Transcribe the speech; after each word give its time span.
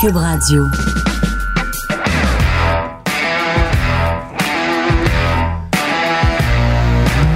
Cube 0.00 0.16
Radio. 0.16 0.64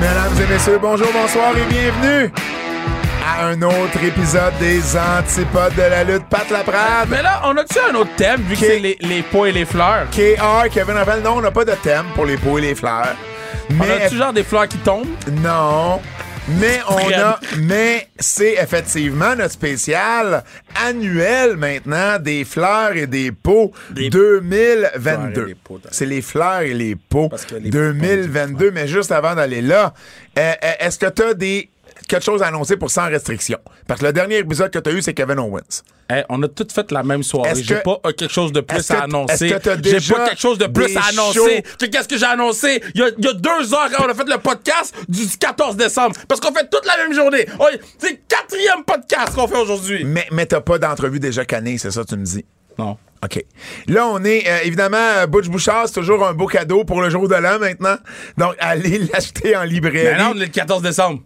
Mesdames 0.00 0.32
et 0.42 0.52
messieurs, 0.52 0.78
bonjour, 0.80 1.08
bonsoir 1.12 1.52
et 1.56 1.72
bienvenue 1.72 2.32
à 3.24 3.46
un 3.46 3.62
autre 3.62 4.02
épisode 4.02 4.52
des 4.58 4.80
Antipodes 4.96 5.74
de 5.76 5.82
la 5.82 6.04
lutte. 6.04 6.24
Pat 6.28 6.48
Laprade. 6.50 7.08
Mais 7.08 7.22
là, 7.22 7.42
on 7.44 7.56
a-tu 7.56 7.78
un 7.90 7.94
autre 7.94 8.10
thème, 8.16 8.40
vu 8.42 8.54
que 8.54 8.60
c'est 8.60 8.78
les, 8.78 8.96
les 9.00 9.22
pots 9.22 9.46
et 9.46 9.52
les 9.52 9.64
fleurs? 9.64 10.06
KR, 10.10 10.68
Kevin 10.72 10.96
Raphaël. 10.96 11.22
Non, 11.22 11.34
on 11.36 11.40
n'a 11.40 11.50
pas 11.50 11.64
de 11.64 11.72
thème 11.82 12.06
pour 12.14 12.26
les 12.26 12.36
pots 12.36 12.58
et 12.58 12.62
les 12.62 12.74
fleurs. 12.74 13.14
On 13.70 13.74
Mais 13.74 14.04
a-tu 14.04 14.16
genre 14.16 14.32
des 14.32 14.42
fleurs 14.42 14.68
qui 14.68 14.78
tombent? 14.78 15.06
Non. 15.42 16.00
Mais 16.48 16.80
on 16.88 17.12
a, 17.12 17.38
mais 17.58 18.08
c'est 18.18 18.54
effectivement 18.54 19.36
notre 19.36 19.52
spécial 19.52 20.42
annuel 20.74 21.56
maintenant 21.56 22.18
des 22.18 22.44
fleurs 22.44 22.96
et 22.96 23.06
des 23.06 23.30
pots 23.30 23.72
Des 23.90 24.10
2022. 24.10 25.00
fleurs 25.00 25.30
et 25.30 25.46
les 25.46 25.54
pots, 25.54 25.80
C'est 25.92 26.06
les 26.06 26.22
fleurs 26.22 26.60
et 26.62 26.72
pots 26.72 26.74
les 26.74 26.96
pots, 26.96 27.30
2022. 27.60 28.70
Mais 28.72 28.88
juste 28.88 29.12
avant 29.12 29.36
d'aller 29.36 29.62
là, 29.62 29.94
euh, 30.38 30.52
euh, 30.64 30.72
est-ce 30.80 30.98
que 30.98 31.10
tu 31.10 31.22
as 31.22 31.34
des 31.34 31.70
quelque 32.12 32.24
chose 32.24 32.42
à 32.42 32.48
annoncer 32.48 32.76
pour 32.76 32.90
sans 32.90 33.08
restriction? 33.08 33.58
Parce 33.86 34.00
que 34.00 34.06
le 34.06 34.12
dernier 34.12 34.38
épisode 34.38 34.70
que 34.70 34.78
tu 34.78 34.90
as 34.90 34.92
eu, 34.92 35.02
c'est 35.02 35.14
Kevin 35.14 35.38
Owens. 35.38 35.82
Hey, 36.10 36.24
on 36.28 36.42
a 36.42 36.48
toutes 36.48 36.72
fait 36.72 36.90
la 36.92 37.02
même 37.02 37.22
soirée. 37.22 37.62
J'ai 37.62 37.76
pas 37.76 37.98
euh, 38.04 38.12
quelque 38.12 38.32
chose 38.32 38.52
de 38.52 38.60
plus 38.60 38.90
à 38.90 39.04
annoncer. 39.04 39.48
J'ai 39.48 39.58
pas 39.58 40.28
quelque 40.28 40.40
chose 40.40 40.58
de 40.58 40.66
plus 40.66 40.96
à 40.96 41.04
annoncer. 41.10 41.64
Qu'est-ce 41.78 42.08
que 42.08 42.18
j'ai 42.18 42.26
annoncé? 42.26 42.82
Il 42.94 43.00
y, 43.00 43.04
a, 43.04 43.08
il 43.16 43.24
y 43.24 43.28
a 43.28 43.32
deux 43.32 43.74
heures 43.74 43.88
quand 43.96 44.04
on 44.04 44.10
a 44.10 44.14
fait 44.14 44.28
le 44.28 44.38
podcast 44.38 44.94
du 45.08 45.26
14 45.26 45.76
décembre. 45.76 46.14
Parce 46.28 46.40
qu'on 46.40 46.52
fait 46.52 46.68
toute 46.70 46.84
la 46.86 46.98
même 46.98 47.14
journée. 47.14 47.46
C'est 47.98 48.10
le 48.10 48.18
quatrième 48.28 48.84
podcast 48.84 49.34
qu'on 49.34 49.48
fait 49.48 49.58
aujourd'hui. 49.58 50.04
Mais, 50.04 50.26
mais 50.30 50.44
t'as 50.46 50.60
pas 50.60 50.78
d'entrevue 50.78 51.20
déjà 51.20 51.44
cannée, 51.44 51.78
c'est 51.78 51.90
ça 51.90 52.02
que 52.02 52.08
tu 52.08 52.16
me 52.16 52.24
dis? 52.24 52.44
Non. 52.78 52.98
OK. 53.24 53.44
Là, 53.86 54.08
on 54.08 54.24
est 54.24 54.48
euh, 54.48 54.58
évidemment 54.64 54.96
euh, 54.98 55.26
Butch 55.26 55.48
Bouchard, 55.48 55.86
c'est 55.86 55.94
toujours 55.94 56.26
un 56.26 56.34
beau 56.34 56.46
cadeau 56.46 56.84
pour 56.84 57.00
le 57.00 57.08
jour 57.08 57.28
de 57.28 57.36
l'an 57.36 57.58
maintenant. 57.58 57.96
Donc, 58.36 58.54
allez 58.58 58.98
l'acheter 58.98 59.56
en 59.56 59.62
librairie. 59.62 60.16
Mais 60.16 60.18
non, 60.18 60.32
on 60.34 60.40
est 60.40 60.46
le 60.46 60.52
14 60.52 60.82
décembre. 60.82 61.20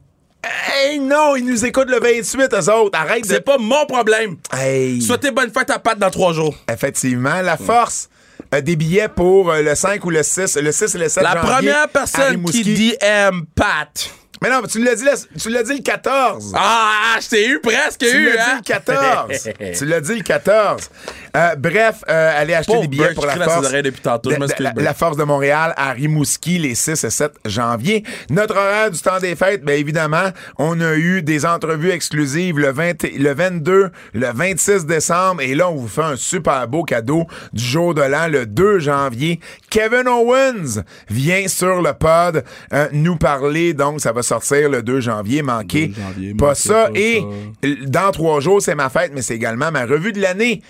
Hey, 0.74 0.98
non, 0.98 1.36
ils 1.36 1.44
nous 1.44 1.64
écoutent 1.64 1.90
le 1.90 1.98
28, 2.00 2.52
eux 2.54 2.70
autres. 2.72 2.98
Arrête 2.98 3.22
de. 3.22 3.28
C'est 3.34 3.40
pas 3.40 3.58
mon 3.58 3.86
problème. 3.86 4.36
Hey. 4.52 5.00
Souhaitez 5.02 5.30
bonne 5.30 5.50
fête 5.50 5.70
à 5.70 5.78
Pat 5.78 5.98
dans 5.98 6.10
trois 6.10 6.32
jours. 6.32 6.54
Effectivement, 6.72 7.40
la 7.42 7.56
force. 7.56 8.08
euh, 8.54 8.60
des 8.60 8.76
billets 8.76 9.08
pour 9.08 9.50
euh, 9.50 9.62
le 9.62 9.74
5 9.74 10.04
ou 10.04 10.10
le 10.10 10.22
6, 10.22 10.56
le 10.58 10.70
6 10.70 10.94
et 10.94 10.98
le 10.98 11.08
7 11.08 11.22
La 11.22 11.32
janvier 11.34 11.50
première 11.54 11.88
personne 11.88 12.44
qui 12.44 12.62
dit 12.62 12.94
M 13.00 13.44
Pat. 13.54 14.10
Mais 14.42 14.50
non, 14.50 14.60
mais 14.60 14.68
tu 14.68 14.84
l'as 14.84 14.94
dit, 14.94 15.02
le- 15.04 15.40
tu 15.40 15.48
l'as 15.48 15.62
dit 15.62 15.76
le 15.78 15.82
14. 15.82 16.52
Ah, 16.54 17.16
je 17.22 17.26
t'ai 17.28 17.48
eu 17.48 17.58
presque 17.58 18.00
Tu 18.00 18.06
eu, 18.06 18.34
l'as 18.34 18.56
hein? 18.56 18.60
dit 18.62 18.70
le 18.70 18.74
14. 18.74 19.48
tu 19.78 19.84
l'as 19.86 20.00
dit 20.02 20.14
le 20.14 20.22
14. 20.22 20.90
Euh, 21.36 21.54
bref, 21.56 22.02
euh, 22.08 22.32
allez 22.40 22.54
acheter 22.54 22.72
Pauvre 22.72 22.82
des 22.82 22.88
billets 22.88 23.12
pour 23.14 23.26
la 23.26 23.34
force. 23.34 23.70
tantôt. 24.02 24.30
De- 24.30 24.82
la, 24.82 24.94
force 24.94 25.16
de 25.18 25.24
Montréal 25.24 25.74
à 25.76 25.92
Rimouski 25.92 26.58
les 26.58 26.74
6 26.74 27.04
et 27.04 27.10
7 27.10 27.32
janvier. 27.44 28.04
Notre 28.30 28.56
horaire 28.56 28.90
du 28.90 28.98
temps 28.98 29.18
des 29.20 29.36
fêtes, 29.36 29.62
bien 29.64 29.74
évidemment, 29.74 30.30
on 30.58 30.80
a 30.80 30.94
eu 30.94 31.22
des 31.22 31.44
entrevues 31.44 31.90
exclusives 31.90 32.58
le, 32.58 32.70
20 32.72 33.04
et- 33.04 33.18
le 33.18 33.34
22, 33.34 33.90
le 34.14 34.26
26 34.32 34.86
décembre 34.86 35.42
et 35.42 35.54
là, 35.54 35.68
on 35.68 35.74
vous 35.76 35.88
fait 35.88 36.02
un 36.02 36.16
super 36.16 36.66
beau 36.68 36.84
cadeau 36.84 37.26
du 37.52 37.62
jour 37.62 37.92
de 37.94 38.02
l'an, 38.02 38.28
le 38.28 38.46
2 38.46 38.78
janvier. 38.78 39.40
Kevin 39.68 40.08
Owens 40.08 40.82
vient 41.10 41.48
sur 41.48 41.82
le 41.82 41.92
pod 41.92 42.44
euh, 42.72 42.88
nous 42.92 43.16
parler, 43.16 43.74
donc 43.74 44.00
ça 44.00 44.12
va 44.12 44.22
sortir 44.22 44.70
le 44.70 44.82
2 44.82 45.00
janvier, 45.00 45.42
manquez 45.42 45.88
2 45.88 45.94
janvier, 46.00 46.34
pas 46.34 46.54
ça. 46.54 46.84
pas 46.86 46.90
et 46.94 47.20
ça. 47.62 47.68
dans 47.86 48.10
trois 48.10 48.40
jours, 48.40 48.62
c'est 48.62 48.74
ma 48.74 48.88
fête, 48.88 49.12
mais 49.14 49.22
c'est 49.22 49.34
également 49.34 49.70
ma 49.70 49.84
revue 49.84 50.12
de 50.12 50.20
l'année 50.20 50.62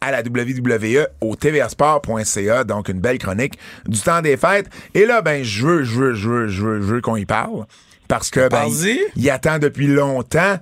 à 0.00 0.10
la 0.10 0.20
WWE 0.20 1.06
au 1.20 1.36
tvasport.ca, 1.36 2.64
donc 2.64 2.88
une 2.88 3.00
belle 3.00 3.18
chronique 3.18 3.58
du 3.86 4.00
temps 4.00 4.20
des 4.22 4.36
fêtes. 4.36 4.66
Et 4.94 5.06
là, 5.06 5.22
ben, 5.22 5.44
je 5.44 5.66
veux, 5.66 5.84
je 5.84 5.98
veux, 5.98 6.14
je 6.14 6.28
veux, 6.28 6.48
je 6.48 6.62
veux, 6.62 6.80
je 6.80 6.86
veux 6.86 7.00
qu'on 7.00 7.16
y 7.16 7.24
parle. 7.24 7.66
Parce 8.08 8.30
que, 8.30 8.48
ben, 8.48 8.66
il, 8.68 9.00
il 9.16 9.30
attend 9.30 9.58
depuis 9.58 9.86
longtemps. 9.86 10.58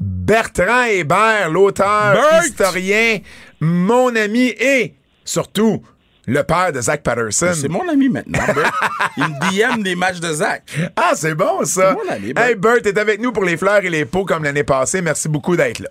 Bertrand 0.00 0.84
Hébert, 0.84 1.50
l'auteur, 1.50 2.12
Bert! 2.12 2.44
historien, 2.44 3.18
mon 3.60 4.14
ami 4.14 4.48
et, 4.60 4.94
surtout, 5.24 5.82
le 6.26 6.42
père 6.42 6.72
de 6.72 6.80
Zach 6.80 7.02
Patterson. 7.02 7.52
C'est 7.54 7.68
mon 7.68 7.88
ami 7.88 8.10
maintenant, 8.10 8.44
Bert. 8.54 8.72
Il 9.16 9.24
me 9.24 9.76
DM 9.76 9.82
des 9.82 9.96
matchs 9.96 10.20
de 10.20 10.32
Zach. 10.32 10.62
Ah, 10.94 11.12
c'est 11.14 11.34
bon, 11.34 11.64
ça. 11.64 11.96
C'est 11.96 12.04
mon 12.04 12.12
ami, 12.14 12.32
Bert. 12.34 12.44
hey, 12.44 12.54
Bert, 12.54 12.82
t'es 12.82 12.98
avec 12.98 13.20
nous 13.20 13.32
pour 13.32 13.44
les 13.44 13.56
fleurs 13.56 13.82
et 13.82 13.90
les 13.90 14.04
pots 14.04 14.26
comme 14.26 14.44
l'année 14.44 14.62
passée. 14.64 15.00
Merci 15.00 15.28
beaucoup 15.28 15.56
d'être 15.56 15.78
là. 15.80 15.88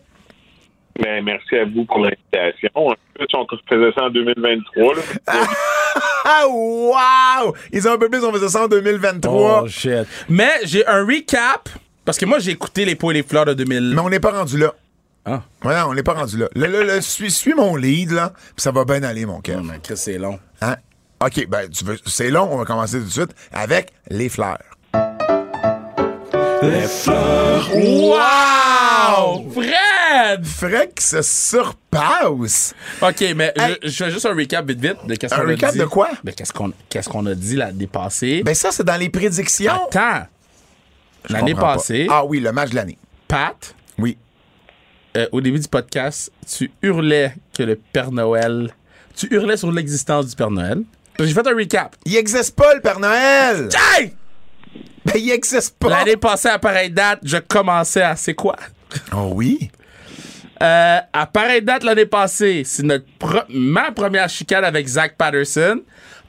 Ben, 1.01 1.23
merci 1.23 1.55
à 1.55 1.65
vous 1.65 1.85
pour 1.85 1.99
l'invitation. 1.99 2.69
En 2.75 2.93
plus, 3.15 3.27
on 3.33 3.45
faisait 3.69 3.91
ça 3.95 4.03
en 4.05 4.09
2023. 4.09 4.95
Là. 4.95 5.01
Ah, 6.25 6.45
wow! 6.47 7.55
Ils 7.71 7.87
ont 7.87 7.93
un 7.93 7.97
peu 7.97 8.09
plus, 8.09 8.23
on 8.23 8.31
faisait 8.31 8.49
ça 8.49 8.65
en 8.65 8.67
2023. 8.67 9.63
Oh, 9.63 9.67
shit. 9.67 10.05
Mais 10.27 10.51
j'ai 10.63 10.85
un 10.85 11.03
recap. 11.03 11.69
Parce 12.05 12.17
que 12.17 12.25
moi, 12.25 12.39
j'ai 12.39 12.51
écouté 12.51 12.85
Les 12.85 12.95
pots 12.95 13.11
et 13.11 13.15
les 13.15 13.23
fleurs 13.23 13.45
de 13.45 13.53
2000. 13.53 13.93
Mais 13.95 14.01
on 14.01 14.09
n'est 14.09 14.19
pas 14.19 14.31
rendu 14.31 14.57
là. 14.57 14.73
Ah. 15.25 15.41
Voilà, 15.61 15.88
on 15.88 15.93
n'est 15.93 16.03
pas 16.03 16.13
rendu 16.13 16.38
là. 16.38 16.47
Là, 16.55 16.67
là, 16.67 16.83
là, 16.83 17.01
suis, 17.01 17.31
suis 17.31 17.53
mon 17.53 17.75
lead, 17.75 18.11
là, 18.11 18.33
puis 18.35 18.53
ça 18.57 18.71
va 18.71 18.85
bien 18.85 19.01
aller, 19.03 19.25
mon 19.25 19.41
cœur. 19.41 19.59
Oh, 19.61 19.65
mais 19.65 19.79
Chris, 19.81 19.97
c'est 19.97 20.17
long. 20.17 20.39
Hein? 20.61 20.75
OK, 21.23 21.47
ben, 21.47 21.69
tu 21.69 21.83
veux, 21.83 21.97
c'est 22.05 22.29
long, 22.29 22.47
on 22.51 22.57
va 22.57 22.65
commencer 22.65 22.99
tout 22.99 23.05
de 23.05 23.11
suite 23.11 23.35
avec 23.51 23.91
les 24.09 24.29
fleurs. 24.29 24.59
Les 26.61 26.88
fleurs. 26.88 27.69
Wow! 27.75 29.51
Fred! 30.09 30.45
Fred 30.45 30.93
qui 30.93 31.05
se 31.05 31.21
surpasse. 31.21 32.73
OK, 33.01 33.23
mais 33.35 33.53
Hey. 33.55 33.77
je, 33.83 33.89
je 33.89 34.03
fais 34.05 34.11
juste 34.11 34.25
un 34.25 34.35
recap 34.35 34.65
vite 34.67 34.79
vite 34.79 34.97
de 35.05 35.15
qu'est-ce 35.15 35.33
Un 35.33 35.37
qu'on 35.39 35.47
a 35.47 35.51
recap 35.51 35.71
dit. 35.73 35.79
de 35.79 35.85
quoi? 35.85 36.09
Ben, 36.23 36.33
qu'est-ce 36.33 36.53
qu'on 36.53 36.71
qu'est-ce 36.89 37.09
qu'on 37.09 37.25
a 37.25 37.35
dit 37.35 37.55
l'année 37.55 37.87
passée. 37.87 38.41
Ben, 38.43 38.55
ça, 38.55 38.71
c'est 38.71 38.83
dans 38.83 38.97
les 38.97 39.09
prédictions. 39.09 39.71
Attends. 39.87 40.25
L'année 41.29 41.53
pas. 41.53 41.73
passée, 41.75 42.07
Ah 42.09 42.23
oui, 42.25 42.39
le 42.39 42.51
match 42.51 42.69
de 42.71 42.75
l'année. 42.75 42.97
Pat, 43.27 43.75
Oui. 43.97 44.17
euh, 45.17 45.27
au 45.31 45.41
début 45.41 45.59
du 45.59 45.67
podcast, 45.67 46.31
tu 46.57 46.71
hurlais 46.81 47.35
que 47.55 47.63
le 47.63 47.75
Père 47.75 48.11
Noël. 48.11 48.73
Tu 49.15 49.27
hurlais 49.31 49.57
sur 49.57 49.71
l'existence 49.71 50.27
du 50.27 50.35
Père 50.35 50.49
Noël. 50.51 50.81
J'ai 51.19 51.33
fait 51.33 51.45
un 51.45 51.55
recap. 51.55 51.95
Il 52.05 52.15
existe 52.15 52.55
pas, 52.55 52.73
le 52.73 52.79
Père 52.81 52.99
Noël! 52.99 53.67
Hey! 53.97 54.13
Ben, 55.05 55.15
il 55.17 55.29
existe 55.31 55.77
pas! 55.77 55.89
L'année 55.89 56.15
passée, 56.15 56.47
à 56.47 56.57
pareille 56.57 56.89
date, 56.91 57.19
je 57.23 57.37
commençais 57.37 58.01
à 58.01 58.15
c'est 58.15 58.33
quoi? 58.33 58.55
Oh 59.13 59.31
oui? 59.35 59.69
Euh, 60.61 60.99
à 61.13 61.25
pareille 61.25 61.61
date 61.61 61.83
l'année 61.83 62.05
passée, 62.05 62.63
c'est 62.65 62.83
notre 62.83 63.05
ma 63.49 63.91
première 63.91 64.27
chicane 64.27 64.65
avec 64.65 64.87
Zach 64.87 65.15
Patterson 65.17 65.81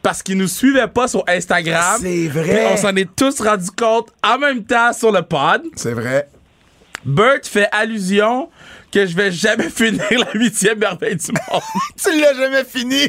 parce 0.02 0.22
qu'il 0.22 0.38
nous 0.38 0.48
suivait 0.48 0.86
pas 0.86 1.08
sur 1.08 1.24
Instagram. 1.26 1.98
C'est 2.00 2.28
vrai. 2.28 2.68
On 2.72 2.76
s'en 2.76 2.94
est 2.94 3.08
tous 3.16 3.41
rendu 3.41 3.70
compte 3.70 4.08
en 4.24 4.38
même 4.38 4.64
temps 4.64 4.92
sur 4.92 5.10
le 5.10 5.22
pod. 5.22 5.62
C'est 5.76 5.92
vrai. 5.92 6.28
Bert 7.04 7.41
fait 7.42 7.68
allusion 7.72 8.50
que 8.93 9.06
je 9.06 9.15
vais 9.17 9.31
jamais 9.33 9.69
finir 9.75 10.03
la 10.11 10.33
huitième 10.34 10.78
merveille 10.78 11.17
du 11.17 11.33
monde. 11.33 11.62
Tu 12.03 12.21
l'as 12.21 12.34
jamais 12.34 12.65
fini! 12.65 13.09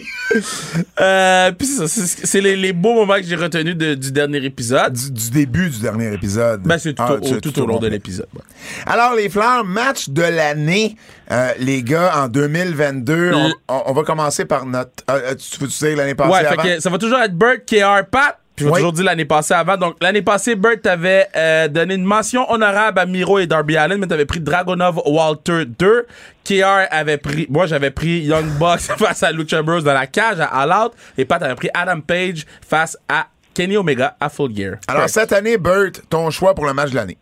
euh, 1.00 1.52
puis 1.52 1.68
c'est 1.68 1.88
ça, 1.88 2.06
c'est 2.24 2.42
les, 2.42 2.56
les 2.56 2.74
beaux 2.74 2.94
moments 2.94 3.16
que 3.16 3.24
j'ai 3.24 3.36
retenus 3.36 3.76
de- 3.76 3.96
du 3.96 4.12
dernier 4.12 4.44
épisode. 4.46 4.94
du, 4.94 5.12
du 5.12 5.30
début 5.32 5.70
du 5.70 5.80
dernier 5.80 6.14
épisode. 6.14 6.62
Ben, 6.64 6.78
c'est 6.78 6.94
tout, 6.94 7.04
Ah, 7.06 7.14
au, 7.14 7.20
tu- 7.20 7.40
tout 7.42 7.52
tout 7.52 7.62
au 7.62 7.66
long 7.66 7.80
de 7.80 7.88
l'épisode. 7.88 8.28
ouais. 8.36 8.42
Alors, 8.86 9.16
les 9.16 9.30
fleurs, 9.30 9.64
match 9.66 10.10
de 10.10 10.22
l'année, 10.24 10.96
euh, 11.32 11.52
les 11.60 11.84
gars, 11.84 12.12
en 12.16 12.28
2022. 12.28 13.32
On, 13.34 13.48
Le- 13.48 13.54
on- 13.70 13.84
on 13.88 13.94
va 13.94 14.04
commencer 14.04 14.46
par 14.46 14.66
notre. 14.66 14.92
euh, 15.10 15.32
euh, 15.32 15.36
tu 15.36 15.60
veux 15.60 15.68
dire 15.68 15.98
l'année 15.98 16.16
passée 16.16 16.32
Ouais, 16.32 16.40
fait 16.42 16.48
avant? 16.48 16.64
que 16.64 16.80
ça 16.80 16.90
va 16.90 16.98
toujours 16.98 17.20
être 17.20 17.36
Bert, 17.38 17.66
KR, 17.66 18.06
Pat. 18.10 18.38
Puis 18.62 18.66
je 18.66 18.66
vais 18.66 18.72
Oui. 18.72 18.78
toujours 18.80 18.94
dire 18.94 19.06
l'année 19.06 19.26
passée 19.26 19.54
avant. 19.54 19.76
Donc, 19.78 19.96
l'année 20.02 20.22
passée, 20.22 20.56
Bert 20.56 20.80
t'avait 20.82 21.28
euh, 21.36 21.68
donné 21.68 21.96
une 21.96 22.04
mention 22.04 22.50
honorable 22.52 23.00
à 23.00 23.06
Miro 23.06 23.40
et 23.40 23.48
Darby 23.48 23.76
Allen, 23.78 23.98
mais 24.00 24.08
t'avais 24.08 24.26
pris 24.26 24.40
Dragonov 24.40 25.02
Walter 25.06 25.64
2. 25.66 26.06
KR 26.44 26.88
avait 26.92 27.18
pris, 27.18 27.46
moi 27.50 27.66
j'avais 27.66 27.92
pris 27.92 28.20
Young 28.22 28.46
Bucks 28.60 28.80
face 28.98 29.24
à 29.24 29.32
Lucha 29.32 29.62
Bros 29.62 29.82
dans 29.82 29.94
la 29.94 30.08
cage 30.08 30.40
à 30.40 30.46
All 30.46 30.72
Out. 30.86 30.94
Et 31.18 31.26
Pat 31.26 31.42
avait 31.42 31.56
pris 31.56 31.70
Adam 31.74 32.02
Page 32.02 32.46
face 32.68 32.98
à 33.10 33.28
Kenny 33.54 33.78
Omega 33.78 34.16
à 34.20 34.30
Full 34.30 34.56
Gear. 34.56 34.76
Alors, 34.88 35.10
cette 35.10 35.34
année, 35.34 35.58
Bert, 35.58 35.92
ton 36.10 36.30
choix 36.30 36.54
pour 36.56 36.66
le 36.66 36.74
match 36.74 36.92
de 36.92 36.96
l'année. 36.96 37.18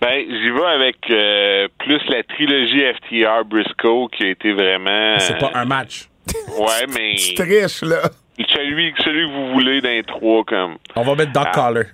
Ben, 0.00 0.20
j'y 0.28 0.50
vais 0.50 0.64
avec 0.64 0.96
euh, 1.10 1.68
plus 1.80 2.00
la 2.08 2.22
trilogie 2.22 2.82
FTR 2.96 3.44
Briscoe 3.44 4.08
qui 4.16 4.24
a 4.24 4.30
été 4.30 4.52
vraiment. 4.52 5.18
C'est 5.18 5.38
pas 5.38 5.50
un 5.54 5.64
match. 5.64 6.08
Ouais, 6.56 6.86
mais 6.94 7.16
Tu 7.16 7.34
triches, 7.34 7.82
là. 7.82 8.02
Celui, 8.46 8.92
celui 9.04 9.26
que 9.26 9.32
vous 9.32 9.52
voulez 9.52 9.80
d'un 9.80 10.02
trois 10.02 10.44
comme. 10.44 10.76
On 10.96 11.02
va 11.02 11.14
mettre 11.14 11.32
Doc 11.32 11.46
Ah. 11.48 11.52
Collar. 11.54 11.84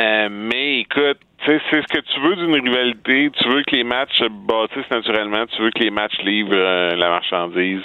Euh, 0.00 0.28
mais 0.30 0.80
écoute, 0.80 1.18
c'est 1.46 1.60
ce 1.82 1.86
que 1.92 2.00
tu 2.00 2.20
veux 2.20 2.36
d'une 2.36 2.54
rivalité. 2.54 3.30
Tu 3.36 3.48
veux 3.48 3.62
que 3.62 3.74
les 3.76 3.84
matchs 3.84 4.16
se 4.18 4.24
bâtissent 4.28 4.90
naturellement. 4.90 5.44
Tu 5.46 5.60
veux 5.62 5.70
que 5.70 5.82
les 5.82 5.90
matchs 5.90 6.18
livrent 6.22 6.52
euh, 6.54 6.90
la 6.96 7.08
marchandise. 7.10 7.82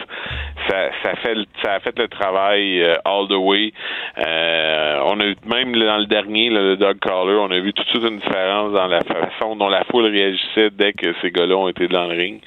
Ça, 0.68 0.90
ça 1.04 1.16
fait, 1.18 1.36
ça 1.64 1.74
a 1.76 1.80
fait 1.80 1.98
le 1.98 2.08
travail 2.08 2.82
euh, 2.84 2.96
all 3.06 3.28
the 3.28 3.34
way. 3.38 3.74
Euh, 4.18 5.00
on 5.06 5.20
a 5.20 5.26
eu 5.26 5.36
même 5.46 5.74
dans 5.76 5.98
le 5.98 6.06
dernier, 6.06 6.50
là, 6.50 6.62
le 6.62 6.78
Doug 6.78 7.00
Collar, 7.00 7.42
on 7.42 7.52
a 7.52 7.60
vu 7.60 7.74
tout 7.74 7.84
de 7.84 7.90
suite 7.90 8.04
une 8.04 8.20
différence 8.20 8.74
dans 8.74 8.88
la 8.88 9.02
façon 9.02 9.56
dont 9.56 9.70
la 9.70 9.84
foule 9.86 10.06
réagissait 10.06 10.70
dès 10.72 10.94
que 10.94 11.14
ces 11.22 11.32
gars-là 11.32 11.56
ont 11.56 11.68
été 11.68 11.88
dans 11.88 12.06
le 12.08 12.16
ring. 12.16 12.42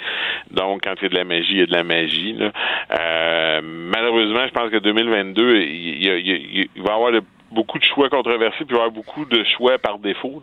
Donc, 0.51 0.83
quand 0.85 0.95
il 1.01 1.03
y 1.05 1.07
a 1.07 1.09
de 1.11 1.17
la 1.17 1.25
magie, 1.25 1.53
il 1.53 1.59
y 1.61 1.63
a 1.63 1.67
de 1.67 1.73
la 1.73 1.85
magie. 1.85 2.33
Là. 2.35 2.53
Euh, 2.99 3.61
malheureusement, 3.63 4.47
je 4.47 4.53
pense 4.53 4.71
que 4.71 4.79
2022, 4.79 5.57
il, 5.57 6.03
il 6.03 6.11
a- 6.11 6.17
il 6.19 6.69
va 6.83 6.93
y 6.93 6.95
avoir 6.95 7.13
de- 7.13 7.23
beaucoup 7.53 7.79
de 7.79 7.85
choix 7.85 8.09
controversés, 8.09 8.65
puis 8.65 8.67
il 8.71 8.73
va 8.75 8.79
y 8.79 8.81
avoir 8.87 8.91
beaucoup 8.93 9.25
de 9.25 9.45
choix 9.57 9.79
par 9.79 9.99
défaut. 9.99 10.43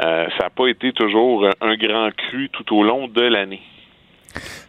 Euh, 0.00 0.26
ça 0.38 0.44
n'a 0.44 0.50
pas 0.50 0.66
été 0.68 0.92
toujours 0.92 1.48
un 1.60 1.76
grand 1.76 2.10
cru 2.16 2.48
tout 2.52 2.76
au 2.76 2.82
long 2.82 3.08
de 3.08 3.22
l'année. 3.22 3.62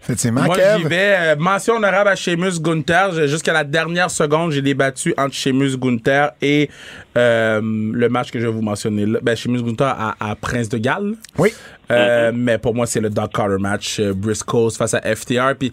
Effectivement, 0.03 0.44
Moi, 0.44 0.56
j'y 0.77 0.83
vais. 0.83 1.15
euh, 1.17 1.35
mention 1.35 1.77
honorable 1.77 2.09
à 2.09 2.15
Sheamus 2.15 2.59
Gunther. 2.62 3.25
Jusqu'à 3.27 3.51
la 3.53 3.63
dernière 3.63 4.12
seconde, 4.12 4.51
j'ai 4.51 4.62
débattu 4.62 5.15
entre 5.17 5.33
Sheamus 5.33 5.75
Gunther 5.77 6.33
et 6.39 6.69
euh, 7.17 7.59
le 7.63 8.07
match 8.09 8.29
que 8.29 8.39
je 8.39 8.45
vais 8.45 8.51
vous 8.53 8.62
mentionner 8.62 9.07
là. 9.07 9.17
Ben, 9.23 9.35
Sheamus 9.35 9.63
Gunther 9.63 9.88
à, 9.88 10.15
à 10.19 10.35
Prince 10.35 10.69
de 10.69 10.77
Galles. 10.77 11.15
Oui. 11.39 11.50
Euh, 11.89 12.31
Mais 12.35 12.59
pour 12.59 12.75
moi, 12.75 12.85
c'est 12.85 13.01
le 13.01 13.09
Doug 13.09 13.31
Carter 13.33 13.57
match. 13.59 14.00
euh, 14.00 14.13
Briscoes 14.13 14.69
face 14.77 14.94
à 14.94 15.01
FTR. 15.01 15.56
Puis 15.57 15.71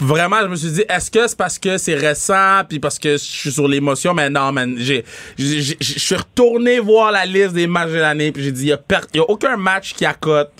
vraiment, 0.00 0.40
je 0.42 0.46
me 0.46 0.56
suis 0.56 0.70
dit, 0.70 0.84
est-ce 0.88 1.10
que 1.10 1.26
c'est 1.26 1.36
parce 1.36 1.58
que 1.58 1.78
c'est 1.78 1.94
récent, 1.94 2.62
puis 2.68 2.78
parce 2.78 2.98
que 2.98 3.12
je 3.12 3.16
suis 3.22 3.52
sur 3.52 3.66
l'émotion? 3.68 4.14
Mais 4.14 4.30
non, 4.30 4.52
man. 4.52 4.74
j'ai- 4.78 5.04
Je 5.36 5.74
suis 5.80 6.14
retourné 6.16 6.78
voir 6.80 7.12
la 7.12 7.24
liste 7.26 7.52
des 7.52 7.66
matchs 7.66 7.90
de 7.90 7.96
l'année, 7.98 8.32
puis 8.32 8.42
j'ai 8.44 8.52
dit, 8.52 8.66
il 8.68 8.76
per- 8.76 9.00
y 9.14 9.18
a 9.18 9.28
aucun 9.28 9.56
match 9.56 9.94
qui 9.94 10.04
accote 10.06 10.50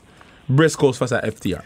Briscoes 0.48 0.92
face 0.94 1.12
à 1.12 1.20
FTR. 1.20 1.60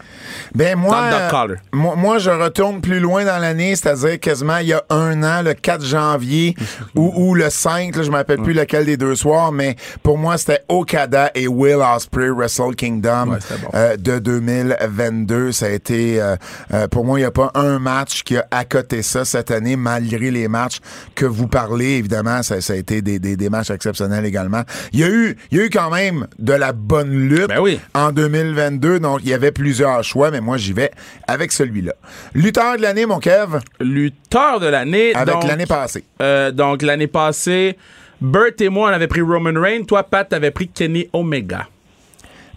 Ben 0.55 0.77
moi, 0.77 0.95
euh, 1.13 1.55
moi, 1.71 1.95
moi, 1.95 2.17
je 2.17 2.29
retourne 2.29 2.81
plus 2.81 2.99
loin 2.99 3.23
dans 3.25 3.37
l'année, 3.39 3.75
c'est-à-dire 3.75 4.19
quasiment 4.19 4.57
il 4.57 4.67
y 4.67 4.73
a 4.73 4.83
un 4.89 5.23
an, 5.23 5.41
le 5.41 5.53
4 5.53 5.83
janvier, 5.85 6.55
ou, 6.95 7.11
ou 7.15 7.35
le 7.35 7.49
5, 7.49 7.95
là, 7.95 8.03
je 8.03 8.09
me 8.11 8.15
rappelle 8.15 8.41
plus 8.41 8.53
lequel 8.53 8.85
des 8.85 8.97
deux 8.97 9.15
soirs, 9.15 9.51
mais 9.51 9.75
pour 10.03 10.17
moi, 10.17 10.37
c'était 10.37 10.61
Okada 10.69 11.31
et 11.35 11.47
Will 11.47 11.77
Ospreay, 11.95 12.29
Wrestle 12.29 12.75
Kingdom 12.75 13.31
Ouais, 13.31 13.37
bon. 13.61 13.69
euh, 13.73 13.95
de 13.97 14.19
2022. 14.19 15.51
Ça 15.51 15.67
a 15.67 15.69
été, 15.69 16.21
euh, 16.21 16.35
euh, 16.73 16.87
pour 16.87 17.05
moi, 17.05 17.19
il 17.19 17.21
n'y 17.23 17.27
a 17.27 17.31
pas 17.31 17.51
un 17.55 17.79
match 17.79 18.23
qui 18.23 18.37
a 18.37 18.45
accoté 18.51 19.01
ça 19.01 19.25
cette 19.25 19.51
année, 19.51 19.75
malgré 19.75 20.31
les 20.31 20.47
matchs 20.47 20.79
que 21.15 21.25
vous 21.25 21.47
parlez. 21.47 21.97
Évidemment, 21.97 22.43
ça, 22.43 22.61
ça 22.61 22.73
a 22.73 22.75
été 22.75 23.01
des, 23.01 23.19
des, 23.19 23.35
des 23.37 23.49
matchs 23.49 23.69
exceptionnels 23.71 24.25
également. 24.25 24.63
Il 24.91 24.99
y 24.99 25.03
a 25.03 25.09
eu, 25.09 25.37
il 25.51 25.57
y 25.57 25.61
a 25.61 25.65
eu 25.65 25.69
quand 25.69 25.89
même 25.89 26.27
de 26.39 26.53
la 26.53 26.73
bonne 26.73 27.11
lutte 27.11 27.47
Ben 27.49 27.59
oui. 27.59 27.79
en 27.93 28.11
2022. 28.11 28.72
Donc, 28.79 29.21
il 29.23 29.29
y 29.29 29.33
avait 29.33 29.51
plusieurs 29.51 30.03
choix, 30.03 30.31
mais 30.31 30.41
moi, 30.41 30.57
j'y 30.57 30.73
vais 30.73 30.91
avec 31.27 31.51
celui-là. 31.51 31.93
Lutteur 32.33 32.77
de 32.77 32.81
l'année, 32.81 33.05
mon 33.05 33.19
Kev, 33.19 33.59
Lutteur 33.79 34.59
de 34.59 34.67
l'année. 34.67 35.13
avec 35.15 35.33
donc, 35.33 35.43
l'année 35.45 35.65
passée. 35.65 36.03
euh, 36.21 36.51
donc, 36.51 36.81
l'année 36.81 37.07
passée, 37.07 37.77
Bert 38.21 38.53
et 38.59 38.69
moi, 38.69 38.89
on 38.89 38.93
avait 38.93 39.07
pris 39.07 39.21
Roman 39.21 39.59
Reigns. 39.59 39.85
Toi, 39.85 40.03
Pat, 40.03 40.27
t'avais 40.27 40.51
pris 40.51 40.69
Kenny 40.69 41.07
Omega. 41.13 41.67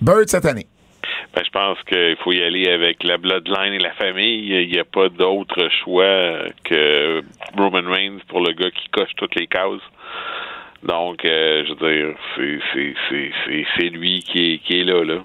Bird 0.01 0.29
cette 0.29 0.45
année. 0.45 0.67
Ben, 1.35 1.43
je 1.45 1.51
pense 1.51 1.79
qu'il 1.89 2.17
faut 2.23 2.33
y 2.33 2.43
aller 2.43 2.69
avec 2.69 3.03
la 3.03 3.19
bloodline 3.19 3.73
et 3.75 3.79
la 3.79 3.93
famille. 3.93 4.62
Il 4.62 4.71
n'y 4.71 4.79
a 4.79 4.85
pas 4.85 5.09
d'autre 5.09 5.69
choix 5.85 6.39
que 6.65 7.23
Roman 7.57 7.91
Reigns 7.91 8.19
pour 8.29 8.41
le 8.41 8.53
gars 8.53 8.71
qui 8.71 8.89
coche 8.91 9.11
toutes 9.17 9.35
les 9.35 9.47
cases. 9.47 9.83
Donc, 10.83 11.25
euh, 11.25 11.65
je 11.67 11.75
veux 11.75 11.93
dire, 11.93 12.17
c'est, 12.37 12.59
c'est, 12.73 12.95
c'est, 13.09 13.31
c'est, 13.45 13.67
c'est 13.77 13.89
lui 13.89 14.23
qui 14.23 14.53
est, 14.55 14.59
qui 14.59 14.81
est 14.81 14.85
là, 14.85 15.03
là. 15.05 15.25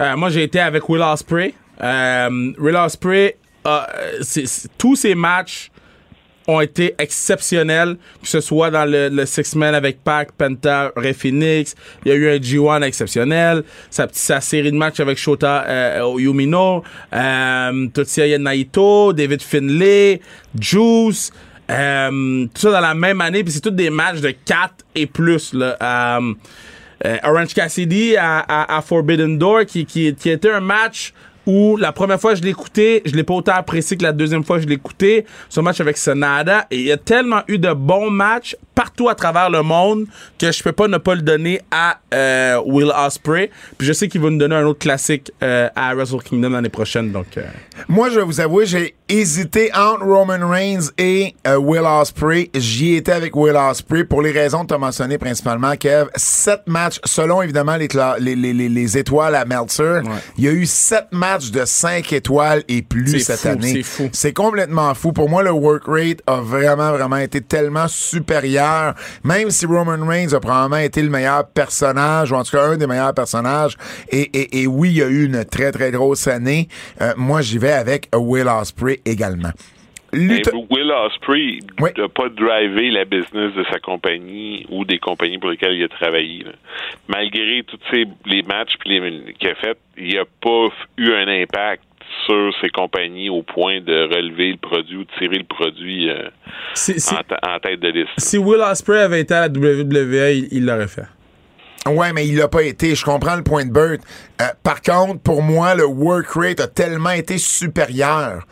Euh, 0.00 0.16
moi, 0.16 0.30
j'ai 0.30 0.42
été 0.42 0.60
avec 0.60 0.88
Will 0.88 1.02
Ospreay. 1.02 1.54
Euh, 1.82 2.52
Will 2.58 2.76
Ospreay, 2.76 3.36
euh, 3.66 3.80
tous 4.78 4.96
ses 4.96 5.14
matchs 5.14 5.70
ont 6.50 6.60
été 6.60 6.94
exceptionnels, 6.98 7.96
que 8.22 8.28
ce 8.28 8.40
soit 8.40 8.70
dans 8.70 8.84
le, 8.84 9.24
Six-Man 9.24 9.74
avec 9.74 10.02
Pac, 10.02 10.32
Penta, 10.32 10.92
Ray 10.96 11.14
Phoenix. 11.14 11.74
Il 12.04 12.08
y 12.08 12.12
a 12.12 12.14
eu 12.14 12.28
un 12.30 12.38
G1 12.38 12.82
exceptionnel. 12.82 13.62
Sa, 13.90 14.40
série 14.40 14.72
de 14.72 14.76
matchs 14.76 15.00
avec 15.00 15.18
Shota 15.18 15.64
euh, 15.68 16.14
Yumino, 16.18 16.82
euh, 17.12 17.86
Tetsuya 17.88 18.38
Naito, 18.38 19.12
David 19.12 19.42
Finlay, 19.42 20.20
Juice. 20.58 21.32
euh, 21.70 22.46
tout 22.52 22.60
ça 22.62 22.72
dans 22.72 22.80
la 22.80 22.94
même 22.94 23.20
année, 23.20 23.44
puis 23.44 23.52
c'est 23.52 23.60
tous 23.60 23.70
des 23.70 23.90
matchs 23.90 24.20
de 24.20 24.30
4 24.30 24.74
et 24.96 25.06
plus. 25.06 25.52
Là. 25.52 26.20
Orange 27.22 27.54
Cassidy 27.54 28.16
à 28.18 28.82
Forbidden 28.84 29.38
Door, 29.38 29.66
qui, 29.66 29.86
qui, 29.86 30.14
qui 30.14 30.30
était 30.30 30.50
un 30.50 30.60
match 30.60 31.12
où 31.50 31.76
la 31.76 31.90
première 31.92 32.20
fois 32.20 32.34
je 32.34 32.42
l'ai 32.42 32.50
écouté, 32.50 33.02
je 33.04 33.14
l'ai 33.14 33.24
pas 33.24 33.34
autant 33.34 33.54
apprécié 33.54 33.96
que 33.96 34.02
la 34.04 34.12
deuxième 34.12 34.44
fois 34.44 34.58
je 34.60 34.66
l'ai 34.66 34.74
écouté. 34.74 35.26
Ce 35.48 35.60
match 35.60 35.80
avec 35.80 35.96
Sonada. 35.98 36.66
Et 36.70 36.76
il 36.76 36.86
y 36.86 36.92
a 36.92 36.96
tellement 36.96 37.42
eu 37.48 37.58
de 37.58 37.72
bons 37.72 38.10
matchs 38.10 38.56
partout 38.74 39.08
à 39.08 39.14
travers 39.14 39.50
le 39.50 39.62
monde 39.62 40.06
que 40.38 40.50
je 40.52 40.62
peux 40.62 40.72
pas 40.72 40.88
ne 40.88 40.98
pas 40.98 41.14
le 41.14 41.22
donner 41.22 41.60
à 41.70 41.98
euh, 42.14 42.60
Will 42.64 42.92
Ospreay. 42.96 43.50
Puis 43.76 43.86
je 43.86 43.92
sais 43.92 44.08
qu'il 44.08 44.20
va 44.20 44.30
nous 44.30 44.38
donner 44.38 44.54
un 44.56 44.64
autre 44.64 44.78
classique 44.78 45.32
euh, 45.42 45.68
à 45.74 45.94
Wrestle 45.94 46.22
Kingdom 46.22 46.50
l'année 46.50 46.68
prochaine. 46.68 47.10
Donc, 47.12 47.36
euh, 47.36 47.42
Moi, 47.88 48.08
je 48.10 48.20
vais 48.20 48.24
vous 48.24 48.40
avouer, 48.40 48.66
j'ai 48.66 48.94
hésité 49.08 49.70
entre 49.74 50.04
Roman 50.04 50.48
Reigns 50.48 50.88
et 50.96 51.34
Will 51.58 51.82
Ospreay. 51.84 52.50
J'y 52.54 52.94
étais 52.94 53.12
avec 53.12 53.34
Will 53.36 53.56
Ospreay 53.56 54.04
pour 54.04 54.22
les 54.22 54.30
raisons 54.30 54.62
que 54.62 54.68
tu 54.68 54.74
as 54.74 54.78
mentionnées 54.78 55.18
principalement, 55.18 55.74
Kev. 55.76 56.08
Sept 56.16 56.62
matchs, 56.66 57.00
selon 57.04 57.42
évidemment 57.42 57.76
les, 57.76 57.88
cla- 57.88 58.16
les, 58.18 58.36
les, 58.36 58.52
les, 58.54 58.68
les 58.68 58.98
étoiles 58.98 59.34
à 59.34 59.44
Meltzer, 59.44 60.02
il 60.38 60.44
y 60.44 60.48
a 60.48 60.52
eu 60.52 60.64
sept 60.66 61.06
matchs 61.12 61.39
de 61.50 61.64
cinq 61.64 62.12
étoiles 62.12 62.62
et 62.68 62.82
plus 62.82 63.20
cette 63.20 63.40
fou, 63.40 63.48
année. 63.48 63.84
c'est 64.12 64.32
complètement 64.32 64.94
fou. 64.94 65.12
Pour 65.12 65.28
moi, 65.28 65.42
le 65.42 65.50
work 65.50 65.84
rate 65.86 66.20
a 66.26 66.40
vraiment, 66.40 66.92
vraiment 66.92 67.16
été 67.16 67.40
tellement 67.40 67.88
supérieur. 67.88 68.94
Même 69.24 69.50
si 69.50 69.66
Roman 69.66 70.06
Reigns 70.06 70.34
a 70.34 70.40
probablement 70.40 70.76
été 70.76 71.02
le 71.02 71.08
meilleur 71.08 71.46
personnage, 71.48 72.32
ou 72.32 72.34
en 72.34 72.42
tout 72.44 72.56
cas 72.56 72.64
un 72.64 72.76
des 72.76 72.86
meilleurs 72.86 73.14
personnages, 73.14 73.76
et, 74.10 74.22
et, 74.22 74.62
et 74.62 74.66
oui, 74.66 74.90
il 74.90 74.96
y 74.96 75.02
a 75.02 75.08
eu 75.08 75.24
une 75.24 75.44
très, 75.44 75.72
très 75.72 75.90
grosse 75.90 76.26
année, 76.28 76.68
euh, 77.00 77.12
moi, 77.16 77.40
j'y 77.42 77.58
vais 77.58 77.72
avec 77.72 78.08
Will 78.14 78.48
Ospreay 78.48 79.00
également. 79.04 79.50
Lutte- 80.12 80.50
Will 80.70 80.90
Ospreay 80.90 81.60
Oui. 81.80 81.90
n'a 81.96 82.08
pas 82.08 82.28
drivé 82.28 82.90
la 82.90 83.04
business 83.04 83.54
de 83.54 83.64
sa 83.70 83.78
compagnie 83.78 84.66
ou 84.68 84.84
des 84.84 84.98
compagnies 84.98 85.38
pour 85.38 85.50
lesquelles 85.50 85.74
il 85.74 85.84
a 85.84 85.88
travaillé. 85.88 86.44
là. 86.44 86.52
Malgré 87.08 87.62
tous 87.66 87.78
ces- 87.90 88.06
les 88.26 88.42
matchs 88.42 88.72
puis 88.80 88.98
les- 88.98 89.32
qu'il 89.34 89.48
a 89.48 89.54
fait, 89.54 89.78
il 89.96 90.14
n'a 90.16 90.24
pas 90.40 90.68
eu 90.98 91.12
un 91.12 91.28
impact 91.28 91.82
sur 92.26 92.52
ces 92.60 92.70
compagnies 92.70 93.30
au 93.30 93.42
point 93.42 93.80
de 93.80 94.12
relever 94.12 94.50
le 94.52 94.56
produit 94.56 94.96
ou 94.96 95.04
de 95.04 95.10
tirer 95.18 95.38
le 95.38 95.44
produit 95.44 96.10
euh, 96.10 96.28
si, 96.74 96.98
si- 96.98 97.14
en, 97.14 97.58
tête 97.60 97.78
de 97.80 97.88
liste. 97.88 98.10
si 98.18 98.36
Will 98.36 98.60
Ospreay 98.60 99.00
avait 99.02 99.20
été 99.20 99.32
à 99.34 99.42
la 99.42 99.48
WWE, 99.48 100.32
il 100.34 100.48
il 100.50 100.66
l'aurait 100.66 100.88
fait. 100.88 101.06
Ouais, 101.86 102.12
mais 102.12 102.26
il 102.26 102.36
l'a 102.36 102.48
pas 102.48 102.62
été. 102.62 102.94
Je 102.94 103.04
comprends 103.04 103.36
le 103.36 103.42
point 103.42 103.64
de 103.64 103.70
Burt. 103.72 104.00
Euh, 104.42 104.44
par 104.62 104.82
contre, 104.82 105.22
pour 105.22 105.42
moi, 105.42 105.74
le 105.74 105.86
work 105.86 106.26
rate 106.34 106.60
a 106.60 106.66
tellement 106.66 107.10
été 107.10 107.38
supérieur. 107.38 108.42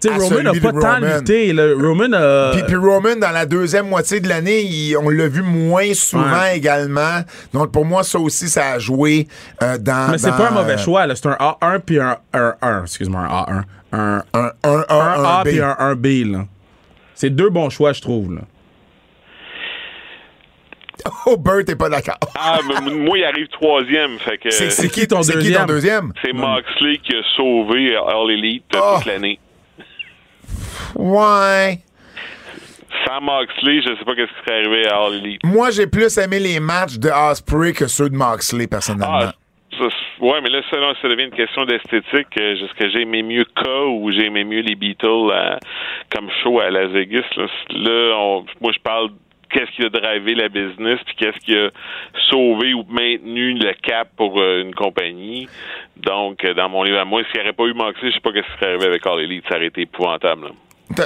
Tu 0.00 0.08
sais, 0.08 0.14
à 0.14 0.16
Roman 0.18 0.42
n'a 0.42 0.52
pas 0.60 0.72
tant 0.72 0.94
Roman. 0.94 1.16
lutté. 1.18 1.52
là. 1.52 1.66
Roman 1.76 2.12
a... 2.14 2.50
Puis, 2.52 2.62
puis 2.66 2.76
Roman, 2.76 3.16
dans 3.16 3.30
la 3.30 3.44
deuxième 3.46 3.88
moitié 3.88 4.20
de 4.20 4.28
l'année, 4.28 4.62
il- 4.62 4.96
on 4.96 5.08
l'a 5.10 5.28
vu 5.28 5.42
moins 5.42 5.92
souvent 5.94 6.40
Ouais. 6.40 6.56
également. 6.56 7.20
Donc, 7.52 7.70
pour 7.72 7.84
moi, 7.84 8.02
ça 8.02 8.18
aussi, 8.18 8.48
ça 8.48 8.72
a 8.72 8.78
joué 8.78 9.28
euh, 9.62 9.76
dans... 9.78 10.10
Mais 10.12 10.18
c'est 10.18 10.30
dans, 10.30 10.36
pas 10.38 10.48
un 10.48 10.52
mauvais 10.52 10.74
euh, 10.74 10.78
choix, 10.78 11.06
là. 11.06 11.14
C'est 11.14 11.26
un 11.28 11.32
A1 11.38 11.80
puis 11.80 12.00
un, 12.00 12.16
un 12.32 12.54
1. 12.62 12.82
Excuse-moi, 12.84 13.20
un 13.20 13.26
A1. 13.26 13.62
Un, 13.92 14.22
Un, 14.22 14.22
un, 14.32 14.50
un, 14.64 14.84
un 14.88 15.24
A 15.24 15.40
un 15.40 15.42
B. 15.44 15.48
puis 15.48 15.60
un 15.60 15.72
1B, 15.78 16.30
là. 16.32 16.44
C'est 17.14 17.30
deux 17.30 17.50
bons 17.50 17.68
choix, 17.70 17.92
je 17.92 18.00
trouve, 18.00 18.34
là. 18.34 18.40
Oh, 21.26 21.36
Burt 21.36 21.68
est 21.68 21.76
pas 21.76 21.88
d'accord. 21.88 22.18
Ah, 22.38 22.58
mais 22.84 22.90
moi, 22.92 23.16
il 23.18 23.24
arrive 23.24 23.48
troisième. 23.48 24.18
Fait 24.18 24.36
que 24.38 24.50
C'est 24.50 24.70
c'est 24.70 24.88
qui 24.88 25.06
ton 25.08 25.22
c'est 25.22 25.32
qui 25.32 25.38
deuxième? 25.38 25.60
ton 25.60 25.66
deuxième? 25.66 26.12
c'est 26.22 26.32
Moxley 26.32 26.98
qui 27.02 27.14
a 27.14 27.22
sauvé 27.36 27.96
All 27.96 28.30
Elite 28.30 28.64
Oh. 28.76 28.96
toute 28.96 29.06
l'année. 29.06 29.38
Ouais. 30.96 31.78
Sans 33.06 33.20
Moxley, 33.20 33.80
je 33.82 33.88
sais 33.96 34.04
pas 34.04 34.14
qu'est-ce 34.14 34.28
qui 34.32 34.44
serait 34.46 34.58
arrivé 34.60 34.86
à 34.88 34.96
All 35.04 35.14
Elite. 35.14 35.40
Moi, 35.44 35.70
j'ai 35.70 35.86
plus 35.86 36.16
aimé 36.18 36.38
les 36.38 36.60
matchs 36.60 36.98
de 36.98 37.08
Osprey 37.08 37.72
que 37.72 37.86
ceux 37.86 38.10
de 38.10 38.16
Moxley, 38.16 38.66
personnellement. 38.66 39.18
Ah, 39.22 39.32
ouais, 40.20 40.40
mais 40.42 40.50
là, 40.50 40.60
ça, 40.70 40.76
là, 40.76 40.92
ça 41.00 41.08
devient 41.08 41.24
une 41.24 41.30
question 41.30 41.64
d'esthétique. 41.64 42.26
Euh, 42.38 42.54
Est-ce 42.56 42.74
que 42.74 42.90
j'ai 42.90 43.02
aimé 43.02 43.22
mieux 43.22 43.44
K 43.44 43.66
ou 43.88 44.10
j'ai 44.12 44.26
aimé 44.26 44.44
mieux 44.44 44.60
les 44.60 44.74
Beatles 44.74 45.30
à- 45.32 45.58
comme 46.12 46.28
show 46.42 46.60
à 46.60 46.70
Las 46.70 46.90
Vegas? 46.90 47.22
Là, 47.36 47.46
Là, 47.70 48.16
on- 48.18 48.44
moi, 48.60 48.72
je 48.74 48.80
parle 48.80 49.10
qu'est-ce 49.52 49.70
qui 49.76 49.84
a 49.84 49.88
drivé 49.88 50.34
la 50.34 50.48
business, 50.48 50.98
puis 51.06 51.14
qu'est-ce 51.16 51.38
qui 51.44 51.56
a 51.56 51.70
sauvé 52.30 52.72
ou 52.74 52.84
maintenu 52.88 53.54
le 53.54 53.72
cap 53.82 54.08
pour 54.16 54.40
euh, 54.40 54.62
une 54.62 54.74
compagnie. 54.74 55.48
Donc, 55.96 56.44
euh, 56.44 56.54
dans 56.54 56.68
mon 56.68 56.82
livre 56.82 56.98
à 56.98 57.04
moi, 57.04 57.22
s'il 57.30 57.40
n'y 57.40 57.46
aurait 57.46 57.52
pas 57.56 57.64
eu 57.64 57.74
Moxley, 57.74 58.10
je 58.10 58.14
sais 58.14 58.20
pas 58.20 58.32
qu'est-ce 58.32 58.46
qui 58.46 58.58
serait 58.60 58.70
arrivé 58.72 58.86
avec 58.86 59.06
All 59.06 59.20
Elite. 59.20 59.44
Ça 59.48 59.56
aurait 59.56 59.66
été 59.66 59.82
épouvantable. 59.82 60.44
là. 60.46 60.50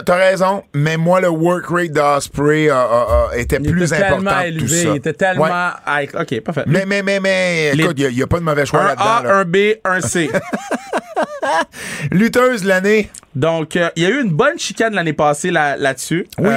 T'as 0.02 0.16
raison, 0.16 0.62
mais 0.72 0.96
moi, 0.96 1.20
le 1.20 1.28
work 1.28 1.66
rate 1.68 1.90
d'Osprey 1.92 2.70
euh, 2.70 2.74
euh, 2.74 3.32
était 3.36 3.58
Il 3.62 3.70
plus 3.70 3.92
était 3.92 4.02
important 4.04 4.30
tellement 4.30 4.40
tout 4.40 4.46
élevé, 4.46 4.66
ça. 4.68 4.88
il 4.90 4.96
était 4.96 5.12
tellement... 5.12 5.44
Ouais. 5.44 6.08
OK, 6.18 6.40
parfait. 6.40 6.62
Mais, 6.66 6.86
mais, 6.86 7.02
mais, 7.02 7.20
mais, 7.20 7.74
Les- 7.74 7.84
écoute, 7.84 7.96
il 7.98 8.08
n'y 8.16 8.22
a, 8.22 8.26
pas 8.26 8.38
de 8.38 8.44
mauvais 8.44 8.64
choix 8.64 8.80
un 8.80 8.86
là-dedans. 8.86 9.04
A, 9.04 9.22
là. 9.24 9.34
un 9.40 9.44
B, 9.44 9.56
un 9.84 10.00
C. 10.00 10.30
Lutteuse 12.10 12.62
de 12.62 12.68
l'année. 12.68 13.10
Donc, 13.34 13.76
euh, 13.76 13.90
il 13.96 14.02
y 14.04 14.06
a 14.06 14.10
eu 14.10 14.22
une 14.22 14.30
bonne 14.30 14.58
chicane 14.58 14.94
l'année 14.94 15.12
passée 15.12 15.50
là- 15.50 15.76
là-dessus. 15.76 16.26
Oui. 16.38 16.48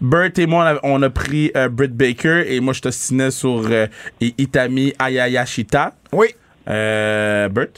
Bert 0.00 0.32
et 0.38 0.46
moi, 0.46 0.78
on 0.82 0.88
a, 0.88 0.94
on 0.96 1.02
a 1.02 1.10
pris 1.10 1.50
euh, 1.56 1.68
Britt 1.68 1.96
Baker 1.96 2.44
et 2.46 2.60
moi, 2.60 2.72
je 2.72 2.82
t'ostinais 2.82 3.30
sur 3.30 3.66
euh, 3.70 3.86
Itami 4.20 4.92
Ayayashita. 4.98 5.94
Oui. 6.12 6.28
Euh, 6.68 7.48
Bert? 7.48 7.68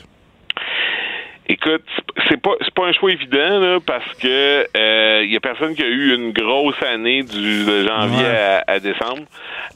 Écoute, 1.48 1.84
c'est 2.28 2.40
pas 2.40 2.54
c'est 2.60 2.74
pas 2.74 2.86
un 2.86 2.92
choix 2.92 3.12
évident 3.12 3.60
là, 3.60 3.78
parce 3.84 4.12
que 4.14 4.66
euh, 4.76 5.22
il 5.22 5.32
y 5.32 5.36
a 5.36 5.40
personne 5.40 5.74
qui 5.76 5.82
a 5.82 5.86
eu 5.86 6.12
une 6.14 6.32
grosse 6.32 6.82
année 6.82 7.22
du 7.22 7.64
de 7.64 7.86
janvier 7.86 8.26
à, 8.26 8.64
à, 8.66 8.80
décembre, 8.80 9.22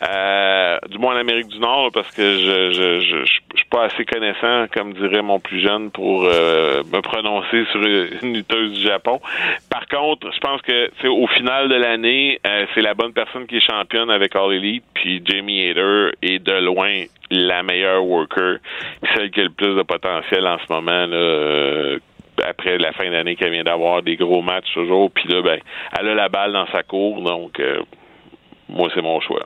euh, 0.09 0.79
du 0.89 0.99
moins 0.99 1.15
en 1.15 1.19
Amérique 1.19 1.47
du 1.47 1.61
Nord 1.61 1.91
parce 1.93 2.11
que 2.11 2.23
je 2.23 2.73
je, 2.73 3.01
je 3.01 3.25
je 3.25 3.57
suis 3.57 3.69
pas 3.71 3.85
assez 3.85 4.05
connaissant 4.05 4.67
comme 4.75 4.95
dirait 4.95 5.23
mon 5.23 5.39
plus 5.39 5.61
jeune 5.61 5.91
pour 5.93 6.25
euh, 6.25 6.83
me 6.93 7.01
prononcer 7.03 7.65
sur 7.71 7.81
une 7.83 8.35
lutteuse 8.35 8.73
du 8.73 8.83
Japon. 8.83 9.21
Par 9.71 9.87
contre, 9.87 10.33
je 10.33 10.41
pense 10.41 10.61
que 10.63 10.91
c'est 11.01 11.09
au 11.09 11.27
final 11.29 11.69
de 11.69 11.77
l'année, 11.77 12.41
euh, 12.47 12.67
c'est 12.75 12.83
la 12.83 12.95
bonne 12.95 13.13
personne 13.13 13.47
qui 13.47 13.59
est 13.59 13.61
championne 13.61 14.11
avec 14.11 14.35
All 14.35 14.53
Elite, 14.53 14.85
puis 14.95 15.23
Jamie 15.25 15.69
Hader 15.71 16.11
est 16.23 16.41
de 16.41 16.65
loin 16.65 17.05
la 17.31 17.63
meilleure 17.63 18.05
worker, 18.05 18.59
celle 19.15 19.31
qui 19.31 19.41
a 19.41 19.45
le 19.45 19.51
plus 19.51 19.77
de 19.77 19.83
potentiel 19.83 20.47
en 20.47 20.59
ce 20.59 20.73
moment. 20.73 21.07
Là, 21.07 21.17
euh, 21.17 21.99
après 22.47 22.79
la 22.79 22.93
fin 22.93 23.11
d'année 23.11 23.37
qu'elle 23.37 23.53
vient 23.53 23.65
d'avoir 23.65 24.03
des 24.03 24.17
gros 24.17 24.43
matchs 24.43 24.73
toujours, 24.73 25.11
puis 25.11 25.29
là, 25.29 25.43
ben, 25.43 25.59
elle 25.99 26.09
a 26.09 26.15
la 26.15 26.29
balle 26.29 26.53
dans 26.53 26.67
sa 26.69 26.83
cour, 26.83 27.23
donc 27.23 27.61
euh, 27.61 27.81
moi, 28.69 28.89
c'est 28.95 29.03
mon 29.03 29.21
choix. 29.21 29.45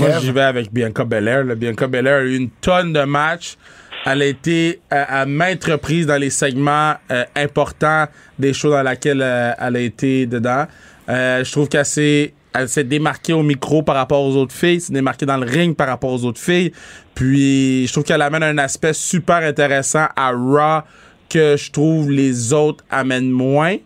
Moi, 0.00 0.10
j'y 0.20 0.32
vais 0.32 0.40
avec 0.40 0.72
Bianca 0.72 1.04
Belair. 1.04 1.44
Là. 1.44 1.54
Bianca 1.54 1.86
Belair 1.86 2.20
a 2.20 2.22
eu 2.22 2.36
une 2.36 2.50
tonne 2.50 2.92
de 2.92 3.02
matchs. 3.02 3.56
Elle 4.04 4.22
a 4.22 4.26
été 4.26 4.80
à 4.90 5.26
maintes 5.26 5.64
reprises 5.64 6.06
dans 6.06 6.16
les 6.16 6.30
segments 6.30 6.94
euh, 7.10 7.24
importants 7.36 8.06
des 8.38 8.52
shows 8.52 8.70
dans 8.70 8.82
lesquels 8.82 9.22
euh, 9.22 9.52
elle 9.60 9.76
a 9.76 9.80
été 9.80 10.26
dedans. 10.26 10.64
Euh, 11.08 11.44
je 11.44 11.52
trouve 11.52 11.68
qu'elle 11.68 11.84
s'est 11.84 12.34
elle 12.54 12.68
s'est 12.68 12.84
démarquée 12.84 13.32
au 13.32 13.42
micro 13.42 13.82
par 13.82 13.96
rapport 13.96 14.22
aux 14.22 14.36
autres 14.36 14.54
filles, 14.54 14.80
s'est 14.80 14.92
démarquée 14.92 15.26
dans 15.26 15.36
le 15.36 15.46
ring 15.46 15.76
par 15.76 15.88
rapport 15.88 16.12
aux 16.12 16.24
autres 16.24 16.40
filles. 16.40 16.72
Puis 17.14 17.86
je 17.86 17.92
trouve 17.92 18.04
qu'elle 18.04 18.22
amène 18.22 18.42
un 18.42 18.58
aspect 18.58 18.92
super 18.92 19.36
intéressant 19.36 20.06
à 20.16 20.30
Raw 20.30 20.82
que 21.28 21.56
je 21.56 21.70
trouve 21.70 22.10
les 22.10 22.52
autres 22.52 22.84
amènent 22.90 23.30
moins. 23.30 23.76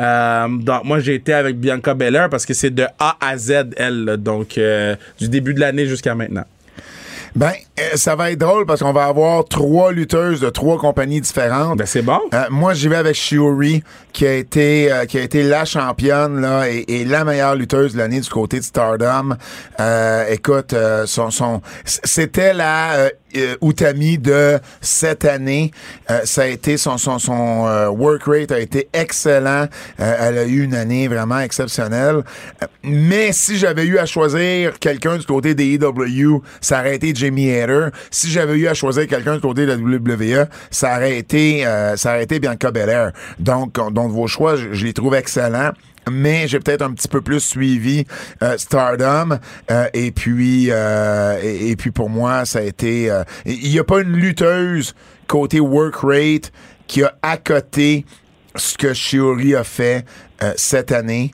Euh, 0.00 0.48
donc 0.48 0.84
moi 0.84 1.00
j'ai 1.00 1.14
été 1.14 1.34
avec 1.34 1.58
Bianca 1.58 1.92
Belair 1.94 2.30
parce 2.30 2.46
que 2.46 2.54
c'est 2.54 2.70
de 2.70 2.86
A 2.98 3.16
à 3.20 3.36
Z 3.36 3.74
elle, 3.76 4.04
là. 4.04 4.16
donc 4.16 4.56
euh, 4.56 4.96
du 5.18 5.28
début 5.28 5.52
de 5.52 5.60
l'année 5.60 5.86
jusqu'à 5.86 6.14
maintenant. 6.14 6.44
Ben, 7.34 7.52
euh, 7.80 7.82
ça 7.94 8.14
va 8.14 8.30
être 8.30 8.38
drôle 8.38 8.66
parce 8.66 8.82
qu'on 8.82 8.92
va 8.92 9.06
avoir 9.06 9.46
trois 9.46 9.90
lutteuses 9.90 10.40
de 10.40 10.50
trois 10.50 10.76
compagnies 10.76 11.20
différentes. 11.20 11.78
Ben 11.78 11.86
c'est 11.86 12.02
bon. 12.02 12.20
Euh, 12.34 12.44
moi, 12.50 12.74
j'y 12.74 12.88
vais 12.88 12.96
avec 12.96 13.14
Shiori, 13.14 13.82
qui 14.12 14.26
a 14.26 14.34
été 14.34 14.92
euh, 14.92 15.04
qui 15.06 15.18
a 15.18 15.22
été 15.22 15.42
la 15.42 15.64
championne 15.64 16.40
là 16.40 16.68
et, 16.68 16.84
et 16.88 17.04
la 17.04 17.24
meilleure 17.24 17.54
lutteuse 17.54 17.94
de 17.94 17.98
l'année 17.98 18.20
du 18.20 18.28
côté 18.28 18.58
de 18.58 18.64
Stardom. 18.64 19.36
Euh, 19.80 20.26
écoute, 20.30 20.72
euh, 20.72 21.06
son, 21.06 21.30
son 21.30 21.62
c'était 21.84 22.52
la 22.52 22.92
euh, 22.92 23.10
euh, 23.36 23.56
Utami 23.62 24.18
de 24.18 24.58
cette 24.80 25.24
année. 25.24 25.70
Euh, 26.10 26.20
ça 26.24 26.42
a 26.42 26.46
été 26.46 26.76
son 26.76 26.98
son 26.98 27.18
son 27.18 27.92
work 27.96 28.24
rate 28.24 28.52
a 28.52 28.60
été 28.60 28.88
excellent. 28.92 29.66
Elle 29.98 30.38
a 30.38 30.44
eu 30.44 30.62
une 30.62 30.74
année 30.74 31.08
vraiment 31.08 31.40
exceptionnelle. 31.40 32.22
Mais 32.82 33.32
si 33.32 33.56
j'avais 33.56 33.84
eu 33.84 33.98
à 33.98 34.06
choisir 34.06 34.78
quelqu'un 34.78 35.16
du 35.16 35.26
côté 35.26 35.54
des 35.54 35.74
EW, 35.74 36.42
ça 36.60 36.80
aurait 36.80 36.96
été 36.96 37.14
Jamie 37.14 37.50
Hader. 37.50 37.88
Si 38.10 38.30
j'avais 38.30 38.54
eu 38.54 38.68
à 38.68 38.74
choisir 38.74 39.06
quelqu'un 39.06 39.34
du 39.34 39.40
côté 39.40 39.66
de 39.66 39.72
la 39.72 39.76
WWE, 39.76 40.46
ça 40.70 40.96
aurait 40.96 41.16
été 41.16 41.64
ça 41.96 42.10
aurait 42.10 42.24
été 42.24 42.38
Bianca 42.38 42.70
Belair. 42.70 43.12
Donc 43.38 43.72
vos 44.08 44.26
choix, 44.26 44.56
je, 44.56 44.84
les 44.84 44.92
trouve 44.92 45.14
excellents 45.14 45.72
mais 46.10 46.48
j'ai 46.48 46.58
peut-être 46.58 46.82
un 46.82 46.92
petit 46.92 47.06
peu 47.06 47.20
plus 47.20 47.38
suivi 47.38 48.04
euh, 48.42 48.58
Stardom 48.58 49.38
euh, 49.70 49.86
et 49.94 50.10
puis 50.10 50.66
euh, 50.70 51.38
et, 51.40 51.76
puis 51.76 51.92
pour 51.92 52.10
moi 52.10 52.44
ça 52.44 52.58
a 52.58 52.62
été 52.62 53.08
il 53.46 53.70
n'y 53.70 53.78
a 53.78 53.84
pas 53.84 54.00
une 54.00 54.16
lutteuse 54.16 54.96
côté 55.28 55.60
work 55.60 55.94
rate 56.02 56.50
qui 56.88 57.04
a 57.04 57.14
accoté 57.22 58.04
ce 58.56 58.76
que 58.76 58.92
Shiori 58.92 59.54
a 59.54 59.64
fait 59.64 60.04
cette 60.56 60.92
année. 60.92 61.30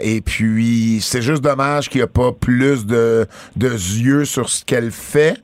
Et 0.00 0.22
puis 0.22 1.00
c'est 1.02 1.20
juste 1.20 1.42
dommage 1.42 1.90
qu'il 1.90 1.98
n'y 1.98 2.04
a 2.04 2.06
pas 2.06 2.32
plus 2.32 2.86
de, 2.86 3.26
de 3.56 3.68
yeux 3.68 4.24
sur 4.24 4.48
ce 4.48 4.64
qu'elle 4.64 4.90
fait 4.90 5.36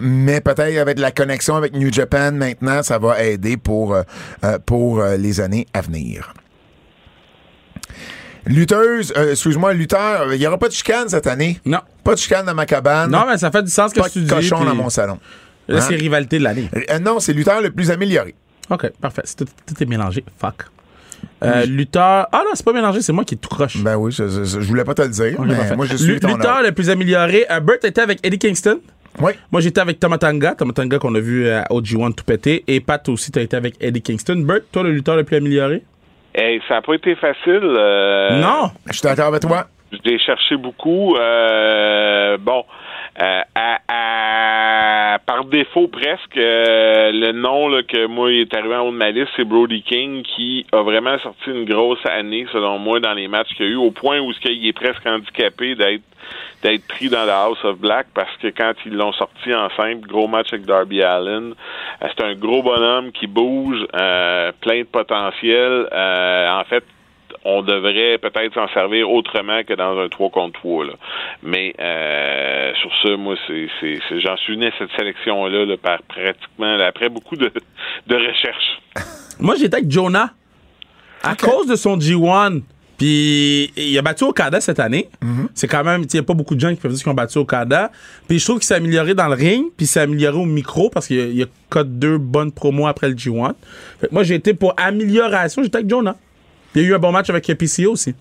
mais 0.00 0.40
peut-être 0.40 0.78
avec 0.78 0.98
la 0.98 1.10
connexion 1.10 1.56
avec 1.56 1.74
New 1.74 1.92
Japan 1.92 2.32
maintenant, 2.32 2.82
ça 2.82 2.98
va 2.98 3.22
aider 3.22 3.56
pour, 3.56 3.94
euh, 3.94 4.02
pour 4.64 5.00
euh, 5.00 5.16
les 5.16 5.40
années 5.40 5.66
à 5.74 5.80
venir. 5.80 6.32
Lutteuse, 8.44 9.12
euh, 9.16 9.30
excuse-moi, 9.32 9.72
lutteur, 9.72 10.32
il 10.34 10.38
n'y 10.40 10.46
aura 10.46 10.58
pas 10.58 10.66
de 10.68 10.72
chicane 10.72 11.08
cette 11.08 11.28
année? 11.28 11.60
Non. 11.64 11.78
Pas 12.02 12.14
de 12.14 12.18
chicane 12.18 12.44
dans 12.44 12.54
ma 12.54 12.66
cabane? 12.66 13.10
Non, 13.10 13.24
mais 13.28 13.38
ça 13.38 13.50
fait 13.52 13.62
du 13.62 13.70
sens 13.70 13.92
que 13.92 14.00
pas 14.00 14.08
tu 14.08 14.18
de 14.20 14.24
dis. 14.24 14.30
cochon 14.30 14.56
puis- 14.56 14.66
dans 14.66 14.74
mon 14.74 14.90
salon. 14.90 15.18
Là, 15.68 15.78
Hein? 15.78 15.84
c'est 15.88 15.94
rivalité 15.94 16.38
de 16.40 16.44
l'année. 16.44 16.68
Euh, 16.90 16.98
non, 16.98 17.20
c'est 17.20 17.32
lutteur 17.32 17.60
le 17.60 17.70
plus 17.70 17.90
amélioré. 17.92 18.34
OK, 18.68 18.90
parfait. 19.00 19.22
Tout, 19.38 19.44
tout 19.44 19.80
est 19.80 19.86
mélangé. 19.86 20.24
Fuck. 20.40 20.64
Euh, 21.44 21.64
lutteur. 21.66 22.26
Ah 22.32 22.42
non, 22.44 22.50
c'est 22.54 22.64
pas 22.64 22.72
mélangé, 22.72 23.00
c'est 23.00 23.12
moi 23.12 23.24
qui 23.24 23.34
est 23.34 23.38
tout 23.38 23.48
croche. 23.48 23.76
Ben 23.78 23.94
oui, 23.96 24.10
je, 24.10 24.26
je, 24.28 24.44
je 24.44 24.58
voulais 24.66 24.82
pas 24.84 24.94
te 24.94 25.02
le 25.02 25.08
dire, 25.08 25.40
mais 25.40 25.76
moi 25.76 25.86
je 25.86 25.96
suis 25.96 26.06
Lutteur 26.14 26.62
le 26.64 26.72
plus 26.72 26.90
amélioré. 26.90 27.46
Euh, 27.48 27.60
Burt 27.60 27.84
était 27.84 28.00
avec 28.00 28.18
Eddie 28.26 28.38
Kingston. 28.40 28.80
Oui. 29.20 29.32
Moi, 29.50 29.60
j'étais 29.60 29.80
avec 29.80 30.00
Tomatanga. 30.00 30.54
Tomatanga 30.54 30.98
qu'on 30.98 31.14
a 31.14 31.20
vu 31.20 31.48
à 31.48 31.64
OG1 31.70 32.14
tout 32.14 32.24
péter. 32.24 32.64
Et 32.66 32.80
Pat 32.80 33.06
aussi, 33.08 33.30
t'as 33.30 33.42
été 33.42 33.56
avec 33.56 33.74
Eddie 33.80 34.02
Kingston. 34.02 34.36
Burt, 34.46 34.62
toi, 34.72 34.82
le 34.82 34.90
lutteur 34.92 35.16
le 35.16 35.24
plus 35.24 35.36
amélioré? 35.36 35.82
Hey, 36.34 36.60
ça 36.66 36.74
n'a 36.76 36.82
pas 36.82 36.94
été 36.94 37.14
facile. 37.16 37.60
euh, 37.62 38.40
non! 38.40 38.70
Je 38.86 38.92
suis 38.94 39.02
d'accord 39.02 39.26
avec 39.26 39.42
toi. 39.42 39.66
Je 39.92 39.98
l'ai 40.10 40.18
cherché 40.18 40.56
beaucoup. 40.56 41.14
Euh, 41.16 42.38
bon, 42.38 42.64
euh, 43.20 43.40
à, 43.54 43.78
à- 43.88 45.18
par 45.26 45.44
défaut 45.44 45.88
presque, 45.88 46.36
euh, 46.38 47.10
le 47.12 47.32
nom 47.32 47.68
là, 47.68 47.82
que 47.82 48.06
moi 48.06 48.32
il 48.32 48.40
est 48.40 48.54
arrivé 48.54 48.74
en 48.74 48.86
haut 48.88 48.92
de 48.92 48.96
ma 48.96 49.10
liste, 49.10 49.28
c'est 49.36 49.44
Brody 49.44 49.82
King 49.82 50.22
qui 50.22 50.64
a 50.72 50.80
vraiment 50.82 51.18
sorti 51.18 51.50
une 51.50 51.66
grosse 51.66 52.04
année 52.06 52.46
selon 52.50 52.78
moi 52.78 52.98
dans 53.00 53.12
les 53.12 53.28
matchs 53.28 53.50
qu'il 53.54 53.66
y 53.66 53.68
a 53.68 53.72
eu, 53.72 53.76
au 53.76 53.90
point 53.90 54.18
où 54.20 54.32
ce 54.32 54.40
qu'il 54.40 54.66
est 54.66 54.72
presque 54.72 55.04
handicapé 55.06 55.74
d'être 55.74 56.02
d'être 56.62 56.86
pris 56.86 57.08
dans 57.08 57.24
la 57.24 57.42
House 57.42 57.58
of 57.64 57.78
Black 57.78 58.06
parce 58.14 58.34
que 58.40 58.48
quand 58.48 58.72
ils 58.86 58.94
l'ont 58.94 59.12
sorti 59.12 59.52
en 59.54 59.68
simple, 59.76 60.06
gros 60.06 60.28
match 60.28 60.52
avec 60.52 60.64
Darby 60.64 61.02
Allen, 61.02 61.54
euh, 62.02 62.06
c'est 62.16 62.24
un 62.24 62.34
gros 62.34 62.62
bonhomme 62.62 63.12
qui 63.12 63.26
bouge, 63.26 63.84
euh, 63.94 64.52
plein 64.60 64.80
de 64.80 64.86
potentiel. 64.86 65.88
Euh, 65.92 66.50
en 66.50 66.64
fait, 66.64 66.84
on 67.44 67.62
devrait 67.62 68.18
peut-être 68.18 68.54
s'en 68.54 68.68
servir 68.68 69.10
autrement 69.10 69.64
que 69.64 69.74
dans 69.74 69.98
un 69.98 70.08
3 70.08 70.30
contre 70.30 70.60
3. 70.60 70.84
Là. 70.84 70.92
Mais 71.42 71.74
euh, 71.80 72.72
sur 72.80 72.90
ça, 73.02 73.16
moi, 73.16 73.34
c'est, 73.48 73.68
c'est, 73.80 73.98
c'est- 74.08 74.20
j'en 74.20 74.36
suis 74.36 74.54
venu 74.54 74.66
à 74.66 74.70
cette 74.78 74.92
sélection-là 74.96 75.64
là, 75.64 75.76
par 75.76 76.00
pratiquement 76.02 76.78
après 76.78 77.08
beaucoup 77.08 77.34
de, 77.36 77.50
de 78.06 78.14
recherches. 78.14 78.80
Moi, 79.40 79.56
j'étais 79.56 79.78
avec 79.78 79.90
Jonah. 79.90 80.30
À 81.24 81.34
cause 81.34 81.66
de 81.66 81.74
son 81.76 81.96
G1. 81.98 82.62
Puis 83.02 83.72
il 83.76 83.98
a 83.98 84.02
battu 84.02 84.22
Okada 84.22 84.60
cette 84.60 84.78
année. 84.78 85.10
C'est 85.56 85.66
quand 85.66 85.82
même, 85.82 86.02
il 86.02 86.08
n'y 86.12 86.20
a 86.20 86.22
pas 86.22 86.34
beaucoup 86.34 86.54
de 86.54 86.60
gens 86.60 86.68
qui 86.68 86.76
peuvent 86.76 86.92
dire 86.92 87.02
qu'ils 87.02 87.10
ont 87.10 87.14
battu 87.14 87.38
Okada. 87.38 87.90
Puis 88.28 88.38
je 88.38 88.44
trouve 88.44 88.60
qu'il 88.60 88.68
s'est 88.68 88.76
amélioré 88.76 89.12
dans 89.12 89.26
le 89.26 89.34
ring, 89.34 89.72
puis 89.76 89.86
il 89.86 89.88
s'est 89.88 89.98
amélioré 89.98 90.36
au 90.38 90.44
micro 90.44 90.88
parce 90.88 91.08
qu'il 91.08 91.18
il 91.18 91.42
a 91.42 91.46
code 91.68 91.98
deux 91.98 92.16
bonnes 92.16 92.52
promos 92.52 92.86
après 92.86 93.08
le 93.08 93.16
G1. 93.16 93.54
Fait 94.00 94.06
que 94.06 94.14
moi, 94.14 94.22
j'ai 94.22 94.36
été 94.36 94.54
pour 94.54 94.74
amélioration, 94.76 95.64
j'étais 95.64 95.78
avec 95.78 95.90
Jonah. 95.90 96.14
Il 96.76 96.82
y 96.82 96.84
a 96.84 96.88
eu 96.90 96.94
un 96.94 97.00
bon 97.00 97.10
match 97.10 97.28
avec 97.28 97.44
PCO 97.44 97.90
aussi. 97.90 98.14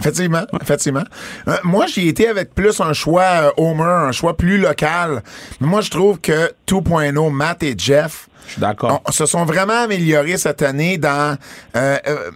Effectivement, 0.00 0.46
effectivement. 0.60 1.04
Euh, 1.46 1.56
moi, 1.62 1.86
j'y 1.86 2.08
été 2.08 2.26
avec 2.26 2.56
plus 2.56 2.80
un 2.80 2.94
choix 2.94 3.22
euh, 3.22 3.50
Homer, 3.56 3.84
un 3.84 4.10
choix 4.10 4.36
plus 4.36 4.58
local. 4.58 5.22
Mais 5.60 5.68
moi, 5.68 5.80
je 5.80 5.90
trouve 5.90 6.18
que 6.18 6.50
2.0, 6.66 7.32
Matt 7.32 7.62
et 7.62 7.76
Jeff, 7.78 8.28
Je 8.54 8.60
d'accord. 8.60 9.02
se 9.10 9.26
sont 9.26 9.44
vraiment 9.44 9.84
améliorés 9.84 10.36
cette 10.36 10.62
année 10.62 10.98
dans 10.98 11.36
euh, 11.76 11.96
euh, 12.06 12.30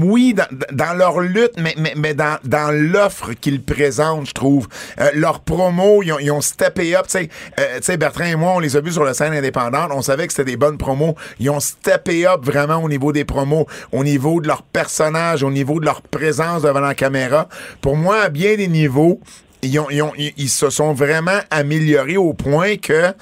oui 0.00 0.32
dans, 0.34 0.46
dans 0.72 0.94
leur 0.94 1.20
lutte 1.20 1.52
mais 1.58 1.74
mais, 1.76 1.92
mais 1.96 2.14
dans, 2.14 2.38
dans 2.44 2.70
l'offre 2.72 3.32
qu'ils 3.34 3.62
présentent 3.62 4.26
je 4.26 4.32
trouve. 4.32 4.68
Euh, 5.00 5.10
leurs 5.14 5.40
promos 5.40 6.02
ils 6.02 6.12
ont, 6.12 6.18
ils 6.18 6.30
ont 6.30 6.40
steppé 6.40 6.96
up. 6.96 7.06
Tu 7.08 7.18
sais 7.18 7.28
euh, 7.60 7.96
Bertrand 7.96 8.24
et 8.24 8.36
moi 8.36 8.52
on 8.56 8.58
les 8.60 8.76
a 8.76 8.80
vus 8.80 8.92
sur 8.92 9.04
la 9.04 9.14
scène 9.14 9.34
indépendante. 9.34 9.90
On 9.94 10.02
savait 10.02 10.26
que 10.26 10.32
c'était 10.32 10.52
des 10.52 10.56
bonnes 10.56 10.78
promos. 10.78 11.14
Ils 11.40 11.50
ont 11.50 11.60
steppé 11.60 12.26
up 12.26 12.40
vraiment 12.44 12.76
au 12.82 12.88
niveau 12.88 13.12
des 13.12 13.24
promos 13.24 13.66
au 13.92 14.04
niveau 14.04 14.40
de 14.40 14.48
leur 14.48 14.62
personnage 14.62 15.42
au 15.42 15.50
niveau 15.50 15.80
de 15.80 15.84
leur 15.84 16.02
présence 16.02 16.62
devant 16.62 16.80
la 16.80 16.94
caméra. 16.94 17.48
Pour 17.80 17.96
moi 17.96 18.20
à 18.22 18.28
bien 18.28 18.56
des 18.56 18.68
niveaux 18.68 19.20
ils, 19.64 19.78
ont, 19.78 19.86
ils, 19.90 20.02
ont- 20.02 20.12
ils 20.16 20.48
se 20.48 20.70
sont 20.70 20.92
vraiment 20.92 21.38
améliorés 21.50 22.16
au 22.16 22.32
point 22.32 22.76
que 22.78 23.12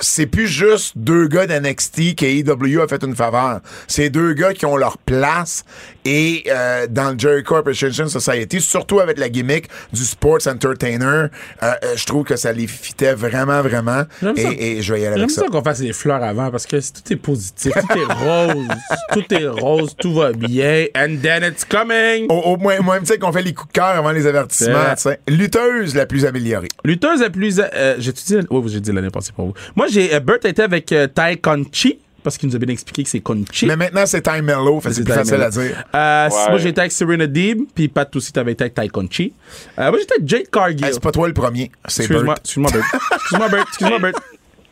c'est 0.00 0.26
plus 0.26 0.46
juste 0.46 0.92
deux 0.96 1.26
gars 1.28 1.46
d'NXT 1.46 2.14
qu'AEW 2.16 2.80
a 2.82 2.88
fait 2.88 3.02
une 3.02 3.14
faveur. 3.16 3.60
C'est 3.86 4.10
deux 4.10 4.32
gars 4.34 4.52
qui 4.54 4.66
ont 4.66 4.76
leur 4.76 4.98
place 4.98 5.64
et 6.04 6.44
euh, 6.48 6.86
dans 6.88 7.12
le 7.12 7.18
Jericho 7.18 7.56
Appreciation 7.56 8.08
Society, 8.08 8.60
surtout 8.60 9.00
avec 9.00 9.18
la 9.18 9.28
gimmick 9.28 9.68
du 9.92 10.04
sports 10.04 10.38
entertainer, 10.46 11.04
euh, 11.04 11.28
euh, 11.62 11.72
je 11.96 12.04
trouve 12.06 12.24
que 12.24 12.36
ça 12.36 12.52
les 12.52 12.66
fitait 12.66 13.14
vraiment, 13.14 13.60
vraiment. 13.62 14.04
J'aime 14.22 14.36
ça. 14.36 14.42
Et, 14.52 14.78
et 14.78 14.82
je 14.82 14.94
vais 14.94 15.00
y 15.00 15.06
aller 15.06 15.16
J'aime 15.16 15.24
avec 15.24 15.30
ça. 15.30 15.42
ça 15.42 15.48
qu'on 15.48 15.62
fasse 15.62 15.80
les 15.80 15.92
fleurs 15.92 16.22
avant 16.22 16.50
parce 16.50 16.66
que 16.66 16.76
tout 16.76 17.12
est 17.12 17.16
positif, 17.16 17.72
tout 17.72 17.98
est 17.98 18.12
rose, 18.12 18.68
tout 19.12 19.34
est 19.34 19.46
rose, 19.48 19.94
tout 19.98 20.14
va 20.14 20.32
bien, 20.32 20.86
and 20.96 21.16
then 21.22 21.42
it's 21.44 21.64
coming. 21.64 22.26
Au, 22.30 22.52
au 22.52 22.56
moins, 22.56 22.78
moi, 22.80 22.98
tu 23.00 23.06
sais 23.06 23.18
qu'on 23.18 23.32
fait 23.32 23.42
les 23.42 23.52
coups 23.54 23.68
de 23.68 23.72
cœur 23.72 23.86
avant 23.86 24.12
les 24.12 24.26
avertissements. 24.26 24.94
Lutteuse 25.28 25.94
la 25.94 26.06
plus 26.06 26.24
améliorée. 26.24 26.68
Lutteuse 26.84 27.20
la 27.20 27.30
plus. 27.30 27.60
Euh, 27.60 27.96
j'ai 27.98 28.12
dit. 28.12 28.36
Oui, 28.50 28.62
j'ai 28.70 28.80
dit 28.80 28.92
l'année 28.92 29.10
passée 29.10 29.32
pour 29.34 29.46
vous. 29.46 29.54
Moi, 29.76 29.86
j'ai. 29.88 30.14
Euh, 30.14 30.20
Burt 30.20 30.44
était 30.44 30.62
avec 30.62 30.90
euh, 30.92 31.06
Tai 31.06 31.36
Conchi. 31.38 31.98
parce 32.22 32.36
qu'il 32.38 32.48
nous 32.48 32.56
a 32.56 32.58
bien 32.58 32.72
expliqué 32.72 33.02
que 33.04 33.08
c'est 33.08 33.20
Conchi. 33.20 33.66
Mais 33.66 33.76
maintenant, 33.76 34.04
c'est 34.06 34.20
Time 34.22 34.46
que 34.46 34.90
c'est 34.92 35.04
plus 35.04 35.12
Time 35.12 35.14
facile 35.14 35.34
à 35.34 35.38
Mello. 35.50 35.50
dire. 35.50 35.84
Euh, 35.94 36.28
Ouais. 36.28 36.48
Moi, 36.50 36.58
j'étais 36.58 36.80
avec 36.80 36.92
Serena 36.92 37.26
Deeb, 37.26 37.62
puis 37.74 37.88
Pat 37.88 38.14
aussi, 38.16 38.32
t'avais 38.32 38.52
été 38.52 38.64
avec 38.64 38.74
Ty 38.74 38.88
Conchi. 38.88 39.32
Euh, 39.78 39.90
moi, 39.90 39.98
j'étais 39.98 40.14
avec 40.14 40.28
Jake 40.28 40.50
Cargill. 40.50 40.84
Hey, 40.84 40.92
c'est 40.92 41.02
pas 41.02 41.12
toi 41.12 41.26
le 41.28 41.34
premier, 41.34 41.70
c'est 41.86 42.02
Excuse-moi, 42.02 42.34
Bert. 42.34 42.36
excuse-moi, 42.42 42.70
Bert. 42.70 42.84
Excuse-moi, 43.14 43.48
Bert. 43.48 43.64
Excuse-moi, 43.68 43.98
Bert. 43.98 44.12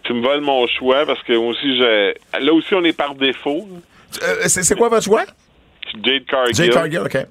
Tu 0.05 0.13
me 0.13 0.23
voles 0.23 0.41
mon 0.41 0.69
choix 0.69 1.05
parce 1.05 1.21
que 1.25 1.33
moi 1.37 1.49
aussi, 1.49 1.77
je... 1.79 2.15
là 2.39 2.53
aussi, 2.53 2.73
on 2.77 2.85
est 2.85 2.93
par 2.97 3.17
défaut. 3.17 3.67
Euh, 4.23 4.35
c'est 4.47 4.63
c'est 4.63 4.77
quoi 4.77 4.89
votre 4.89 5.03
choix? 5.03 5.25
Jade 6.05 6.25
Cargill. 6.27 6.55
Jake 6.55 6.73
Cargill, 6.73 7.01
OK. 7.01 7.27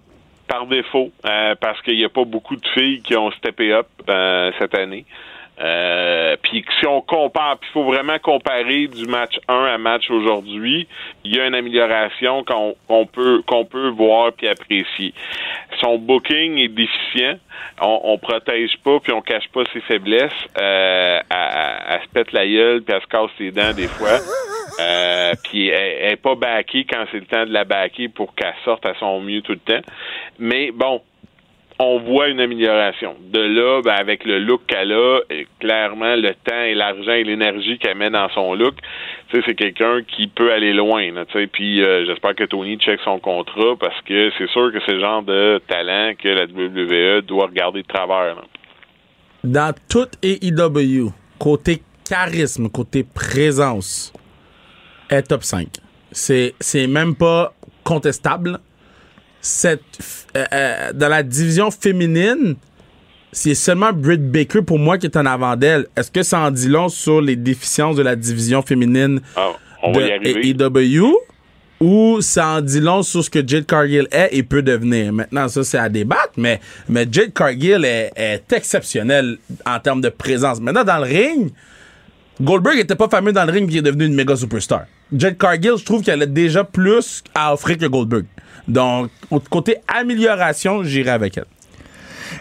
par 0.46 0.68
défaut, 0.68 1.10
euh, 1.26 1.56
parce 1.62 1.82
qu'il 1.84 1.96
n'y 1.96 2.04
a 2.04 2.10
pas 2.10 2.26
beaucoup 2.26 2.58
de 2.58 2.68
filles 2.74 3.02
qui 3.02 3.16
ont 3.16 3.32
steppé 3.32 3.72
up 3.72 3.88
euh, 4.10 4.52
cette 4.60 4.76
année. 4.76 5.06
Euh, 5.60 6.36
puis 6.42 6.66
si 6.80 6.86
on 6.86 7.02
compare, 7.02 7.58
il 7.62 7.72
faut 7.72 7.84
vraiment 7.86 8.20
comparer 8.20 8.88
du 8.88 9.06
match 9.06 9.40
1 9.48 9.54
à 9.54 9.78
match 9.78 10.10
aujourd'hui, 10.10 10.88
il 11.24 11.36
y 11.36 11.40
a 11.40 11.48
une 11.48 11.56
amélioration 11.56 12.44
qu'on 12.44 13.06
peut 13.06 13.42
qu'on 13.48 13.64
peut 13.64 13.90
voir 13.90 14.34
puis 14.34 14.48
apprécier. 14.48 15.14
Son 15.80 15.98
booking 15.98 16.58
est 16.58 16.68
déficient, 16.68 17.38
on, 17.82 18.02
on 18.04 18.18
protège 18.18 18.78
pas 18.84 19.00
puis 19.00 19.14
on 19.14 19.22
cache 19.22 19.48
pas 19.54 19.64
ses 19.72 19.82
faiblesses. 19.82 20.32
Euh, 20.60 21.20
elle, 21.30 22.02
se 22.02 22.08
pète 22.14 22.34
la 22.34 22.46
gueule 22.46 22.82
puis 22.82 22.94
elle 22.94 23.02
se 23.02 23.08
casse 23.08 23.32
les 23.40 23.52
dents 23.52 23.74
des 23.74 23.88
fois. 23.88 24.20
Euh, 24.80 25.32
puis 25.46 25.70
elle, 25.70 25.98
elle 26.02 26.12
est 26.14 26.18
pas 26.18 26.36
backée 26.36 26.86
quand 26.90 27.06
c'est 27.12 27.20
le 27.20 27.26
temps 27.26 27.46
de 27.46 27.54
la 27.54 27.64
backer 27.64 28.10
pour 28.10 28.36
qu'elle 28.36 28.54
sorte 28.66 28.86
à 28.86 28.94
son 29.00 29.22
mieux 29.22 29.42
tout 29.42 29.54
le 29.54 29.60
temps. 29.60 29.82
Mais 30.38 30.72
bon, 30.72 31.02
on 31.80 32.00
voit 32.00 32.30
une 32.30 32.40
amélioration. 32.40 33.16
De 33.32 33.40
là, 33.40 33.82
ben, 33.84 33.94
avec 33.94 34.24
le 34.24 34.40
look 34.40 34.62
qu'elle 34.68 34.94
a, 34.94 35.20
et 35.30 35.48
clairement, 35.60 36.16
le 36.16 36.34
temps 36.34 36.62
et 36.62 36.74
l'argent 36.74 37.12
et 37.12 37.24
l'énergie 37.24 37.78
qu'elle 37.78 37.98
met 37.98 38.10
dans 38.10 38.30
son 38.30 38.54
look, 38.56 38.76
c'est 39.46 39.56
quelqu'un 39.56 40.02
qui 40.04 40.28
peut 40.28 40.54
aller 40.54 40.74
loin. 40.74 41.12
Puis 41.52 41.84
euh, 41.84 42.06
j'espère 42.06 42.36
que 42.36 42.46
Tony 42.46 42.78
check 42.78 43.00
son 43.04 43.20
contrat 43.20 43.76
parce 43.80 44.00
que 44.04 44.32
c'est 44.38 44.50
sûr 44.50 44.72
que 44.72 44.80
c'est 44.86 44.94
le 44.94 45.02
genre 45.02 45.24
de 45.24 45.62
talent 45.68 46.14
que 46.18 46.30
la 46.30 46.46
WWE 46.46 47.22
doit 47.22 47.48
regarder 47.48 47.82
de 47.82 47.88
travers. 47.88 48.38
Dans 49.44 49.74
toute 49.90 50.14
AEW, 50.24 51.12
côté 51.38 51.82
charisme, 52.10 52.70
côté 52.70 53.04
présence, 53.04 54.14
est 55.10 55.24
top 55.24 55.44
5. 55.44 55.68
C'est, 56.12 56.54
c'est 56.60 56.88
même 56.88 57.16
pas 57.16 57.54
contestable. 57.84 58.60
Cette, 59.48 59.80
euh, 60.36 60.44
euh, 60.52 60.92
dans 60.92 61.08
la 61.08 61.22
division 61.22 61.70
féminine, 61.70 62.56
c'est 63.32 63.54
seulement 63.54 63.94
Britt 63.94 64.32
Baker 64.32 64.64
pour 64.64 64.80
moi 64.80 64.98
qui 64.98 65.06
est 65.06 65.16
en 65.18 65.26
avant 65.28 65.56
d'elle. 65.56 65.86
Est-ce 65.96 66.10
que 66.10 66.24
ça 66.24 66.40
en 66.40 66.50
dit 66.50 66.68
long 66.68 66.90
sur 66.90 67.22
les 67.22 67.36
déficiences 67.36 67.96
de 67.96 68.02
la 68.02 68.16
division 68.16 68.64
féminine 68.64 69.22
Ah, 69.36 69.52
on 69.84 69.92
de. 69.92 70.00
AEW 70.00 71.14
ou 71.80 72.22
ça 72.22 72.48
en 72.58 72.62
dit 72.62 72.80
long 72.80 73.04
sur 73.04 73.24
ce 73.24 73.30
que 73.30 73.48
Jade 73.48 73.68
Cargill 73.68 74.08
est 74.12 74.30
et 74.32 74.42
peut 74.42 74.64
devenir? 74.64 75.14
Maintenant, 75.14 75.48
ça, 75.48 75.64
c'est 75.64 75.78
à 75.78 75.90
débattre, 75.90 76.34
mais, 76.38 76.60
mais 76.90 77.06
Jade 77.12 77.32
Cargill 77.32 77.86
est, 77.86 78.14
est 78.16 78.52
exceptionnel 78.52 79.38
en 79.64 79.80
termes 79.80 80.02
de 80.02 80.10
présence. 80.10 80.60
Maintenant, 80.60 80.84
dans 80.84 80.98
le 80.98 81.04
ring, 81.04 81.52
Goldberg 82.42 82.80
était 82.80 82.96
pas 82.96 83.10
fameux 83.10 83.32
dans 83.32 83.46
le 83.46 83.52
ring 83.52 83.72
il 83.72 83.78
est 83.78 83.82
devenu 83.84 84.08
une 84.08 84.16
méga 84.16 84.36
superstar. 84.36 84.86
Jade 85.16 85.38
Cargill, 85.38 85.74
je 85.78 85.86
trouve 85.86 86.02
qu'elle 86.02 86.24
a 86.24 86.26
déjà 86.26 86.64
plus 86.64 87.24
à 87.36 87.54
offrir 87.54 87.78
que 87.78 87.86
Goldberg. 87.86 88.26
Donc, 88.68 89.10
côté 89.50 89.78
amélioration, 89.88 90.84
j'irai 90.84 91.12
avec 91.12 91.38
elle. 91.38 91.46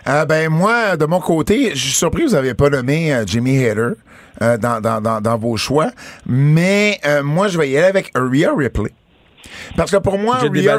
Euh, 0.09 0.25
ben 0.25 0.49
moi, 0.49 0.97
de 0.97 1.05
mon 1.07 1.21
côté, 1.21 1.71
je 1.75 1.81
suis 1.81 1.93
surpris 1.93 2.23
que 2.25 2.29
vous 2.29 2.35
n'avez 2.35 2.55
pas 2.55 2.71
nommé 2.71 3.13
euh, 3.13 3.25
Jimmy 3.27 3.65
Hader 3.65 3.91
euh, 4.43 4.59
dans, 4.59 5.39
vos 5.39 5.57
choix, 5.57 5.91
mais 6.27 7.01
moi, 7.23 7.49
je 7.49 7.59
vais 7.59 7.71
y 7.71 7.77
aller 7.77 7.87
avec 7.87 8.11
Rhea 8.15 8.53
Ripley. 8.57 8.93
Parce 9.77 9.91
que 9.91 9.97
pour 9.97 10.19
moi, 10.19 10.39
Rhea, 10.65 10.79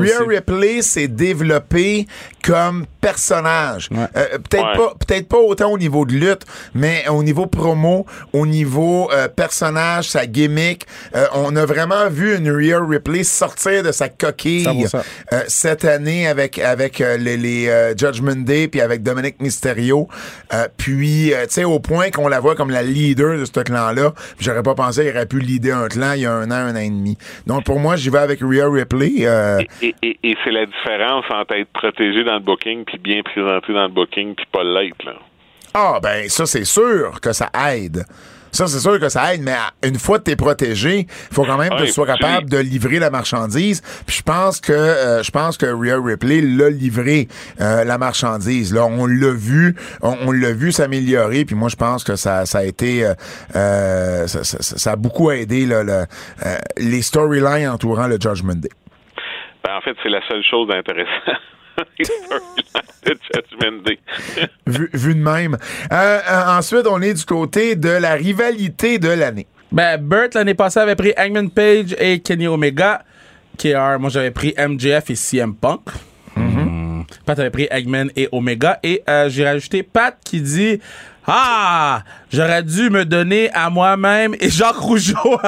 Rhea. 0.00 0.18
Ripley 0.28 0.82
s'est 0.82 1.08
développée 1.08 2.06
comme 2.44 2.86
personnage. 3.00 3.88
Ouais. 3.90 3.98
Euh, 4.16 4.38
peut-être 4.38 4.62
Ouais. 4.62 4.76
pas, 4.76 4.94
peut-être 5.06 5.28
pas 5.28 5.38
autant 5.38 5.70
au 5.72 5.78
niveau 5.78 6.04
de 6.06 6.12
lutte, 6.12 6.42
mais 6.74 7.04
au 7.08 7.22
niveau 7.22 7.46
promo, 7.46 8.06
au 8.32 8.46
niveau 8.46 9.10
euh, 9.12 9.28
personnage, 9.28 10.08
sa 10.10 10.26
gimmick, 10.26 10.86
euh, 11.14 11.26
on 11.34 11.54
a 11.56 11.64
vraiment 11.66 12.08
vu 12.08 12.36
une 12.36 12.50
Rhea 12.50 12.78
Ripley 12.80 13.24
sortir 13.24 13.82
de 13.82 13.92
sa 13.92 14.08
coquille 14.08 14.64
100%. 14.64 15.02
euh, 15.32 15.42
cette 15.48 15.84
année 15.84 16.26
avec 16.26 16.58
avec 16.58 17.00
euh, 17.00 17.16
les, 17.16 17.36
les 17.36 17.68
euh, 17.68 17.94
Judgment 17.96 18.36
Day 18.44 18.68
puis 18.68 18.80
avec 18.80 19.02
Dominic 19.02 19.40
Mysterio. 19.40 20.08
Euh, 20.54 20.68
puis 20.76 21.32
euh, 21.34 21.42
tu 21.46 21.54
sais 21.54 21.64
au 21.64 21.78
point 21.80 22.10
qu'on 22.10 22.28
la 22.28 22.40
voit 22.40 22.54
comme 22.54 22.70
la 22.70 22.82
leader 22.82 23.38
de 23.38 23.44
ce 23.44 23.60
clan-là. 23.60 24.12
Puis 24.36 24.46
J'aurais 24.46 24.62
pas 24.62 24.74
pensé 24.74 25.02
qu'il 25.04 25.10
aurait 25.16 25.26
pu 25.26 25.38
leader 25.40 25.78
un 25.78 25.88
clan 25.88 26.12
il 26.12 26.22
y 26.22 26.26
a 26.26 26.32
un 26.32 26.50
an, 26.50 26.54
un 26.54 26.72
an 26.74 26.76
et 26.80 26.88
demi. 26.88 27.16
Donc 27.46 27.64
pour 27.64 27.78
moi, 27.80 27.91
j'y 27.96 28.10
vais 28.10 28.18
avec 28.18 28.40
Rhea 28.40 28.68
Ripley. 28.68 29.26
euh, 29.26 29.60
Et, 29.80 29.94
et, 30.02 30.18
et 30.22 30.36
c'est 30.44 30.50
la 30.50 30.66
différence 30.66 31.24
entre 31.30 31.54
être 31.56 31.72
protégé 31.72 32.24
dans 32.24 32.34
le 32.34 32.40
booking 32.40 32.84
puis 32.84 32.98
bien 32.98 33.22
présenté 33.22 33.72
dans 33.72 33.82
le 33.82 33.88
booking 33.88 34.34
puis 34.34 34.46
pas 34.52 34.62
l'être. 34.64 35.04
là. 35.04 35.14
Ah, 35.74 35.98
ben, 36.02 36.28
ça, 36.28 36.44
c'est 36.46 36.64
sûr 36.64 37.18
que 37.20 37.32
ça 37.32 37.48
aide. 37.70 38.04
Ça, 38.52 38.66
c'est 38.68 38.80
sûr 38.80 39.00
que 39.00 39.08
ça 39.08 39.34
aide, 39.34 39.42
mais 39.42 39.54
une 39.82 39.98
fois 39.98 40.18
que 40.18 40.24
t'es 40.24 40.36
protégé, 40.36 41.06
il 41.30 41.34
faut 41.34 41.44
quand 41.44 41.56
même 41.56 41.70
que 41.70 41.74
Ouais, 41.80 41.86
tu 41.86 41.92
sois 41.92 42.06
capable 42.06 42.50
de 42.50 42.58
livrer 42.58 42.98
la 42.98 43.08
marchandise. 43.10 43.80
Puis 44.06 44.16
je 44.18 44.22
pense 44.22 44.60
que 44.60 44.72
euh, 44.72 45.22
je 45.22 45.30
pense 45.30 45.56
que 45.56 45.66
Rhea 45.66 45.96
Ripley 45.98 46.42
l'a 46.42 46.68
livré 46.68 47.28
euh, 47.60 47.82
la 47.84 47.96
marchandise. 47.98 48.74
Là, 48.74 48.84
on 48.84 49.06
l'a 49.06 49.30
vu, 49.32 49.74
on, 50.02 50.16
on 50.26 50.32
l'a 50.32 50.52
vu 50.52 50.70
s'améliorer. 50.70 51.44
Puis 51.46 51.54
moi, 51.56 51.68
je 51.70 51.76
pense 51.76 52.04
que 52.04 52.14
ça, 52.16 52.44
ça 52.46 52.58
a 52.58 52.64
été, 52.64 53.04
euh, 53.06 53.14
euh, 53.56 54.26
ça, 54.26 54.44
ça- 54.44 54.62
ça- 54.62 54.76
ça 54.78 54.92
a 54.92 54.96
beaucoup 54.96 55.30
aidé 55.30 55.64
là, 55.66 55.82
le- 55.82 55.92
euh, 55.92 56.56
les 56.76 57.00
storylines 57.02 57.68
entourant 57.68 58.06
le 58.06 58.18
Judgment 58.20 58.54
Day. 58.56 58.68
Ben, 59.64 59.76
en 59.76 59.80
fait, 59.80 59.96
c'est 60.02 60.08
la 60.10 60.20
seule 60.28 60.42
chose 60.48 60.68
intéressante. 60.70 61.40
Vu, 64.66 64.90
vu 64.92 65.14
de 65.14 65.20
même. 65.20 65.56
Euh, 65.92 66.20
euh, 66.30 66.58
ensuite, 66.58 66.86
on 66.86 67.00
est 67.02 67.14
du 67.14 67.24
côté 67.24 67.74
de 67.76 67.88
la 67.88 68.14
rivalité 68.14 68.98
de 68.98 69.08
l'année. 69.08 69.46
Ben, 69.70 69.96
Burt, 69.96 70.34
l'année 70.34 70.54
passée, 70.54 70.80
avait 70.80 70.96
pris 70.96 71.12
Hangman 71.18 71.50
Page 71.50 71.96
et 71.98 72.20
Kenny 72.20 72.46
Omega. 72.46 73.02
KR, 73.58 73.98
moi, 73.98 74.08
j'avais 74.10 74.30
pris 74.30 74.54
MJF 74.56 75.10
et 75.10 75.14
CM 75.14 75.54
Punk. 75.54 75.80
Hmm. 76.36 77.02
Pat 77.26 77.38
avait 77.38 77.50
pris 77.50 77.68
Eggman 77.70 78.10
et 78.16 78.28
Omega. 78.32 78.78
Et 78.82 79.02
euh, 79.08 79.28
j'ai 79.28 79.44
rajouté 79.44 79.82
Pat 79.82 80.16
qui 80.24 80.40
dit 80.40 80.80
Ah, 81.26 82.02
j'aurais 82.32 82.62
dû 82.64 82.90
me 82.90 83.04
donner 83.04 83.48
à 83.52 83.70
moi-même 83.70 84.34
et 84.40 84.50
Jacques 84.50 84.74
Rougeau. 84.76 85.14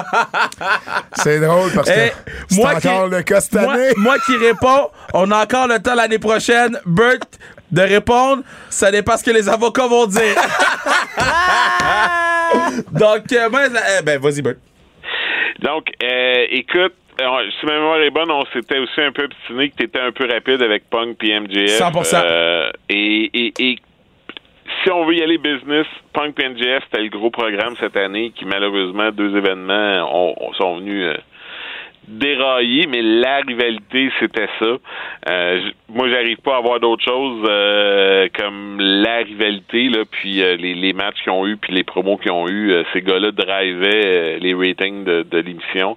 C'est 1.15 1.41
drôle 1.41 1.73
parce 1.75 1.91
que 1.91 1.99
Et 1.99 2.13
c'est 2.49 2.61
moi 2.61 2.77
qui- 2.81 2.89
encore 2.89 3.09
le 3.09 3.23
cas 3.23 3.41
cette 3.41 3.61
moi, 3.61 3.73
année. 3.75 3.91
moi 3.97 4.17
qui 4.25 4.37
réponds, 4.37 4.91
on 5.15 5.31
a 5.33 5.43
encore 5.43 5.67
le 5.67 5.81
temps 5.81 5.97
l'année 5.97 6.21
prochaine, 6.21 6.79
Burt, 6.87 7.27
de 7.73 7.83
répondre. 7.83 8.45
Ça 8.71 8.93
dépend 8.93 9.17
ce 9.17 9.25
que 9.25 9.33
les 9.33 9.49
avocats 9.49 9.89
vont 9.89 10.07
dire. 10.07 10.23
Donc, 12.93 13.33
euh, 13.33 13.51
moi, 13.51 13.61
euh, 13.63 14.03
ben, 14.03 14.21
vas-y, 14.21 14.43
Burt. 14.43 14.57
Donc, 15.61 15.87
euh, 16.03 16.45
écoute, 16.51 16.95
euh, 17.21 17.27
si 17.59 17.67
ma 17.67 17.75
mémoire 17.75 18.01
est 18.01 18.11
bonne, 18.11 18.31
on 18.31 18.45
s'était 18.53 18.79
aussi 18.79 19.01
un 19.01 19.13
peu 19.13 19.25
obstiné 19.25 19.71
que 19.71 19.77
tu 19.77 19.85
étais 19.85 20.01
un 20.01 20.13
peu 20.13 20.27
rapide 20.31 20.63
avec 20.63 20.89
Punk 20.91 21.17
MJF. 21.23 21.79
100%. 21.81 22.23
Euh, 22.25 22.71
et, 22.89 23.31
et, 23.35 23.53
et 23.59 23.79
si 24.85 24.91
on 24.93 25.05
veut 25.07 25.15
y 25.15 25.23
aller 25.23 25.39
business, 25.39 25.87
Punk 26.13 26.39
MJF, 26.39 26.85
c'était 26.85 27.03
le 27.03 27.09
gros 27.09 27.31
programme 27.31 27.75
cette 27.81 27.97
année 27.97 28.31
qui, 28.31 28.45
malheureusement, 28.45 29.11
deux 29.11 29.35
événements 29.37 30.09
ont- 30.15 30.53
sont 30.55 30.77
venus 30.77 31.05
euh, 31.05 31.17
dérailler, 32.09 32.87
mais 32.87 33.03
la 33.03 33.39
rivalité, 33.39 34.11
c'était 34.21 34.49
ça. 34.59 34.77
Euh, 35.31 35.61
moi, 35.89 36.09
j'arrive 36.09 36.39
pas 36.39 36.57
à 36.57 36.61
voir 36.61 36.81
d'autres 36.81 37.05
choses 37.05 37.47
euh, 37.49 38.29
comme 38.39 38.79
la 38.81 39.19
rivalité, 39.19 39.89
là, 39.89 40.05
puis 40.11 40.43
euh, 40.43 40.57
les, 40.57 40.75
les 40.75 40.93
matchs 40.93 41.23
qu'ils 41.23 41.33
ont 41.33 41.47
eu, 41.47 41.57
puis 41.57 41.73
les 41.73 41.85
promos 41.85 42.17
qu'ils 42.17 42.33
ont 42.33 42.49
eu. 42.49 42.73
euh, 42.73 42.83
ces 42.93 43.01
gars-là 43.03 43.31
drivaient 43.31 44.07
euh, 44.07 44.39
les 44.41 44.55
ratings 44.55 45.05
de, 45.05 45.23
de 45.23 45.39
l'émission. 45.39 45.97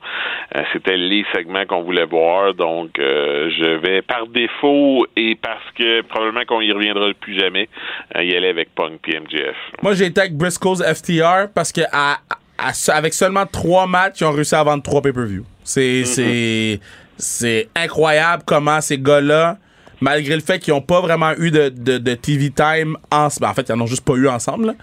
Euh, 0.55 0.61
c'était 0.73 0.97
les 0.97 1.25
segments 1.33 1.65
qu'on 1.65 1.81
voulait 1.83 2.05
voir, 2.05 2.53
donc 2.53 2.91
je 2.97 3.77
vais 3.77 4.01
par 4.01 4.27
défaut 4.27 5.05
et 5.15 5.35
parce 5.35 5.63
que 5.77 6.01
probablement 6.01 6.45
qu'on 6.45 6.61
y 6.61 6.71
reviendra 6.71 7.07
plus 7.19 7.37
jamais, 7.39 7.67
y 8.15 8.35
aller 8.35 8.47
avec 8.49 8.73
Punk 8.75 8.99
et 9.07 9.19
MJF. 9.19 9.55
Moi, 9.81 9.93
j'ai 9.93 10.05
été 10.05 10.21
avec 10.21 10.35
Briscoe's 10.35 10.81
FTR 10.81 11.47
parce 11.53 11.71
que 11.71 11.81
à- 11.91 12.17
à- 12.57 12.93
avec 12.95 13.13
seulement 13.13 13.45
trois 13.45 13.85
matchs, 13.87 14.21
ils 14.21 14.25
ont 14.25 14.31
réussi 14.31 14.55
à 14.55 14.63
vendre 14.63 14.83
trois 14.83 15.01
pay-per-view. 15.01 15.43
C'est 15.67 16.05
c'est 16.05 16.79
c'est 17.17 17.67
incroyable 17.75 18.43
comment 18.45 18.79
ces 18.79 18.97
gars-là, 18.97 19.57
malgré 19.99 20.33
le 20.33 20.41
fait 20.41 20.59
qu'ils 20.59 20.73
n'ont 20.73 20.81
pas 20.81 21.01
vraiment 21.01 21.33
eu 21.37 21.51
de, 21.51 21.67
de, 21.69 21.97
de 21.97 22.13
TV 22.13 22.51
time 22.51 22.95
ensemble, 23.11 23.47
en 23.47 23.53
fait, 23.53 23.65
ils 23.67 23.73
en 23.73 23.81
ont 23.81 23.87
juste 23.87 24.05
pas 24.05 24.13
eu 24.13 24.27
ensemble, 24.29 24.67
là. 24.67 24.73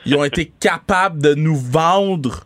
ils 0.06 0.14
ont 0.14 0.22
été 0.22 0.52
capables 0.60 1.20
de 1.20 1.34
nous 1.34 1.56
vendre 1.56 2.44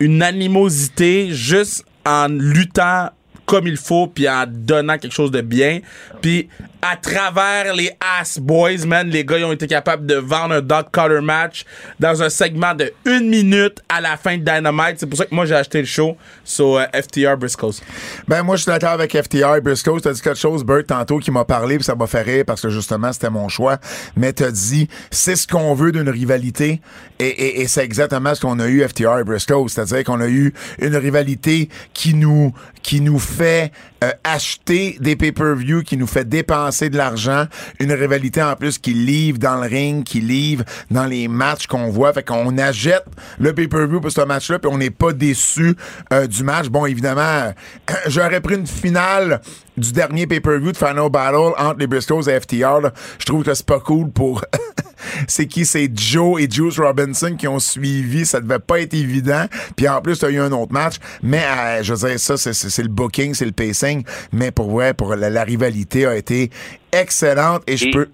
une 0.00 0.22
animosité 0.22 1.28
juste 1.30 1.84
en 2.04 2.26
luttant 2.28 3.10
comme 3.46 3.66
il 3.68 3.76
faut 3.76 4.08
puis 4.08 4.28
en 4.28 4.44
donnant 4.48 4.98
quelque 4.98 5.14
chose 5.14 5.30
de 5.30 5.40
bien 5.40 5.80
puis 6.20 6.48
à 6.80 6.96
travers 6.96 7.74
les 7.74 7.90
ass 8.00 8.38
boys, 8.38 8.86
man. 8.86 9.08
Les 9.08 9.24
gars, 9.24 9.38
ils 9.38 9.44
ont 9.44 9.52
été 9.52 9.66
capables 9.66 10.06
de 10.06 10.14
vendre 10.14 10.54
un 10.54 10.60
dog 10.60 10.86
collar 10.92 11.22
match 11.22 11.64
dans 11.98 12.22
un 12.22 12.30
segment 12.30 12.74
de 12.74 12.92
une 13.04 13.28
minute 13.28 13.80
à 13.88 14.00
la 14.00 14.16
fin 14.16 14.36
de 14.36 14.44
Dynamite. 14.44 14.96
C'est 14.98 15.06
pour 15.06 15.18
ça 15.18 15.26
que 15.26 15.34
moi, 15.34 15.44
j'ai 15.44 15.54
acheté 15.54 15.80
le 15.80 15.86
show 15.86 16.16
sur 16.44 16.76
euh, 16.76 16.84
FTR 16.94 17.36
Briscoes. 17.36 17.80
Ben, 18.28 18.42
moi, 18.42 18.56
je 18.56 18.62
suis 18.62 18.70
d'accord 18.70 18.90
avec 18.90 19.16
FTR 19.16 19.56
et 19.56 19.60
Briscoe. 19.60 20.00
T'as 20.00 20.12
dit 20.12 20.20
quelque 20.20 20.38
chose, 20.38 20.64
Bert, 20.64 20.84
tantôt, 20.86 21.18
qui 21.18 21.30
m'a 21.30 21.44
parlé, 21.44 21.76
puis 21.76 21.84
ça 21.84 21.94
m'a 21.94 22.06
fait 22.06 22.22
rire 22.22 22.44
parce 22.46 22.60
que 22.60 22.70
justement, 22.70 23.12
c'était 23.12 23.30
mon 23.30 23.48
choix. 23.48 23.78
Mais 24.16 24.32
t'as 24.32 24.50
dit, 24.50 24.88
c'est 25.10 25.36
ce 25.36 25.46
qu'on 25.46 25.74
veut 25.74 25.92
d'une 25.92 26.08
rivalité. 26.08 26.80
Et, 27.18 27.26
et, 27.26 27.60
et 27.62 27.68
c'est 27.68 27.84
exactement 27.84 28.34
ce 28.34 28.40
qu'on 28.40 28.60
a 28.60 28.68
eu 28.68 28.86
FTR 28.86 29.18
et 29.18 29.24
Briscoe. 29.24 29.68
C'est-à-dire 29.68 30.04
qu'on 30.04 30.20
a 30.20 30.28
eu 30.28 30.54
une 30.80 30.96
rivalité 30.96 31.68
qui 31.92 32.14
nous, 32.14 32.52
qui 32.82 33.00
nous 33.00 33.18
fait 33.18 33.72
euh, 34.04 34.12
acheter 34.22 34.96
des 35.00 35.16
pay-per-view, 35.16 35.82
qui 35.82 35.96
nous 35.96 36.06
fait 36.06 36.28
dépenser 36.28 36.67
de 36.70 36.96
l'argent. 36.96 37.46
Une 37.80 37.92
rivalité 37.92 38.42
en 38.42 38.54
plus 38.56 38.78
qui 38.78 38.92
livre 38.92 39.38
dans 39.38 39.56
le 39.56 39.68
ring, 39.68 40.04
qui 40.04 40.20
livre 40.20 40.64
dans 40.90 41.06
les 41.06 41.28
matchs 41.28 41.66
qu'on 41.66 41.90
voit. 41.90 42.12
Fait 42.12 42.22
qu'on 42.22 42.56
achète 42.58 43.04
le 43.38 43.52
pay-per-view 43.52 44.00
pour 44.00 44.12
ce 44.12 44.20
match-là, 44.20 44.58
puis 44.58 44.70
on 44.72 44.78
n'est 44.78 44.90
pas 44.90 45.12
déçu 45.12 45.74
euh, 46.12 46.26
du 46.26 46.44
match. 46.44 46.68
Bon, 46.68 46.86
évidemment, 46.86 47.52
j'aurais 48.06 48.40
pris 48.40 48.56
une 48.56 48.66
finale 48.66 49.40
du 49.78 49.92
dernier 49.92 50.26
pay-per-view 50.26 50.72
de 50.72 50.76
Final 50.76 51.08
Battle 51.10 51.52
entre 51.58 51.76
les 51.78 51.86
Briscoes 51.86 52.28
et 52.28 52.38
FTR. 52.40 52.80
là. 52.80 52.92
Je 53.18 53.24
trouve 53.26 53.44
que 53.44 53.54
c'est 53.54 53.64
pas 53.66 53.80
cool 53.80 54.10
pour... 54.10 54.44
c'est 55.28 55.46
qui? 55.46 55.64
C'est 55.64 55.90
Joe 55.96 56.40
et 56.42 56.50
Juice 56.50 56.78
Robinson 56.78 57.34
qui 57.38 57.48
ont 57.48 57.58
suivi. 57.58 58.26
Ça 58.26 58.40
devait 58.40 58.58
pas 58.58 58.80
être 58.80 58.94
évident. 58.94 59.46
Puis 59.76 59.88
en 59.88 60.00
plus, 60.00 60.18
t'as 60.18 60.30
eu 60.30 60.38
un 60.38 60.52
autre 60.52 60.72
match. 60.72 60.96
Mais 61.22 61.42
euh, 61.44 61.82
je 61.82 61.94
veux 61.94 62.08
dire, 62.08 62.18
ça, 62.20 62.36
c'est- 62.36 62.82
le 62.82 62.88
booking, 62.88 63.34
c'est 63.34 63.46
le 63.46 63.52
pacing. 63.52 64.04
Mais 64.32 64.50
pour 64.50 64.70
vrai, 64.70 64.94
pour 64.94 65.14
la, 65.14 65.30
la 65.30 65.44
rivalité 65.44 66.06
a 66.06 66.16
été 66.16 66.50
excellente. 66.92 67.62
Et 67.66 67.76
je 67.76 67.90
peux... 67.90 68.08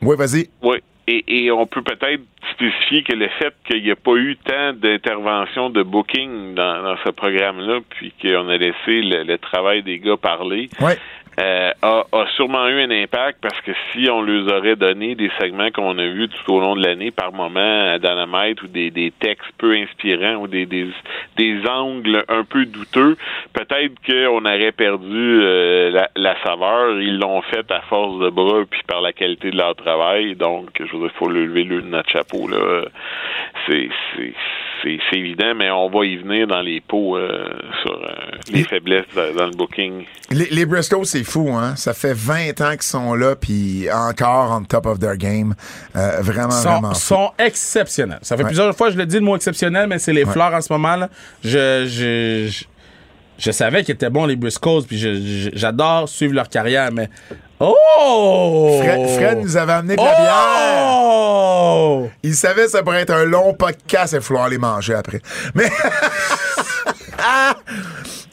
Oui, 0.00 0.16
vas-y. 0.16 0.48
Oui. 0.62 0.82
Et, 1.28 1.50
on 1.50 1.66
peut 1.66 1.82
peut-être 1.82 2.22
spécifier 2.52 3.02
que 3.02 3.12
le 3.12 3.28
fait 3.38 3.54
qu'il 3.64 3.82
n'y 3.82 3.90
a 3.90 3.96
pas 3.96 4.14
eu 4.16 4.36
tant 4.36 4.72
d'interventions 4.72 5.70
de 5.70 5.82
booking 5.82 6.54
dans, 6.54 6.96
ce 7.04 7.10
programme-là, 7.10 7.80
puis 7.90 8.12
qu'on 8.20 8.48
a 8.48 8.56
laissé 8.56 9.02
le, 9.02 9.36
travail 9.36 9.82
des 9.82 9.98
gars 9.98 10.16
parler. 10.16 10.68
Euh, 11.40 11.70
a, 11.80 12.04
a 12.12 12.26
sûrement 12.36 12.68
eu 12.68 12.82
un 12.82 12.90
impact 12.90 13.38
parce 13.40 13.58
que 13.62 13.72
si 13.90 14.08
on 14.10 14.20
leur 14.20 14.52
aurait 14.58 14.76
donné 14.76 15.14
des 15.14 15.30
segments 15.40 15.70
qu'on 15.70 15.96
a 15.98 16.06
vus 16.06 16.28
tout 16.28 16.52
au 16.52 16.60
long 16.60 16.76
de 16.76 16.86
l'année 16.86 17.10
par 17.10 17.32
moment 17.32 17.90
à 17.90 17.98
Dynamite 17.98 18.62
ou 18.62 18.66
des, 18.68 18.90
des 18.90 19.12
textes 19.18 19.50
peu 19.56 19.72
inspirants 19.72 20.36
ou 20.42 20.46
des, 20.46 20.66
des, 20.66 20.88
des 21.38 21.66
angles 21.66 22.24
un 22.28 22.44
peu 22.44 22.66
douteux, 22.66 23.16
peut-être 23.54 23.94
qu'on 24.06 24.44
aurait 24.44 24.72
perdu 24.72 25.40
euh, 25.42 25.90
la, 25.90 26.10
la 26.16 26.42
saveur. 26.42 27.00
Ils 27.00 27.18
l'ont 27.18 27.40
fait 27.42 27.70
à 27.70 27.80
force 27.82 28.20
de 28.20 28.28
bras 28.28 28.62
puis 28.68 28.82
par 28.86 29.00
la 29.00 29.12
qualité 29.12 29.50
de 29.50 29.56
leur 29.56 29.74
travail. 29.74 30.34
Donc, 30.36 30.68
je 30.78 30.84
veux 30.84 30.98
dire, 30.98 31.10
il 31.14 31.18
faut 31.18 31.28
le 31.28 31.46
lever 31.46 31.64
le 31.64 31.80
de 31.82 31.88
notre 31.88 32.10
chapeau. 32.10 32.46
là. 32.48 32.82
C'est, 33.66 33.88
c'est, 34.82 35.16
évident, 35.16 35.54
mais 35.54 35.70
on 35.70 35.88
va 35.88 36.04
y 36.04 36.16
venir 36.16 36.46
dans 36.46 36.60
les 36.60 36.80
pots 36.80 37.16
euh, 37.16 37.48
sur 37.82 37.92
euh, 37.92 38.14
les 38.52 38.64
faiblesses 38.64 39.06
dans, 39.14 39.34
dans 39.34 39.46
le 39.46 39.52
booking. 39.52 40.04
Les, 40.30 40.46
les 40.46 40.66
c'est 41.04 41.21
fou, 41.24 41.50
hein? 41.50 41.74
Ça 41.76 41.94
fait 41.94 42.14
20 42.14 42.60
ans 42.60 42.70
qu'ils 42.72 42.82
sont 42.82 43.14
là, 43.14 43.34
puis 43.36 43.86
encore 43.92 44.50
on 44.60 44.64
top 44.64 44.86
of 44.86 44.98
their 44.98 45.16
game. 45.16 45.54
Euh, 45.96 46.18
vraiment, 46.20 46.50
sont, 46.50 46.68
vraiment 46.70 46.94
fou. 46.94 47.00
sont 47.00 47.30
exceptionnels. 47.38 48.18
Ça 48.22 48.36
fait 48.36 48.42
Ouais. 48.42 48.48
plusieurs 48.48 48.76
fois 48.76 48.88
que 48.88 48.94
je 48.94 48.98
le 48.98 49.06
dis 49.06 49.16
le 49.16 49.22
mot 49.22 49.36
exceptionnel, 49.36 49.86
mais 49.88 49.98
c'est 49.98 50.12
les 50.12 50.24
fleurs 50.24 50.54
en 50.54 50.60
ce 50.60 50.72
moment. 50.72 50.96
Là. 50.96 51.08
Je, 51.44 51.84
je, 51.86 52.48
je, 52.50 52.64
je 53.38 53.50
savais 53.50 53.82
qu'ils 53.84 53.94
étaient 53.94 54.10
bons, 54.10 54.26
les 54.26 54.36
Briscoes, 54.36 54.82
puis 54.86 55.50
j'adore 55.54 56.08
suivre 56.08 56.34
leur 56.34 56.48
carrière, 56.48 56.90
mais. 56.92 57.08
Oh! 57.60 58.80
Fred, 58.82 59.08
Fred 59.10 59.38
nous 59.40 59.56
avait 59.56 59.72
amené 59.72 59.94
de 59.96 60.02
la 60.02 60.14
bière. 60.14 60.84
Oh! 60.90 62.08
Il 62.24 62.34
savait 62.34 62.64
que 62.64 62.70
ça 62.70 62.82
pourrait 62.82 63.02
être 63.02 63.12
un 63.14 63.24
long 63.24 63.54
podcast 63.54 64.14
et 64.14 64.16
il 64.16 64.22
falloir 64.22 64.48
les 64.48 64.58
manger 64.58 64.94
après. 64.94 65.20
Mais. 65.54 65.70
Ah! 67.22 67.56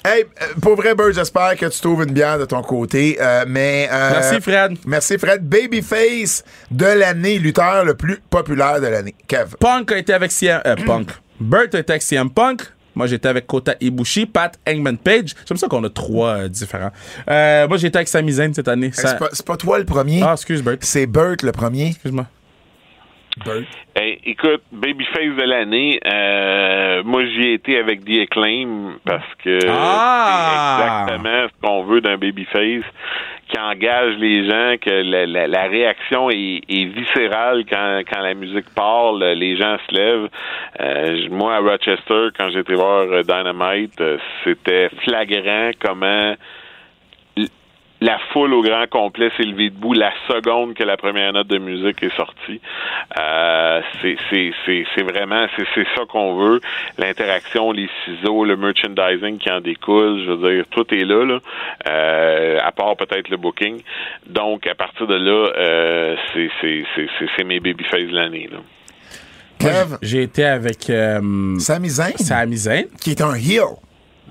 Hey, 0.05 0.23
euh, 0.41 0.45
pour 0.61 0.75
vrai, 0.77 0.95
Bird, 0.95 1.11
j'espère 1.13 1.57
que 1.57 1.65
tu 1.65 1.81
trouves 1.81 2.03
une 2.03 2.13
bière 2.13 2.39
de 2.39 2.45
ton 2.45 2.61
côté. 2.61 3.17
euh, 3.19 3.43
mais. 3.45 3.89
euh, 3.91 4.09
Merci, 4.13 4.39
Fred. 4.39 4.77
Merci, 4.87 5.17
Fred. 5.17 5.43
Babyface 5.43 6.45
de 6.71 6.85
l'année, 6.85 7.37
lutteur 7.37 7.83
le 7.83 7.95
plus 7.95 8.17
populaire 8.29 8.79
de 8.79 8.87
l'année. 8.87 9.13
Kev. 9.27 9.55
Punk 9.59 9.91
a 9.91 9.97
été 9.97 10.13
avec 10.13 10.31
CM... 10.31 10.61
euh, 10.65 10.75
Punk. 10.85 11.09
Burt 11.41 11.75
a 11.75 11.79
été 11.79 11.91
avec 11.91 12.01
CM 12.01 12.29
Punk. 12.29 12.61
Moi, 12.95 13.07
j'étais 13.07 13.27
avec 13.27 13.45
Kota 13.45 13.75
Ibushi, 13.81 14.25
Pat 14.25 14.57
Hangman 14.67 14.97
Page. 14.97 15.35
J'aime 15.45 15.57
ça 15.57 15.67
qu'on 15.67 15.83
a 15.83 15.89
trois 15.89 16.29
euh, 16.37 16.47
différents. 16.47 16.91
Euh, 17.29 17.67
moi, 17.67 17.75
j'étais 17.77 17.97
avec 17.97 18.07
Sami 18.07 18.31
Zayn 18.31 18.53
cette 18.53 18.69
année. 18.69 18.91
Ça- 18.93 19.17
C'est 19.33 19.45
pas, 19.45 19.57
toi 19.57 19.79
le 19.79 19.85
premier. 19.85 20.21
Ah, 20.23 20.31
excuse, 20.33 20.63
Burt. 20.63 20.79
C'est 20.81 21.05
Bert 21.07 21.35
le 21.43 21.51
premier. 21.51 21.87
Excuse-moi. 21.89 22.25
Hey, 23.95 24.19
écoute, 24.25 24.61
Babyface 24.71 25.35
de 25.37 25.43
l'année, 25.43 25.99
euh, 26.05 27.01
moi 27.05 27.25
j'y 27.25 27.43
ai 27.45 27.53
été 27.53 27.77
avec 27.77 28.03
The 28.03 28.21
Acclaim 28.23 28.97
parce 29.05 29.23
que 29.43 29.59
Ah! 29.69 31.05
c'est 31.07 31.13
exactement 31.13 31.47
ce 31.47 31.61
qu'on 31.67 31.83
veut 31.83 32.01
d'un 32.01 32.17
Babyface 32.17 32.83
qui 33.47 33.59
engage 33.59 34.15
les 34.17 34.47
gens, 34.47 34.75
que 34.79 34.89
la, 35.03 35.25
la- 35.25 35.47
la 35.47 35.63
réaction 35.63 36.29
est, 36.29 36.61
est 36.69 36.85
viscérale 36.85 37.63
quand, 37.67 38.01
quand 38.11 38.19
la 38.21 38.35
musique 38.35 38.69
parle, 38.75 39.23
les 39.23 39.55
gens 39.57 39.77
se 39.89 39.95
lèvent. 39.95 40.29
Euh, 40.79 41.27
moi 41.31 41.55
à 41.55 41.59
Rochester, 41.59 42.27
quand 42.37 42.49
j'étais 42.51 42.75
voir 42.75 43.07
euh, 43.11 43.23
Dynamite, 43.23 43.99
euh, 44.01 44.17
c'était 44.43 44.89
flagrant 45.03 45.71
comment 45.79 46.35
la 48.01 48.17
foule 48.31 48.53
au 48.53 48.61
grand 48.61 48.87
complet 48.89 49.29
s'est 49.35 49.43
levée 49.43 49.69
debout 49.69 49.93
la 49.93 50.11
seconde 50.27 50.73
que 50.73 50.83
la 50.83 50.95
première 50.97 51.33
note 51.33 51.47
de 51.47 51.57
musique 51.57 52.01
est 52.01 52.15
sortie. 52.15 52.61
Euh, 53.19 53.81
c'est, 54.01 54.15
c'est, 54.29 54.51
c'est, 54.65 54.85
c'est 54.95 55.03
vraiment 55.03 55.47
c'est, 55.57 55.65
c'est 55.75 55.87
ça 55.95 56.05
qu'on 56.07 56.35
veut. 56.35 56.61
L'interaction, 56.97 57.71
les 57.71 57.89
ciseaux, 58.05 58.45
le 58.45 58.55
merchandising 58.55 59.37
qui 59.37 59.51
en 59.51 59.59
découle, 59.59 60.23
je 60.25 60.31
veux 60.31 60.55
dire, 60.55 60.65
tout 60.71 60.85
est 60.93 61.03
là, 61.03 61.25
là. 61.25 61.39
Euh, 61.87 62.59
à 62.63 62.71
part 62.71 62.95
peut-être 62.95 63.29
le 63.29 63.37
booking. 63.37 63.81
Donc 64.27 64.65
à 64.67 64.75
partir 64.75 65.05
de 65.07 65.15
là, 65.15 65.51
euh, 65.57 66.15
c'est, 66.33 66.49
c'est, 66.61 66.83
c'est, 66.95 67.07
c'est, 67.19 67.25
c'est 67.35 67.43
mes 67.43 67.59
babyface 67.59 68.07
de 68.07 68.15
l'année. 68.15 68.49
Là. 68.51 68.59
Kev? 69.59 69.97
J'ai 70.01 70.23
été 70.23 70.45
avec 70.45 70.89
euh, 70.89 71.59
Sami 71.59 71.89
Zayn, 71.89 72.15
Sami 72.17 72.55
Zayn. 72.55 72.85
qui 73.01 73.11
est 73.11 73.21
un 73.21 73.33
heel. 73.35 73.63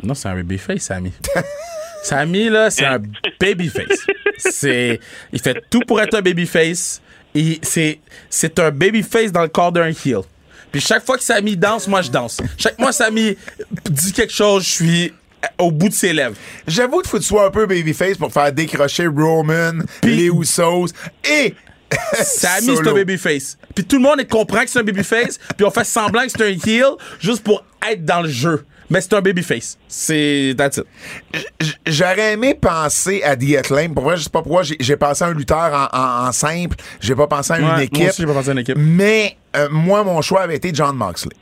Non, 0.02 0.14
c'est 0.14 0.28
un 0.28 0.37
babyface, 0.37 0.83
Sami. 0.85 1.12
Sami, 2.03 2.49
là, 2.49 2.71
c'est 2.71 2.85
un 2.85 3.01
babyface. 3.41 4.07
C'est, 4.39 5.01
il 5.33 5.41
fait 5.41 5.63
tout 5.71 5.81
pour 5.81 6.01
être 6.01 6.15
un 6.17 6.23
babyface. 6.23 7.01
C'est, 7.63 8.01
c'est 8.31 8.59
un 8.59 8.71
babyface 8.71 9.33
dans 9.33 9.43
le 9.43 9.49
corps 9.49 9.73
d'un 9.73 9.89
heel. 9.89 10.23
Puis 10.71 10.81
chaque 10.81 11.05
fois 11.05 11.17
que 11.17 11.25
Sami 11.25 11.57
danse, 11.57 11.89
moi, 11.89 12.03
je 12.03 12.11
danse. 12.11 12.41
Chaque 12.57 12.77
fois 12.77 12.89
que 12.89 12.95
Sami 12.95 13.37
dit 13.91 14.13
quelque 14.13 14.33
chose, 14.33 14.65
je 14.65 14.71
suis 14.71 15.13
au 15.59 15.71
bout 15.71 15.89
de 15.89 15.95
ses 15.95 16.13
lèvres. 16.13 16.37
J'avoue 16.67 17.01
qu'il 17.01 17.09
faut 17.09 17.19
que 17.19 17.23
tu 17.23 17.29
sois 17.29 17.47
un 17.47 17.51
peu 17.51 17.67
babyface 17.67 18.17
pour 18.17 18.33
faire 18.33 18.53
décrocher 18.53 19.07
Roman, 19.07 19.73
les 20.03 20.27
Usos 20.27 20.89
et 21.25 21.55
Sami, 22.13 22.77
c'est 22.77 22.89
un 22.89 22.93
babyface. 22.93 23.57
Puis 23.75 23.85
tout 23.85 23.97
le 23.97 24.03
monde 24.03 24.27
comprend 24.29 24.63
que 24.63 24.71
c'est 24.71 24.81
un 24.81 24.85
babyface, 24.85 25.39
puis 25.57 25.65
on 25.65 25.71
fait 25.71 25.85
semblant 25.85 26.23
que 26.23 26.31
c'est 26.31 26.43
un 26.43 26.71
heel 26.71 26.97
juste 27.21 27.43
pour 27.43 27.65
être 27.91 28.05
dans 28.05 28.23
le 28.23 28.29
jeu. 28.29 28.65
Mais 28.90 29.01
c'est 29.01 29.12
un 29.14 29.20
babyface. 29.20 29.77
C'est. 29.87 30.55
That's 30.57 30.79
it. 30.79 30.87
J'aurais 31.87 32.33
aimé 32.33 32.55
penser 32.55 33.22
à 33.22 33.37
The 33.37 33.57
Acclaim. 33.59 33.90
Pour 33.94 34.05
vrai, 34.05 34.16
je 34.16 34.22
sais 34.24 34.31
pas 34.31 34.42
pourquoi 34.42 34.62
j'ai 34.62 34.77
j'ai 34.81 34.96
pensé 34.96 35.24
à 35.24 35.29
un 35.29 35.35
lutteur 35.35 35.88
en, 35.92 35.98
en- 35.98 36.29
en 36.29 36.33
simple. 36.33 36.77
J'ai 37.01 37.14
pas 37.14 37.27
pensé 37.27 37.53
à 37.53 37.59
une 37.59 37.64
Ouais, 37.66 37.70
moi 37.72 37.83
équipe. 37.83 38.09
aussi, 38.09 38.22
j'ai 38.22 38.27
pas 38.27 38.33
pensé 38.35 38.48
à 38.48 38.53
une 38.53 38.59
équipe. 38.61 38.77
Mais 38.79 39.37
euh, 39.57 39.68
moi, 39.70 40.05
mon 40.05 40.22
choix 40.22 40.42
avait 40.42 40.57
été 40.57 40.70
John 40.72 40.96
Moxley. 40.96 41.33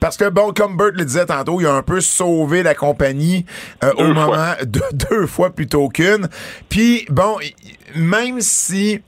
Parce 0.00 0.16
que, 0.18 0.28
bon, 0.28 0.52
comme 0.52 0.76
Burt 0.76 0.92
le 0.94 1.04
disait 1.06 1.24
tantôt, 1.26 1.58
il 1.60 1.66
a 1.66 1.72
un 1.72 1.82
peu 1.82 2.00
sauvé 2.02 2.62
la 2.62 2.74
compagnie 2.74 3.46
euh, 3.82 3.92
au 3.94 4.04
fois. 4.04 4.14
moment 4.14 4.54
de 4.62 4.82
deux 4.92 5.26
fois 5.26 5.50
plutôt 5.54 5.88
qu'une. 5.88 6.28
Puis, 6.68 7.06
bon, 7.10 7.36
même 7.94 8.40
si 8.42 9.00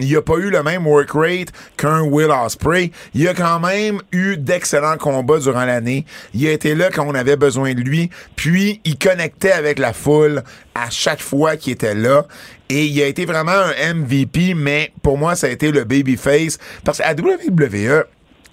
il 0.00 0.16
a 0.16 0.22
pas 0.22 0.36
eu 0.36 0.50
le 0.50 0.62
même 0.62 0.86
work 0.86 1.10
rate 1.12 1.48
qu'un 1.76 2.02
Will 2.02 2.30
Ospreay, 2.30 2.90
il 3.14 3.26
a 3.28 3.34
quand 3.34 3.60
même 3.60 4.00
eu 4.12 4.36
d'excellents 4.36 4.96
combats 4.96 5.38
durant 5.38 5.64
l'année. 5.64 6.04
Il 6.34 6.46
a 6.46 6.52
été 6.52 6.74
là 6.74 6.90
quand 6.90 7.06
on 7.06 7.14
avait 7.14 7.36
besoin 7.36 7.74
de 7.74 7.80
lui. 7.80 8.10
Puis, 8.36 8.80
il 8.84 8.98
connectait 8.98 9.52
avec 9.52 9.78
la 9.78 9.92
foule 9.92 10.42
à 10.74 10.90
chaque 10.90 11.20
fois 11.20 11.56
qu'il 11.56 11.72
était 11.72 11.94
là. 11.94 12.26
Et 12.68 12.86
il 12.86 13.00
a 13.00 13.06
été 13.06 13.24
vraiment 13.24 13.52
un 13.52 13.94
MVP, 13.94 14.54
mais 14.54 14.92
pour 15.02 15.18
moi, 15.18 15.36
ça 15.36 15.46
a 15.46 15.50
été 15.50 15.70
le 15.70 15.84
babyface. 15.84 16.58
Parce 16.84 16.98
qu'à 16.98 17.14
WWE, 17.14 18.04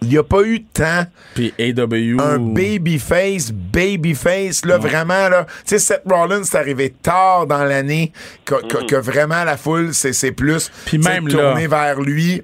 il 0.04 0.10
n'y 0.10 0.18
a 0.18 0.24
pas 0.24 0.42
eu 0.44 0.64
tant 0.64 1.06
Puis 1.36 1.54
AW. 1.60 2.22
un 2.22 2.38
babyface, 2.40 3.52
babyface, 3.52 4.66
là, 4.66 4.78
vraiment, 4.78 5.30
là. 5.30 5.46
Tu 5.46 5.52
sais, 5.66 5.80
Seth 5.80 6.02
Rollins, 6.10 6.44
c'est 6.44 6.58
arrivé 6.58 6.90
tard 7.02 7.48
dans 7.48 7.64
l'année 7.64 8.12
que, 8.46 8.56
que- 8.68 8.86
que 8.86 8.96
vraiment 8.96 9.44
la 9.44 9.58
foule, 9.58 9.94
c'est 9.94 10.14
c'est 10.14 10.32
plus 10.32 10.72
Puis 10.86 10.98
même 10.98 11.28
tourné 11.28 11.68
là. 11.68 11.68
vers 11.68 12.02
lui. 12.02 12.42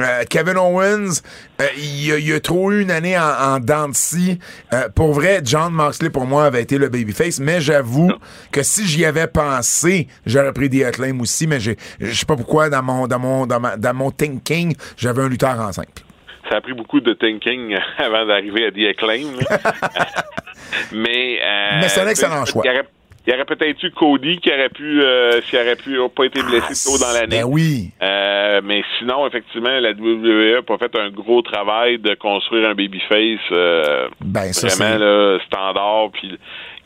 Euh, 0.00 0.24
Kevin 0.28 0.56
Owens, 0.56 1.20
euh, 1.60 1.66
il, 1.76 2.12
a, 2.12 2.18
il 2.18 2.32
a 2.32 2.40
trop 2.40 2.72
eu 2.72 2.80
une 2.80 2.90
année 2.90 3.16
en, 3.18 3.22
en 3.28 3.60
dents 3.60 3.90
de 3.90 3.94
scie. 3.94 4.38
Euh, 4.72 4.88
pour 4.88 5.12
vrai, 5.12 5.42
John 5.44 5.70
Moxley, 5.74 6.08
pour 6.08 6.24
moi, 6.24 6.46
avait 6.46 6.62
été 6.62 6.78
le 6.78 6.88
babyface, 6.88 7.38
mais 7.40 7.60
j'avoue 7.60 8.10
que 8.50 8.62
si 8.62 8.86
j'y 8.88 9.04
avais 9.04 9.26
pensé, 9.26 10.08
j'aurais 10.24 10.54
pris 10.54 10.70
des 10.70 10.82
Acclaim 10.84 11.20
aussi, 11.20 11.46
mais 11.46 11.60
je 11.60 11.74
sais 12.00 12.24
pas 12.24 12.36
pourquoi, 12.36 12.70
dans 12.70 12.82
mon, 12.82 13.06
dans 13.06 13.18
mon, 13.18 13.46
dans 13.46 13.60
ma- 13.60 13.76
dans 13.76 13.92
mon 13.94 14.10
thinking, 14.10 14.74
j'avais 14.96 15.22
un 15.22 15.28
lutteur 15.28 15.60
en 15.60 15.72
simple. 15.72 16.02
Ça 16.48 16.56
a 16.56 16.60
pris 16.60 16.74
beaucoup 16.74 17.00
de 17.00 17.12
thinking 17.12 17.76
avant 17.98 18.26
d'arriver 18.26 18.66
à 18.66 18.70
The 18.70 18.90
Acclaim. 18.90 19.28
mais 20.92 21.40
euh, 21.42 21.78
Mais 21.80 21.88
c'est 21.88 22.00
un 22.00 22.08
excellent 22.08 22.44
choix. 22.44 22.62
Il 22.64 22.68
y 22.68 22.70
aurait, 22.70 22.86
il 23.26 23.32
y 23.32 23.36
aurait 23.36 23.44
peut-être 23.44 23.80
eu 23.84 23.90
Cody 23.92 24.38
qui 24.38 24.50
aurait 24.50 24.68
pu, 24.68 25.00
euh, 25.00 25.40
s'il 25.42 25.58
aurait 25.58 25.76
pu, 25.76 26.00
a 26.00 26.08
pas 26.08 26.24
été 26.24 26.42
blessé 26.42 26.74
tôt 26.90 26.98
dans 26.98 27.12
l'année. 27.12 27.42
Ben 27.42 27.44
oui. 27.44 27.90
Euh, 28.02 28.60
mais 28.64 28.82
sinon, 28.98 29.26
effectivement, 29.28 29.78
la 29.78 29.92
WWE 29.92 30.56
n'a 30.56 30.62
pas 30.62 30.76
fait 30.76 30.94
un 30.96 31.08
gros 31.10 31.40
travail 31.42 31.98
de 31.98 32.14
construire 32.14 32.68
un 32.68 32.74
babyface 32.74 33.38
euh, 33.52 34.08
Ben, 34.20 34.52
ça, 34.52 34.66
vraiment 34.68 34.98
là, 34.98 35.38
standard, 35.46 36.10
puis 36.12 36.36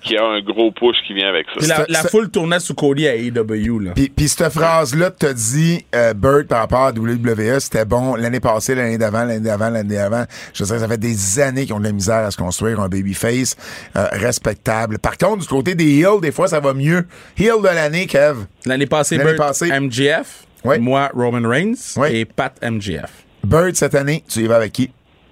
qui 0.03 0.17
a 0.17 0.25
un 0.25 0.41
gros 0.41 0.71
push 0.71 0.97
qui 1.07 1.15
vient 1.15 1.29
avec 1.29 1.47
ça. 1.59 1.85
La, 1.89 2.03
foule 2.05 2.31
tournait 2.31 2.61
sous 2.61 2.75
Cody 2.75 3.09
à 3.09 3.17
AEW, 3.17 3.81
là. 3.81 3.93
Puis, 3.95 4.09
puis 4.09 4.29
cette 4.29 4.53
phrase-là 4.53 5.11
que 5.11 5.17
t'as 5.19 5.33
dit, 5.33 5.85
euh, 5.95 6.15
Burt, 6.15 6.47
par 6.47 6.61
rapport 6.61 6.85
à 6.85 6.93
WWE, 6.93 7.59
c'était 7.59 7.85
bon 7.85 8.15
l'année 8.15 8.41
passée, 8.41 8.75
l'année 8.75 8.99
d'avant, 8.99 9.25
l'année 9.25 9.41
d'avant, 9.41 9.71
l'année 9.71 9.97
d'avant. 9.97 10.25
Je 10.55 10.63
veux 10.63 10.71
dire, 10.71 10.81
ça 10.81 10.89
fait 10.89 10.99
des 10.99 11.41
années 11.41 11.65
qu'ils 11.65 11.75
ont 11.75 11.81
de 11.81 11.85
la 11.85 11.93
misère 11.93 12.25
à 12.25 12.31
se 12.31 12.37
construire 12.37 12.81
un 12.81 12.89
babyface 12.89 13.57
euh, 13.97 14.07
respectable. 14.13 14.99
Par 14.99 15.19
contre, 15.19 15.43
du 15.43 15.49
côté 15.49 15.75
des 15.75 16.01
heels, 16.01 16.21
des 16.21 16.33
fois, 16.33 16.47
ça 16.49 16.61
va 16.61 16.73
mieux. 16.73 17.07
Heel 17.39 17.61
de 17.61 17.67
l'année, 17.67 18.07
Kev. 18.07 18.45
L'année 18.65 18.87
passée, 18.87 19.17
L'année 19.17 19.31
Burt, 19.35 19.39
passée. 19.39 19.69
MGF. 19.69 20.45
Oui. 20.65 20.79
Moi, 20.79 21.11
Roman 21.15 21.49
Reigns. 21.49 21.97
Oui. 21.97 22.09
Et 22.13 22.25
Pat 22.25 22.53
MGF. 22.63 23.25
Burt, 23.45 23.75
cette 23.75 23.95
année, 23.95 24.23
tu 24.29 24.41
y 24.41 24.47
vas 24.47 24.57
avec 24.57 24.73
qui? 24.73 24.91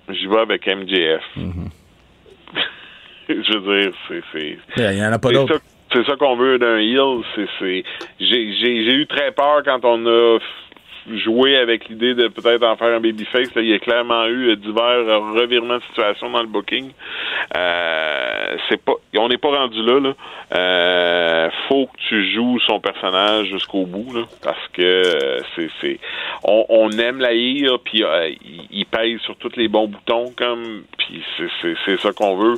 J'y 0.08 0.26
vais 0.26 0.38
avec 0.38 0.66
MJF. 0.66 1.22
Mm-hmm. 1.36 1.83
Je 3.28 3.58
veux 3.58 3.80
dire, 3.80 3.92
c'est... 4.08 4.22
c'est 4.32 4.58
Il 4.92 4.96
n'y 4.96 5.04
en 5.06 5.12
a 5.12 5.18
pas 5.18 5.28
C'est 5.28 5.34
d'autres. 5.34 5.54
ça, 5.54 5.60
c'est 5.92 6.04
ça 6.06 6.16
qu'on 6.16 6.36
veut 6.36 6.58
d'un 6.58 6.78
j'ai, 8.62 8.84
j'ai 8.84 8.94
eu 8.94 9.06
très 9.06 9.32
peur 9.32 9.62
quand 9.64 9.84
on 9.84 10.06
a 10.06 10.38
joué 11.12 11.56
avec 11.56 11.88
l'idée 11.88 12.14
de 12.14 12.28
peut-être 12.28 12.62
en 12.62 12.76
faire 12.76 12.96
un 12.96 13.00
babyface. 13.00 13.54
Là, 13.54 13.62
il 13.62 13.68
y 13.68 13.74
a 13.74 13.78
clairement 13.78 14.26
eu 14.26 14.50
euh, 14.50 14.56
divers 14.56 14.84
euh, 14.84 15.18
revirements 15.18 15.76
de 15.76 15.82
situation 15.82 16.30
dans 16.30 16.40
le 16.40 16.48
booking. 16.48 16.90
Euh, 17.56 18.56
c'est 18.68 18.82
pas, 18.82 18.94
on 19.18 19.28
n'est 19.28 19.38
pas 19.38 19.56
rendu 19.56 19.82
là. 19.82 20.00
là. 20.00 21.50
Faut 21.68 21.86
que 21.86 21.98
tu 22.08 22.32
joues 22.32 22.58
son 22.60 22.80
personnage 22.80 23.48
jusqu'au 23.48 23.86
bout, 23.86 24.12
là, 24.14 24.22
parce 24.42 24.68
que 24.72 25.02
c'est, 25.56 25.98
on, 26.44 26.90
aime 26.90 27.20
la 27.20 27.32
heel, 27.32 27.78
puis 27.82 28.02
il, 28.70 28.86
pèse 28.86 29.20
sur 29.20 29.36
tous 29.36 29.56
les 29.56 29.68
bons 29.68 29.88
boutons, 29.88 30.32
comme, 30.36 30.84
puis 30.98 31.22
c'est, 31.36 31.48
c'est, 31.60 31.74
c'est 31.84 32.00
ça 32.00 32.12
qu'on 32.12 32.36
veut. 32.36 32.54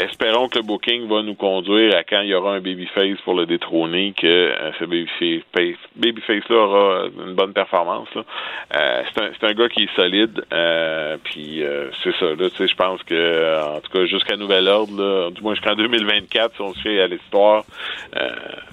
Espérons 0.00 0.48
que 0.48 0.58
le 0.58 0.64
booking 0.64 1.08
va 1.08 1.22
nous 1.22 1.34
conduire 1.34 1.94
à 1.96 2.04
quand 2.04 2.20
il 2.20 2.28
y 2.28 2.34
aura 2.34 2.54
un 2.54 2.60
babyface 2.60 3.20
pour 3.24 3.34
le 3.34 3.46
détrôner, 3.46 4.14
que 4.16 4.52
ce 4.78 4.84
babyface, 4.84 5.78
babyface-là 5.96 6.56
aura 6.56 7.04
une 7.26 7.34
bonne 7.34 7.52
performance. 7.52 7.77
Euh, 7.86 9.02
c'est, 9.14 9.46
un, 9.46 9.54
gars 9.54 9.68
qui 9.68 9.84
est 9.84 9.96
solide, 9.96 10.44
euh, 10.52 11.16
puis 11.24 11.62
euh, 11.62 11.90
c'est 12.02 12.14
ça. 12.18 12.26
Là, 12.26 12.48
je 12.58 12.74
pense 12.74 13.02
que, 13.02 13.76
en 13.76 13.80
tout 13.80 13.92
cas, 13.92 14.06
jusqu'à 14.06 14.36
nouvel 14.36 14.68
ordre, 14.68 15.30
du 15.30 15.42
moins 15.42 15.54
jusqu'en 15.54 15.74
2024, 15.74 16.54
si 16.54 16.62
on 16.62 16.74
se 16.74 16.80
fait 16.80 17.00
à 17.00 17.06
l'histoire, 17.06 17.64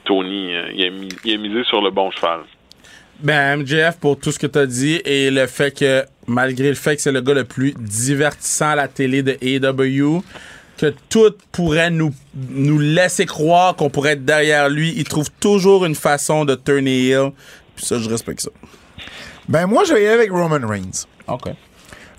Tony, 0.05 0.53
il, 0.73 1.33
a 1.33 1.37
misé 1.37 1.63
sur 1.65 1.81
le 1.81 1.91
bon 1.91 2.11
cheval. 2.11 2.41
Ben, 3.19 3.57
MJF, 3.57 3.97
pour 3.99 4.19
tout 4.19 4.31
ce 4.31 4.39
que 4.39 4.47
tu 4.47 4.59
as 4.59 4.65
dit 4.65 5.01
et 5.05 5.31
le 5.31 5.47
fait 5.47 5.71
que, 5.71 6.03
malgré 6.27 6.67
le 6.67 6.75
fait 6.75 6.97
que 6.97 7.01
c'est 7.01 7.13
le 7.13 7.21
gars 7.21 7.33
le 7.33 7.45
plus 7.45 7.73
divertissant 7.77 8.71
à 8.71 8.75
la 8.75 8.87
télé 8.89 9.23
de 9.23 9.37
AEW, 9.41 10.21
que 10.77 10.93
tout 11.09 11.33
pourrait 11.51 11.89
nous, 11.89 12.13
nous 12.33 12.79
laisser 12.79 13.25
croire 13.25 13.75
qu'on 13.75 13.89
pourrait 13.89 14.13
être 14.13 14.25
derrière 14.25 14.69
lui, 14.69 14.93
il 14.97 15.05
trouve 15.05 15.29
toujours 15.39 15.85
une 15.85 15.95
façon 15.95 16.43
de 16.43 16.55
turner 16.55 17.07
heel. 17.07 17.31
Puis 17.75 17.85
ça, 17.85 17.97
je 17.99 18.09
respecte 18.09 18.41
ça. 18.41 18.51
Ben, 19.47 19.67
moi, 19.67 19.83
je 19.85 19.93
vais 19.93 20.03
y 20.03 20.05
aller 20.07 20.15
avec 20.15 20.31
Roman 20.31 20.59
Reigns. 20.67 21.05
OK. 21.27 21.49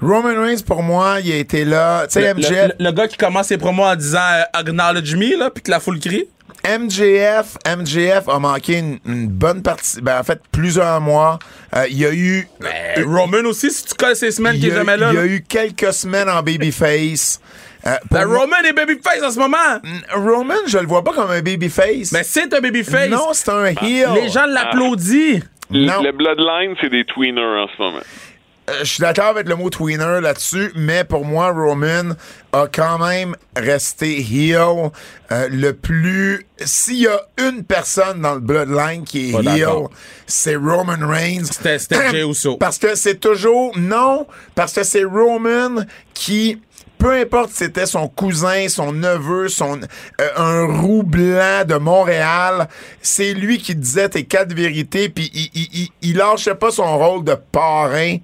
Roman 0.01 0.41
Reigns, 0.43 0.63
pour 0.67 0.83
moi, 0.83 1.19
il 1.25 1.33
a 1.33 1.37
été 1.37 1.65
là. 1.65 2.07
Tu 2.07 2.15
sais, 2.15 2.21
Le, 2.21 2.35
MJF, 2.35 2.51
le- 2.79 2.85
le 2.85 2.93
gars 2.93 3.09
qui 3.09 3.17
commence 3.17 3.47
ses 3.49 3.57
promos 3.59 3.85
en 3.85 3.97
disant 3.97 4.19
euh, 4.21 4.43
Acknowledge 4.53 5.15
me, 5.17 5.39
là, 5.39 5.51
puis 5.51 5.63
que 5.63 5.71
la 5.71 5.81
foule 5.81 5.99
crie. 5.99 6.27
MJF, 6.69 7.57
MJF 7.67 8.29
a 8.29 8.39
manqué 8.39 8.79
une, 8.79 8.99
une 9.07 9.29
bonne 9.29 9.63
partie, 9.63 10.01
ben, 10.01 10.19
en 10.21 10.23
fait, 10.25 10.41
plusieurs 10.53 11.01
mois. 11.01 11.39
Euh, 11.75 11.87
il 11.89 11.99
y 11.99 12.05
a 12.07 12.13
eu, 12.13 12.47
Ben, 12.61 13.05
Roman 13.07 13.45
aussi, 13.49 13.71
si 13.71 13.85
tu 13.85 13.95
colles 13.95 14.17
ces 14.17 14.33
semaines 14.33 14.55
qui 14.57 14.67
y 14.67 14.69
est 14.69 14.73
a, 14.73 14.77
jamais 14.77 14.97
là. 14.97 15.11
il 15.13 15.17
y 15.17 15.19
a 15.19 15.27
eu 15.27 15.43
quelques 15.49 15.93
semaines 15.93 16.29
en 16.29 16.43
babyface. 16.43 17.41
Euh, 17.87 17.95
Ben, 18.11 18.27
moi- 18.27 18.41
Roman 18.41 18.57
est 18.69 18.73
babyface 18.73 19.23
en 19.23 19.31
ce 19.31 19.39
moment. 19.39 19.57
Roman, 20.15 20.55
je 20.67 20.79
le 20.79 20.87
vois 20.87 21.05
pas 21.05 21.13
comme 21.13 21.31
un 21.31 21.41
babyface. 21.41 22.11
Mais 22.13 22.25
c'est 22.25 22.53
un 22.53 22.61
babyface. 22.61 23.11
non, 23.11 23.29
c'est 23.33 23.49
un 23.51 23.67
heel. 23.67 24.09
Les 24.15 24.29
gens 24.29 24.47
l'applaudissent. 24.47 25.43
Non. 25.71 26.03
Le 26.03 26.13
Bloodline, 26.13 26.75
c'est 26.81 26.91
des 26.91 27.05
tweeners 27.05 27.41
en 27.65 27.67
ce 27.77 27.83
moment. 27.83 27.99
Euh, 28.69 28.73
je 28.81 28.85
suis 28.95 29.01
d'accord 29.01 29.27
avec 29.27 29.49
le 29.49 29.55
mot 29.55 29.71
tweener 29.71 30.21
là-dessus, 30.21 30.73
mais 30.75 31.05
pour 31.05 31.25
moi, 31.25 31.51
Roman 31.53 32.15
a 32.53 32.67
quand 32.67 32.99
même 32.99 33.37
resté 33.57 34.19
heel 34.21 34.91
euh, 35.31 35.49
le 35.51 35.73
plus. 35.73 36.45
S'il 36.59 36.97
y 37.03 37.07
a 37.07 37.21
une 37.39 37.63
personne 37.63 38.23
dans 38.23 38.35
le 38.35 38.41
Bloodline 38.41 39.05
qui 39.05 39.31
est 39.31 39.33
Pas 39.45 39.57
heel, 39.57 39.69
c'est 40.27 40.57
Roman 40.57 40.97
Reigns. 41.01 41.45
C'était- 41.45 41.79
c'était 41.79 42.11
Jey 42.11 42.29
Uso. 42.29 42.57
Parce 42.59 42.79
que 42.79 42.97
c'est 42.97 43.21
toujours. 43.21 43.73
Non, 43.79 44.27
parce 44.57 44.73
que 44.73 44.83
c'est 44.83 45.05
Roman 45.05 45.85
qui. 46.13 46.61
Peu 46.99 47.13
importe 47.13 47.51
si 47.51 47.57
c'était 47.59 47.87
son 47.87 48.09
cousin, 48.09 48.69
son 48.69 48.93
neveu, 48.93 49.49
son 49.49 49.79
euh, 50.21 50.29
un 50.37 50.65
roux 50.81 51.03
blanc 51.03 51.65
de 51.67 51.75
Montréal, 51.77 52.69
c'est 53.03 53.35
lui 53.35 53.59
qui 53.59 53.75
disait 53.75 54.09
tes 54.09 54.25
quatre 54.25 54.53
vérités, 54.55 55.09
puis 55.09 55.31
il, 55.35 55.51
il, 55.55 55.69
il, 55.73 55.89
il 56.03 56.17
lâchait 56.17 56.55
pas 56.55 56.71
son 56.71 56.99
rôle 56.99 57.23
de 57.25 57.35
parrain 57.35 58.17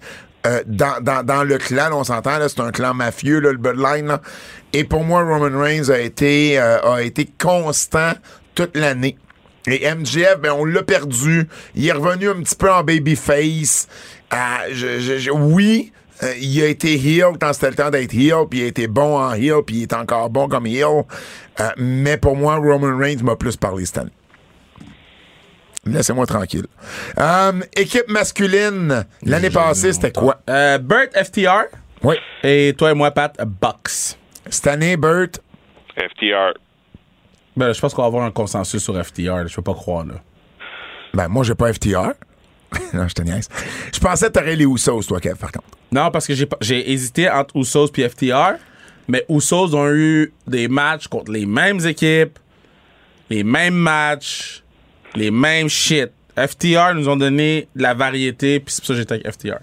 euh, 0.47 0.63
dans, 0.67 1.01
dans, 1.01 1.23
dans 1.25 1.45
le 1.45 1.59
clan, 1.59 1.91
on 1.93 2.03
s'entend, 2.03 2.39
c'est 2.49 2.61
un 2.61 2.73
clan 2.73 2.95
mafieux, 2.95 3.39
là, 3.41 3.53
le 3.53 3.59
Bloodline. 3.59 4.07
Là. 4.09 4.21
Et 4.73 4.83
pour 4.85 5.05
moi, 5.05 5.23
Roman 5.23 5.57
Reigns 5.61 5.89
a 5.91 5.99
été, 5.99 6.59
euh, 6.59 6.81
a 6.95 7.03
été 7.03 7.29
constant 7.41 8.13
toute 8.55 8.77
l'année. 8.77 9.17
Et 9.69 9.89
MJF, 9.95 10.39
ben, 10.41 10.51
on 10.59 10.65
l'a 10.65 10.83
perdu. 10.83 11.47
Il 11.77 11.87
est 11.87 11.93
revenu 11.93 12.29
un 12.29 12.43
petit 12.43 12.57
peu 12.57 12.73
en 12.73 12.83
babyface. 12.83 13.87
Ah, 14.31 14.63
je, 14.73 14.99
je- 14.99 15.19
je- 15.19 15.31
oui, 15.31 15.93
euh, 16.23 16.35
il 16.41 16.63
a 16.63 16.67
été 16.67 16.95
heel 16.95 17.37
quand 17.41 17.53
c'était 17.53 17.71
le 17.71 17.77
temps 17.77 17.91
d'être 17.91 18.15
heel, 18.15 18.47
puis 18.49 18.61
il 18.61 18.65
a 18.65 18.67
été 18.67 18.87
bon 18.87 19.17
en 19.19 19.33
heel, 19.35 19.63
puis 19.67 19.77
il 19.77 19.83
est 19.83 19.93
encore 19.95 20.31
bon 20.31 20.49
comme 20.49 20.67
heel. 20.67 21.05
Euh, 21.61 21.71
mais 21.77 22.17
pour 22.17 22.37
moi, 22.37 22.57
Roman 22.57 22.97
Reigns 22.97 23.23
m'a 23.23 23.37
plus 23.37 23.57
parlé 23.57 23.85
cette 23.85 23.99
année. 23.99 24.11
Laissez-moi 25.85 26.27
tranquille. 26.27 26.67
Euh, 27.19 27.61
équipe 27.77 28.09
masculine, 28.09 29.05
l'année 29.25 29.51
passée, 29.51 29.93
c'était 29.93 30.13
quoi? 30.13 30.41
Euh, 30.49 30.79
Burt 30.79 31.11
FTR. 31.13 31.65
Oui. 32.05 32.15
Et 32.45 32.73
toi 32.79 32.93
et 32.93 32.95
moi, 32.95 33.11
Pat, 33.11 33.37
Bucks. 33.45 34.17
Cette 34.49 34.67
année, 34.69 34.97
Burt, 34.97 35.41
FTR. 35.97 36.53
Ben, 37.57 37.73
je 37.73 37.81
pense 37.81 37.93
qu'on 37.95 38.03
va 38.03 38.07
avoir 38.09 38.25
un 38.25 38.31
consensus 38.31 38.83
sur 38.83 38.95
FTR. 39.05 39.37
là. 39.39 39.47
Je 39.47 39.55
peux 39.57 39.63
pas 39.63 39.75
croire, 39.75 40.07
là. 40.07 40.15
ben 41.15 41.29
moi, 41.29 41.43
j'ai 41.45 41.55
pas 41.55 41.73
FTR. 41.73 42.13
non, 42.95 43.09
je 43.09 43.15
te 43.15 43.23
niaise. 43.23 43.49
Je 43.93 43.99
pensais 44.01 44.27
que 44.29 44.33
t'aurais 44.33 44.57
les 44.57 44.65
Usos, 44.65 45.03
toi, 45.03 45.21
Kev, 45.21 45.37
par 45.37 45.53
contre. 45.53 45.67
Non, 45.91 46.11
parce 46.11 46.27
que 46.27 46.35
j'ai 46.35 46.47
pas- 46.47 46.57
j'ai 46.61 46.91
hésité 46.93 47.29
entre 47.29 47.57
Usos 47.57 47.87
et 47.97 48.09
FTR. 48.09 48.55
Mais 49.09 49.25
Usos 49.29 49.75
ont 49.75 49.91
eu 49.93 50.33
des 50.47 50.69
matchs 50.69 51.09
contre 51.09 51.33
les 51.33 51.45
mêmes 51.45 51.85
équipes, 51.87 52.39
les 53.31 53.43
mêmes 53.45 53.75
matchs, 53.75 54.63
les 55.15 55.31
mêmes 55.31 55.69
shit. 55.69 56.11
FTR 56.37 56.95
nous 56.95 57.09
ont 57.09 57.17
donné 57.17 57.69
de 57.77 57.83
la 57.83 57.95
variété, 57.95 58.61
puis 58.61 58.73
c'est 58.73 58.81
pour 58.81 58.87
ça 58.89 58.93
que 58.95 58.99
j'étais 59.01 59.15
avec 59.15 59.31
FTR. 59.31 59.59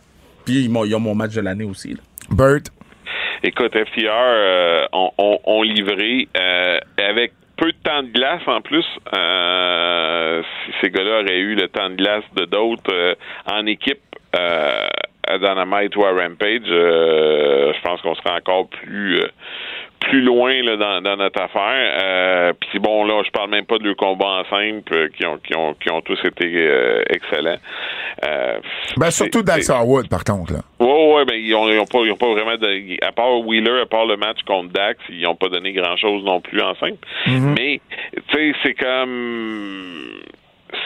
Puis 0.45 0.63
ils, 0.65 0.69
m'ont- 0.69 0.84
ils 0.86 0.93
ont 0.93 1.00
mon 1.00 1.15
match 1.15 1.34
de 1.34 1.41
l'année 1.41 1.63
aussi. 1.63 1.93
là. 1.93 2.00
Burt, 2.30 2.67
Écoute, 3.41 3.72
FTR 3.72 4.10
euh, 4.12 4.86
ont 4.91 5.63
livré 5.63 6.28
euh, 6.38 6.78
avec 6.98 7.32
peu 7.60 7.72
de 7.72 7.78
temps 7.84 8.04
de 8.04 8.12
glace 8.12 8.41
en 8.48 8.62
plus. 8.62 8.86
Euh, 9.15 10.41
si 10.65 10.72
ces 10.82 10.89
gars-là 10.89 11.22
auraient 11.22 11.39
eu 11.39 11.56
le 11.56 11.67
temps 11.67 11.89
de 11.89 11.95
glace 11.95 12.24
de 12.36 12.45
d'autres 12.45 12.93
euh, 12.93 13.15
en 13.52 13.65
équipe 13.65 14.02
euh, 14.36 14.88
à 15.28 15.38
Dynamite 15.38 15.95
ou 15.95 16.06
à 16.06 16.12
Rampage, 16.12 16.62
euh, 16.69 17.74
je 17.74 17.82
pense 17.82 18.02
qu'on 18.02 18.15
serait 18.15 18.36
encore 18.36 18.69
plus 18.69 19.19
euh, 19.19 19.28
plus 20.00 20.22
loin 20.22 20.54
là, 20.64 20.78
dans, 20.78 21.02
dans 21.02 21.18
notre 21.18 21.42
affaire. 21.42 22.00
Euh, 22.02 22.54
Puis 22.70 22.80
bon, 22.80 23.06
là, 23.06 23.22
je 23.26 23.32
parle 23.32 23.50
même 23.50 23.66
pas 23.66 23.78
de 23.78 23.84
leurs 23.84 23.96
combats 23.96 24.42
en 24.42 24.44
simple 24.46 24.94
euh, 24.94 25.10
qui 25.16 25.26
ont 25.26 25.38
qui 25.38 25.56
ont 25.56 25.74
qui 25.74 25.92
ont 25.92 26.02
tous 26.02 26.20
été 26.24 26.46
euh, 26.46 27.04
excellents. 27.10 27.58
Euh, 28.26 28.60
ben 28.98 29.12
surtout 29.12 29.44
Dax 29.44 29.70
Harwood, 29.70 30.10
par 30.10 30.24
contre, 30.24 30.54
là. 30.54 30.60
Ouais, 30.80 31.14
ouais, 31.14 31.26
ben 31.26 31.36
ils 31.36 31.54
ont, 31.56 31.70
ils 31.70 31.80
ont 31.80 31.86
pas, 31.86 32.00
ils 32.00 32.12
ont 32.12 32.18
pas 32.18 32.32
vraiment 32.32 32.56
de, 32.58 33.06
à 33.06 33.12
part 33.12 33.40
Wheeler, 33.46 33.82
à 33.82 33.86
part 33.86 34.06
le 34.06 34.18
match 34.18 34.40
contre 34.46 34.74
Dax, 34.74 35.00
ils 35.10 35.26
ont 35.28 35.36
pas 35.36 35.50
donné 35.50 35.74
grand 35.74 35.96
chose 35.98 36.24
non 36.24 36.42
plus 36.42 36.62
en 36.62 36.76
simple. 36.76 36.98
Mais, 37.28 37.80
tu 38.16 38.22
sais, 38.34 38.54
c'est 38.64 38.74
comme, 38.74 40.20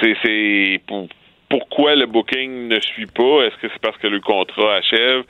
c'est, 0.02 0.16
c'est 0.24 0.82
pour, 0.88 1.08
pourquoi 1.54 1.96
le 1.96 2.08
booking 2.08 2.68
ne 2.68 2.80
suit 2.80 3.06
pas? 3.06 3.44
Est-ce 3.44 3.56
que 3.58 3.68
c'est 3.72 3.80
parce 3.80 3.98
que 3.98 4.08
le 4.08 4.20
contrat 4.20 4.78
achève? 4.78 5.24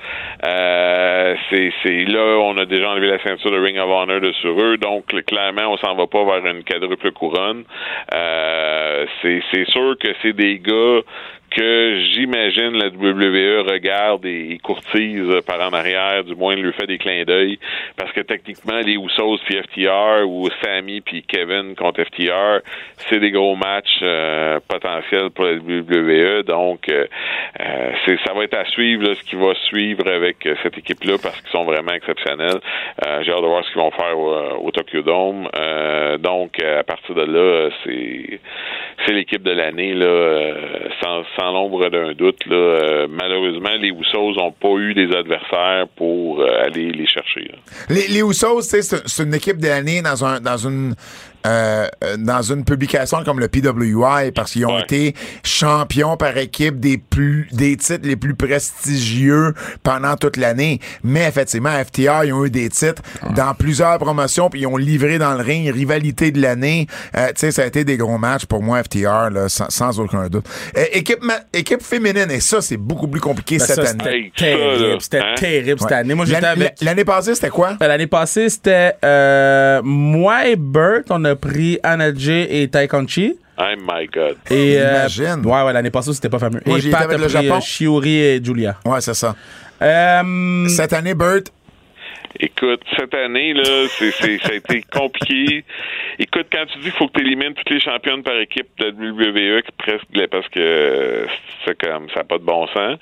Euh, 0.47 1.35
c'est 1.51 2.05
là, 2.05 2.37
on 2.39 2.57
a 2.57 2.63
déjà 2.63 2.91
enlevé 2.91 3.07
la 3.07 3.21
ceinture 3.21 3.51
de 3.51 3.59
Ring 3.59 3.77
of 3.77 3.89
Honor 3.89 4.21
de 4.21 4.31
sur 4.31 4.57
eux, 4.57 4.77
donc 4.77 5.07
clairement, 5.25 5.73
on 5.73 5.77
s'en 5.77 5.95
va 5.95 6.07
pas 6.07 6.23
vers 6.23 6.45
une 6.45 6.63
quadruple 6.63 7.11
couronne. 7.11 7.65
Euh, 8.13 9.05
c'est 9.21 9.69
sûr 9.69 9.97
que 9.99 10.07
c'est 10.21 10.31
des 10.31 10.59
gars 10.59 11.01
que 11.55 11.99
j'imagine 12.11 12.77
la 12.77 12.87
WWE 12.87 13.69
regarde 13.69 14.25
et, 14.25 14.57
courtise 14.63 15.41
par 15.45 15.59
en 15.61 15.73
arrière, 15.73 16.23
du 16.23 16.35
moins 16.35 16.55
lui 16.55 16.73
fait 16.73 16.87
des 16.87 16.97
clins 16.97 17.23
d'œil, 17.23 17.59
parce 17.97 18.11
que 18.11 18.21
techniquement 18.21 18.79
les 18.79 18.93
Usos 18.93 19.39
puis 19.45 19.57
FTR 19.57 20.27
ou 20.27 20.47
Sammy 20.63 21.01
puis 21.01 21.23
Kevin 21.23 21.75
contre 21.75 22.03
FTR, 22.03 22.61
c'est 23.09 23.19
des 23.19 23.31
gros 23.31 23.55
matchs 23.55 23.99
euh, 24.01 24.59
potentiels 24.67 25.29
pour 25.31 25.45
la 25.45 25.53
WWE, 25.53 26.43
donc 26.43 26.89
euh, 26.89 27.05
euh, 27.59 27.91
c'est 28.05 28.17
ça 28.25 28.33
va 28.33 28.43
être 28.43 28.55
à 28.55 28.65
suivre 28.65 29.13
ce 29.13 29.23
qui 29.23 29.35
va 29.35 29.53
suivre 29.65 30.07
avec 30.07 30.47
cette 30.63 30.77
équipe-là 30.77 31.17
parce 31.21 31.39
qu'ils 31.41 31.51
sont 31.51 31.65
vraiment 31.65 31.93
exceptionnels. 31.93 32.59
J'ai 33.21 33.31
hâte 33.31 33.41
de 33.41 33.47
voir 33.47 33.63
ce 33.65 33.71
qu'ils 33.71 33.81
vont 33.81 33.91
faire 33.91 34.17
au, 34.17 34.71
Tokyo 34.71 35.01
Dome. 35.01 35.47
donc 36.19 36.61
à 36.63 36.83
partir 36.83 37.15
de 37.15 37.25
là, 37.25 37.69
c'est 37.83 38.39
c'est 39.05 39.13
l'équipe 39.13 39.43
de 39.43 39.51
l'année 39.51 39.93
là, 39.93 40.53
sans 41.01 41.23
sans 41.37 41.42
l'ombre 41.51 41.89
d'un 41.89 42.13
doute. 42.13 42.39
Euh, 42.49 43.07
malheureusement, 43.09 43.75
les 43.79 43.89
Usos 43.89 44.33
n'ont 44.35 44.51
pas 44.51 44.75
eu 44.77 44.93
des 44.93 45.15
adversaires 45.15 45.87
pour 45.95 46.41
euh, 46.41 46.65
aller 46.65 46.91
les 46.91 47.07
chercher. 47.07 47.51
Les, 47.89 48.07
les 48.07 48.21
Usos, 48.21 48.61
c'est 48.61 49.23
une 49.23 49.33
équipe 49.33 49.57
de 49.57 49.67
l'année 49.67 50.01
dans, 50.01 50.23
un, 50.25 50.39
dans 50.39 50.57
une 50.57 50.95
euh, 51.45 51.87
dans 52.19 52.41
une 52.41 52.63
publication 52.63 53.23
comme 53.25 53.39
le 53.39 53.49
PWI 53.49 54.31
parce 54.31 54.53
qu'ils 54.53 54.65
ont 54.65 54.79
été 54.79 55.13
champions 55.43 56.15
par 56.15 56.37
équipe 56.37 56.79
des 56.79 56.97
plus 56.97 57.49
des 57.51 57.75
titres 57.75 58.07
les 58.07 58.15
plus 58.15 58.33
prestigieux 58.33 59.53
pendant 59.83 60.15
toute 60.15 60.37
l'année. 60.37 60.79
Mais 61.03 61.27
effectivement, 61.27 61.71
FTR, 61.71 62.23
ils 62.23 62.33
ont 62.33 62.45
eu 62.45 62.49
des 62.49 62.69
titres 62.69 63.01
dans 63.35 63.53
plusieurs 63.55 63.97
promotions 63.97 64.49
puis 64.49 64.61
ils 64.61 64.67
ont 64.67 64.77
livré 64.77 65.17
dans 65.17 65.33
le 65.33 65.43
ring 65.43 65.69
rivalité 65.69 66.31
de 66.31 66.41
l'année. 66.41 66.87
Euh, 67.17 67.27
tu 67.27 67.33
sais, 67.37 67.51
ça 67.51 67.63
a 67.63 67.65
été 67.65 67.83
des 67.83 67.97
gros 67.97 68.17
matchs 68.17 68.45
pour 68.45 68.63
moi 68.63 68.81
FTR 68.81 69.29
là, 69.29 69.49
sans, 69.49 69.99
aucun 69.99 70.29
doute. 70.29 70.45
Euh, 70.77 70.85
équipe 70.93 71.23
équipe 71.51 71.81
féminine 71.81 72.31
et 72.31 72.39
ça 72.39 72.61
c'est 72.61 72.77
beaucoup 72.77 73.09
plus 73.09 73.21
compliqué 73.21 73.57
ben, 73.57 73.65
cette 73.65 73.79
année. 73.79 74.31
C'était 74.33 74.55
terrible, 74.55 75.01
c'était 75.01 75.35
terrible 75.35 75.79
cette 75.81 75.91
année. 75.91 76.13
Moi 76.13 76.25
j'étais 76.25 76.45
avec 76.45 76.75
l'année 76.81 77.03
passée 77.03 77.35
c'était 77.35 77.49
quoi? 77.49 77.73
Ben, 77.79 77.89
L'année 77.89 78.07
passée 78.07 78.47
c'était 78.47 78.93
moi 79.83 80.47
et 80.47 80.55
Bert 80.55 81.01
on 81.09 81.25
a 81.25 81.32
pris 81.35 81.79
Anna 81.83 82.13
J 82.13 82.47
et 82.49 82.67
Taikonchi. 82.67 83.37
Oh 83.57 83.63
my 83.77 84.07
God. 84.07 84.37
Et, 84.49 84.77
euh, 84.79 85.07
ouais, 85.43 85.63
ouais, 85.63 85.73
l'année 85.73 85.91
passée, 85.91 86.13
c'était 86.13 86.29
pas 86.29 86.39
fameux. 86.39 86.59
Moi, 86.65 86.79
et 86.79 86.89
Pat 86.89 87.03
a 87.03 87.07
pris 87.07 87.29
Japon. 87.29 87.57
Euh, 87.57 87.61
Shiori 87.61 88.17
et 88.17 88.43
Julia. 88.43 88.77
Ouais, 88.83 88.99
c'est 89.01 89.13
ça. 89.13 89.35
Euh, 89.81 90.67
Cette 90.69 90.93
année, 90.93 91.13
Bert, 91.13 91.41
Écoute, 92.39 92.81
cette 92.97 93.13
année, 93.13 93.53
là, 93.53 93.87
c'est, 93.89 94.11
c'est, 94.11 94.37
ça 94.39 94.53
a 94.53 94.55
été 94.55 94.83
compliqué. 94.91 95.63
Écoute, 96.19 96.47
quand 96.51 96.65
tu 96.65 96.77
dis 96.79 96.85
qu'il 96.85 96.91
faut 96.93 97.07
que 97.07 97.19
tu 97.19 97.25
élimines 97.25 97.53
toutes 97.53 97.69
les 97.69 97.79
championnes 97.79 98.23
par 98.23 98.37
équipe 98.39 98.67
de 98.79 98.89
WWE, 98.89 99.61
presque 99.77 100.07
parce 100.29 100.47
que 100.49 101.27
c'est 101.65 101.77
comme 101.83 102.09
ça 102.09 102.19
n'a 102.19 102.23
pas 102.23 102.37
de 102.37 102.43
bon 102.43 102.67
sens. 102.67 102.97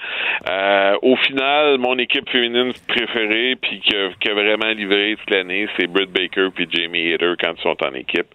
Euh, 0.50 0.98
au 1.02 1.15
final, 1.17 1.78
mon 1.78 1.98
équipe 1.98 2.30
féminine 2.30 2.74
préférée, 2.88 3.56
puis 3.62 3.82
qui 3.82 3.96
a, 3.96 4.34
vraiment 4.34 4.72
livré 4.72 5.15
toute 5.20 5.30
l'année, 5.30 5.67
c'est 5.78 5.88
Britt 5.88 6.12
Baker 6.12 6.50
puis 6.54 6.67
Jamie 6.72 7.13
Hader 7.13 7.34
quand 7.39 7.54
ils 7.58 7.62
sont 7.62 7.78
en 7.84 7.94
équipe. 7.94 8.28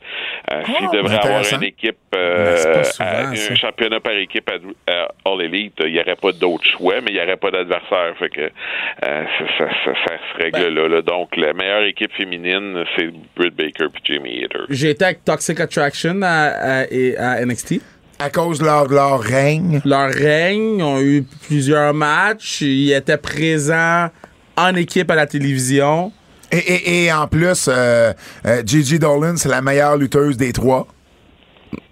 Euh, 0.52 0.62
oh, 0.62 0.72
S'ils 0.76 0.90
devraient 0.90 1.24
avoir 1.24 1.42
une 1.52 1.64
équipe, 1.64 1.96
euh, 2.14 2.82
un 3.00 3.54
championnat 3.54 4.00
par 4.00 4.12
équipe 4.14 4.50
à, 4.86 5.08
All 5.24 5.42
Elite, 5.42 5.74
il 5.80 5.92
n'y 5.92 6.00
aurait 6.00 6.16
pas 6.16 6.32
d'autre 6.32 6.64
choix, 6.64 7.00
mais 7.02 7.10
il 7.10 7.14
n'y 7.14 7.20
aurait 7.20 7.36
pas 7.36 7.50
d'adversaire. 7.50 8.14
Fait 8.18 8.28
que 8.28 8.40
euh, 8.40 9.24
ça, 9.58 9.68
ça, 9.84 9.92
ça, 10.04 10.18
se 10.32 10.42
règle 10.42 10.58
ben, 10.58 10.74
là. 10.74 10.85
Donc, 10.88 11.36
la 11.36 11.52
meilleure 11.52 11.84
équipe 11.84 12.12
féminine, 12.12 12.84
c'est 12.96 13.10
Britt 13.36 13.56
Baker 13.56 13.84
et 13.84 14.00
Jamie 14.04 14.44
Hader. 14.44 14.64
J'ai 14.68 14.90
été 14.90 15.04
avec 15.04 15.24
Toxic 15.24 15.58
Attraction 15.60 16.20
à, 16.22 16.84
à, 16.84 17.44
NXT. 17.44 17.80
À 18.18 18.30
cause 18.30 18.58
de 18.60 18.64
leur, 18.64 18.88
leur, 18.88 19.20
règne. 19.20 19.80
Leur 19.84 20.10
règne. 20.10 20.78
Ils 20.78 20.82
ont 20.82 21.00
eu 21.00 21.24
plusieurs 21.46 21.92
matchs. 21.92 22.62
Ils 22.62 22.92
étaient 22.92 23.18
présents 23.18 24.08
en 24.56 24.74
équipe 24.74 25.10
à 25.10 25.14
la 25.14 25.26
télévision. 25.26 26.12
Et, 26.50 26.58
et, 26.58 27.04
et 27.04 27.12
en 27.12 27.26
plus, 27.26 27.68
euh, 27.68 28.12
euh, 28.46 28.62
Gigi 28.64 28.98
Dolan, 28.98 29.36
c'est 29.36 29.48
la 29.48 29.60
meilleure 29.60 29.96
lutteuse 29.96 30.36
des 30.36 30.52
trois. 30.52 30.86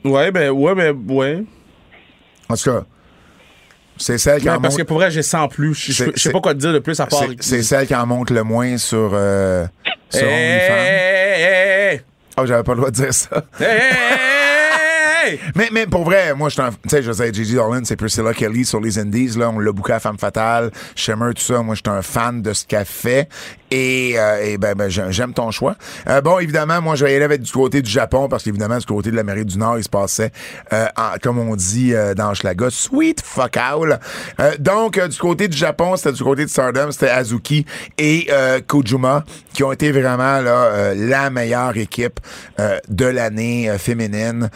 Ouais, 0.04 0.30
ben, 0.30 0.50
ouais, 0.50 0.74
ben, 0.74 0.96
ouais. 1.08 1.44
En 2.48 2.56
tout 2.56 2.70
cas, 2.70 2.84
c'est 3.96 4.18
celle 4.18 4.40
qui 4.40 4.50
en 4.50 4.60
Parce 4.60 4.76
que 4.76 4.82
pour 4.82 4.98
vrai, 4.98 5.10
j'ai 5.10 5.22
100 5.22 5.48
plus. 5.48 5.74
Je, 5.74 6.10
sais 6.16 6.30
pas 6.30 6.40
quoi 6.40 6.54
te 6.54 6.58
dire 6.58 6.72
de 6.72 6.78
plus 6.78 6.98
à 7.00 7.06
part. 7.06 7.24
C'est 7.40 7.62
celle 7.62 7.86
qui 7.86 7.94
en 7.94 8.06
monte 8.06 8.30
le 8.30 8.42
moins 8.42 8.76
sur, 8.78 9.10
euh, 9.14 9.66
sur 10.10 10.26
hey, 10.26 12.00
Oh, 12.36 12.46
j'avais 12.46 12.64
pas 12.64 12.72
le 12.72 12.78
droit 12.78 12.90
de 12.90 12.96
dire 12.96 13.14
ça. 13.14 13.44
Mais, 15.54 15.68
mais 15.72 15.86
pour 15.86 16.04
vrai, 16.04 16.34
moi, 16.34 16.48
je 16.48 16.56
sais, 16.88 17.02
je 17.02 17.12
sais, 17.12 17.32
Gigi 17.32 17.54
Dolan, 17.54 17.80
c'est 17.84 17.96
Priscilla 17.96 18.32
Kelly 18.32 18.64
sur 18.64 18.80
les 18.80 18.98
Indies. 18.98 19.36
Là, 19.36 19.50
on 19.50 19.58
l'a 19.58 19.72
bouqué 19.72 19.92
à 19.92 20.00
Femme 20.00 20.18
Fatale, 20.18 20.70
Shimmer, 20.94 21.34
tout 21.34 21.42
ça. 21.42 21.62
Moi, 21.62 21.74
je 21.74 21.82
suis 21.84 21.96
un 21.96 22.02
fan 22.02 22.42
de 22.42 22.52
ce 22.52 22.64
qu'elle 22.64 22.84
fait. 22.84 23.28
Et, 23.70 24.14
euh, 24.16 24.56
ben, 24.58 24.74
ben 24.74 24.88
j'aime 24.88 25.32
ton 25.32 25.50
choix. 25.50 25.74
Euh, 26.08 26.20
bon, 26.20 26.38
évidemment, 26.38 26.80
moi, 26.80 26.94
je 26.94 27.04
vais 27.04 27.12
y 27.12 27.16
aller 27.16 27.24
avec 27.24 27.42
du 27.42 27.50
côté 27.50 27.82
du 27.82 27.90
Japon 27.90 28.28
parce 28.28 28.44
qu'évidemment, 28.44 28.78
du 28.78 28.86
côté 28.86 29.10
de 29.10 29.16
l'Amérique 29.16 29.46
du 29.46 29.58
Nord, 29.58 29.78
il 29.78 29.84
se 29.84 29.88
passait, 29.88 30.30
euh, 30.72 30.86
comme 31.22 31.38
on 31.38 31.56
dit 31.56 31.92
dans 32.16 32.34
Schlaga, 32.34 32.68
sweet 32.70 33.20
fuck 33.20 33.56
out. 33.56 33.88
donc, 34.60 35.00
du 35.00 35.18
côté 35.18 35.48
du 35.48 35.56
Japon, 35.56 35.96
c'était 35.96 36.12
du 36.12 36.22
côté 36.22 36.44
de 36.44 36.50
Stardom, 36.50 36.92
c'était 36.92 37.08
Azuki 37.08 37.66
et 37.98 38.28
Kojuma 38.66 39.24
qui 39.52 39.64
ont 39.64 39.72
été 39.72 39.90
vraiment 39.92 40.40
là, 40.40 40.94
la 40.94 41.30
meilleure 41.30 41.76
équipe 41.76 42.20
de 42.88 43.06
l'année 43.06 43.70
féminine. 43.78 44.50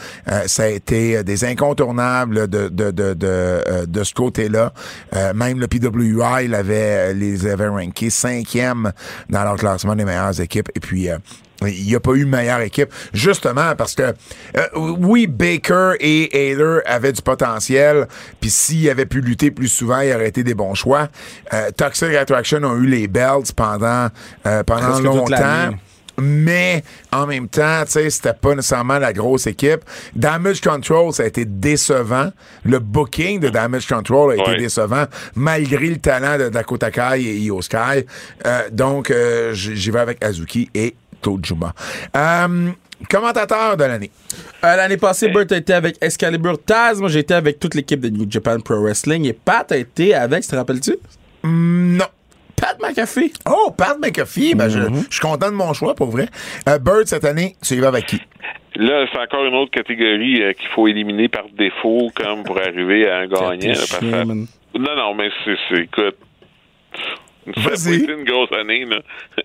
Ça 0.59 0.65
a 0.65 0.69
été 0.69 1.23
des 1.23 1.45
incontournables 1.45 2.49
de, 2.49 2.69
de, 2.69 2.91
de, 2.91 3.15
de, 3.15 3.87
de 3.87 4.05
ce 4.05 4.13
côté-là. 4.13 4.73
même 5.35 5.61
le 5.61 5.69
PWI 5.69 6.47
il 6.47 6.55
avait, 6.55 7.15
les 7.15 7.47
avait 7.47 7.69
rankés 7.69 8.11
cinquième 8.11 8.93
dans 9.31 9.45
leur 9.45 9.57
classement 9.57 9.95
des 9.95 10.05
meilleures 10.05 10.41
équipes. 10.41 10.69
Et 10.75 10.81
puis, 10.81 11.09
euh, 11.09 11.19
il 11.63 11.87
n'y 11.87 11.95
a 11.95 12.01
pas 12.01 12.13
eu 12.13 12.25
meilleure 12.25 12.61
équipe, 12.61 12.93
justement 13.13 13.75
parce 13.77 13.95
que 13.95 14.03
euh, 14.03 14.67
oui, 14.77 15.27
Baker 15.27 15.95
et 15.99 16.51
Ayler 16.51 16.81
avaient 16.87 17.13
du 17.13 17.23
potentiel, 17.23 18.07
puis 18.41 18.51
s'ils 18.51 18.89
avaient 18.89 19.07
pu 19.07 19.21
lutter 19.21 19.51
plus 19.51 19.69
souvent, 19.69 20.01
il 20.01 20.13
aurait 20.13 20.29
été 20.29 20.45
des 20.45 20.55
bons 20.55 20.75
choix. 20.75 21.09
Euh, 21.53 21.71
Toxic 21.77 22.15
Attraction 22.15 22.63
ont 22.63 22.77
eu 22.77 22.87
les 22.87 23.09
belts 23.09 23.53
pendant 23.57 24.09
pendant 24.67 25.01
longtemps 25.01 25.71
mais 26.21 26.83
en 27.13 27.27
même 27.27 27.49
temps, 27.49 27.83
tu 27.85 27.93
sais, 27.93 28.11
c'était 28.11 28.33
pas 28.33 28.55
nécessairement 28.55 28.99
la 28.99 29.13
grosse 29.13 29.47
équipe. 29.47 29.81
Damage 30.15 30.61
Control, 30.61 31.13
ça 31.13 31.23
a 31.23 31.27
été 31.27 31.45
décevant. 31.45 32.31
Le 32.65 32.79
booking 32.79 33.41
de 33.41 33.49
Damage 33.49 33.87
Control 33.87 34.33
a 34.33 34.43
été 34.43 34.57
décevant, 34.57 35.05
malgré 35.35 35.87
le 35.87 35.99
talent 35.99 36.39
de 36.39 36.49
Dakota 36.49 36.91
Kai 36.91 37.23
et 37.23 37.37
Io 37.39 37.63
Sky. 37.63 38.05
Euh, 38.47 38.69
donc, 38.73 39.11
euh, 39.11 39.53
j'y 39.55 39.91
vais 39.91 40.01
avec 40.01 40.23
Azuki 40.25 40.69
et 40.75 40.95
Tojuma. 41.23 41.73
Euh, 42.17 42.71
commentateur 43.09 43.77
de 43.77 43.85
l'année. 43.85 44.11
l'année 44.63 44.97
passée, 44.97 45.29
Bert 45.29 45.47
a 45.51 45.57
été 45.57 45.73
avec 45.73 45.97
Excalibur 46.01 46.63
Taz. 46.63 47.01
Moi, 47.01 47.09
j'ai 47.09 47.21
été 47.21 47.35
avec 47.35 47.61
toute 47.61 47.75
l'équipe 47.75 48.01
de 48.01 48.09
New 48.09 48.27
Japan 48.29 48.59
Pro 48.61 48.83
Wrestling. 48.83 49.25
Et 49.27 49.33
Pat 49.33 49.71
a 49.71 49.77
été 49.77 50.15
avec, 50.15 50.47
te 50.47 50.57
rappelles-tu? 50.57 50.97
Mm, 51.45 51.97
non. 51.97 52.07
Pat 52.61 52.79
McAfee. 52.81 53.33
Oh, 53.49 53.71
Pat 53.77 53.99
McAfee. 53.99 54.55
Ben, 54.55 54.69
mm-hmm. 54.69 55.07
je, 55.07 55.13
suis 55.13 55.21
content 55.21 55.51
de 55.51 55.57
mon 55.57 55.73
choix, 55.73 55.95
pour 55.95 56.09
vrai. 56.09 56.27
Euh, 56.69 56.79
Bird, 56.79 57.07
cette 57.07 57.25
année, 57.25 57.57
tu 57.63 57.75
y 57.75 57.81
vas 57.81 57.89
avec 57.89 58.07
qui? 58.07 58.21
Là, 58.77 59.07
c'est 59.13 59.19
encore 59.19 59.45
une 59.45 59.55
autre 59.55 59.71
catégorie 59.71 60.43
euh, 60.43 60.53
qu'il 60.53 60.69
faut 60.69 60.87
éliminer 60.87 61.29
par 61.29 61.45
défaut, 61.57 62.11
comme 62.15 62.45
pour 62.45 62.59
arriver 62.59 63.09
à 63.09 63.19
un 63.19 63.27
gagnant. 63.27 63.75
non, 64.03 64.97
non, 64.97 65.15
mais 65.15 65.31
c'est, 65.45 65.79
écoute, 65.81 66.17
ça 67.57 67.91
a 67.91 67.95
été 67.95 68.13
une 68.13 68.25
grosse 68.25 68.53
année. 68.53 68.85
Là. 68.85 69.01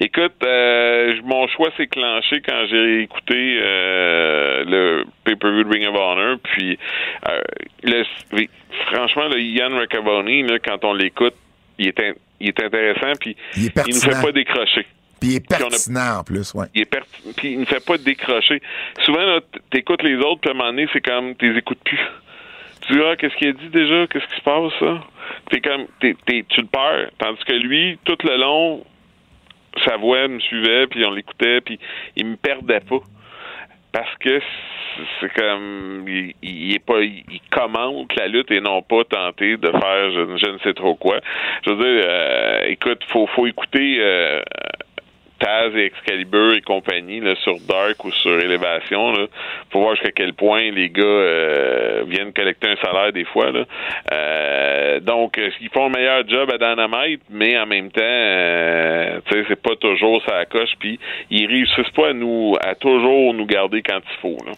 Écoute, 0.00 0.34
euh, 0.44 1.14
mon 1.24 1.46
choix 1.48 1.70
s'est 1.76 1.86
clenché 1.86 2.40
quand 2.46 2.66
j'ai 2.70 3.02
écouté 3.02 3.58
euh, 3.62 4.64
le 4.66 5.04
pay-per-view 5.24 5.64
de 5.64 5.68
Ring 5.70 5.86
of 5.88 5.96
Honor. 5.96 6.36
Puis, 6.42 6.78
euh, 7.28 7.40
le, 7.82 8.04
franchement, 8.92 9.28
le 9.28 9.40
Ian 9.40 9.76
Riccaboni, 9.78 10.46
quand 10.64 10.84
on 10.84 10.92
l'écoute, 10.92 11.34
il 11.78 11.88
est, 11.88 12.16
il 12.40 12.48
est 12.48 12.62
intéressant, 12.62 13.12
puis 13.20 13.36
il, 13.56 13.70
il 13.86 13.94
nous 13.94 14.00
fait 14.00 14.22
pas 14.22 14.32
décrocher. 14.32 14.86
Puis 15.20 15.30
il 15.30 15.36
est 15.36 15.48
pertinent 15.48 16.18
en 16.20 16.24
plus, 16.24 16.52
ouais. 16.54 16.66
Il 16.74 16.82
est 16.82 16.90
puis 17.36 17.52
il 17.52 17.60
ne 17.60 17.64
fait 17.64 17.84
pas 17.84 17.96
décrocher. 17.96 18.60
Souvent, 19.04 19.38
tu 19.70 19.78
écoutes 19.78 20.02
les 20.02 20.16
autres, 20.16 20.40
puis 20.42 20.50
à 20.50 20.54
un 20.54 20.56
moment 20.56 20.70
donné, 20.70 20.86
c'est 20.92 21.00
comme, 21.00 21.34
tu 21.36 21.52
les 21.52 21.58
écoutes 21.58 21.82
plus. 21.84 21.98
Tu 22.82 22.92
dis, 22.92 23.00
ah, 23.02 23.16
qu'est-ce 23.16 23.34
qu'il 23.36 23.48
a 23.48 23.52
dit 23.52 23.68
déjà? 23.68 24.06
Qu'est-ce 24.06 24.26
qui 24.26 24.36
se 24.36 24.42
passe, 24.42 24.72
ça? 24.78 25.04
T'es 25.50 25.60
comme, 25.60 25.86
t'es, 26.00 26.44
tu 26.48 26.60
le 26.60 26.66
perds. 26.66 27.10
Tandis 27.18 27.42
que 27.44 27.54
lui, 27.54 27.98
tout 28.04 28.18
le 28.24 28.36
long, 28.36 28.84
sa 29.84 29.96
voix 29.96 30.28
me 30.28 30.38
suivait, 30.40 30.86
puis 30.86 31.04
on 31.04 31.10
l'écoutait, 31.12 31.60
puis 31.62 31.80
il 32.16 32.26
me 32.26 32.36
perdait 32.36 32.80
pas. 32.80 33.00
Parce 33.92 34.14
que 34.20 34.40
c'est 35.20 35.32
comme 35.32 36.04
il, 36.08 36.74
est 36.74 36.84
pas 36.84 37.00
il 37.00 37.40
commente 37.50 38.14
la 38.16 38.28
lutte 38.28 38.50
et 38.50 38.60
non 38.60 38.82
pas 38.82 39.04
tenter 39.04 39.56
de 39.56 39.70
faire 39.70 40.10
je, 40.10 40.36
je 40.36 40.50
ne 40.50 40.58
sais 40.58 40.74
trop 40.74 40.94
quoi. 40.94 41.20
Je 41.64 41.70
veux 41.70 41.76
dire, 41.76 42.04
euh, 42.08 42.60
écoute, 42.66 43.02
faut 43.08 43.26
faut 43.28 43.46
écouter 43.46 43.98
euh, 44.00 44.40
Taz 45.38 45.74
et 45.74 45.86
Excalibur 45.86 46.54
et 46.54 46.62
compagnie 46.62 47.20
là, 47.20 47.34
sur 47.42 47.58
Dark 47.68 48.04
ou 48.04 48.12
sur 48.12 48.38
Élévation 48.40 49.12
là, 49.12 49.26
pour 49.70 49.82
voir 49.82 49.94
jusqu'à 49.94 50.12
quel 50.12 50.34
point 50.34 50.70
les 50.70 50.90
gars 50.90 51.02
euh, 51.04 52.04
viennent 52.08 52.32
collecter 52.32 52.68
un 52.68 52.76
salaire 52.76 53.12
des 53.12 53.24
fois. 53.24 53.50
Là. 53.50 53.64
Euh, 54.12 55.00
donc, 55.00 55.40
ils 55.60 55.68
font 55.70 55.86
un 55.86 55.90
meilleur 55.90 56.26
job 56.28 56.50
à 56.52 56.58
Dynamite, 56.58 57.22
mais 57.30 57.58
en 57.58 57.66
même 57.66 57.90
temps, 57.90 58.00
euh, 58.02 59.20
tu 59.26 59.34
sais, 59.34 59.44
c'est 59.48 59.62
pas 59.62 59.76
toujours 59.76 60.22
ça 60.26 60.44
coche, 60.46 60.70
puis 60.78 60.98
ils 61.30 61.46
réussissent 61.46 61.94
pas 61.94 62.10
à 62.10 62.12
nous 62.12 62.54
à 62.60 62.74
toujours 62.74 63.34
nous 63.34 63.46
garder 63.46 63.82
quand 63.82 63.98
il 63.98 64.20
faut. 64.20 64.38
Là. 64.46 64.52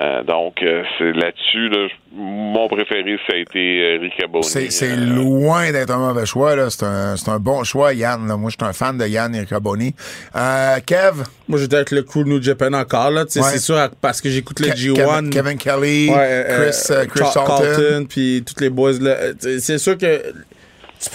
Euh, 0.00 0.22
donc, 0.22 0.62
euh, 0.62 0.82
c'est 0.98 1.12
là-dessus, 1.12 1.68
là, 1.68 1.88
mon 2.14 2.68
préféré, 2.68 3.18
ça 3.26 3.34
a 3.34 3.36
été 3.36 3.98
Ricaboni. 4.00 4.44
C'est, 4.44 4.70
c'est 4.70 4.96
loin 4.96 5.72
d'être 5.72 5.90
un 5.90 5.98
mauvais 5.98 6.26
choix. 6.26 6.54
Là. 6.54 6.68
C'est, 6.68 6.84
un, 6.84 7.16
c'est 7.16 7.30
un 7.30 7.38
bon 7.38 7.64
choix, 7.64 7.94
Yann. 7.94 8.28
Là. 8.28 8.36
Moi, 8.36 8.50
je 8.50 8.56
suis 8.62 8.68
un 8.68 8.74
fan 8.74 8.98
de 8.98 9.06
Yann 9.06 9.34
Ricaboni. 9.34 9.94
Euh, 10.34 10.78
Kev? 10.84 11.24
Moi, 11.48 11.58
j'étais 11.58 11.76
avec 11.76 11.90
le 11.90 12.02
cool 12.02 12.26
New 12.26 12.42
Japan 12.42 12.72
encore, 12.72 13.10
là. 13.10 13.22
Ouais. 13.22 13.28
C'est 13.42 13.58
sûr, 13.58 13.90
parce 14.00 14.20
que 14.20 14.30
j'écoute 14.30 14.60
le 14.60 14.68
G1. 14.68 14.94
Kevin, 14.94 15.30
Kevin 15.30 15.58
Kelly, 15.58 16.10
ouais, 16.10 16.46
Chris, 16.48 16.92
euh, 16.92 17.06
Chris 17.06 17.24
Charlton. 17.32 18.06
puis 18.08 18.44
tous 18.46 18.60
les 18.60 18.70
boys, 18.70 18.98
là. 19.00 19.16
C'est 19.60 19.78
sûr 19.78 19.98
que 19.98 20.22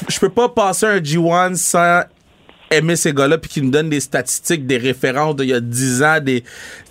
je 0.09 0.19
peux 0.19 0.29
pas 0.29 0.49
passer 0.49 0.85
un 0.85 0.99
G1 0.99 1.55
sans 1.55 2.03
aimer 2.69 2.95
ces 2.95 3.13
gars-là 3.13 3.37
puis 3.37 3.49
qui 3.49 3.61
nous 3.61 3.71
donnent 3.71 3.89
des 3.89 3.99
statistiques, 3.99 4.65
des 4.65 4.77
références 4.77 5.35
d'il 5.35 5.49
y 5.49 5.53
a 5.53 5.59
10 5.59 6.03
ans. 6.03 6.19
Des... 6.19 6.43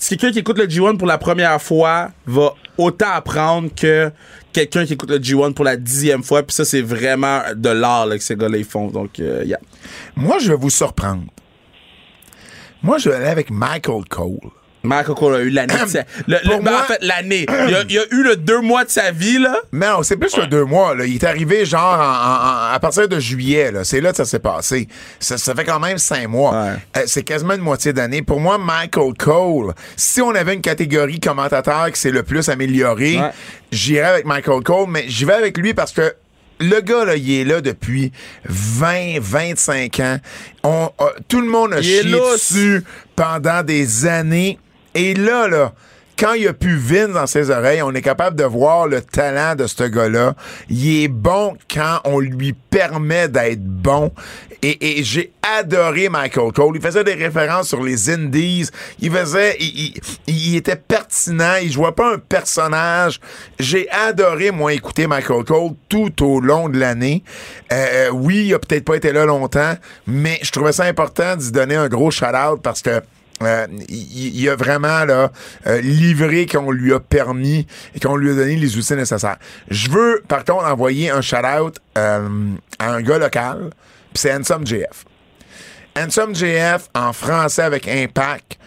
Quelqu'un 0.08 0.32
qui 0.32 0.38
écoute 0.38 0.58
le 0.58 0.66
G1 0.66 0.96
pour 0.96 1.06
la 1.06 1.18
première 1.18 1.60
fois 1.60 2.10
va 2.26 2.54
autant 2.78 3.10
apprendre 3.12 3.70
que 3.74 4.10
quelqu'un 4.52 4.86
qui 4.86 4.94
écoute 4.94 5.10
le 5.10 5.18
G1 5.18 5.52
pour 5.52 5.64
la 5.64 5.76
dixième 5.76 6.22
fois. 6.22 6.42
Puis 6.42 6.54
ça, 6.54 6.64
c'est 6.64 6.80
vraiment 6.80 7.42
de 7.54 7.68
l'art 7.68 8.08
que 8.08 8.18
ces 8.18 8.36
gars-là 8.36 8.58
ils 8.58 8.64
font. 8.64 8.88
Donc, 8.88 9.20
euh, 9.20 9.44
yeah. 9.44 9.60
Moi, 10.14 10.38
je 10.38 10.52
vais 10.52 10.58
vous 10.58 10.70
surprendre. 10.70 11.24
Moi, 12.82 12.98
je 12.98 13.08
vais 13.08 13.16
aller 13.16 13.26
avec 13.26 13.50
Michael 13.50 14.04
Cole. 14.08 14.50
Michael 14.82 15.16
Cole 15.16 15.34
a 15.34 15.40
eu 15.40 15.50
l'année 15.50 15.74
de 15.74 15.88
sa... 15.88 16.04
le, 16.28 16.36
le, 16.44 16.60
moi, 16.60 16.80
en 16.80 16.84
fait, 16.84 16.98
l'année. 17.02 17.44
Il, 17.48 17.74
a, 17.74 17.82
il 17.88 17.98
a 17.98 18.02
eu 18.12 18.22
le 18.22 18.36
deux 18.36 18.60
mois 18.60 18.84
de 18.84 18.90
sa 18.90 19.10
vie, 19.10 19.38
là. 19.38 19.56
Mais 19.72 19.88
non, 19.88 20.04
c'est 20.04 20.16
plus 20.16 20.32
que 20.32 20.46
deux 20.46 20.64
mois, 20.64 20.94
là. 20.94 21.04
Il 21.06 21.14
est 21.16 21.24
arrivé, 21.24 21.64
genre, 21.64 21.98
en, 21.98 22.70
en, 22.70 22.72
à 22.72 22.78
partir 22.80 23.08
de 23.08 23.18
juillet, 23.18 23.72
là. 23.72 23.82
C'est 23.82 24.00
là 24.00 24.12
que 24.12 24.16
ça 24.18 24.24
s'est 24.24 24.38
passé. 24.38 24.86
Ça, 25.18 25.38
ça, 25.38 25.56
fait 25.56 25.64
quand 25.64 25.80
même 25.80 25.98
cinq 25.98 26.28
mois. 26.28 26.52
Ouais. 26.52 26.72
Euh, 26.98 27.02
c'est 27.06 27.24
quasiment 27.24 27.54
une 27.54 27.62
moitié 27.62 27.92
d'année. 27.92 28.22
Pour 28.22 28.38
moi, 28.38 28.58
Michael 28.58 29.14
Cole, 29.18 29.74
si 29.96 30.20
on 30.20 30.32
avait 30.36 30.54
une 30.54 30.60
catégorie 30.60 31.18
commentateur 31.18 31.90
qui 31.90 32.00
s'est 32.00 32.12
le 32.12 32.22
plus 32.22 32.48
amélioré, 32.48 33.18
ouais. 33.18 33.30
j'irais 33.72 34.06
avec 34.06 34.24
Michael 34.24 34.62
Cole, 34.62 34.86
mais 34.88 35.06
j'y 35.08 35.24
vais 35.24 35.34
avec 35.34 35.58
lui 35.58 35.74
parce 35.74 35.90
que 35.90 36.14
le 36.58 36.80
gars, 36.80 37.04
là, 37.04 37.16
il 37.16 37.30
est 37.32 37.44
là 37.44 37.60
depuis 37.60 38.12
20, 38.44 39.20
25 39.20 40.00
ans. 40.00 40.18
On, 40.62 40.90
euh, 41.00 41.04
tout 41.28 41.40
le 41.40 41.48
monde 41.48 41.74
a 41.74 41.82
chié 41.82 42.02
dessus 42.04 42.82
pendant 43.14 43.62
des 43.62 44.06
années. 44.06 44.58
Et 44.94 45.14
là, 45.14 45.48
là, 45.48 45.74
quand 46.18 46.32
il 46.32 46.48
a 46.48 46.52
plus 46.52 46.76
Vince 46.76 47.12
dans 47.12 47.26
ses 47.26 47.50
oreilles, 47.50 47.82
on 47.82 47.92
est 47.92 48.02
capable 48.02 48.36
de 48.36 48.44
voir 48.44 48.86
le 48.86 49.02
talent 49.02 49.54
de 49.54 49.66
ce 49.66 49.84
gars-là. 49.84 50.34
Il 50.68 51.04
est 51.04 51.08
bon 51.08 51.56
quand 51.72 52.00
on 52.04 52.20
lui 52.20 52.52
permet 52.52 53.28
d'être 53.28 53.62
bon. 53.62 54.12
Et, 54.62 54.98
et 54.98 55.04
j'ai 55.04 55.32
adoré 55.58 56.08
Michael 56.08 56.52
Cole. 56.52 56.76
Il 56.76 56.80
faisait 56.82 57.04
des 57.04 57.14
références 57.14 57.68
sur 57.68 57.82
les 57.82 58.10
Indies. 58.10 58.68
Il 59.00 59.12
faisait, 59.12 59.56
il, 59.60 59.94
il, 60.26 60.34
il 60.34 60.56
était 60.56 60.76
pertinent. 60.76 61.56
Il 61.62 61.70
jouait 61.70 61.92
pas 61.92 62.14
un 62.14 62.18
personnage. 62.18 63.20
J'ai 63.58 63.88
adoré, 63.90 64.50
moi, 64.50 64.72
écouter 64.72 65.06
Michael 65.06 65.44
Cole 65.44 65.72
tout 65.88 66.24
au 66.24 66.40
long 66.40 66.68
de 66.68 66.78
l'année. 66.78 67.22
Euh, 67.72 68.08
oui, 68.10 68.46
il 68.46 68.54
a 68.54 68.58
peut-être 68.58 68.84
pas 68.84 68.96
été 68.96 69.12
là 69.12 69.26
longtemps, 69.26 69.74
mais 70.06 70.38
je 70.42 70.50
trouvais 70.50 70.72
ça 70.72 70.84
important 70.84 71.36
d'y 71.36 71.52
donner 71.52 71.76
un 71.76 71.88
gros 71.88 72.10
shout-out 72.10 72.60
parce 72.62 72.80
que 72.82 72.90
euh, 72.90 73.00
il, 73.40 74.40
il, 74.40 74.48
a 74.48 74.56
vraiment 74.56 75.04
là, 75.04 75.30
euh, 75.66 75.80
livré 75.80 76.46
qu'on 76.46 76.70
lui 76.70 76.92
a 76.92 77.00
permis 77.00 77.66
et 77.94 78.00
qu'on 78.00 78.16
lui 78.16 78.30
a 78.30 78.34
donné 78.34 78.56
les 78.56 78.76
outils 78.76 78.94
nécessaires. 78.94 79.36
Je 79.68 79.90
veux, 79.90 80.22
par 80.26 80.44
contre, 80.44 80.64
envoyer 80.64 81.10
un 81.10 81.20
shout-out 81.20 81.78
euh, 81.98 82.28
à 82.78 82.92
un 82.92 83.02
gars 83.02 83.18
local, 83.18 83.70
puis 84.12 84.22
c'est 84.22 84.34
Handsome 84.34 84.66
JF. 84.66 85.04
JF, 86.34 86.88
en 86.94 87.12
français 87.12 87.62
avec 87.62 87.88
Impact, 87.88 88.58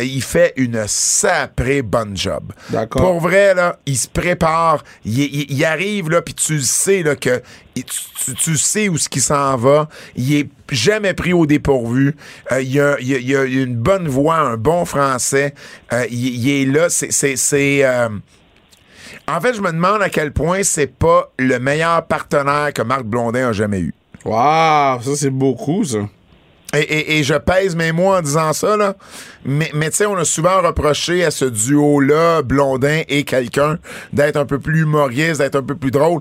il 0.00 0.22
fait 0.22 0.52
une 0.56 0.84
saprée 0.86 1.82
bonne 1.82 2.16
job. 2.16 2.52
D'accord. 2.70 3.02
Pour 3.02 3.20
vrai, 3.20 3.54
là, 3.54 3.78
il 3.86 3.96
se 3.96 4.08
prépare, 4.08 4.84
il, 5.04 5.18
il, 5.18 5.50
il 5.50 5.64
arrive, 5.64 6.10
là, 6.10 6.22
puis 6.22 6.34
tu 6.34 6.60
sais, 6.60 7.02
là, 7.02 7.16
que 7.16 7.42
tu, 7.74 7.82
tu, 8.24 8.34
tu, 8.34 8.56
sais 8.56 8.88
où 8.88 8.96
ce 8.96 9.08
qui 9.08 9.20
s'en 9.20 9.56
va. 9.56 9.88
Il 10.16 10.34
est 10.34 10.48
jamais 10.70 11.14
pris 11.14 11.32
au 11.32 11.46
dépourvu. 11.46 12.14
Euh, 12.52 12.62
il, 12.62 12.80
a, 12.80 12.96
il, 13.00 13.14
a, 13.14 13.18
il, 13.18 13.36
a, 13.36 13.44
une 13.44 13.76
bonne 13.76 14.08
voix, 14.08 14.36
un 14.36 14.56
bon 14.56 14.84
français. 14.84 15.54
Euh, 15.92 16.06
il, 16.10 16.46
il, 16.46 16.50
est 16.50 16.64
là. 16.66 16.88
C'est... 16.88 17.84
Euh... 17.84 18.08
En 19.26 19.40
fait, 19.40 19.54
je 19.54 19.60
me 19.60 19.70
demande 19.70 20.02
à 20.02 20.08
quel 20.08 20.32
point 20.32 20.62
c'est 20.62 20.86
pas 20.86 21.30
le 21.38 21.58
meilleur 21.58 22.06
partenaire 22.06 22.72
que 22.72 22.82
Marc 22.82 23.02
Blondin 23.04 23.48
a 23.48 23.52
jamais 23.52 23.80
eu. 23.80 23.94
Waouh, 24.24 25.00
ça 25.02 25.16
c'est 25.16 25.30
beaucoup, 25.30 25.84
ça. 25.84 25.98
Et, 26.74 27.22
je 27.22 27.34
pèse 27.34 27.74
mes 27.74 27.92
mots 27.92 28.12
en 28.12 28.20
disant 28.20 28.52
ça, 28.52 28.76
là. 28.76 28.94
Mais, 29.44 29.70
tu 29.70 29.92
sais, 29.92 30.06
on 30.06 30.16
a 30.16 30.24
souvent 30.24 30.60
reproché 30.60 31.24
à 31.24 31.30
ce 31.30 31.46
duo-là, 31.46 32.42
Blondin 32.42 33.02
et 33.08 33.24
quelqu'un, 33.24 33.78
d'être 34.12 34.36
un 34.36 34.44
peu 34.44 34.58
plus 34.58 34.82
humoriste, 34.82 35.40
d'être 35.40 35.56
un 35.56 35.62
peu 35.62 35.74
plus 35.74 35.90
drôle. 35.90 36.20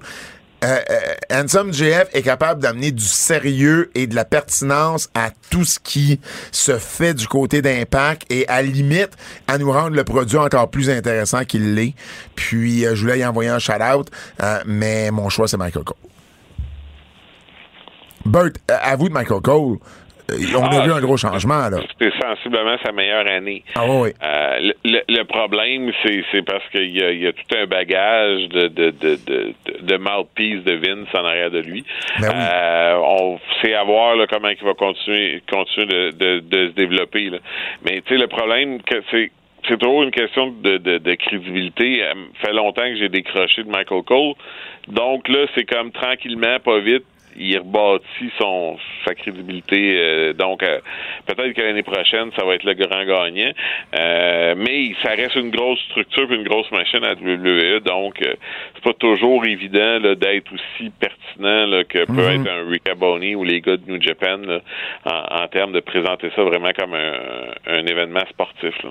Euh, 0.64 0.80
euh, 0.90 2.04
est 2.14 2.22
capable 2.24 2.62
d'amener 2.62 2.92
du 2.92 3.04
sérieux 3.04 3.92
et 3.94 4.08
de 4.08 4.16
la 4.16 4.26
pertinence 4.26 5.08
à 5.14 5.30
tout 5.52 5.66
ce 5.66 5.80
qui 5.80 6.20
se 6.52 6.80
fait 6.80 7.14
du 7.14 7.28
côté 7.28 7.62
d'impact 7.62 8.24
et 8.32 8.48
à 8.48 8.64
limite 8.64 9.12
à 9.48 9.60
nous 9.60 9.72
rendre 9.72 9.96
le 9.96 10.04
produit 10.04 10.38
encore 10.38 10.72
plus 10.72 10.90
intéressant 10.90 11.46
qu'il 11.46 11.76
l'est. 11.76 11.94
Puis 12.36 12.86
euh, 12.86 12.96
je 12.96 13.02
voulais 13.02 13.20
y 13.20 13.26
envoyer 13.26 13.52
un 13.52 13.60
shout-out, 13.60 14.10
euh, 14.42 14.64
mais 14.66 15.12
mon 15.12 15.30
choix 15.30 15.48
c'est 15.48 15.58
Michael 15.58 15.84
Cole. 15.84 15.98
Bert, 18.26 18.50
à 18.68 18.96
vous 18.96 19.10
de 19.10 19.14
Michael 19.14 19.42
Cole. 19.42 19.78
On 20.30 20.64
a 20.64 20.82
ah, 20.82 20.86
vu 20.86 20.92
un 20.92 21.00
gros 21.00 21.18
changement. 21.18 21.70
là. 21.70 21.78
C'est 22.00 22.12
sensiblement 22.22 22.78
sa 22.84 22.92
meilleure 22.92 23.28
année. 23.28 23.64
Ah 23.76 23.86
oui. 23.88 24.10
Euh, 24.22 24.72
le, 24.84 25.02
le, 25.08 25.24
problème, 25.24 25.92
c'est 26.04 26.42
parce 26.46 26.64
qu'il 26.72 26.90
y, 26.90 27.00
y, 27.00 27.28
a 27.28 27.32
tout 27.32 27.56
un 27.58 27.66
bagage 27.66 28.50
de, 28.50 28.68
de, 28.68 28.90
de, 28.92 29.20
de, 29.26 29.54
de 29.82 29.98
mouthpiece 29.98 30.64
de 30.64 30.74
Vince 30.74 31.08
en 31.14 31.26
arrière 31.26 31.52
de 31.52 31.60
lui. 31.60 31.86
Ben 32.20 32.28
oui. 32.30 32.34
euh, 32.36 32.96
on 33.04 33.40
sait 33.62 33.74
à 33.74 33.84
voir 33.84 34.16
là, 34.16 34.26
comment 34.30 34.50
il 34.50 34.64
va 34.66 34.74
continuer, 34.74 35.42
continuer 35.50 35.88
de, 35.88 36.12
de, 36.12 36.40
de 36.40 36.68
se 36.70 36.74
développer. 36.74 37.30
Là. 37.30 37.38
Mais 37.86 38.02
tu 38.02 38.14
sais, 38.14 38.20
le 38.20 38.28
problème, 38.28 38.80
c'est 39.12 39.32
c'est 39.68 39.78
toujours 39.78 40.04
une 40.04 40.12
question 40.12 40.48
de, 40.48 40.78
de, 40.78 40.98
de 40.98 41.14
crédibilité. 41.16 42.02
Ça 42.42 42.48
fait 42.48 42.54
longtemps 42.54 42.84
que 42.84 42.96
j'ai 42.98 43.10
décroché 43.10 43.64
de 43.64 43.70
Michael 43.70 44.04
Cole. 44.04 44.34
Donc 44.88 45.28
là, 45.28 45.46
c'est 45.56 45.66
comme 45.66 45.92
tranquillement, 45.92 46.58
pas 46.64 46.80
vite, 46.80 47.04
il 47.38 47.58
rebâtit 47.58 48.32
son 48.40 48.78
sa 49.06 49.14
crédibilité. 49.16 49.96
Euh, 49.98 50.34
donc 50.34 50.64
euh, 50.64 50.80
peut-être 51.26 51.54
que 51.54 51.62
l'année 51.62 51.84
prochaine, 51.84 52.30
ça 52.38 52.44
va 52.46 52.56
être 52.56 52.64
le 52.64 52.74
grand 52.74 53.04
gagnant. 53.06 53.52
Euh, 54.00 54.56
mais 54.58 54.94
ça 55.04 55.10
reste 55.10 55.36
une 55.36 55.52
grosse 55.52 55.80
structure 55.92 56.32
une 56.32 56.44
grosse 56.44 56.70
machine 56.72 57.04
à 57.04 57.14
WWE. 57.14 57.80
Donc 57.82 58.22
euh, 58.22 58.34
c'est 58.76 58.84
pas 58.84 58.94
toujours 58.94 59.46
évident 59.46 60.00
d'être 60.16 60.52
aussi 60.54 60.92
pertinent 61.00 61.66
là, 61.68 61.84
que 61.84 62.06
peut 62.06 62.14
Mhm. 62.14 62.18
mm 62.18 62.28
-hmm. 62.28 62.42
être 62.42 62.52
un 62.52 62.70
Rick 62.72 62.90
Aboni 62.90 63.36
ou 63.36 63.44
les 63.44 63.62
gars 63.62 63.78
de 63.78 63.86
New 63.92 64.02
Japan 64.02 64.38
là, 64.52 64.60
en, 65.06 65.44
en 65.44 65.48
termes 65.48 65.74
de 65.74 65.80
présenter 65.82 66.30
ça 66.36 66.42
vraiment 66.44 66.72
comme 66.78 66.94
un, 66.96 67.14
un 67.78 67.86
événement 67.86 68.26
sportif. 68.30 68.74
Là. 68.84 68.90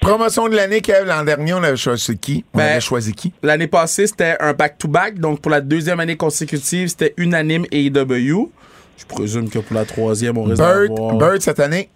Promotion 0.00 0.48
de 0.48 0.56
l'année, 0.56 0.80
Kev, 0.80 1.04
l'an 1.06 1.24
dernier, 1.24 1.52
on 1.54 1.62
avait 1.62 1.76
choisi 1.76 2.18
qui? 2.18 2.44
On 2.54 2.58
Ben, 2.58 2.64
avait 2.72 2.80
choisi 2.80 3.12
qui? 3.14 3.32
L'année 3.42 3.68
passée, 3.68 4.06
c'était 4.06 4.34
un 4.40 4.52
back-to-back. 4.52 5.18
Donc, 5.18 5.40
pour 5.42 5.50
la 5.50 5.60
deuxième 5.60 6.00
année 6.00 6.16
consécutive, 6.16 6.86
c'était 6.88 7.12
unanime 7.18 7.64
AEW. 7.86 8.50
Je 8.98 9.04
présume 9.06 9.48
que 9.48 9.58
pour 9.58 9.74
la 9.74 9.84
troisième, 9.84 10.38
on 10.38 10.44
risque 10.44 10.62
Bird, 10.62 11.18
Bird 11.18 11.40
cette 11.40 11.60
année? 11.60 11.88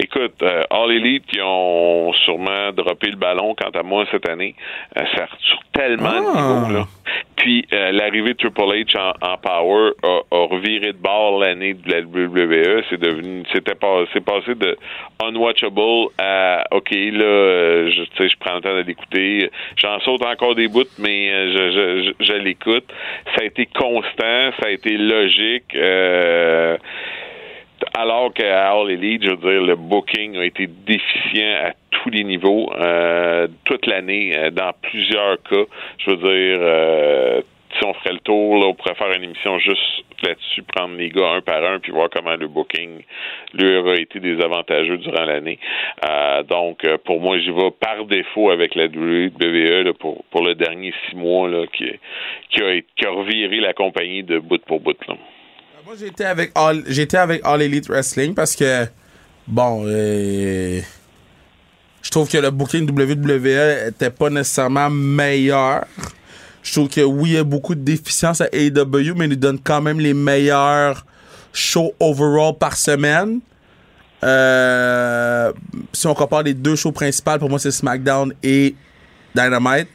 Écoute, 0.00 0.40
euh, 0.42 0.62
All 0.70 0.92
Elite 0.92 1.26
qui 1.26 1.40
ont 1.42 2.12
sûrement 2.24 2.70
droppé 2.72 3.08
le 3.10 3.16
ballon, 3.16 3.54
quant 3.54 3.70
à 3.78 3.82
moi, 3.82 4.04
cette 4.12 4.28
année. 4.28 4.54
Euh, 4.96 5.02
ça 5.16 5.26
sur 5.40 5.58
tellement 5.72 6.08
Ah. 6.08 6.20
de 6.20 6.66
niveaux, 6.66 6.78
là. 6.78 6.86
Puis 7.36 7.66
euh, 7.72 7.92
l'arrivée 7.92 8.34
de 8.34 8.38
Triple 8.38 8.60
H 8.60 8.96
en, 8.98 9.12
en 9.26 9.36
Power 9.38 9.90
a, 10.02 10.20
a 10.30 10.46
reviré 10.46 10.92
de 10.92 10.98
bord 10.98 11.38
l'année 11.40 11.74
de 11.74 11.90
la 11.90 12.00
WWE. 12.00 12.82
C'est 12.90 13.00
devenu, 13.00 13.42
c'était 13.52 13.74
pas, 13.76 14.04
c'est 14.12 14.24
passé 14.24 14.54
de 14.54 14.76
unwatchable 15.24 16.08
à 16.18 16.64
OK 16.72 16.90
là, 16.90 17.24
euh, 17.24 17.90
je, 17.90 18.02
tu 18.02 18.16
sais, 18.18 18.28
je 18.28 18.36
prends 18.38 18.56
le 18.56 18.60
temps 18.60 18.74
de 18.74 18.82
l'écouter. 18.82 19.50
J'en 19.76 19.98
saute 20.00 20.24
encore 20.24 20.54
des 20.56 20.68
bouts, 20.68 20.84
mais 20.98 21.30
euh, 21.32 21.52
je, 21.52 21.70
je, 21.72 22.12
je, 22.20 22.24
je 22.24 22.32
l'écoute. 22.34 22.84
Ça 23.36 23.42
a 23.42 23.44
été 23.44 23.66
constant, 23.66 24.50
ça 24.60 24.66
a 24.66 24.70
été 24.70 24.96
logique. 24.96 25.74
Euh, 25.76 26.76
alors 27.94 28.32
qu'à 28.32 28.72
All 28.72 28.90
Elite, 28.90 29.24
je 29.24 29.30
veux 29.30 29.36
dire, 29.36 29.62
le 29.62 29.76
booking 29.76 30.36
a 30.36 30.44
été 30.44 30.66
déficient 30.66 31.54
à 31.64 31.72
tous 31.90 32.10
les 32.10 32.24
niveaux, 32.24 32.70
euh, 32.74 33.48
toute 33.64 33.86
l'année, 33.86 34.36
euh, 34.36 34.50
dans 34.50 34.72
plusieurs 34.82 35.42
cas. 35.42 35.64
Je 35.98 36.10
veux 36.10 36.16
dire, 36.16 36.58
euh, 36.60 37.40
si 37.76 37.84
on 37.84 37.94
ferait 37.94 38.14
le 38.14 38.20
tour, 38.20 38.56
là, 38.58 38.66
on 38.66 38.74
pourrait 38.74 38.94
faire 38.94 39.12
une 39.12 39.24
émission 39.24 39.58
juste 39.58 40.04
là-dessus, 40.22 40.62
prendre 40.62 40.96
les 40.96 41.10
gars 41.10 41.32
un 41.32 41.40
par 41.40 41.62
un, 41.64 41.78
puis 41.78 41.92
voir 41.92 42.08
comment 42.10 42.34
le 42.34 42.48
booking 42.48 43.02
leur 43.54 43.86
a 43.88 43.94
été 43.94 44.20
désavantageux 44.20 44.98
durant 44.98 45.24
l'année. 45.24 45.58
Euh, 46.08 46.42
donc, 46.42 46.84
euh, 46.84 46.98
pour 47.04 47.20
moi, 47.20 47.38
j'y 47.38 47.50
vais 47.50 47.70
par 47.78 48.04
défaut 48.06 48.50
avec 48.50 48.74
la 48.74 48.86
WWE 48.86 49.84
là, 49.84 49.92
pour, 49.92 50.24
pour 50.30 50.44
le 50.44 50.54
dernier 50.54 50.92
six 51.08 51.16
mois 51.16 51.48
là, 51.48 51.66
qui, 51.72 51.90
qui, 52.50 52.62
a, 52.62 52.80
qui 52.80 53.06
a 53.06 53.10
reviré 53.10 53.60
la 53.60 53.74
compagnie 53.74 54.22
de 54.22 54.38
bout 54.38 54.64
pour 54.64 54.80
bout. 54.80 54.96
Là. 55.06 55.14
Moi, 55.88 55.96
j'étais 55.98 56.26
avec 56.26 56.52
All, 56.54 56.84
avec 57.14 57.40
All 57.44 57.62
Elite 57.62 57.88
Wrestling 57.88 58.34
parce 58.34 58.54
que, 58.54 58.86
bon, 59.46 59.84
euh, 59.86 60.82
je 62.02 62.10
trouve 62.10 62.28
que 62.28 62.36
le 62.36 62.50
booking 62.50 62.90
WWE 62.90 63.88
était 63.88 64.10
pas 64.10 64.28
nécessairement 64.28 64.90
meilleur. 64.90 65.86
Je 66.62 66.72
trouve 66.72 66.90
que 66.90 67.00
oui, 67.00 67.30
il 67.30 67.34
y 67.36 67.38
a 67.38 67.42
beaucoup 67.44 67.74
de 67.74 67.80
déficiences 67.80 68.42
à 68.42 68.48
AEW, 68.52 69.14
mais 69.16 69.24
ils 69.24 69.30
nous 69.30 69.36
donnent 69.36 69.60
quand 69.64 69.80
même 69.80 69.98
les 69.98 70.12
meilleurs 70.12 71.06
shows 71.54 71.94
overall 72.00 72.58
par 72.58 72.76
semaine. 72.76 73.40
Euh, 74.22 75.54
si 75.94 76.06
on 76.06 76.12
compare 76.12 76.42
les 76.42 76.52
deux 76.52 76.76
shows 76.76 76.92
principales, 76.92 77.38
pour 77.38 77.48
moi, 77.48 77.58
c'est 77.58 77.70
SmackDown 77.70 78.34
et 78.42 78.74
Dynamite. 79.34 79.88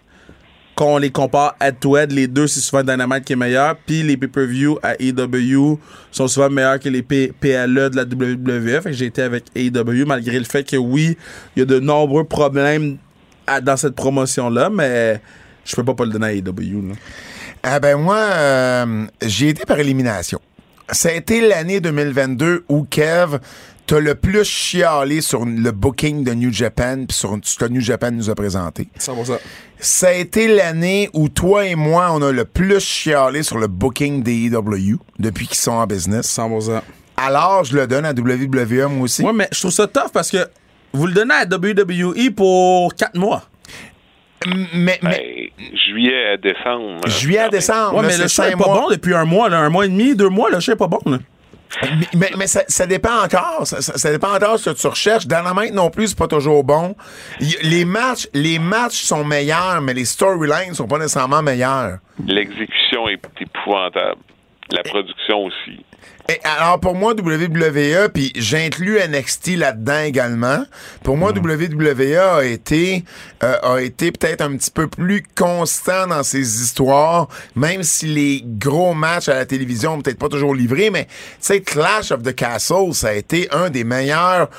Quand 0.75 0.95
on 0.95 0.97
les 0.97 1.11
compare 1.11 1.55
head 1.61 1.79
to 1.79 1.97
head, 1.97 2.11
les 2.11 2.27
deux, 2.27 2.47
c'est 2.47 2.59
souvent 2.59 2.83
Dynamite 2.83 3.25
qui 3.25 3.33
est 3.33 3.37
meilleur. 3.37 3.75
Puis 3.85 4.01
les 4.01 4.17
pay-per-view 4.17 4.79
à 4.81 4.95
AEW 4.99 5.79
sont 6.11 6.27
souvent 6.27 6.49
meilleurs 6.49 6.79
que 6.79 6.89
les 6.89 7.03
PLE 7.03 7.89
de 7.89 7.95
la. 7.95 8.81
Fait 8.81 8.89
que 8.89 8.95
j'ai 8.95 9.05
été 9.05 9.21
avec 9.21 9.45
AEW, 9.55 10.05
malgré 10.05 10.39
le 10.39 10.45
fait 10.45 10.63
que 10.63 10.77
oui, 10.77 11.17
il 11.55 11.59
y 11.59 11.61
a 11.61 11.65
de 11.65 11.79
nombreux 11.79 12.23
problèmes 12.23 12.97
dans 13.61 13.77
cette 13.77 13.95
promotion-là, 13.95 14.69
mais 14.69 15.21
je 15.65 15.75
peux 15.75 15.83
pas 15.83 15.93
pas 15.93 16.05
le 16.05 16.11
donner 16.11 16.27
à 16.27 16.33
AEW. 16.33 16.89
là. 16.89 16.95
Ah 17.61 17.79
ben 17.79 17.97
moi, 17.97 18.17
euh, 18.17 19.05
j'ai 19.21 19.49
été 19.49 19.65
par 19.65 19.79
élimination. 19.79 20.41
Ça 20.91 21.09
a 21.09 21.11
été 21.13 21.39
l'année 21.39 21.79
2022 21.79 22.65
où 22.67 22.83
Kev 22.83 23.39
t'as 23.85 23.99
le 23.99 24.15
plus 24.15 24.43
chialé 24.45 25.21
sur 25.21 25.45
le 25.45 25.71
booking 25.71 26.23
de 26.23 26.33
New 26.33 26.51
Japan 26.53 27.05
puis 27.07 27.17
sur 27.17 27.37
ce 27.43 27.57
que 27.57 27.65
New 27.65 27.81
Japan 27.81 28.11
nous 28.11 28.29
a 28.29 28.35
présenté. 28.35 28.87
100%. 28.99 29.37
Ça 29.79 30.07
a 30.07 30.13
été 30.13 30.47
l'année 30.47 31.09
où 31.13 31.27
toi 31.29 31.65
et 31.65 31.75
moi, 31.75 32.09
on 32.13 32.21
a 32.21 32.31
le 32.31 32.45
plus 32.45 32.79
chialé 32.79 33.43
sur 33.43 33.57
le 33.57 33.67
booking 33.67 34.23
des 34.23 34.45
EW 34.47 34.97
depuis 35.19 35.47
qu'ils 35.47 35.57
sont 35.57 35.71
en 35.71 35.85
business. 35.85 36.27
100%. 36.37 36.81
Alors, 37.17 37.63
je 37.65 37.75
le 37.75 37.85
donne 37.87 38.05
à 38.05 38.11
WWE, 38.13 38.87
moi 38.89 39.03
aussi. 39.03 39.21
Ouais, 39.23 39.33
mais 39.33 39.47
je 39.51 39.59
trouve 39.59 39.71
ça 39.71 39.85
tough 39.87 40.11
parce 40.13 40.31
que 40.31 40.37
vous 40.93 41.05
le 41.07 41.13
donnez 41.13 41.33
à 41.33 41.43
WWE 41.45 42.31
pour 42.35 42.95
4 42.95 43.15
mois. 43.17 43.43
Mais, 44.73 44.99
mais 45.01 45.51
Ben, 45.57 45.67
juillet 45.85 46.33
à 46.33 46.37
décembre. 46.37 47.07
juillet 47.07 47.39
à 47.39 47.49
décembre, 47.49 47.95
Ouais, 47.95 48.01
là, 48.01 48.07
mais 48.09 48.17
le 48.17 48.27
show 48.27 48.43
est 48.43 48.51
pas 48.57 48.65
mois. 48.67 48.81
bon 48.81 48.89
depuis 48.89 49.13
un 49.13 49.23
mois, 49.25 49.47
là, 49.47 49.59
un 49.59 49.69
mois 49.69 49.85
et 49.85 49.89
demi, 49.89 50.15
deux 50.15 50.27
mois, 50.29 50.49
le 50.49 50.59
show 50.59 50.73
est 50.73 50.77
pas 50.77 50.87
bon. 50.87 50.99
Là. 51.05 51.19
Mais, 52.15 52.31
mais, 52.37 52.47
ça, 52.47 52.63
ça 52.67 52.85
dépend 52.85 53.23
encore. 53.23 53.65
Ça, 53.65 54.11
dépend 54.11 54.35
encore 54.35 54.59
ce 54.59 54.69
que 54.69 54.79
tu 54.79 54.87
recherches. 54.87 55.27
Dynamite 55.27 55.73
non 55.73 55.89
plus, 55.89 56.09
c'est 56.09 56.17
pas 56.17 56.27
toujours 56.27 56.63
bon. 56.63 56.95
Les 57.61 57.85
matchs, 57.85 58.27
les 58.33 58.59
matchs 58.59 59.03
sont 59.03 59.23
meilleurs, 59.23 59.81
mais 59.81 59.93
les 59.93 60.05
storylines 60.05 60.73
sont 60.73 60.87
pas 60.87 60.97
nécessairement 60.97 61.41
meilleurs. 61.41 61.97
L'exécution 62.25 63.07
est 63.09 63.19
épouvantable. 63.41 64.21
La 64.71 64.83
production 64.83 65.45
aussi. 65.45 65.83
Et 66.29 66.39
alors 66.45 66.79
pour 66.79 66.95
moi 66.95 67.13
WWE 67.13 68.07
puis 68.13 68.31
j'inclus 68.35 68.97
NXT 69.09 69.57
là-dedans 69.57 69.99
également. 69.99 70.63
Pour 71.03 71.17
moi 71.17 71.31
WWE 71.31 72.17
a 72.17 72.45
été 72.45 73.03
euh, 73.43 73.57
a 73.61 73.81
été 73.81 74.11
peut-être 74.13 74.39
un 74.41 74.55
petit 74.55 74.71
peu 74.71 74.87
plus 74.87 75.23
constant 75.35 76.07
dans 76.07 76.23
ses 76.23 76.61
histoires, 76.61 77.27
même 77.55 77.83
si 77.83 78.05
les 78.05 78.41
gros 78.45 78.93
matchs 78.93 79.27
à 79.27 79.35
la 79.35 79.45
télévision 79.45 79.95
ont 79.95 80.01
peut-être 80.01 80.19
pas 80.19 80.29
toujours 80.29 80.55
livré, 80.55 80.89
mais 80.89 81.05
tu 81.05 81.11
sais 81.41 81.61
Clash 81.61 82.11
of 82.11 82.23
the 82.23 82.33
Castle 82.33 82.93
ça 82.93 83.09
a 83.09 83.13
été 83.13 83.49
un 83.51 83.69
des 83.69 83.83
meilleurs 83.83 84.49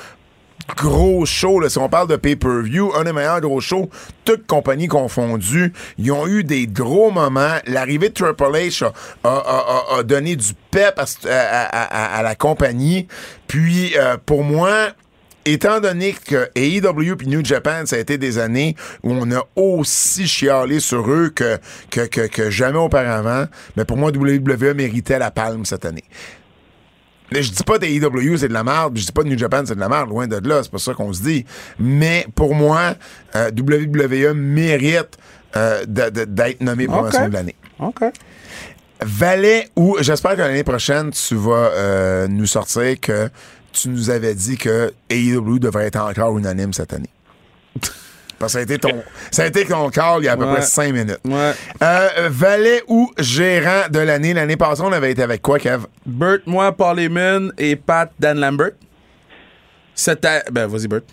gros 0.76 1.26
shows, 1.26 1.60
là, 1.60 1.68
si 1.68 1.78
on 1.78 1.88
parle 1.88 2.08
de 2.08 2.16
pay-per-view, 2.16 2.92
un 2.94 3.04
des 3.04 3.12
meilleurs 3.12 3.40
gros 3.40 3.60
shows, 3.60 3.90
toutes 4.24 4.46
compagnies 4.46 4.88
confondues, 4.88 5.72
ils 5.98 6.10
ont 6.12 6.26
eu 6.26 6.44
des 6.44 6.66
gros 6.66 7.10
moments. 7.10 7.58
L'arrivée 7.66 8.08
de 8.08 8.14
Triple 8.14 8.44
H 8.44 8.90
a, 9.24 10.02
donné 10.02 10.36
du 10.36 10.52
pep 10.70 11.00
à, 11.28 12.22
la 12.22 12.34
compagnie. 12.34 13.06
Puis, 13.46 13.92
euh, 13.96 14.16
pour 14.24 14.42
moi, 14.42 14.88
étant 15.44 15.80
donné 15.80 16.14
que 16.14 16.48
AEW 16.54 17.22
et 17.22 17.26
New 17.26 17.44
Japan, 17.44 17.84
ça 17.84 17.96
a 17.96 17.98
été 17.98 18.18
des 18.18 18.38
années 18.38 18.74
où 19.02 19.12
on 19.12 19.30
a 19.32 19.42
aussi 19.56 20.26
chialé 20.26 20.80
sur 20.80 21.10
eux 21.10 21.30
que, 21.34 21.58
que, 21.90 22.06
que, 22.06 22.26
que 22.26 22.50
jamais 22.50 22.78
auparavant, 22.78 23.46
mais 23.76 23.84
pour 23.84 23.96
moi, 23.96 24.10
WWE 24.10 24.74
méritait 24.74 25.18
la 25.18 25.30
palme 25.30 25.64
cette 25.64 25.84
année. 25.84 26.04
Je 27.32 27.50
dis 27.50 27.62
pas 27.64 27.76
AEW 27.80 28.36
c'est 28.36 28.48
de 28.48 28.52
la 28.52 28.62
merde, 28.64 28.96
je 28.98 29.04
dis 29.06 29.12
pas 29.12 29.22
que 29.22 29.28
New 29.28 29.38
Japan 29.38 29.62
c'est 29.66 29.74
de 29.74 29.80
la 29.80 29.88
merde, 29.88 30.08
loin 30.10 30.26
de 30.26 30.46
là, 30.46 30.62
c'est 30.62 30.70
pas 30.70 30.78
ça 30.78 30.94
qu'on 30.94 31.12
se 31.12 31.22
dit. 31.22 31.44
Mais 31.78 32.26
pour 32.34 32.54
moi, 32.54 32.94
euh, 33.34 33.50
WWE 33.50 34.34
mérite 34.34 35.18
euh, 35.56 35.84
de- 35.86 36.10
de- 36.10 36.24
d'être 36.24 36.60
nommé 36.60 36.86
promotion 36.86 37.22
Ok. 37.24 37.28
de 37.28 37.32
l'année. 37.32 37.54
OK. 37.80 38.02
Valais 39.02 39.68
ou 39.76 39.96
j'espère 40.00 40.32
que 40.32 40.38
l'année 40.40 40.64
prochaine 40.64 41.10
tu 41.10 41.34
vas 41.34 41.70
euh, 41.74 42.28
nous 42.28 42.46
sortir 42.46 42.98
que 43.00 43.28
tu 43.72 43.88
nous 43.88 44.10
avais 44.10 44.34
dit 44.34 44.56
que 44.56 44.92
AEW 45.10 45.58
devrait 45.58 45.86
être 45.86 46.00
encore 46.00 46.38
unanime 46.38 46.72
cette 46.72 46.92
année. 46.92 47.10
Parce 48.44 48.52
que 48.52 48.58
ça 48.58 48.58
a 48.60 48.62
été 48.62 48.78
ton, 48.78 49.02
ça 49.30 49.42
a 49.42 49.46
été 49.46 49.64
ton 49.64 49.88
call 49.90 50.18
il 50.20 50.24
y 50.24 50.28
a 50.28 50.32
à 50.32 50.36
peu 50.36 50.44
Ouais. 50.44 50.52
près 50.54 50.62
cinq 50.62 50.92
minutes. 50.92 51.18
Ouais. 51.24 51.52
Euh, 51.82 52.28
valet 52.30 52.82
ou 52.88 53.10
gérant 53.18 53.88
de 53.90 53.98
l'année. 54.00 54.34
L'année 54.34 54.56
passée, 54.56 54.82
on 54.84 54.92
avait 54.92 55.12
été 55.12 55.22
avec 55.22 55.40
quoi, 55.42 55.58
Kev? 55.58 55.84
Burt, 56.04 56.42
moi, 56.46 56.72
Paul 56.72 56.98
Heyman 57.00 57.52
et 57.58 57.76
Pat 57.76 58.10
Dan 58.18 58.38
Lambert. 58.40 58.72
C'était. 59.94 60.42
Ben, 60.50 60.66
vas-y, 60.66 60.88
Burt. 60.88 61.04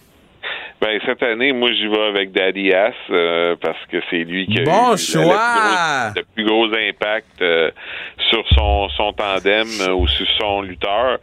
Ben, 0.81 0.99
cette 1.05 1.21
année, 1.21 1.53
moi, 1.53 1.71
j'y 1.73 1.87
vais 1.87 2.01
avec 2.07 2.31
Daddy 2.31 2.73
Ass 2.73 2.95
euh, 3.11 3.55
parce 3.61 3.77
que 3.91 3.97
c'est 4.09 4.23
lui 4.23 4.47
qui 4.47 4.61
a 4.61 4.63
Bon 4.63 4.95
eu 4.95 4.97
choix! 4.97 6.11
Le, 6.15 6.23
plus 6.33 6.43
gros, 6.43 6.65
le 6.65 6.67
plus 6.67 6.73
gros 6.73 6.89
impact 6.89 7.41
euh, 7.41 7.69
sur 8.31 8.43
son, 8.49 8.89
son 8.89 9.13
tandem 9.13 9.67
euh, 9.81 9.93
ou 9.93 10.07
sur 10.07 10.25
son 10.39 10.61
lutteur. 10.63 11.19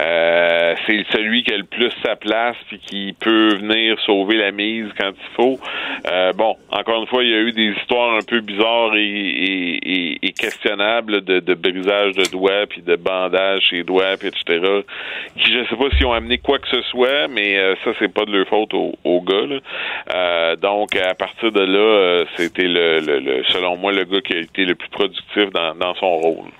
Euh, 0.00 0.74
c'est 0.86 1.04
celui 1.12 1.42
qui 1.44 1.52
a 1.52 1.58
le 1.58 1.64
plus 1.64 1.90
sa 2.02 2.16
place 2.16 2.56
puis 2.68 2.78
qui 2.78 3.14
peut 3.20 3.56
venir 3.56 4.00
sauver 4.06 4.38
la 4.38 4.50
mise 4.50 4.86
quand 4.98 5.10
il 5.10 5.34
faut. 5.36 5.60
Euh, 6.10 6.32
bon, 6.32 6.56
encore 6.70 7.02
une 7.02 7.06
fois, 7.08 7.22
il 7.22 7.30
y 7.30 7.34
a 7.34 7.40
eu 7.40 7.52
des 7.52 7.74
histoires 7.78 8.14
un 8.16 8.24
peu 8.26 8.40
bizarres 8.40 8.94
et, 8.96 9.02
et, 9.04 9.76
et- 9.92 10.18
et 10.22 10.32
questionnables 10.32 11.20
de, 11.22 11.40
de 11.40 11.52
brisage 11.54 12.14
de 12.14 12.24
doigts 12.30 12.66
puis 12.68 12.80
de 12.80 12.96
bandage 12.96 13.60
chez 13.68 13.82
doigts 13.82 14.16
puis 14.18 14.28
etc. 14.28 14.60
Qui 15.36 15.52
je 15.52 15.64
sais 15.68 15.76
pas 15.76 15.90
s'ils 15.96 16.06
ont 16.06 16.12
amené 16.12 16.38
quoi 16.38 16.58
que 16.58 16.68
ce 16.68 16.80
soit, 16.82 17.28
mais 17.28 17.58
euh, 17.58 17.74
ça 17.84 17.90
c'est 17.98 18.12
pas 18.12 18.24
de 18.24 18.32
leur 18.32 18.46
faute 18.48 18.72
aux, 18.72 18.94
aux 19.04 19.20
gars. 19.22 19.46
là. 19.48 19.56
Euh, 20.14 20.56
donc 20.56 20.94
à 20.96 21.14
partir 21.14 21.50
de 21.52 21.60
là, 21.60 21.78
euh, 21.78 22.24
c'était 22.36 22.68
le, 22.68 23.00
le, 23.00 23.18
le- 23.20 23.44
selon 23.52 23.76
moi 23.76 23.92
le 23.92 24.04
gars 24.04 24.20
qui 24.20 24.34
a 24.34 24.38
été 24.40 24.64
le 24.64 24.74
plus 24.74 24.88
productif 24.90 25.50
dans, 25.52 25.74
dans 25.74 25.94
son 25.96 26.10
rôle. 26.18 26.50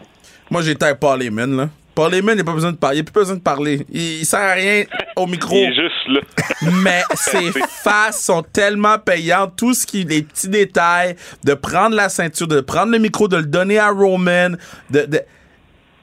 Moi, 0.51 0.61
j'étais 0.62 0.84
avec 0.86 1.01
Paul 1.01 1.22
Heyman, 1.22 1.57
là. 1.57 1.68
Paul 1.95 2.14
Heyman, 2.14 2.34
il 2.34 2.38
n'a 2.38 2.45
pas 2.45 2.53
besoin 2.53 2.72
de 2.72 2.76
parler. 2.76 2.99
Il 2.99 3.01
a 3.01 3.05
plus 3.05 3.12
besoin 3.12 3.36
de 3.36 3.40
parler. 3.43 3.86
Il, 3.90 4.01
il 4.20 4.24
sert 4.26 4.40
à 4.40 4.53
rien 4.53 4.84
au 5.16 5.26
micro. 5.26 5.55
Il 5.57 5.64
est 5.64 5.74
juste 5.74 6.09
là. 6.09 6.20
mais 6.82 7.03
ses 7.14 7.53
faces 7.82 8.22
sont 8.24 8.43
tellement 8.43 8.99
payantes. 8.99 9.55
Tout 9.57 9.72
ce 9.74 9.86
qui, 9.86 10.05
les 10.05 10.22
petits 10.22 10.49
détails, 10.49 11.16
de 11.45 11.55
prendre 11.55 11.95
la 11.97 12.09
ceinture, 12.09 12.49
de 12.49 12.61
prendre 12.61 12.93
le 12.93 12.99
micro, 12.99 13.28
de 13.28 13.36
le 13.36 13.45
donner 13.47 13.78
à 13.78 13.90
Roman, 13.90 14.51
de, 14.90 15.01
de- 15.07 15.20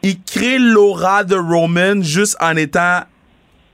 il 0.01 0.15
crée 0.23 0.57
l'aura 0.59 1.23
de 1.23 1.35
Roman 1.35 2.01
juste 2.01 2.37
en 2.39 2.55
étant 2.55 3.01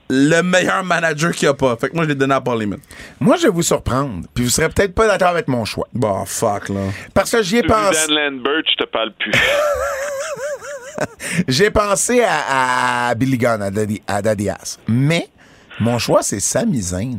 le 0.08 0.40
meilleur 0.42 0.84
manager 0.84 1.32
qu'il 1.32 1.46
n'y 1.46 1.50
a 1.50 1.54
pas. 1.54 1.76
Fait 1.76 1.88
que 1.88 1.94
moi, 1.94 2.04
je 2.04 2.10
l'ai 2.10 2.14
donné 2.14 2.34
à 2.34 2.40
Paul 2.40 2.60
Heyman. 2.62 2.78
Moi, 3.20 3.36
je 3.36 3.44
vais 3.44 3.52
vous 3.52 3.62
surprendre, 3.62 4.26
puis 4.34 4.44
vous 4.44 4.50
serez 4.50 4.68
peut-être 4.68 4.94
pas 4.94 5.06
d'accord 5.06 5.28
avec 5.28 5.48
mon 5.48 5.64
choix. 5.64 5.88
Bon, 5.92 6.24
fuck, 6.24 6.68
là. 6.68 6.80
Parce 7.14 7.30
que 7.30 7.42
j'y 7.42 7.58
ai 7.58 7.62
pensé. 7.62 8.06
Dan 8.08 8.16
Lambert, 8.16 8.62
je 8.70 8.84
te 8.84 8.88
parle 8.90 9.12
plus. 9.18 9.32
J'ai 11.48 11.70
pensé 11.70 12.22
à, 12.22 13.08
à 13.08 13.14
Billy 13.14 13.36
Gunn, 13.36 13.60
à 13.60 13.70
Daddy, 13.70 14.00
à 14.06 14.22
Daddy 14.22 14.48
Ass. 14.48 14.78
Mais 14.88 15.28
mon 15.78 15.98
choix, 15.98 16.22
c'est 16.22 16.40
Sami 16.40 16.80
Zayn. 16.80 17.18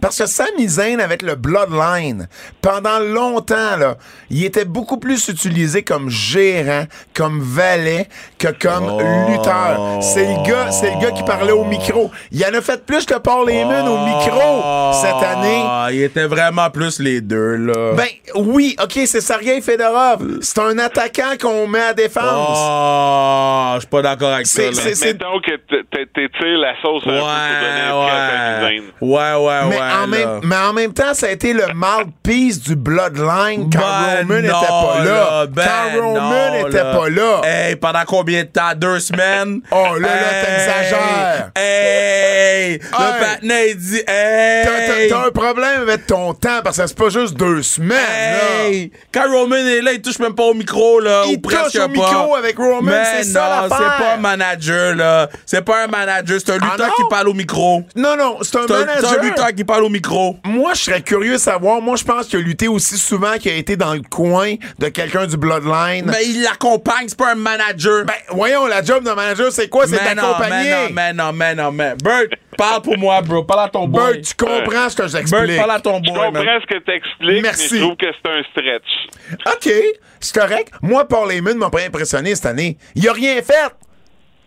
Parce 0.00 0.18
que 0.18 0.26
Sami 0.26 0.68
Zayn, 0.68 1.00
avec 1.00 1.22
le 1.22 1.34
Bloodline, 1.34 2.28
pendant 2.62 2.98
longtemps, 2.98 3.76
là, 3.78 3.96
il 4.30 4.44
était 4.44 4.64
beaucoup 4.64 4.98
plus 4.98 5.28
utilisé 5.28 5.82
comme 5.82 6.08
gérant, 6.10 6.84
comme 7.14 7.40
valet, 7.40 8.08
que 8.38 8.48
comme 8.48 8.88
Oh. 8.90 9.30
lutteur. 9.30 9.98
C'est 10.02 10.26
le 10.26 10.42
gars, 10.48 10.70
c'est 10.70 10.92
le 10.94 11.00
gars 11.00 11.10
qui 11.12 11.22
parlait 11.22 11.52
au 11.52 11.64
micro. 11.64 12.10
Il 12.32 12.44
en 12.44 12.54
a 12.56 12.60
fait 12.60 12.84
plus 12.84 13.04
que 13.06 13.14
Paul 13.18 13.48
Heyman 13.50 13.86
au 13.88 13.98
micro 14.06 14.92
cette 15.00 15.22
année. 15.26 15.62
Ah, 15.64 15.88
il 15.90 16.02
était 16.02 16.26
vraiment 16.26 16.70
plus 16.70 16.98
les 17.00 17.20
deux, 17.20 17.56
là. 17.56 17.92
Ben 17.94 18.06
oui, 18.36 18.76
ok, 18.82 18.92
c'est 19.06 19.20
Sergei 19.20 19.60
Fedorov. 19.60 20.38
C'est 20.40 20.58
un 20.60 20.78
attaquant 20.78 21.36
qu'on 21.40 21.66
met 21.66 21.80
à 21.80 21.94
défense. 21.94 22.58
Oh, 22.58 23.70
je 23.74 23.80
suis 23.80 23.88
pas 23.88 24.02
d'accord 24.02 24.32
avec 24.32 24.46
ça. 24.46 24.62
C'est- 24.72 24.94
c'est- 24.94 25.18
que 25.18 26.04
t'étires 26.04 26.58
la 26.58 26.74
sauce 26.82 27.02
un 27.06 27.10
Ouais, 27.10 27.16
peu 27.18 27.20
pour 27.20 27.68
donner 27.68 27.80
un 27.88 28.06
à 28.06 28.60
Sami 28.60 28.78
ouais. 28.78 28.84
Ouais, 29.00 29.34
ouais, 29.46 29.69
Mais, 29.70 29.76
ouais. 29.76 29.82
en 29.82 30.00
là. 30.00 30.06
même, 30.06 30.40
mais 30.44 30.56
en 30.56 30.72
même 30.72 30.92
temps, 30.92 31.14
ça 31.14 31.26
a 31.26 31.30
été 31.30 31.52
le 31.52 31.64
mouthpiece 31.74 32.60
du 32.60 32.76
Bloodline 32.76 33.70
quand 33.72 33.78
Ben 33.78 34.18
Roman 34.26 34.40
n'était 34.40 34.50
pas 34.52 35.04
là. 35.04 35.46
ben 35.46 35.62
quand 35.64 36.00
Roman 36.02 36.50
n'était 36.52 36.82
là. 36.84 36.94
pas 36.94 37.08
là. 37.08 37.40
Hey, 37.44 37.76
pendant 37.76 38.04
combien 38.06 38.42
de 38.42 38.48
temps? 38.48 38.72
Deux 38.76 39.00
semaines? 39.00 39.60
Oh, 39.72 39.94
là, 39.98 40.08
là, 40.08 40.32
Hey, 40.32 40.44
t'exagères. 40.44 41.50
Hey! 41.56 42.78
Le 42.78 42.84
Hey. 42.84 43.20
patinet, 43.20 43.70
il 43.70 43.76
dit, 43.76 44.02
hey! 44.06 45.08
t'as 45.08 45.26
un 45.26 45.30
problème 45.30 45.82
avec 45.82 46.06
ton 46.06 46.34
temps 46.34 46.60
parce 46.62 46.76
que 46.78 46.86
c'est 46.86 46.96
pas 46.98 47.08
juste 47.08 47.34
deux 47.34 47.62
semaines. 47.62 47.96
là. 47.98 48.64
Hey! 48.66 48.92
Quand 49.12 49.30
Roman 49.30 49.56
est 49.56 49.80
là, 49.80 49.92
il 49.92 50.02
touche 50.02 50.18
même 50.18 50.34
pas 50.34 50.44
au 50.44 50.54
micro, 50.54 51.00
là. 51.00 51.22
Il 51.26 51.36
ou 51.36 51.40
touche 51.40 51.74
au 51.76 51.78
pas. 51.80 51.88
micro 51.88 52.34
avec 52.36 52.56
Roman, 52.58 52.92
c'est 53.16 53.24
ça 53.24 53.48
l'affaire. 53.68 53.94
c'est 53.98 54.04
pas 54.04 54.14
un 54.14 54.16
manager, 54.18 54.94
là. 54.94 55.28
C'est 55.46 55.62
pas 55.64 55.84
un 55.84 55.86
manager, 55.86 56.38
c'est 56.44 56.52
un 56.52 56.58
Ah 56.60 56.64
lutteur 56.72 56.86
non? 56.88 56.92
qui 56.96 57.02
parle 57.10 57.28
au 57.28 57.34
micro. 57.34 57.82
Non, 57.96 58.16
non, 58.16 58.38
c'est 58.42 58.56
un 58.56 58.62
un, 58.62 58.66
c'est 58.66 58.86
manager. 58.86 59.12
un 59.18 59.22
lutteur 59.22 59.48
qui 59.54 59.59
parle 59.64 59.84
au 59.84 59.88
micro. 59.88 60.36
Moi, 60.44 60.74
je 60.74 60.80
serais 60.82 61.02
curieux 61.02 61.32
de 61.34 61.38
savoir. 61.38 61.80
Moi, 61.80 61.96
je 61.96 62.04
pense 62.04 62.26
qu'il 62.26 62.38
a 62.38 62.42
lutté 62.42 62.68
aussi 62.68 62.96
souvent 62.96 63.36
qu'il 63.38 63.50
a 63.52 63.54
été 63.56 63.76
dans 63.76 63.94
le 63.94 64.02
coin 64.02 64.54
de 64.78 64.88
quelqu'un 64.88 65.26
du 65.26 65.36
Bloodline. 65.36 66.06
Mais 66.06 66.24
il 66.26 66.42
l'accompagne, 66.42 67.08
c'est 67.08 67.18
pas 67.18 67.32
un 67.32 67.36
manager. 67.36 68.04
Ben, 68.04 68.14
voyons, 68.30 68.66
la 68.66 68.82
job 68.82 69.04
d'un 69.04 69.14
manager, 69.14 69.50
c'est 69.52 69.68
quoi? 69.68 69.86
C'est 69.86 69.96
d'accompagner. 69.96 70.88
mais 70.92 71.12
non, 71.12 71.32
mais 71.32 71.32
non, 71.32 71.32
mais 71.32 71.54
non, 71.54 71.72
mais. 71.72 71.94
Bert, 72.02 72.26
parle 72.56 72.82
pour 72.82 72.98
moi, 72.98 73.20
bro. 73.22 73.44
Parle 73.44 73.66
à 73.66 73.68
ton 73.68 73.86
boy. 73.88 74.12
Bert, 74.14 74.22
tu 74.22 74.34
comprends 74.34 74.88
ce 74.88 74.96
que 74.96 75.02
Bert, 75.02 75.08
j'explique. 75.08 75.56
parle 75.56 75.70
à 75.70 75.80
ton 75.80 76.00
Je 76.04 76.10
boy, 76.10 76.18
man. 76.30 76.32
comprends 76.34 76.60
ce 76.60 76.66
que 76.74 76.80
t'expliques, 76.84 77.42
Merci. 77.42 77.68
mais 77.74 77.78
je 77.78 77.84
trouve 77.84 77.96
que 77.96 78.06
c'est 78.12 78.30
un 78.30 78.42
stretch. 78.50 79.46
OK, 79.54 79.72
c'est 80.20 80.34
correct. 80.38 80.72
Moi, 80.82 81.06
Paul 81.06 81.30
Heyman 81.32 81.56
m'a 81.56 81.70
pas 81.70 81.80
impressionné 81.82 82.34
cette 82.34 82.46
année. 82.46 82.76
Il 82.94 83.08
a 83.08 83.12
rien 83.12 83.40
fait. 83.42 83.54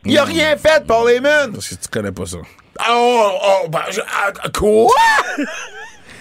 Il 0.05 0.18
a 0.18 0.24
rien 0.26 0.57
fait, 0.57 0.86
Paul 0.86 1.09
Heyman. 1.09 1.53
Parce 1.53 1.70
que 1.70 1.76
tu 1.76 1.88
connais 1.89 2.11
pas 2.11 2.26
ça. 2.26 2.38
Oh, 2.89 3.32
oh, 3.43 3.67
ben, 3.69 3.84
je- 3.91 4.01
ah, 4.01 4.32
quoi? 4.57 4.91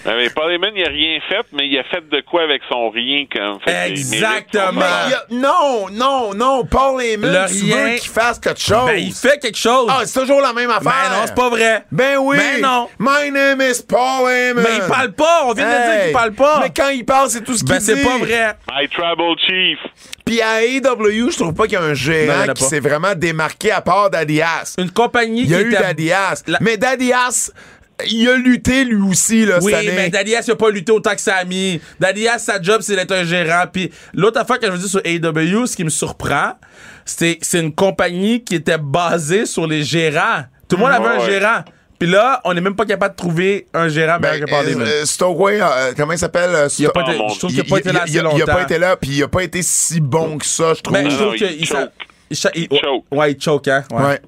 Ouais, 0.05 0.17
Mais 0.17 0.29
Paul 0.31 0.51
Heyman, 0.51 0.73
il 0.75 0.83
a 0.83 0.89
rien 0.89 1.17
fait, 1.29 1.45
mais 1.53 1.65
il 1.65 1.79
a 1.79 1.83
fait 1.85 2.01
de 2.09 2.21
quoi 2.29 2.43
avec 2.43 2.61
son 2.69 2.89
rien 2.89 3.25
comme. 3.33 3.61
Fait 3.61 3.93
qu'il 3.93 3.99
Exactement. 4.13 4.81
Il 5.29 5.39
non, 5.39 5.87
non, 5.89 6.33
non, 6.33 6.65
Paul 6.65 7.01
Heyman, 7.01 7.31
Le 7.31 7.47
tu 7.47 7.63
rien- 7.63 7.85
veux 7.87 7.95
qu'il 7.95 8.09
fasse 8.09 8.37
quelque 8.37 8.59
chose. 8.59 8.85
Ben, 8.87 8.97
il 8.97 9.13
fait 9.13 9.39
quelque 9.41 9.57
chose. 9.57 9.87
Ah, 9.89 10.01
c'est 10.03 10.19
toujours 10.19 10.41
la 10.41 10.51
même 10.51 10.69
affaire. 10.69 10.91
Ben 10.91 11.09
non, 11.15 11.23
c'est 11.25 11.33
pas 11.35 11.49
vrai. 11.49 11.85
Ben 11.89 12.17
oui. 12.17 12.35
Ben 12.35 12.59
non. 12.61 12.89
My 12.99 13.31
name 13.31 13.61
is 13.61 13.81
Paul 13.81 14.29
Heyman. 14.29 14.61
Mais 14.61 14.75
il 14.75 14.87
parle 14.89 15.13
pas. 15.13 15.43
On 15.45 15.53
vient 15.53 15.63
de 15.65 15.93
dire 15.93 16.03
qu'il 16.03 16.11
parle 16.11 16.33
pas. 16.33 16.59
Mais 16.61 16.71
quand 16.75 16.89
il 16.89 17.05
parle, 17.05 17.29
c'est 17.29 17.41
tout 17.41 17.53
ce 17.55 17.59
qu'il 17.63 17.69
Ben, 17.73 17.79
dit. 17.79 17.85
c'est 17.85 18.03
pas 18.03 18.17
vrai. 18.17 18.57
My 18.77 18.89
Tribal 18.89 19.35
Chief. 19.47 19.79
Puis 20.25 20.41
à 20.41 20.63
AEW, 20.63 21.31
je 21.31 21.35
trouve 21.37 21.53
pas 21.53 21.63
qu'il 21.65 21.73
y 21.73 21.75
a 21.75 21.81
un 21.81 21.89
Non, 21.89 21.93
gérant 21.93 22.41
a 22.49 22.53
qui 22.53 22.63
s'est 22.63 22.79
vraiment 22.79 23.13
démarqué 23.15 23.71
à 23.71 23.81
part 23.81 24.09
Daddy 24.09 24.41
Ass. 24.41 24.75
Une 24.77 24.91
compagnie 24.91 25.41
Il 25.41 25.49
y 25.51 25.55
a 25.55 25.59
qui 25.59 25.63
eu 25.65 25.73
était... 25.73 25.81
Daddy 25.81 26.11
Ass. 26.11 26.43
La- 26.47 26.59
Mais 26.61 26.77
Daddy 26.77 27.11
Ass, 27.11 27.51
il 28.09 28.27
a 28.29 28.35
lutté 28.37 28.85
lui 28.85 29.01
aussi, 29.09 29.45
là, 29.45 29.59
Oui, 29.61 29.71
cette 29.71 29.81
année. 29.81 29.91
mais 29.95 30.09
Dadias, 30.09 30.43
il 30.47 30.51
a 30.51 30.55
pas 30.55 30.69
lutté 30.71 30.91
autant 30.91 31.13
que 31.13 31.21
Sami. 31.21 31.79
Dadias, 31.99 32.39
sa 32.39 32.61
job, 32.61 32.81
c'est 32.81 32.95
d'être 32.95 33.11
un 33.11 33.23
gérant. 33.23 33.65
Puis 33.71 33.91
l'autre 34.13 34.39
affaire 34.39 34.59
que 34.59 34.65
je 34.65 34.71
veux 34.71 34.77
dire 34.77 34.87
sur 34.89 35.01
AEW, 35.03 35.65
ce 35.67 35.75
qui 35.75 35.83
me 35.83 35.89
surprend, 35.89 36.53
c'est 37.05 37.37
c'est 37.41 37.59
une 37.59 37.73
compagnie 37.75 38.43
qui 38.43 38.55
était 38.55 38.77
basée 38.79 39.45
sur 39.45 39.67
les 39.67 39.83
gérants. 39.83 40.43
Tout 40.69 40.77
le 40.77 40.83
monde 40.83 40.91
avait 40.91 41.05
un 41.05 41.19
Ouais. 41.19 41.25
gérant. 41.31 41.63
Puis 42.03 42.11
là, 42.11 42.41
on 42.43 42.53
n'est 42.53 42.59
même 42.59 42.75
pas 42.75 42.85
capable 42.85 43.13
de 43.15 43.17
trouver 43.17 43.65
un 43.73 43.87
gérant 43.87 44.17
Ben, 44.19 44.31
meilleur 44.33 44.45
que 44.45 44.51
Paul 44.51 44.65
euh, 44.65 44.69
Heyman. 44.71 44.87
euh, 44.87 45.05
Stokely, 45.05 45.61
euh, 45.61 45.93
comment 45.95 46.11
il 46.11 46.17
s'appelle? 46.17 46.49
euh, 46.53 46.67
Il 46.77 46.85
a 46.85 46.89
pas 46.89 47.01
été- 47.03 47.11
je 47.13 47.39
trouve 47.39 47.51
il, 47.51 47.55
qu'il 47.55 47.59
a 47.61 47.63
pas 47.63 47.79
été 47.79 47.91
là 47.93 47.99
il- 47.99 48.03
assez 48.03 48.11
il- 48.11 48.15
il 48.15 48.19
a 48.19 48.23
longtemps. 48.23 48.45
pas 48.53 48.61
été 48.63 48.77
là, 48.77 48.97
puis 48.97 49.09
il 49.11 49.23
a 49.23 49.27
pas 49.29 49.43
été 49.43 49.61
si 49.61 50.01
bon 50.01 50.37
que 50.37 50.45
ça, 50.45 50.73
je 50.73 50.81
trouve. 50.81 50.93
Ben, 50.97 51.09
je 51.09 51.15
trouve 51.15 51.35
il 51.37 51.47
qu'il 51.57 51.65
choke. 51.65 51.91
il 52.29 52.35
cha- 52.35 52.49
il- 52.55 52.67
choke. 52.69 53.05
Ouais, 53.09 53.31
il 53.31 53.41
choke, 53.41 53.67
hein. 53.69 53.83
Ouais. 53.91 54.03
ouais. 54.03 54.21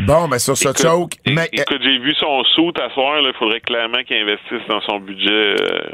Bon, 0.00 0.28
ben 0.28 0.38
sur 0.38 0.54
ce 0.56 0.64
Écoute, 0.68 0.82
choke, 0.82 1.12
mais 1.26 1.48
Écoute, 1.52 1.80
j'ai 1.82 1.98
vu 1.98 2.14
son 2.20 2.42
saut 2.54 2.72
à 2.76 2.90
soir. 2.92 3.16
Il 3.20 3.32
faudrait 3.38 3.60
clairement 3.60 4.02
qu'il 4.06 4.16
investisse 4.16 4.66
dans 4.68 4.80
son 4.82 4.98
budget 4.98 5.30
euh, 5.30 5.88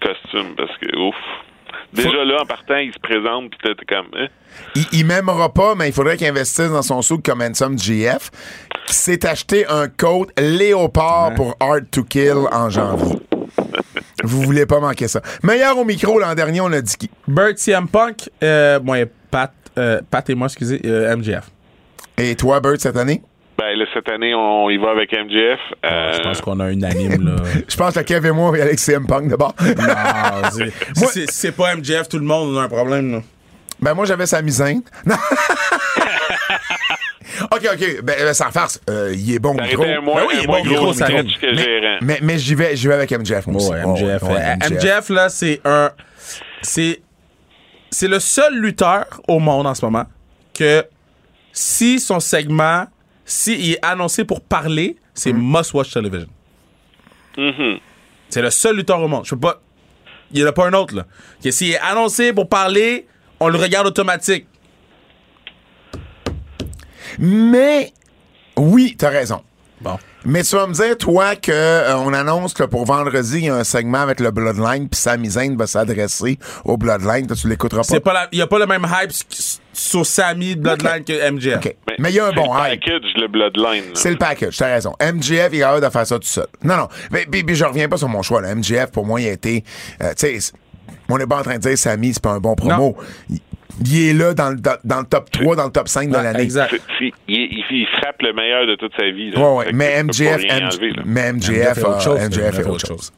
costume 0.00 0.54
parce 0.56 0.76
que, 0.78 0.96
ouf. 0.98 1.14
Déjà 1.92 2.24
là, 2.24 2.42
en 2.42 2.46
partant, 2.46 2.76
il 2.76 2.92
se 2.92 2.98
présente, 2.98 3.50
puis 3.50 3.58
t'es 3.76 3.84
comme. 3.84 4.06
hein? 4.16 4.26
il, 4.74 4.84
il 4.92 5.06
m'aimera 5.06 5.52
pas, 5.52 5.74
mais 5.74 5.88
il 5.88 5.92
faudrait 5.92 6.16
qu'il 6.16 6.26
investisse 6.28 6.68
dans 6.70 6.82
son 6.82 7.02
souk 7.02 7.22
comme 7.24 7.42
Handsome 7.42 7.78
GF, 7.78 8.30
qui 8.86 8.94
s'est 8.94 9.26
acheté 9.26 9.66
un 9.66 9.88
coat 9.88 10.26
léopard 10.38 11.34
pour 11.34 11.56
Hard 11.58 11.90
to 11.90 12.04
Kill 12.04 12.46
en 12.52 12.70
janvier. 12.70 13.18
Vous 14.22 14.42
voulez 14.42 14.66
pas 14.66 14.80
manquer 14.80 15.08
ça. 15.08 15.20
Meilleur 15.42 15.78
au 15.78 15.84
micro 15.84 16.18
l'an 16.18 16.34
dernier, 16.34 16.60
on 16.60 16.72
a 16.72 16.80
dit 16.80 16.94
qui? 16.96 17.10
Bert 17.26 17.56
CM 17.56 17.88
Punk, 17.88 18.30
euh, 18.42 18.78
moi, 18.80 18.98
Pat, 19.30 19.52
euh, 19.78 20.00
Pat 20.10 20.28
et 20.30 20.34
moi, 20.34 20.46
excusez, 20.46 20.80
euh, 20.84 21.16
MJF. 21.16 21.50
Et 22.18 22.36
toi, 22.36 22.60
Bert, 22.60 22.76
cette 22.78 22.96
année? 22.96 23.22
Ben, 23.60 23.76
là, 23.78 23.84
cette 23.92 24.08
année, 24.08 24.34
on 24.34 24.70
y 24.70 24.78
va 24.78 24.90
avec 24.90 25.12
MJF. 25.12 25.58
Euh, 25.84 26.12
Je 26.14 26.20
pense 26.22 26.40
qu'on 26.40 26.58
a 26.60 26.64
un 26.64 26.82
anime, 26.82 27.26
là. 27.26 27.36
Je 27.68 27.76
pense 27.76 27.92
que 27.94 28.00
Kev 28.00 28.26
et 28.26 28.32
moi, 28.32 28.48
on 28.48 28.50
va 28.52 28.56
y 28.58 28.60
aller 28.62 28.70
avec 28.70 28.78
CM 28.80 29.06
Punk 29.06 29.28
d'abord. 29.28 29.54
Non, 29.60 30.50
c'est- 30.50 30.72
si 30.94 31.06
c'est- 31.06 31.30
si 31.30 31.36
c'est 31.36 31.52
pas 31.52 31.74
MJF, 31.76 32.08
tout 32.08 32.18
le 32.18 32.24
monde 32.24 32.56
a 32.56 32.62
un 32.62 32.68
problème, 32.68 33.12
là. 33.12 33.22
Ben 33.82 33.94
moi 33.94 34.04
j'avais 34.04 34.26
sa 34.26 34.42
misaine. 34.42 34.82
Ok, 37.52 37.66
ok. 37.72 38.02
Ben, 38.02 38.16
ben 38.18 38.34
sans 38.34 38.50
farce. 38.50 38.80
Euh, 38.90 39.12
il 39.16 39.34
est 39.34 39.38
bon 39.38 39.56
ça 39.56 39.62
moins, 40.02 40.16
Ben 40.16 40.24
oui, 40.28 40.34
il 40.34 40.44
est 40.44 40.46
bon, 40.46 40.62
gros 40.62 40.74
gros, 40.86 40.92
ça 40.92 41.08
Mais, 41.08 41.24
mais, 42.02 42.18
mais 42.22 42.38
j'y 42.38 42.54
vais, 42.54 42.76
j'y 42.76 42.86
vais 42.86 42.94
avec 42.94 43.10
MJF 43.12 43.46
moi 43.46 43.56
aussi. 43.56 43.70
Ouais, 43.70 43.80
Oh, 43.84 43.92
MJF. 43.94 44.22
ouais, 44.24 44.56
MJF. 44.56 44.70
MJF, 44.84 45.08
là, 45.10 45.28
c'est 45.28 45.60
un. 45.64 45.90
C'est. 46.62 47.00
C'est 47.90 48.08
le 48.08 48.20
seul 48.20 48.54
lutteur 48.60 49.06
au 49.26 49.38
monde 49.38 49.66
en 49.66 49.74
ce 49.74 49.84
moment 49.84 50.04
que 50.56 50.84
si 51.52 51.98
son 51.98 52.20
segment, 52.20 52.84
s'il 53.30 53.72
est 53.72 53.84
annoncé 53.84 54.24
pour 54.24 54.40
parler, 54.40 54.96
c'est 55.14 55.32
must 55.32 55.72
watch 55.72 55.92
television. 55.92 56.28
Mhm. 57.38 57.78
C'est 58.28 58.42
le 58.42 58.50
seul 58.50 58.76
lutteur 58.76 59.00
au 59.00 59.08
monde. 59.08 59.24
Je 59.24 59.34
peux 59.34 59.40
pas. 59.40 59.62
Il 60.32 60.38
n'y 60.38 60.44
en 60.44 60.48
a 60.48 60.52
pas 60.52 60.66
un 60.66 60.72
autre, 60.72 60.94
là. 60.94 61.06
Que 61.42 61.50
s'il 61.50 61.70
est 61.70 61.78
annoncé 61.78 62.32
pour 62.32 62.48
parler, 62.48 63.06
on 63.38 63.48
le 63.48 63.58
regarde 63.58 63.86
automatique. 63.86 64.46
Mais 67.18 67.92
oui, 68.56 68.96
t'as 68.98 69.10
raison. 69.10 69.42
Bon. 69.80 69.98
Mais 70.24 70.42
tu 70.42 70.54
vas 70.54 70.66
me 70.66 70.74
dire, 70.74 70.98
toi, 70.98 71.34
que 71.34 71.50
euh, 71.50 71.96
on 71.96 72.12
annonce 72.12 72.52
que 72.52 72.64
pour 72.64 72.84
vendredi, 72.84 73.38
il 73.38 73.44
y 73.44 73.48
a 73.48 73.56
un 73.56 73.64
segment 73.64 74.00
avec 74.00 74.20
le 74.20 74.30
Bloodline, 74.30 74.88
puis 74.88 75.00
Sami 75.00 75.30
Zayn 75.30 75.56
va 75.56 75.66
s'adresser 75.66 76.38
au 76.64 76.76
Bloodline. 76.76 77.26
Toi, 77.26 77.36
tu 77.36 77.48
l'écouteras 77.48 77.82
C'est 77.84 78.00
pas? 78.00 78.12
pas 78.12 78.20
la- 78.22 78.28
Il 78.32 78.36
n'y 78.36 78.42
a 78.42 78.46
pas 78.46 78.58
le 78.58 78.66
même 78.66 78.86
hype 78.86 79.12
sur 79.72 80.04
Sammy 80.04 80.56
de 80.56 80.60
Bloodline 80.60 81.04
que 81.04 81.30
MJF. 81.30 81.56
OK. 81.56 81.74
Mais 81.98 82.10
il 82.10 82.16
y 82.16 82.20
a 82.20 82.26
un 82.26 82.30
c'est 82.30 82.34
bon 82.36 82.52
le 82.54 82.60
hype. 82.60 82.80
package, 82.80 83.10
le 83.16 83.28
Bloodline. 83.28 83.84
C'est 83.94 84.10
le 84.10 84.18
package, 84.18 84.56
t'as 84.58 84.66
raison. 84.66 84.94
MGF, 85.00 85.48
il 85.52 85.56
est 85.56 85.60
capable 85.60 85.84
de 85.86 85.90
faire 85.90 86.06
ça 86.06 86.16
tout 86.18 86.26
seul. 86.26 86.46
Non, 86.62 86.76
non. 86.76 86.88
Mais, 87.10 87.26
puis- 87.30 87.44
je 87.54 87.64
reviens 87.64 87.88
pas 87.88 87.96
sur 87.96 88.08
mon 88.08 88.22
choix. 88.22 88.42
Là. 88.42 88.54
MGF, 88.54 88.90
pour 88.92 89.06
moi, 89.06 89.20
il 89.20 89.28
a 89.28 89.32
été. 89.32 89.64
euh, 90.02 90.10
tu 90.10 90.26
sais, 90.26 90.40
c'est- 90.40 90.52
on 91.14 91.18
n'est 91.18 91.26
pas 91.26 91.38
en 91.38 91.42
train 91.42 91.54
de 91.56 91.60
dire 91.60 91.76
Samy, 91.78 92.12
c'est 92.14 92.22
pas 92.22 92.32
un 92.32 92.40
bon 92.40 92.54
promo. 92.54 92.96
Il, 93.28 93.38
il 93.86 94.08
est 94.08 94.12
là 94.12 94.34
dans 94.34 94.50
le, 94.50 94.56
dans, 94.56 94.76
dans 94.84 95.00
le 95.00 95.06
top 95.06 95.30
3, 95.30 95.56
dans 95.56 95.64
le 95.64 95.70
top 95.70 95.88
5 95.88 96.08
de 96.10 96.14
l'année. 96.14 96.42
exact. 96.42 96.74
Il, 97.00 97.12
il- 97.28 97.64
il 97.70 97.86
frappe 98.00 98.20
le 98.20 98.32
meilleur 98.34 98.66
de 98.66 98.74
toute 98.76 98.92
sa 98.98 99.08
vie. 99.10 99.30
là. 99.30 99.40
Ouais, 99.40 99.56
ouais. 99.58 99.64
Fait 99.66 99.70
que 99.70 99.76
Mais 99.76 100.02
MGF, 100.02 100.44
enlever, 100.50 100.90
là. 100.90 101.02
mais 101.06 101.32
MGF, 101.32 101.50
MJF 101.50 101.78
est 101.78 101.84
autre 101.84 101.96
euh, 101.96 102.00
chose. 102.00 102.20
MJF 102.28 102.58
est 102.58 102.64
autre 102.66 102.86
chose. 102.86 103.12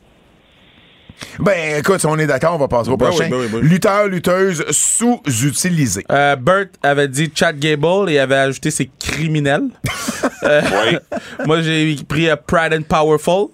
Ben, 1.38 1.78
écoute, 1.78 2.00
si 2.00 2.06
on 2.06 2.18
est 2.18 2.26
d'accord, 2.26 2.54
on 2.54 2.58
va 2.58 2.68
passer 2.68 2.90
au 2.90 2.96
Ben 2.96 3.06
prochain. 3.08 3.24
oui, 3.24 3.30
ben 3.30 3.36
oui, 3.40 3.46
ben 3.52 3.58
oui. 3.62 3.68
Lutteur, 3.68 4.06
lutteuse 4.08 4.64
sous-utilisée. 4.70 6.04
Euh, 6.10 6.34
Bert 6.36 6.66
avait 6.82 7.06
dit 7.08 7.30
Chad 7.34 7.58
Gable 7.58 8.10
et 8.10 8.18
avait 8.18 8.34
ajouté 8.36 8.70
c'est 8.70 8.90
criminel. 8.98 9.62
Euh, 10.44 10.60
Ouais. 10.60 10.98
Moi, 11.46 11.62
j'ai 11.62 11.96
pris 12.08 12.28
euh, 12.28 12.34
Pride 12.34 12.74
and 12.74 12.82
Powerful. 12.82 13.46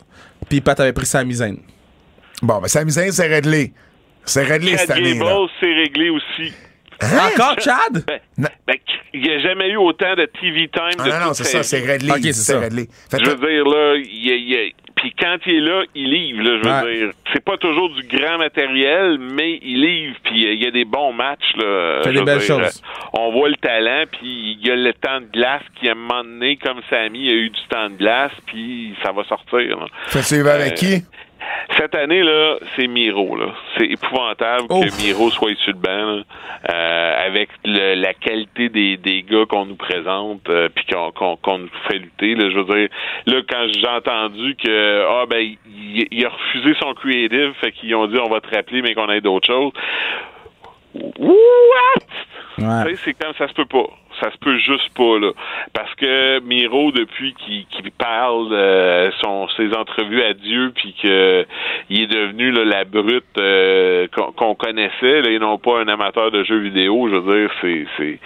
Puis 0.48 0.62
Pat 0.62 0.78
avait 0.80 0.92
pris 0.94 1.04
Sami 1.04 1.34
Zayn. 1.34 1.56
Bon, 2.42 2.60
ben, 2.60 2.68
Sami 2.68 2.90
Zayn, 2.90 3.12
c'est 3.12 3.26
réglé. 3.26 3.72
C'est 4.28 4.44
réglé 4.44 4.70
Chad 4.72 4.80
cette 4.80 4.90
année. 4.90 5.18
Gable, 5.18 5.48
c'est 5.60 5.72
réglé 5.74 6.10
aussi. 6.10 6.52
Hein? 7.00 7.06
Encore 7.34 7.56
Chad? 7.60 8.04
Ben, 8.06 8.48
ben, 8.66 8.74
il 9.14 9.20
n'y 9.22 9.30
a 9.30 9.38
jamais 9.40 9.68
eu 9.70 9.76
autant 9.76 10.14
de 10.14 10.24
TV 10.40 10.68
time 10.68 10.82
Ah, 10.98 11.04
de 11.04 11.10
non, 11.10 11.20
non, 11.26 11.34
c'est 11.34 11.44
ça, 11.44 11.62
c'est 11.62 11.80
réglé. 11.84 12.10
Ok, 12.10 12.18
c'est 12.32 12.56
réglé. 12.58 12.88
Fait 13.10 13.18
Je 13.24 13.30
veux 13.30 13.36
dire, 13.36 13.64
là, 13.64 13.94
il 13.96 14.26
y 14.26 14.30
a- 14.32 14.34
il 14.34 14.48
y 14.48 14.54
a- 14.56 14.70
puis 14.96 15.14
quand 15.16 15.36
il 15.46 15.54
est 15.54 15.60
là, 15.60 15.84
il 15.94 16.10
livre, 16.10 16.42
là, 16.42 16.58
je 16.60 16.68
veux 16.68 16.88
Ouais. 16.90 16.96
dire. 17.06 17.10
C'est 17.32 17.44
pas 17.44 17.56
toujours 17.56 17.88
du 17.90 18.02
grand 18.08 18.38
matériel, 18.38 19.18
mais 19.20 19.60
il 19.62 19.80
livre, 19.80 20.16
puis 20.24 20.44
euh, 20.44 20.52
il 20.54 20.64
y 20.64 20.66
a 20.66 20.72
des 20.72 20.84
bons 20.84 21.12
matchs, 21.12 21.52
là. 21.56 22.00
Fait 22.02 22.12
des 22.12 22.22
belles 22.22 22.38
dire, 22.40 22.46
choses. 22.58 22.82
euh, 22.82 23.08
On 23.12 23.30
voit 23.30 23.48
le 23.48 23.54
talent, 23.56 24.04
puis 24.10 24.56
il 24.60 24.66
y 24.66 24.70
a 24.72 24.74
le 24.74 24.92
temps 24.94 25.20
de 25.20 25.26
glace 25.26 25.62
qui, 25.78 25.88
à 25.88 25.92
un 25.92 25.94
moment 25.94 26.24
donné, 26.24 26.56
comme 26.56 26.80
Samy, 26.90 27.20
il 27.20 27.26
y 27.26 27.30
a 27.30 27.34
eu 27.34 27.50
du 27.50 27.60
temps 27.70 27.88
de 27.90 27.94
glace, 27.96 28.32
puis 28.46 28.92
ça 29.04 29.12
va 29.12 29.22
sortir, 29.24 29.78
là. 29.78 29.86
Fait 30.08 30.42
vas 30.42 30.54
avec 30.54 30.72
Euh, 30.72 30.74
qui? 30.74 31.02
Cette 31.76 31.94
année, 31.94 32.22
là, 32.22 32.56
c'est 32.74 32.86
Miro, 32.88 33.36
là. 33.36 33.54
C'est 33.76 33.86
épouvantable 33.86 34.64
Ouf. 34.70 34.84
que 34.84 35.02
Miro 35.02 35.30
soit 35.30 35.54
sur 35.58 35.72
le 35.72 35.78
banc, 35.78 36.22
euh, 36.70 37.26
avec 37.26 37.50
le- 37.64 37.94
la 37.94 38.14
qualité 38.14 38.68
des, 38.68 38.96
des 38.96 39.22
gars 39.22 39.44
qu'on 39.48 39.66
nous 39.66 39.76
présente, 39.76 40.48
euh, 40.48 40.68
puis 40.74 40.84
qu'on 40.86 41.12
qu'on- 41.12 41.36
qu'on 41.36 41.58
nous 41.58 41.70
fait 41.88 41.98
lutter, 41.98 42.34
là. 42.34 42.50
Je 42.50 42.58
veux 42.58 42.64
dire, 42.78 42.88
là, 43.26 43.40
quand 43.48 43.66
j'ai 43.72 43.86
entendu 43.88 44.56
que, 44.56 45.04
ah, 45.08 45.26
ben, 45.28 45.38
il, 45.66 46.08
il 46.10 46.26
a 46.26 46.30
refusé 46.30 46.74
son 46.80 46.94
creative, 46.94 47.52
fait 47.60 47.72
qu'ils 47.72 47.94
ont 47.94 48.06
dit, 48.06 48.18
on 48.18 48.28
va 48.30 48.40
te 48.40 48.54
rappeler, 48.54 48.82
mais 48.82 48.94
qu'on 48.94 49.08
ait 49.10 49.20
d'autres 49.20 49.46
choses. 49.46 49.72
What? 50.94 52.58
Ouais. 52.58 52.94
C'est 53.04 53.14
comme 53.14 53.34
ça 53.38 53.46
se 53.46 53.52
peut 53.52 53.66
pas. 53.66 53.86
Ça 54.20 54.30
se 54.32 54.38
peut 54.38 54.58
juste 54.58 54.92
pas, 54.94 55.18
là. 55.18 55.32
Parce 55.72 55.94
que 55.94 56.40
Miro, 56.40 56.92
depuis 56.92 57.34
qu'il 57.34 57.90
parle 57.92 58.48
euh, 58.52 59.10
son, 59.22 59.48
ses 59.56 59.74
entrevues 59.74 60.22
à 60.22 60.34
Dieu, 60.34 60.72
puis 60.74 60.94
que 61.00 61.46
il 61.90 62.02
est 62.02 62.06
devenu 62.06 62.50
là, 62.50 62.64
la 62.64 62.84
brute 62.84 63.24
euh, 63.38 64.06
qu'on 64.36 64.54
connaissait, 64.54 65.22
là, 65.22 65.30
et 65.30 65.38
non 65.38 65.58
pas 65.58 65.80
un 65.80 65.88
amateur 65.88 66.30
de 66.30 66.44
jeux 66.44 66.58
vidéo, 66.58 67.08
je 67.08 67.16
veux 67.16 67.38
dire, 67.38 67.50
c'est 67.60 67.86
c'est 67.96 68.18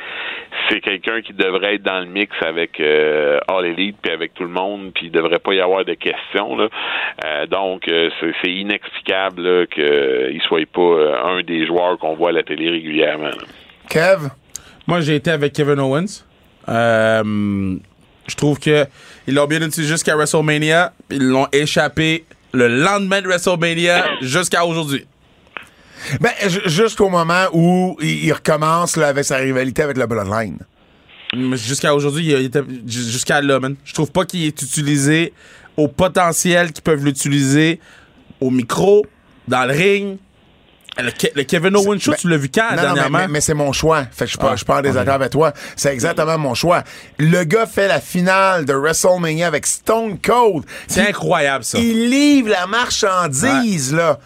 c'est 0.68 0.80
quelqu'un 0.80 1.20
qui 1.22 1.32
devrait 1.32 1.74
être 1.74 1.82
dans 1.82 2.00
le 2.00 2.06
mix 2.06 2.34
avec 2.42 2.80
euh, 2.80 3.38
All 3.48 3.66
Elite 3.66 3.96
puis 4.02 4.12
avec 4.12 4.34
tout 4.34 4.44
le 4.44 4.50
monde, 4.50 4.92
puis 4.94 5.06
il 5.06 5.12
devrait 5.12 5.38
pas 5.38 5.54
y 5.54 5.60
avoir 5.60 5.84
de 5.84 5.94
questions, 5.94 6.56
là. 6.56 6.68
Euh, 7.24 7.46
donc, 7.46 7.88
euh, 7.88 8.10
c'est 8.20 8.50
inexplicable 8.50 9.66
qu'il 9.68 10.40
soit 10.46 10.66
pas 10.72 10.80
euh, 10.80 11.38
un 11.38 11.42
des 11.42 11.66
joueurs 11.66 11.98
qu'on 11.98 12.14
voit 12.14 12.30
à 12.30 12.32
la 12.32 12.42
télé 12.42 12.70
régulièrement. 12.70 13.24
là. 13.24 13.46
Kev? 13.88 14.30
Moi, 14.86 15.00
j'ai 15.00 15.16
été 15.16 15.30
avec 15.30 15.52
Kevin 15.52 15.78
Owens. 15.78 16.24
Euh, 16.68 17.76
je 18.28 18.34
trouve 18.36 18.58
que 18.58 18.86
ils 19.26 19.34
l'ont 19.34 19.46
bien 19.46 19.60
utilisé 19.62 19.92
jusqu'à 19.92 20.16
WrestleMania. 20.16 20.92
Ils 21.10 21.22
l'ont 21.28 21.46
échappé 21.52 22.24
le 22.52 22.68
lendemain 22.68 23.20
de 23.22 23.26
WrestleMania 23.28 24.04
jusqu'à 24.20 24.64
aujourd'hui. 24.64 25.06
Ben, 26.20 26.30
ju- 26.48 26.62
jusqu'au 26.66 27.08
moment 27.08 27.46
où 27.52 27.96
il, 28.00 28.32
recommence 28.32 28.96
là, 28.96 29.08
avec 29.08 29.24
sa 29.24 29.36
rivalité 29.36 29.82
avec 29.82 29.96
la 29.96 30.06
Bloodline. 30.06 30.58
Jusqu'à 31.54 31.94
aujourd'hui, 31.94 32.26
il 32.26 32.32
était 32.44 32.62
jusqu'à 32.86 33.40
là, 33.40 33.58
man. 33.60 33.76
Je 33.84 33.94
trouve 33.94 34.10
pas 34.10 34.24
qu'il 34.26 34.42
est 34.44 34.60
utilisé 34.62 35.32
au 35.76 35.88
potentiel 35.88 36.72
qu'ils 36.72 36.82
peuvent 36.82 37.04
l'utiliser 37.04 37.80
au 38.40 38.50
micro, 38.50 39.06
dans 39.48 39.64
le 39.64 39.72
ring. 39.72 40.18
Le, 40.98 41.10
Ke- 41.10 41.32
le 41.34 41.44
Kevin 41.44 41.74
Owens 41.76 41.98
show, 42.00 42.10
Ben, 42.10 42.16
tu 42.20 42.28
l'as 42.28 42.36
vu 42.36 42.50
quand 42.54 42.62
Non, 42.62 42.68
non, 42.70 42.76
mais, 42.76 42.82
dernièrement? 42.82 43.18
mais- 43.20 43.28
mais 43.28 43.40
c'est 43.40 43.54
mon 43.54 43.72
choix. 43.72 44.04
Fait 44.12 44.24
que 44.24 44.26
je 44.26 44.30
suis 44.30 44.38
pas, 44.38 44.50
Ah, 44.52 44.56
je 44.56 44.64
en 44.70 44.82
désaccord 44.82 45.14
avec 45.14 45.30
toi. 45.30 45.52
C'est 45.74 45.92
exactement 45.92 46.36
mon 46.38 46.54
choix. 46.54 46.82
Le 47.18 47.44
gars 47.44 47.66
fait 47.66 47.88
la 47.88 48.00
finale 48.00 48.64
de 48.66 48.74
WrestleMania 48.74 49.46
avec 49.46 49.66
Stone 49.66 50.18
Cold. 50.18 50.64
C'est 50.86 51.08
incroyable, 51.08 51.64
ça. 51.64 51.78
Il 51.78 52.10
livre 52.10 52.50
la 52.50 52.66
marchandise, 52.66 53.94
là. 53.94 54.18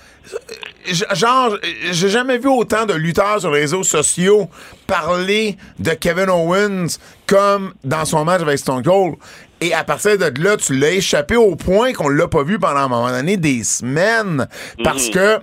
Genre, 1.12 1.56
j'ai 1.92 2.08
jamais 2.08 2.38
vu 2.38 2.48
autant 2.48 2.84
de 2.84 2.94
lutteurs 2.94 3.40
sur 3.40 3.50
les 3.52 3.60
réseaux 3.60 3.84
sociaux 3.84 4.48
parler 4.86 5.56
de 5.78 5.90
Kevin 5.92 6.28
Owens 6.30 6.98
comme 7.26 7.74
dans 7.84 8.04
son 8.04 8.24
match 8.24 8.40
avec 8.42 8.58
Stone 8.58 8.82
Cold. 8.82 9.14
Et 9.60 9.72
à 9.72 9.84
partir 9.84 10.18
de 10.18 10.32
là, 10.42 10.56
tu 10.56 10.74
l'as 10.76 10.90
échappé 10.90 11.36
au 11.36 11.56
point 11.56 11.92
qu'on 11.92 12.08
l'a 12.08 12.28
pas 12.28 12.42
vu 12.42 12.58
pendant 12.58 12.80
un 12.80 12.88
moment 12.88 13.10
donné 13.10 13.36
des 13.36 13.64
semaines. 13.64 14.46
Parce 14.84 15.08
que 15.10 15.38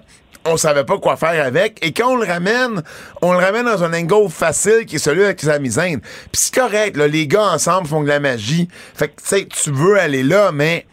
on 0.46 0.58
savait 0.58 0.84
pas 0.84 0.98
quoi 0.98 1.16
faire 1.18 1.46
avec. 1.46 1.78
Et 1.86 1.92
quand 1.94 2.10
on 2.12 2.16
le 2.18 2.26
ramène, 2.26 2.82
on 3.22 3.32
le 3.34 3.40
ramène 3.40 3.66
dans 3.66 3.84
un 3.84 3.94
angle 3.94 4.30
facile 4.30 4.86
qui 4.86 4.96
est 4.98 5.00
celui 5.00 5.24
avec 5.24 5.42
sa 5.42 5.60
misaine. 5.60 6.00
Puis 6.02 6.42
c'est 6.42 6.56
correct, 6.56 6.98
là, 6.98 7.08
les 7.08 7.28
gars 7.28 7.52
ensemble 7.54 7.88
font 7.88 8.04
de 8.04 8.08
la 8.08 8.20
magie. 8.20 8.68
Fait 8.96 9.08
que, 9.10 9.22
tu 9.22 9.28
sais, 9.28 9.46
tu 9.46 9.72
veux 9.72 10.00
aller 10.00 10.24
là, 10.24 10.52
mais 10.52 10.86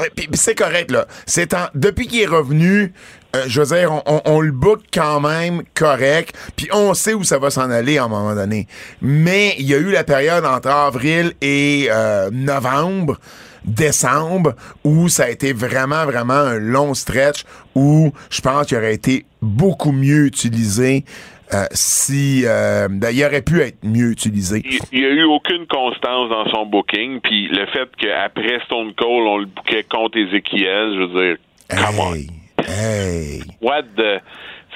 euh, 0.00 0.06
c'est 0.34 0.54
correct, 0.54 0.90
là. 0.90 1.06
C'est 1.26 1.54
en- 1.54 1.68
Depuis 1.74 2.06
qu'il 2.06 2.20
est 2.22 2.26
revenu, 2.26 2.92
euh, 3.36 3.44
je 3.46 3.60
veux 3.60 3.76
dire, 3.76 4.02
on 4.06 4.40
le 4.40 4.52
book 4.52 4.80
quand 4.94 5.20
même 5.20 5.62
correct, 5.74 6.34
puis 6.56 6.68
on 6.72 6.94
sait 6.94 7.14
où 7.14 7.24
ça 7.24 7.38
va 7.38 7.50
s'en 7.50 7.70
aller 7.70 7.98
à 7.98 8.04
un 8.04 8.08
moment 8.08 8.34
donné. 8.34 8.68
Mais 9.02 9.54
il 9.58 9.66
y 9.66 9.74
a 9.74 9.78
eu 9.78 9.90
la 9.90 10.04
période 10.04 10.44
entre 10.46 10.68
avril 10.68 11.34
et 11.42 11.88
euh, 11.90 12.30
novembre, 12.32 13.18
décembre, 13.68 14.54
où 14.84 15.08
ça 15.08 15.24
a 15.24 15.28
été 15.28 15.52
vraiment, 15.52 16.04
vraiment 16.04 16.34
un 16.34 16.58
long 16.58 16.94
stretch, 16.94 17.44
où 17.74 18.12
je 18.30 18.40
pense 18.40 18.66
qu'il 18.66 18.76
aurait 18.76 18.94
été 18.94 19.24
beaucoup 19.40 19.92
mieux 19.92 20.26
utilisé 20.26 21.04
euh, 21.54 21.64
si... 21.72 22.42
euh, 22.44 22.88
ben, 22.90 23.10
il 23.10 23.24
aurait 23.24 23.42
pu 23.42 23.60
être 23.60 23.78
mieux 23.82 24.10
utilisé. 24.10 24.62
Il 24.64 24.78
il 24.92 25.00
y 25.00 25.04
a 25.06 25.10
eu 25.10 25.24
aucune 25.24 25.66
constance 25.66 26.28
dans 26.28 26.46
son 26.50 26.66
booking, 26.66 27.20
puis 27.20 27.48
le 27.48 27.66
fait 27.66 27.88
qu'après 27.98 28.60
Stone 28.66 28.92
Cold, 28.94 29.26
on 29.26 29.38
le 29.38 29.46
bookait 29.46 29.84
contre 29.84 30.18
Ezekiel, 30.18 30.94
je 30.94 31.04
veux 31.04 31.26
dire, 31.26 31.36
come 31.70 32.00
on. 32.00 32.14
Hey, 32.14 32.28
hey. 32.66 33.42
What 33.60 33.84
the. 33.96 34.20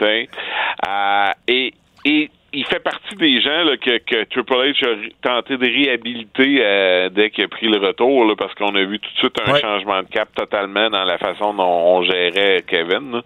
Euh, 0.03 1.31
et, 1.47 1.75
et 2.05 2.31
il 2.53 2.65
fait 2.67 2.81
partie 2.81 3.15
des 3.17 3.41
gens 3.41 3.65
là, 3.65 3.77
que, 3.77 3.99
que 3.99 4.25
Triple 4.25 4.53
H 4.53 4.85
a 4.87 4.97
tenté 5.23 5.57
de 5.57 5.65
réhabiliter 5.67 6.59
euh, 6.61 7.09
dès 7.09 7.31
qu'il 7.31 7.45
a 7.45 7.49
pris 7.49 7.67
le 7.69 7.79
retour, 7.79 8.25
là, 8.27 8.35
parce 8.37 8.55
qu'on 8.55 8.75
a 8.75 8.85
vu 8.85 8.99
tout 8.99 9.11
de 9.13 9.19
suite 9.19 9.37
un 9.47 9.53
Ouais. 9.53 9.61
changement 9.61 10.01
de 10.03 10.09
cap 10.09 10.29
totalement 10.35 10.89
dans 10.91 11.05
la 11.05 11.19
façon 11.19 11.55
dont 11.55 11.63
on 11.65 12.03
gérait 12.03 12.63
Kevin. 12.67 13.13
là. 13.13 13.23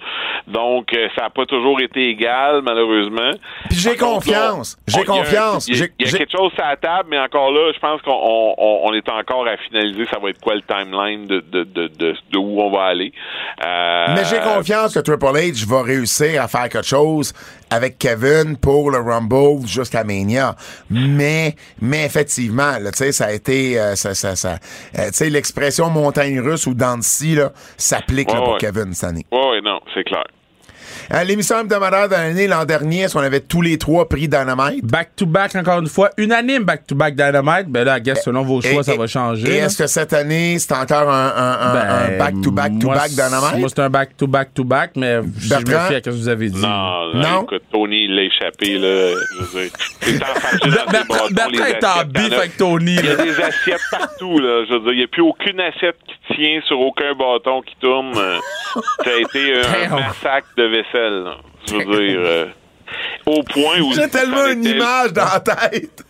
Donc, 0.46 0.92
euh, 0.94 1.08
ça 1.16 1.22
n'a 1.24 1.30
pas 1.30 1.44
toujours 1.46 1.80
été 1.80 2.08
égal, 2.08 2.62
malheureusement. 2.62 3.30
Puis 3.68 3.78
j'ai 3.78 3.96
confiance. 3.96 4.76
J'ai 4.86 4.98
il 4.98 5.02
y 5.02 5.04
confiance. 5.06 5.68
Il 5.68 5.76
y 5.78 5.82
a, 5.82 5.86
y 5.86 6.12
quelque 6.12 6.30
chose 6.36 6.52
à 6.58 6.70
la 6.70 6.76
table, 6.76 7.08
mais 7.10 7.18
encore 7.18 7.50
là, 7.50 7.72
je 7.74 7.78
pense 7.80 8.00
qu'on 8.02 8.12
on, 8.12 8.54
on- 8.58 8.80
on 8.88 8.94
est 8.94 9.08
encore 9.08 9.46
à 9.46 9.56
finaliser. 9.56 10.04
Ça 10.12 10.18
va 10.20 10.30
être 10.30 10.40
quoi 10.40 10.54
le 10.54 10.62
timeline 10.62 11.26
de, 11.26 11.40
de, 11.40 11.64
de, 11.64 11.88
de, 11.88 12.14
de 12.30 12.38
où 12.38 12.60
on 12.60 12.70
va 12.70 12.84
aller. 12.84 13.12
Euh, 13.64 14.06
Mais 14.14 14.24
j'ai 14.24 14.38
confiance 14.40 14.94
que 14.94 15.00
Triple 15.00 15.24
H 15.26 15.66
va 15.68 15.82
réussir 15.82 16.42
à 16.42 16.48
faire 16.48 16.68
quelque 16.68 16.82
chose 16.86 17.32
avec 17.70 17.98
Kevin 17.98 18.56
pour 18.56 18.90
le 18.90 18.98
Rumble 18.98 19.66
jusqu'à 19.66 20.04
Mania. 20.04 20.54
Mais, 20.90 21.54
mais 21.80 22.04
effectivement, 22.04 22.78
là, 22.80 22.90
tu 22.92 22.98
sais, 22.98 23.12
ça 23.12 23.26
a 23.26 23.32
été, 23.32 23.78
euh, 23.78 23.94
ça, 23.96 24.14
ça, 24.14 24.36
ça, 24.36 24.58
euh, 24.98 25.06
tu 25.08 25.14
sais, 25.14 25.30
l'expression 25.30 25.90
montagne 25.90 26.40
russe 26.40 26.66
ou 26.66 26.74
dents 26.74 26.98
de 26.98 27.02
scie, 27.02 27.34
là, 27.34 27.52
s'applique 27.76 28.32
Ouais, 28.32 28.38
pour. 28.38 28.58
Kevin 28.58 28.94
cette 28.94 29.10
année. 29.10 29.26
Oui, 29.32 29.60
non, 29.62 29.80
c'est 29.94 30.04
clair. 30.04 30.24
À 31.08 31.22
l'émission 31.24 31.60
hebdomadaire 31.60 32.08
de 32.08 32.14
l'année 32.14 32.46
l'an 32.48 32.64
dernier, 32.64 33.02
est-ce 33.02 33.14
qu'on 33.14 33.20
avait 33.20 33.40
tous 33.40 33.62
les 33.62 33.78
trois 33.78 34.08
pris 34.08 34.28
Dynamite? 34.28 34.84
Back-to-back, 34.84 35.54
encore 35.54 35.78
une 35.80 35.86
fois. 35.88 36.10
Unanime 36.18 36.64
back-to-back 36.64 37.14
Dynamite. 37.14 37.68
Ben 37.68 37.84
là, 37.84 37.98
I 37.98 38.00
guess, 38.02 38.24
selon 38.24 38.42
vos 38.42 38.60
choix, 38.60 38.80
Et- 38.80 38.82
ça 38.82 38.94
et- 38.94 38.98
va 38.98 39.06
changer. 39.06 39.48
Et 39.48 39.56
est-ce 39.58 39.78
que 39.78 39.86
cette 39.86 40.12
année, 40.12 40.58
c'est 40.58 40.72
encore 40.74 41.08
un, 41.10 41.32
un- 41.36 41.58
un- 41.60 41.74
Ben, 41.74 42.14
un 42.14 42.18
back-to-back-to-back 42.18 43.10
moi, 43.16 43.26
Dynamite? 43.28 43.58
Moi, 43.60 43.68
c'est 43.68 43.78
un 43.82 43.90
back-to-back-to-back, 43.90 44.90
mais 44.96 45.20
je 45.38 45.54
me 45.54 45.62
Bertrand? 45.64 45.86
fie 45.88 45.94
à 45.94 45.98
ce 45.98 46.02
que 46.02 46.10
vous 46.10 46.28
avez 46.28 46.48
dit. 46.48 46.60
Non, 46.60 47.12
Non. 47.14 47.20
non? 47.22 47.42
écoute, 47.44 47.62
Tony, 47.72 48.04
il 48.04 48.14
l'a 48.16 48.22
échappé, 48.22 48.78
là. 48.78 49.14
C'est 50.02 50.18
Bertrand 50.90 51.26
Bertrand 51.30 51.64
est 51.66 51.84
en 51.84 52.04
bif 52.04 52.22
il 52.26 52.26
y 52.26 52.28
en 52.28 52.32
a- 52.32 52.36
avec 52.40 52.56
Tony. 52.56 52.96
Il 52.98 53.04
y 53.04 53.08
a 53.08 53.16
des 53.16 53.40
assiettes 53.40 53.80
partout, 53.90 54.38
là. 54.38 54.64
Je 54.68 54.72
veux 54.74 54.80
dire, 54.80 54.92
il 54.92 54.98
n'y 54.98 55.04
a 55.04 55.08
plus 55.08 55.22
aucune 55.22 55.60
assiette 55.60 55.96
qui 56.28 56.34
tient 56.34 56.60
sur 56.66 56.80
aucun 56.80 57.14
bâton 57.14 57.62
qui 57.62 57.76
tourne. 57.80 58.12
Euh, 58.16 58.38
Ça 59.04 59.10
a 59.10 59.20
été 59.20 59.54
euh, 59.54 59.62
un 59.90 60.00
massacre 60.00 60.48
de 60.58 60.64
vaisselle, 60.64 60.84
là. 60.98 61.36
Je 61.68 61.74
veux 61.74 61.84
dire, 61.84 62.20
euh, 62.20 62.46
au 63.26 63.42
point 63.42 63.80
où... 63.80 63.92
J'ai 63.94 64.08
tellement 64.08 64.46
une 64.46 64.66
était- 64.66 64.76
image 64.76 65.12
dans 65.12 65.24
la 65.24 65.40
tête. 65.40 66.04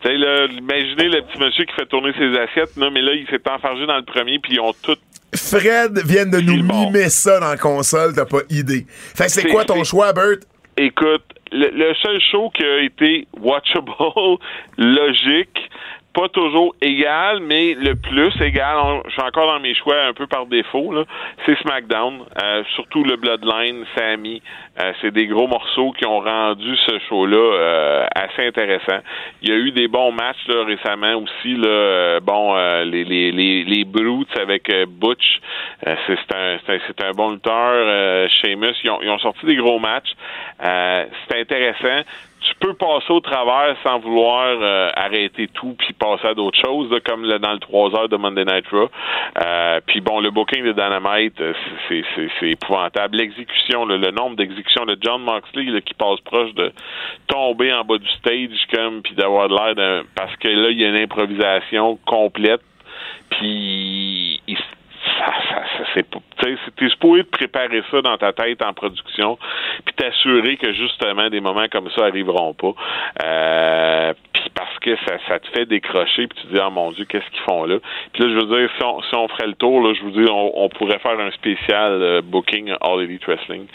Tu 0.00 0.08
sais, 0.08 0.14
imaginez 0.14 1.08
le 1.08 1.22
petit 1.22 1.38
monsieur 1.40 1.64
qui 1.64 1.74
fait 1.74 1.86
tourner 1.86 2.12
ses 2.16 2.36
assiettes, 2.38 2.76
là, 2.76 2.88
mais 2.90 3.02
là, 3.02 3.12
il 3.14 3.26
s'est 3.28 3.40
enfargé 3.50 3.84
dans 3.86 3.96
le 3.96 4.04
premier, 4.04 4.38
puis 4.38 4.54
ils 4.54 4.60
ont 4.60 4.72
tout 4.82 4.96
Fred 5.34 5.98
vient 6.06 6.24
de 6.24 6.38
nous 6.40 6.62
mimer 6.62 7.08
ça 7.10 7.38
dans 7.40 7.48
la 7.50 7.56
console, 7.56 8.14
t'as 8.14 8.24
pas 8.24 8.40
idée. 8.48 8.86
Fait 8.88 9.24
que 9.24 9.30
c'est 9.32 9.48
quoi 9.48 9.64
ton 9.64 9.84
choix, 9.84 10.12
Bert? 10.12 10.38
Écoute, 10.78 11.24
le, 11.52 11.68
le 11.70 11.94
seul 12.00 12.18
show 12.30 12.50
qui 12.56 12.64
a 12.64 12.80
été 12.80 13.26
watchable, 13.40 13.90
logique, 14.78 15.58
pas 16.18 16.28
toujours 16.30 16.74
égal, 16.80 17.38
mais 17.40 17.74
le 17.74 17.94
plus 17.94 18.32
égal, 18.42 18.76
je 19.06 19.12
suis 19.12 19.22
encore 19.22 19.46
dans 19.46 19.60
mes 19.60 19.74
choix 19.74 20.02
un 20.02 20.12
peu 20.12 20.26
par 20.26 20.46
défaut, 20.46 20.92
c'est 21.46 21.56
SmackDown, 21.60 22.24
euh, 22.42 22.64
surtout 22.74 23.04
le 23.04 23.14
Bloodline, 23.14 23.84
Sammy. 23.96 24.42
Euh, 24.80 24.92
c'est 25.00 25.12
des 25.12 25.28
gros 25.28 25.46
morceaux 25.46 25.92
qui 25.92 26.06
ont 26.06 26.18
rendu 26.18 26.76
ce 26.86 26.98
show-là 27.08 27.36
euh, 27.36 28.06
assez 28.16 28.46
intéressant. 28.48 28.98
Il 29.42 29.50
y 29.50 29.52
a 29.52 29.56
eu 29.56 29.70
des 29.70 29.86
bons 29.86 30.10
matchs 30.10 30.44
récemment 30.48 31.14
aussi. 31.14 31.54
Là, 31.54 32.18
bon, 32.20 32.56
les, 32.84 33.04
les, 33.04 33.30
les, 33.30 33.64
les 33.64 33.84
Brutes 33.84 34.36
avec 34.40 34.70
Butch, 34.88 35.40
c'est 35.84 37.04
un, 37.04 37.12
bon 37.12 37.30
lutteur. 37.30 38.28
Sheamus, 38.30 38.74
ils 38.82 38.90
ont, 38.90 39.00
ils 39.02 39.10
ont 39.10 39.18
sorti 39.18 39.46
des 39.46 39.56
gros 39.56 39.78
matchs. 39.78 40.12
C'est 40.60 41.40
intéressant. 41.40 42.02
Tu 42.40 42.54
peux 42.60 42.74
passer 42.74 43.10
au 43.10 43.20
travers 43.20 43.76
sans 43.82 43.98
vouloir 43.98 44.46
euh, 44.48 44.90
arrêter 44.94 45.48
tout 45.48 45.74
puis 45.78 45.92
passer 45.92 46.28
à 46.28 46.34
d'autres 46.34 46.58
choses, 46.64 46.88
comme 47.04 47.26
dans 47.26 47.52
le 47.52 47.58
3 47.58 47.96
heures 47.96 48.08
de 48.08 48.16
Monday 48.16 48.44
Night 48.44 48.66
Raw. 48.70 48.88
Euh, 49.44 49.80
puis 49.86 50.00
bon, 50.00 50.20
le 50.20 50.30
booking 50.30 50.64
de 50.64 50.72
Dynamite, 50.72 51.40
euh, 51.40 51.52
c'est, 51.88 52.48
épouvantable. 52.48 53.16
L'exécution, 53.16 53.84
le, 53.84 53.98
nombre 54.10 54.36
d'exécutions 54.36 54.84
de 54.84 54.96
John 55.00 55.22
Moxley 55.22 55.80
qui 55.82 55.94
passe 55.94 56.20
proche 56.20 56.54
de 56.54 56.72
tomber 57.26 57.72
en 57.72 57.84
bas 57.84 57.98
du 57.98 58.08
stage 58.08 58.66
comme 58.72 59.02
puis 59.02 59.14
d'avoir 59.14 59.48
l'air 59.48 59.74
d'un 59.74 60.02
parce 60.14 60.34
que 60.36 60.48
là 60.48 60.70
il 60.70 60.80
y 60.80 60.84
a 60.84 60.88
une 60.88 61.00
improvisation 61.00 61.98
complète 62.06 62.62
puis 63.30 64.40
ça, 65.18 65.26
ça, 65.48 65.62
ça 65.76 65.84
c'est 65.94 66.08
pas 66.08 66.20
tu 66.38 66.50
sais 66.50 66.58
t'es 66.76 66.88
supposé 66.88 67.24
te 67.24 67.30
préparer 67.30 67.82
ça 67.90 68.02
dans 68.02 68.16
ta 68.16 68.32
tête 68.32 68.62
en 68.62 68.72
production 68.72 69.38
puis 69.84 69.94
t'assurer 69.94 70.56
que 70.56 70.72
justement 70.72 71.28
des 71.30 71.40
moments 71.40 71.66
comme 71.70 71.88
ça 71.96 72.04
arriveront 72.04 72.54
pas 72.54 72.74
euh, 73.24 74.12
puis 74.32 74.42
parce 74.54 74.78
que 74.80 74.96
ça, 75.06 75.16
ça 75.28 75.38
te 75.38 75.48
fait 75.48 75.66
décrocher 75.66 76.26
puis 76.26 76.38
tu 76.40 76.48
te 76.48 76.54
dis 76.54 76.60
oh 76.64 76.70
mon 76.70 76.92
dieu 76.92 77.04
qu'est-ce 77.08 77.28
qu'ils 77.30 77.44
font 77.44 77.64
là? 77.64 77.78
Puis 78.12 78.22
là 78.22 78.28
je 78.30 78.34
veux 78.34 78.58
dire 78.58 78.70
si 78.76 78.84
on, 78.84 79.02
si 79.02 79.14
on 79.14 79.28
ferait 79.28 79.48
le 79.48 79.54
tour 79.54 79.80
là 79.80 79.94
je 79.94 80.02
vous 80.02 80.10
dis 80.10 80.30
on, 80.30 80.64
on 80.64 80.68
pourrait 80.68 80.98
faire 80.98 81.18
un 81.18 81.30
spécial 81.32 81.92
euh, 82.02 82.22
booking 82.22 82.72
All 82.80 83.02
Elite 83.02 83.24
Wrestling 83.26 83.66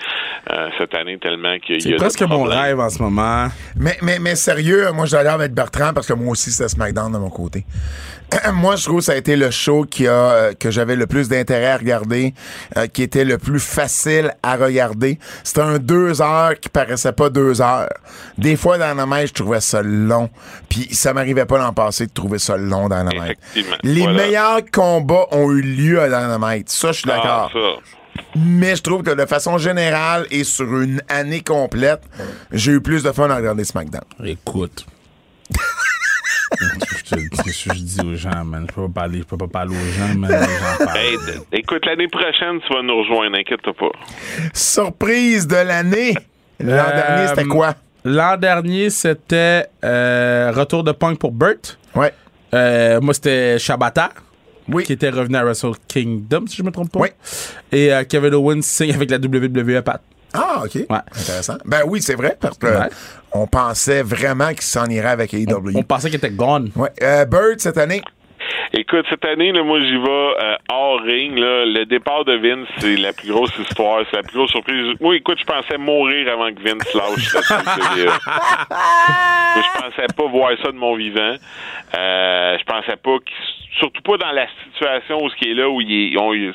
euh, 0.52 0.70
cette 0.78 0.94
année 0.96 1.18
tellement 1.18 1.58
qu'il 1.60 1.76
y 1.76 1.78
a 1.78 1.82
C'est 1.82 1.92
de 1.92 1.96
presque 1.96 2.22
mon 2.24 2.44
rêve 2.44 2.80
en 2.80 2.90
ce 2.90 3.02
moment. 3.02 3.48
Mais, 3.76 3.98
mais, 4.02 4.20
mais 4.20 4.36
sérieux, 4.36 4.92
moi, 4.94 5.06
j'allais 5.06 5.30
avec 5.30 5.54
Bertrand 5.54 5.92
parce 5.94 6.08
que 6.08 6.14
moi 6.14 6.32
aussi, 6.32 6.52
c'était 6.52 6.70
SmackDown 6.70 7.12
de 7.12 7.18
mon 7.18 7.30
côté. 7.30 7.66
moi, 8.54 8.76
je 8.76 8.84
trouve 8.84 8.98
que 8.98 9.06
ça 9.06 9.14
a 9.14 9.16
été 9.16 9.36
le 9.36 9.52
show 9.52 9.84
qui 9.84 10.08
a, 10.08 10.12
euh, 10.12 10.54
que 10.54 10.72
j'avais 10.72 10.96
le 10.96 11.08
plus 11.08 11.30
d'intérêt 11.30 11.72
à 11.72 11.78
regarder, 11.78 12.34
euh, 12.78 12.88
qui 12.88 13.04
était 13.04 13.26
le 13.26 13.38
plus 13.38 13.60
facile 13.60 14.34
à 14.44 14.56
regarder. 14.56 15.20
C'était 15.44 15.62
un 15.62 15.80
deux 15.80 16.22
heures 16.22 16.60
qui 16.60 16.70
paraissait 16.70 17.12
pas 17.14 17.30
deux 17.30 17.62
heures. 17.62 17.90
Des 18.38 18.56
fois, 18.56 18.78
dans 18.78 18.94
la 18.96 19.06
neige, 19.06 19.30
je 19.30 19.34
trouvais 19.34 19.62
ça 19.62 19.82
long. 19.82 20.30
Puis 20.70 20.88
ça 20.94 21.14
m'arrivait 21.14 21.46
pas 21.46 21.58
l'an 21.58 21.74
passé 21.74 22.08
de 22.08 22.12
trouver 22.14 22.40
ça 22.40 22.58
long 22.58 22.90
dans 22.90 23.04
la 23.04 23.12
neige. 23.12 23.36
Effectivement. 23.56 23.76
Les 23.84 24.02
Voilà. 24.04 24.24
meilleurs 24.26 24.62
combats 24.72 25.28
ont 25.32 25.52
eu 25.52 25.62
lieu 25.62 26.02
à 26.02 26.08
Dynamite. 26.08 26.70
Ça, 26.70 26.92
je 26.92 27.00
suis 27.00 27.10
Ah, 27.12 27.16
d'accord. 27.16 27.82
Mais 28.36 28.76
je 28.76 28.82
trouve 28.84 29.02
que 29.04 29.12
de 29.12 29.26
façon 29.26 29.58
générale 29.58 30.28
et 30.30 30.44
sur 30.44 30.66
une 30.82 31.02
année 31.10 31.42
complète, 31.42 32.02
j'ai 32.52 32.72
eu 32.74 32.82
plus 32.82 33.02
de 33.04 33.12
fun 33.12 33.30
à 33.30 33.36
regarder 33.36 33.64
SmackDown. 33.64 34.04
Écoute. 34.24 34.86
je, 37.04 37.16
te- 37.16 37.50
je- 37.50 37.74
je 37.74 37.82
dis 37.84 38.02
aux 38.02 38.16
gens, 38.16 38.44
man. 38.46 38.66
Je 38.70 38.74
peux 38.74 38.88
pas 38.88 39.02
parler, 39.02 39.20
je 39.20 39.24
peux 39.24 39.38
pas 39.38 39.48
parler 39.48 39.76
aux 39.76 39.92
gens, 39.98 40.16
man. 40.16 40.32
Les 40.32 40.38
gens 40.38 40.86
parlent. 40.86 40.98
Hey, 40.98 41.18
écoute, 41.52 41.86
l'année 41.86 42.08
prochaine, 42.08 42.60
tu 42.66 42.74
vas 42.74 42.82
nous 42.82 42.98
rejoindre, 42.98 43.38
inquiète-toi 43.38 43.74
pas. 43.74 43.92
Surprise 44.54 45.48
de 45.48 45.56
l'année! 45.56 46.14
L'an 46.60 46.72
Euh, 46.72 46.96
dernier, 46.96 47.28
c'était 47.28 47.46
quoi? 47.46 47.76
L'an 48.06 48.38
dernier, 48.38 48.90
c'était 48.90 49.66
euh, 49.84 50.52
Retour 50.56 50.84
de 50.84 50.92
Punk 50.92 51.20
pour 51.20 51.32
Burt. 51.32 51.78
Ouais. 51.96 52.14
Euh, 52.54 53.02
moi, 53.02 53.14
c'était 53.14 53.58
Shabata. 53.60 54.12
Oui. 54.70 54.84
Qui 54.84 54.94
était 54.94 55.10
revenu 55.10 55.36
à 55.36 55.44
Wrestle 55.44 55.74
Kingdom, 55.90 56.46
si 56.48 56.56
je 56.58 56.64
me 56.64 56.72
trompe 56.72 56.90
pas. 56.92 57.00
Oui. 57.02 57.10
Et 57.72 57.92
euh, 57.94 58.04
Kevin 58.06 58.34
Owens 58.36 58.62
signe 58.62 58.94
avec 58.94 59.10
la 59.12 59.18
WWE 59.18 59.82
Pat. 59.82 60.02
Ah, 60.34 60.64
OK. 60.66 60.76
Ouais. 60.76 60.86
Intéressant. 60.90 61.58
Ben 61.66 61.82
oui, 61.86 62.02
c'est 62.02 62.16
vrai, 62.16 62.36
parce 62.40 62.58
que 62.58 62.66
Ouais. 62.68 62.90
on 63.34 63.48
pensait 63.48 64.02
vraiment 64.04 64.50
qu'il 64.50 64.62
s'en 64.64 64.86
irait 64.88 65.10
avec 65.10 65.34
AEW. 65.34 65.72
On 65.76 65.84
pensait 65.84 66.10
qu'il 66.10 66.18
était 66.18 66.32
gone. 66.32 66.72
Ouais. 66.76 66.90
Euh, 67.02 67.26
Bird, 67.26 67.60
cette 67.60 67.78
année, 67.78 68.02
Écoute, 68.76 69.06
cette 69.08 69.24
année, 69.24 69.52
là, 69.52 69.64
moi, 69.64 69.80
j'y 69.82 69.96
vais 69.98 70.10
euh, 70.10 70.56
hors 70.72 71.00
ring. 71.02 71.38
Là. 71.38 71.64
Le 71.66 71.86
départ 71.86 72.26
de 72.26 72.34
Vince, 72.36 72.68
c'est 72.80 72.96
la 72.98 73.14
plus 73.14 73.30
grosse 73.32 73.52
histoire, 73.60 74.04
c'est 74.10 74.18
la 74.18 74.24
plus 74.24 74.36
grosse 74.36 74.50
surprise. 74.50 74.96
Moi, 75.00 75.16
écoute, 75.16 75.38
je 75.40 75.46
pensais 75.46 75.78
mourir 75.78 76.28
avant 76.34 76.50
que 76.52 76.60
Vince 76.60 76.92
lâche. 76.96 77.36
Moi, 78.74 79.64
je 79.64 79.80
pensais 79.82 80.08
pas 80.16 80.26
voir 80.28 80.52
ça 80.64 80.72
de 80.72 80.78
mon 80.78 80.96
vivant. 80.96 81.36
Euh, 81.96 82.58
je 82.60 82.64
pensais 82.66 82.96
pas 82.98 83.18
qu'il 83.20 83.36
surtout 83.80 84.02
pas 84.02 84.18
dans 84.18 84.32
la 84.32 84.48
situation 84.66 85.24
où 85.24 85.30
ce 85.30 85.36
qui 85.36 85.52
est 85.52 85.54
là 85.54 85.70
où 85.70 85.82
il, 85.82 86.18
on, 86.20 86.34
il- 86.34 86.54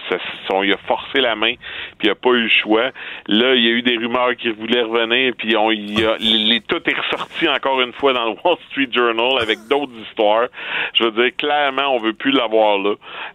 on 0.51 0.62
lui 0.62 0.73
a 0.73 0.77
forcé 0.87 1.21
la 1.21 1.35
main 1.35 1.55
puis 1.99 2.09
il 2.09 2.11
a 2.11 2.14
pas 2.14 2.31
eu 2.31 2.43
le 2.43 2.49
choix. 2.49 2.91
Là, 3.27 3.55
il 3.55 3.62
y 3.64 3.69
a 3.69 3.71
eu 3.73 3.83
des 3.83 3.97
rumeurs 3.97 4.37
qu'il 4.37 4.53
voulait 4.53 4.83
revenir 4.83 5.33
puis 5.37 5.57
on 5.57 5.71
il 5.71 6.05
a, 6.07 6.16
les, 6.19 6.61
tout 6.61 6.81
est 6.89 6.95
ressorti 6.99 7.49
encore 7.49 7.81
une 7.81 7.93
fois 7.93 8.12
dans 8.12 8.27
le 8.27 8.37
Wall 8.45 8.57
Street 8.71 8.89
Journal 8.93 9.43
avec 9.43 9.59
d'autres 9.69 9.93
histoires. 10.09 10.49
Je 10.95 11.05
veux 11.05 11.11
dire 11.11 11.31
clairement 11.37 11.95
on 11.95 11.99
veut 11.99 12.12
plus 12.14 12.31
l'avoir 12.33 12.79
là. 12.79 12.95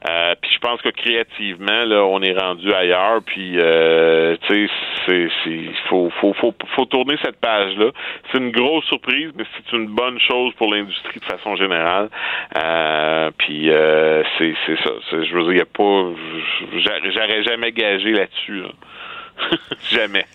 Euh, 0.09 0.35
puis 0.41 0.51
je 0.53 0.59
pense 0.59 0.81
que 0.81 0.89
créativement 0.89 1.83
là 1.85 2.03
on 2.05 2.21
est 2.21 2.37
rendu 2.37 2.73
ailleurs 2.73 3.21
puis 3.25 3.53
euh, 3.57 4.35
tu 4.47 4.67
sais 4.67 4.73
c'est 5.05 5.27
c'est 5.43 5.59
faut 5.89 6.09
faut 6.21 6.33
faut 6.33 6.53
faut 6.75 6.85
tourner 6.85 7.15
cette 7.23 7.39
page 7.39 7.75
là. 7.77 7.87
C'est 8.31 8.37
une 8.37 8.51
grosse 8.51 8.85
surprise 8.85 9.31
mais 9.35 9.43
c'est 9.55 9.75
une 9.75 9.87
bonne 9.87 10.19
chose 10.19 10.53
pour 10.55 10.73
l'industrie 10.73 11.19
de 11.19 11.25
façon 11.25 11.55
générale. 11.55 12.09
Euh, 12.57 13.31
puis 13.37 13.69
euh, 13.73 14.23
c'est 14.37 14.53
c'est 14.65 14.75
ça. 14.83 14.91
Je 15.11 15.33
veux 15.35 15.43
dire, 15.43 15.51
il 15.53 15.57
y 15.57 15.61
a 15.61 15.65
pas. 15.65 16.11
j'a- 16.79 17.11
J'aurais 17.11 17.43
jamais 17.43 17.71
gagé 17.71 18.11
là-dessus. 18.11 18.61
là. 18.61 18.69
jamais. 19.91 20.25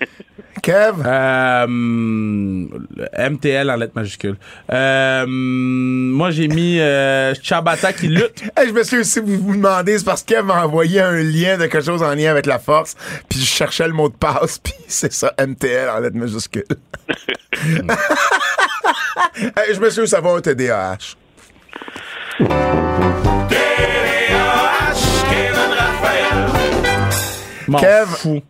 Kev, 0.61 0.97
Euh, 1.07 1.67
MTL 1.69 3.71
en 3.71 3.77
lettres 3.77 3.93
majuscules. 3.95 4.35
Euh, 4.73 5.25
moi, 5.29 6.33
j'ai 6.33 6.49
mis 6.49 6.81
euh, 6.81 7.33
Chabata 7.41 7.93
qui 7.93 8.09
lutte. 8.09 8.43
Hey, 8.57 8.67
je 8.69 8.73
me 8.73 8.83
suis 8.83 9.05
si 9.05 9.21
vous 9.21 9.39
vous 9.39 9.55
demandez, 9.55 9.99
c'est 9.99 10.05
parce 10.05 10.25
qu'elle 10.25 10.43
m'a 10.43 10.65
envoyé 10.65 11.01
un 11.01 11.23
lien 11.23 11.57
de 11.57 11.67
quelque 11.67 11.85
chose 11.85 12.03
en 12.03 12.13
lien 12.15 12.33
avec 12.33 12.47
la 12.47 12.59
force, 12.59 12.97
puis 13.31 13.39
je 13.39 13.47
cherchais 13.47 13.87
le 13.87 13.95
mot 13.95 14.09
de 14.09 14.17
passe, 14.17 14.59
puis 14.65 14.73
c'est 14.89 15.13
ça, 15.13 15.33
MTL 15.39 15.89
en 15.91 16.01
lettres 16.01 16.17
majuscules. 16.17 16.65
hey, 19.37 19.75
je 19.75 19.81
me 19.81 19.91
suis 19.91 20.09
ça 20.09 20.21
va 20.21 20.31
au 20.33 20.41
TDAH. 20.41 21.15
M'en 27.69 27.79
Kev. 27.79 28.07
fous. 28.07 28.43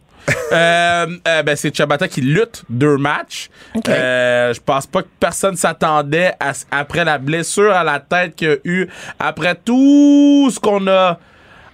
Euh, 0.52 1.06
euh, 1.26 1.42
ben, 1.42 1.56
c'est 1.56 1.74
Chabata 1.74 2.06
qui 2.08 2.20
lutte 2.20 2.64
deux 2.68 2.98
matchs. 2.98 3.48
Euh, 3.88 4.52
je 4.52 4.60
pense 4.60 4.86
pas 4.86 5.02
que 5.02 5.08
personne 5.18 5.56
s'attendait 5.56 6.34
après 6.70 7.04
la 7.04 7.18
blessure 7.18 7.72
à 7.72 7.84
la 7.84 7.98
tête 8.00 8.36
qu'il 8.36 8.50
a 8.50 8.56
eu, 8.64 8.88
après 9.18 9.54
tout 9.54 10.50
ce 10.52 10.60
qu'on 10.60 10.86
a 10.86 11.18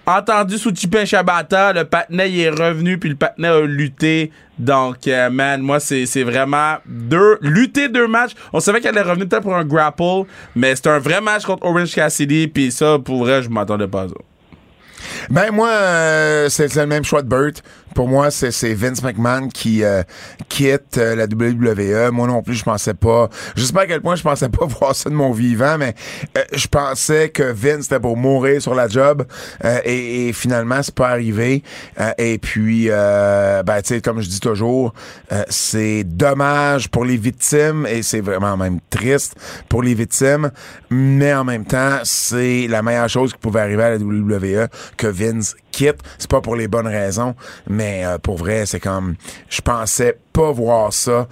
entendu 0.05 0.57
sous 0.57 0.75
Chipin 0.75 1.05
Chabata, 1.05 1.73
le 1.73 1.87
il 2.27 2.39
est 2.39 2.49
revenu 2.49 2.97
puis 2.97 3.09
le 3.09 3.15
patinet 3.15 3.47
a 3.47 3.61
lutté. 3.61 4.31
Donc, 4.57 5.07
euh, 5.07 5.29
man, 5.29 5.61
moi, 5.61 5.79
c'est 5.79 6.05
c'est 6.05 6.23
vraiment 6.23 6.75
deux, 6.85 7.37
lutter 7.41 7.89
deux 7.89 8.07
matchs. 8.07 8.31
On 8.53 8.59
savait 8.59 8.79
qu'elle 8.79 8.97
allait 8.97 9.09
revenir 9.09 9.27
peut-être 9.27 9.43
pour 9.43 9.55
un 9.55 9.65
grapple, 9.65 10.27
mais 10.55 10.75
c'était 10.75 10.89
un 10.89 10.99
vrai 10.99 11.21
match 11.21 11.43
contre 11.43 11.65
Orange 11.65 11.93
Cassidy, 11.93 12.47
puis 12.47 12.71
ça, 12.71 12.97
pour 13.03 13.19
vrai, 13.19 13.41
je 13.43 13.49
m'attendais 13.49 13.87
pas 13.87 14.03
à 14.03 14.07
ça. 14.07 14.15
Ben 15.29 15.51
moi, 15.51 15.69
euh, 15.69 16.49
c'est 16.49 16.73
le 16.75 16.85
même 16.85 17.03
choix 17.03 17.21
de 17.21 17.27
Burt. 17.27 17.61
Pour 17.95 18.09
moi, 18.09 18.29
c'est 18.29 18.73
Vince 18.73 19.01
McMahon 19.01 19.47
qui 19.47 19.81
euh, 19.85 20.03
quitte 20.49 20.97
euh, 20.97 21.15
la 21.15 21.25
WWE. 21.25 22.11
Moi 22.11 22.27
non 22.27 22.43
plus, 22.43 22.55
je 22.55 22.63
pensais 22.65 22.93
pas. 22.93 23.29
Je 23.55 23.63
sais 23.63 23.71
pas 23.71 23.83
à 23.83 23.87
quel 23.87 24.01
point 24.01 24.15
je 24.15 24.21
pensais 24.21 24.49
pas 24.49 24.65
voir 24.79 24.93
ça 24.93 25.09
de 25.09 25.15
mon 25.15 25.31
vivant, 25.31 25.77
mais 25.79 25.95
euh, 26.37 26.41
je 26.51 26.67
pensais 26.67 27.29
que 27.29 27.43
Vince 27.43 27.85
était 27.85 28.01
pour 28.01 28.17
mourir 28.17 28.61
sur 28.61 28.75
la 28.75 28.89
job. 28.89 29.25
euh, 29.63 29.79
et, 29.85 30.27
et 30.27 30.33
finalement, 30.33 30.83
c'est 30.83 30.93
pas 30.93 31.07
arrivé. 31.07 31.63
Euh, 32.01 32.11
et 32.17 32.37
puis, 32.37 32.87
euh, 32.89 33.63
ben 33.63 33.81
tu 33.81 33.95
sais, 33.95 34.01
comme 34.01 34.19
je 34.19 34.27
dis 34.27 34.41
toujours, 34.41 34.93
c'est 35.49 36.03
dommage 36.03 36.89
pour 36.89 37.05
les 37.05 37.15
victimes 37.17 37.87
et 37.89 38.03
c'est 38.03 38.19
vraiment 38.19 38.57
même 38.57 38.79
triste 38.89 39.35
pour 39.69 39.81
les 39.83 39.93
victimes. 39.93 40.51
Mais 40.89 41.33
en 41.33 41.45
même 41.45 41.63
temps, 41.63 41.99
c'est 42.03 42.67
la 42.67 42.81
meilleure 42.81 43.07
chose 43.09 43.31
qui 43.31 43.39
pouvait 43.39 43.61
arriver 43.61 43.83
à 43.83 43.89
la 43.91 43.97
WWE 43.97 44.67
que 44.97 45.07
Vince 45.07 45.55
quitte. 45.75 45.97
C'est 46.17 46.29
pas 46.29 46.41
pour 46.41 46.55
les 46.55 46.67
bonnes 46.67 46.87
raisons, 46.87 47.35
mais 47.69 48.05
euh, 48.05 48.17
pour 48.17 48.37
vrai, 48.37 48.65
c'est 48.65 48.79
comme 48.79 49.15
je 49.49 49.61
pensais 49.61 50.17
pas 50.31 50.51
voir 50.51 50.93
ça 50.93 51.27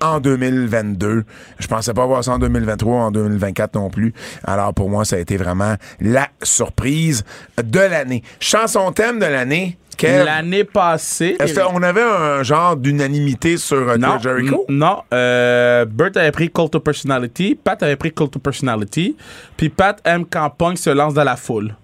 en 0.00 0.18
2022. 0.20 1.24
Je 1.58 1.66
pensais 1.66 1.94
pas 1.94 2.04
voir 2.04 2.24
ça 2.24 2.32
en 2.32 2.38
2023, 2.38 2.96
en 3.04 3.10
2024 3.12 3.74
non 3.76 3.90
plus. 3.90 4.12
Alors 4.44 4.74
pour 4.74 4.90
moi, 4.90 5.04
ça 5.04 5.16
a 5.16 5.18
été 5.20 5.36
vraiment 5.36 5.76
la 6.00 6.28
surprise 6.42 7.24
de 7.62 7.80
l'année. 7.80 8.22
Chanson 8.40 8.90
thème 8.92 9.18
de 9.18 9.26
l'année. 9.26 9.78
L'année 10.02 10.64
passée. 10.64 11.36
Est-ce 11.38 11.60
qu'on 11.60 11.82
avait 11.82 12.02
un 12.02 12.42
genre 12.42 12.76
d'unanimité 12.76 13.56
sur 13.56 13.90
euh, 13.90 13.96
Non, 13.96 14.18
Jericho? 14.18 14.64
non. 14.68 15.02
Euh, 15.14 15.84
Burt 15.84 16.16
avait 16.16 16.32
pris 16.32 16.50
Cult 16.50 16.74
of 16.74 16.82
Personality, 16.82 17.54
Pat 17.54 17.80
avait 17.82 17.96
pris 17.96 18.12
Cult 18.12 18.34
of 18.36 18.42
Personality, 18.42 19.16
puis 19.56 19.68
Pat 19.68 20.00
aime 20.04 20.24
quand 20.26 20.50
Punk 20.50 20.78
se 20.78 20.90
lance 20.90 21.14
dans 21.14 21.24
la 21.24 21.36
foule. 21.36 21.76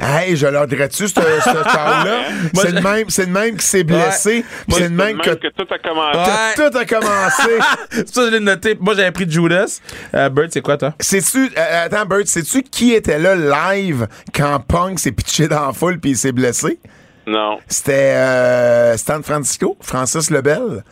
Hey, 0.00 0.36
je 0.36 0.46
leur 0.46 0.66
dirais-tu, 0.66 1.08
ce, 1.08 1.14
ce 1.14 1.20
là 1.74 2.04
Moi, 2.54 2.62
C'est 2.62 2.72
le 2.72 2.80
même, 2.80 3.10
c'est 3.10 3.26
le 3.26 3.32
même 3.32 3.56
qui 3.56 3.66
s'est 3.66 3.84
blessé. 3.84 4.44
c'est 4.68 4.80
le 4.80 4.88
même 4.90 5.18
que, 5.18 5.30
que 5.30 5.48
tout 5.48 5.66
a 5.70 5.78
commencé. 5.78 6.18
Ouais. 6.18 6.54
tout 6.70 6.78
a 6.78 6.84
commencé. 6.84 8.06
ça, 8.12 8.26
je 8.26 8.30
l'ai 8.32 8.40
noté. 8.40 8.76
Moi, 8.80 8.94
j'avais 8.94 9.12
pris 9.12 9.30
Judas. 9.30 9.80
Euh, 10.14 10.28
Burt, 10.28 10.48
c'est 10.50 10.60
quoi, 10.62 10.76
toi? 10.76 10.94
Sais-tu, 11.00 11.50
euh, 11.56 11.84
attends, 11.86 12.06
Bert, 12.06 12.26
sais-tu 12.26 12.62
qui 12.62 12.92
était 12.92 13.18
là 13.18 13.34
live 13.34 14.06
quand 14.34 14.60
Punk 14.60 14.98
s'est 14.98 15.12
pitché 15.12 15.48
dans 15.48 15.66
la 15.66 15.72
foule 15.72 15.98
puis 15.98 16.10
il 16.10 16.16
s'est 16.16 16.32
blessé? 16.32 16.78
Non. 17.28 17.58
C'était 17.68 18.14
euh, 18.14 18.96
Stan 18.96 19.22
Francisco, 19.22 19.76
Francis 19.80 20.30
Lebel. 20.30 20.82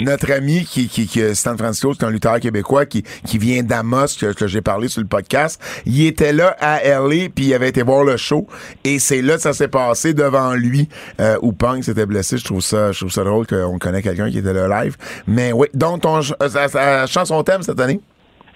Notre 0.00 0.32
ami 0.32 0.64
qui, 0.64 0.88
qui, 0.88 1.06
qui 1.06 1.34
Stan 1.36 1.56
Francisco, 1.56 1.94
c'est 1.94 2.04
un 2.04 2.10
lutteur 2.10 2.40
québécois 2.40 2.86
qui, 2.86 3.04
qui 3.24 3.38
vient 3.38 3.62
d'Amos, 3.62 4.16
que, 4.18 4.32
que 4.32 4.48
j'ai 4.48 4.62
parlé 4.62 4.88
sur 4.88 5.00
le 5.00 5.06
podcast. 5.06 5.62
Il 5.86 6.04
était 6.04 6.32
là 6.32 6.56
à 6.58 6.82
LA, 6.82 7.28
puis 7.32 7.46
il 7.46 7.54
avait 7.54 7.68
été 7.68 7.82
voir 7.82 8.02
le 8.02 8.16
show. 8.16 8.48
Et 8.82 8.98
c'est 8.98 9.22
là 9.22 9.36
que 9.36 9.42
ça 9.42 9.52
s'est 9.52 9.68
passé 9.68 10.12
devant 10.12 10.54
lui, 10.54 10.88
euh, 11.20 11.36
où 11.42 11.52
Punk 11.52 11.84
s'était 11.84 12.06
blessé. 12.06 12.36
Je 12.36 12.44
trouve 12.44 12.62
ça, 12.62 12.90
je 12.90 12.98
trouve 12.98 13.12
ça 13.12 13.22
drôle 13.22 13.46
qu'on 13.46 13.78
connaît 13.78 14.02
quelqu'un 14.02 14.28
qui 14.28 14.38
était 14.38 14.52
là 14.52 14.82
live. 14.82 14.96
Mais 15.28 15.52
oui, 15.52 15.68
donc 15.72 16.02
ton, 16.02 16.18
euh, 16.18 16.48
ça, 16.48 16.66
ça 16.66 17.06
change 17.06 17.28
son 17.28 17.44
thème 17.44 17.62
cette 17.62 17.78
année? 17.78 18.00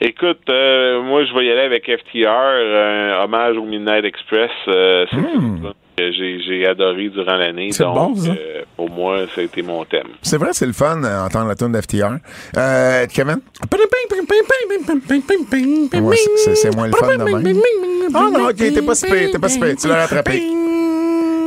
Écoute, 0.02 0.40
euh, 0.48 1.02
moi, 1.02 1.24
je 1.26 1.34
vais 1.34 1.44
y 1.44 1.50
aller 1.50 1.60
avec 1.60 1.84
FTR, 1.84 2.26
un 2.28 3.22
hommage 3.24 3.56
au 3.58 3.64
Midnight 3.64 4.04
Express. 4.04 4.50
Euh, 4.66 5.04
c'est 5.10 5.16
Hmm. 5.16 5.62
ça 5.62 5.72
que 5.98 6.12
j'ai, 6.12 6.40
j'ai 6.46 6.66
adoré 6.66 7.10
durant 7.10 7.36
l'année. 7.36 7.70
C'est 7.72 7.84
Donc, 7.84 7.94
bon, 7.94 8.16
ça. 8.16 8.30
euh, 8.30 8.62
pour 8.76 8.88
moi, 8.88 9.26
ça 9.34 9.42
a 9.42 9.44
été 9.44 9.60
mon 9.60 9.84
thème. 9.84 10.06
C'est 10.22 10.38
vrai, 10.38 10.50
c'est 10.52 10.64
le 10.64 10.72
fun 10.72 11.04
euh, 11.04 11.26
entendre 11.26 11.48
la 11.48 11.54
tune 11.54 11.72
d'FTR. 11.72 12.16
Euh, 12.56 13.06
Kevin? 13.12 13.40
Ouais, 16.00 16.16
c'est- 16.54 16.74
moins 16.74 16.86
le 16.86 16.92
fun 16.94 17.16
de 17.18 17.24
même. 17.24 17.60
Ah 18.14 18.28
non, 18.32 18.48
ok, 18.48 18.56
t'es 18.56 18.82
pas 18.82 18.94
si 18.94 19.04
pire, 19.06 19.28
t'es 19.32 19.38
pas 19.38 19.48
si 19.50 19.60
pire. 19.60 19.76
Tu 19.78 19.86
l'as 19.88 19.96
rattrapé. 20.06 20.42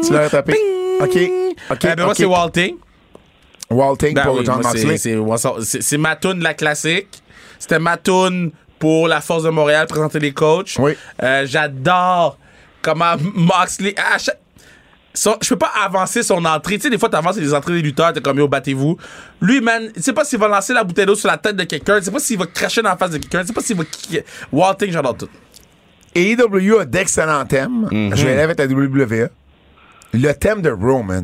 Tu 0.05 0.13
l'as 0.13 0.21
rattrapé. 0.21 0.53
OK, 1.01 1.07
OK, 1.71 1.77
Eh 1.83 1.95
ben, 1.95 2.03
moi, 2.05 2.13
c'est 2.13 2.25
Walting. 2.25 2.75
Walting 3.71 4.13
Ben 4.13 4.21
pour 4.23 4.37
oui, 4.37 4.45
John 4.45 4.57
Moxley. 4.61 4.97
c'est- 4.97 5.17
c'est 5.61 5.81
c'est 5.81 5.97
ma 5.97 6.15
tune 6.15 6.43
la 6.43 6.53
classique. 6.53 7.07
C'était 7.59 7.79
ma 7.79 7.97
tune 7.97 8.51
pour 8.79 9.07
la 9.07 9.21
Force 9.21 9.43
de 9.43 9.49
Montréal, 9.49 9.87
présenter 9.87 10.19
les 10.19 10.33
coachs. 10.33 10.75
Oui. 10.79 10.93
Euh, 11.21 11.45
J'adore 11.47 12.37
comment 12.81 13.15
Moxley... 13.35 13.95
à 13.97 14.17
chaque- 14.17 14.39
son- 15.13 15.37
je 15.41 15.49
peux 15.49 15.57
pas 15.57 15.71
avancer 15.83 16.21
son 16.23 16.43
entrée. 16.43 16.75
Tu 16.77 16.81
sais, 16.83 16.89
des 16.89 16.97
fois, 16.97 17.07
t'avances 17.07 17.37
les 17.37 17.53
entrées 17.53 17.73
des 17.73 17.81
lutteurs, 17.81 18.11
t'es 18.13 18.19
comme, 18.21 18.37
yo, 18.39 18.47
battez-vous. 18.47 18.97
Lui, 19.41 19.61
man, 19.61 19.89
tu 19.95 20.01
sais 20.01 20.11
pas 20.13 20.25
s'il 20.25 20.39
va 20.39 20.47
lancer 20.47 20.73
la 20.73 20.83
bouteille 20.83 21.05
d'eau 21.05 21.15
sur 21.15 21.29
la 21.29 21.37
tête 21.37 21.55
de 21.55 21.63
quelqu'un, 21.63 21.99
tu 21.99 22.05
sais 22.05 22.11
pas 22.11 22.19
s'il 22.19 22.37
va 22.37 22.45
cracher 22.47 22.81
dans 22.81 22.89
la 22.89 22.97
face 22.97 23.11
de 23.11 23.17
quelqu'un, 23.19 23.41
tu 23.41 23.47
sais 23.47 23.53
pas 23.53 23.61
s'il 23.61 23.77
va... 23.77 23.85
kicker. 23.85 24.23
Walting, 24.51 24.91
j'adore 24.91 25.15
tout. 25.15 25.29
AEW 26.15 26.79
a 26.79 26.85
d'excellents 26.85 27.45
thèmes. 27.45 27.87
Mhm. 27.91 28.15
Je 28.15 28.25
vais 28.25 28.31
aller 28.33 28.41
avec 28.41 28.57
la 28.59 28.65
WWE. 28.67 29.29
Le 30.13 30.31
thème 30.33 30.61
de 30.61 30.69
Roman. 30.69 31.23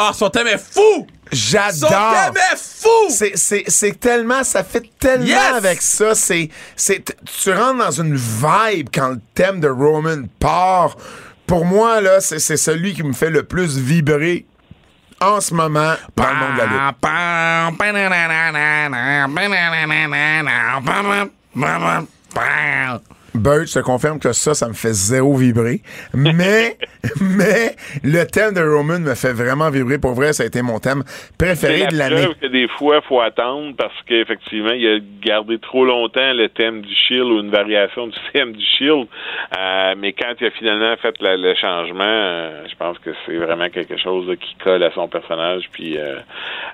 Ah, 0.00 0.12
son 0.14 0.30
thème 0.30 0.46
est 0.46 0.58
fou! 0.58 0.80
Son 0.80 1.06
J'adore. 1.32 1.90
thème 1.90 2.42
est 2.52 2.56
fou! 2.56 2.88
C'est, 3.10 3.32
c'est, 3.36 3.64
c'est 3.66 3.98
tellement, 3.98 4.44
ça 4.44 4.62
fait 4.64 4.88
tellement 4.98 5.26
Yes! 5.26 5.54
avec 5.56 5.82
ça. 5.82 6.14
C'est, 6.14 6.48
c'est, 6.76 7.04
tu 7.42 7.52
rentres 7.52 7.78
dans 7.84 7.90
une 7.90 8.14
vibe 8.16 8.88
quand 8.94 9.08
le 9.08 9.20
thème 9.34 9.60
de 9.60 9.68
Roman 9.68 10.22
part. 10.38 10.96
Pour 11.46 11.64
moi, 11.64 12.00
là, 12.00 12.20
c'est, 12.20 12.38
c'est 12.38 12.56
celui 12.56 12.94
qui 12.94 13.02
me 13.02 13.12
fait 13.12 13.30
le 13.30 13.42
plus 13.42 13.76
vibrer 13.78 14.46
en 15.20 15.40
ce 15.40 15.52
moment 15.52 15.94
dans 16.16 16.28
le 16.28 16.34
monde 16.36 16.52
de 16.54 16.58
la 16.58 16.66
lutte. 16.66 16.80
Bird, 23.38 23.66
je 23.66 23.74
te 23.74 23.78
confirme 23.78 24.18
que 24.18 24.32
ça, 24.32 24.54
ça 24.54 24.68
me 24.68 24.74
fait 24.74 24.92
zéro 24.92 25.36
vibrer. 25.36 25.80
Mais, 26.14 26.76
mais, 27.20 27.76
le 28.02 28.24
thème 28.24 28.54
de 28.54 28.60
Roman 28.62 28.98
me 28.98 29.14
fait 29.14 29.32
vraiment 29.32 29.70
vibrer. 29.70 29.98
Pour 29.98 30.12
vrai, 30.14 30.32
ça 30.32 30.42
a 30.42 30.46
été 30.46 30.62
mon 30.62 30.78
thème 30.78 31.02
préféré 31.38 31.80
la 31.80 31.86
de 31.86 31.96
l'année. 31.96 32.28
que 32.40 32.46
des 32.46 32.68
fois, 32.68 33.00
il 33.02 33.06
faut 33.08 33.20
attendre 33.20 33.74
parce 33.76 33.94
qu'effectivement, 34.06 34.72
il 34.72 34.86
a 34.86 34.98
gardé 35.24 35.58
trop 35.58 35.84
longtemps 35.84 36.32
le 36.32 36.48
thème 36.48 36.82
du 36.82 36.94
Shield 36.94 37.24
ou 37.24 37.40
une 37.40 37.50
variation 37.50 38.06
du 38.08 38.18
thème 38.32 38.52
du 38.52 38.64
Shield. 38.64 39.06
Euh, 39.58 39.94
mais 39.96 40.12
quand 40.12 40.34
il 40.40 40.46
a 40.46 40.50
finalement 40.50 40.94
fait 41.00 41.14
la- 41.20 41.36
le 41.36 41.54
changement, 41.54 42.04
euh, 42.04 42.64
je 42.70 42.74
pense 42.76 42.98
que 42.98 43.10
c'est 43.26 43.36
vraiment 43.36 43.68
quelque 43.68 43.96
chose 43.96 44.28
là, 44.28 44.36
qui 44.36 44.54
colle 44.62 44.82
à 44.82 44.90
son 44.92 45.08
personnage 45.08 45.64
puis 45.72 45.96
euh, 45.98 46.18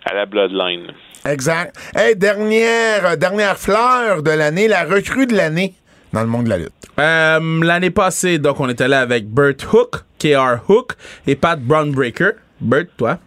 à 0.05 0.15
la 0.15 0.27
Bloodline. 0.27 0.93
Exact. 1.27 1.75
Hey, 1.97 2.17
dernière, 2.17 3.17
dernière 3.17 3.57
fleur 3.59 4.23
de 4.23 4.31
l'année, 4.31 4.69
la 4.69 4.85
recrue 4.85 5.27
de 5.27 5.35
l'année 5.35 5.73
dans 6.15 6.23
le 6.23 6.29
monde 6.29 6.45
de 6.45 6.51
la 6.51 6.59
lutte. 6.59 6.73
Euh, 6.99 7.41
L'année 7.63 7.91
passée, 7.91 8.39
donc, 8.39 8.61
on 8.61 8.69
était 8.69 8.89
là 8.89 9.01
avec 9.01 9.27
Burt 9.27 9.63
Hook, 9.73 9.97
KR 10.19 10.69
Hook 10.69 10.93
et 11.27 11.35
Pat 11.37 11.61
Brownbreaker. 11.61 12.33
Burt, 12.61 12.87
toi? 12.97 13.19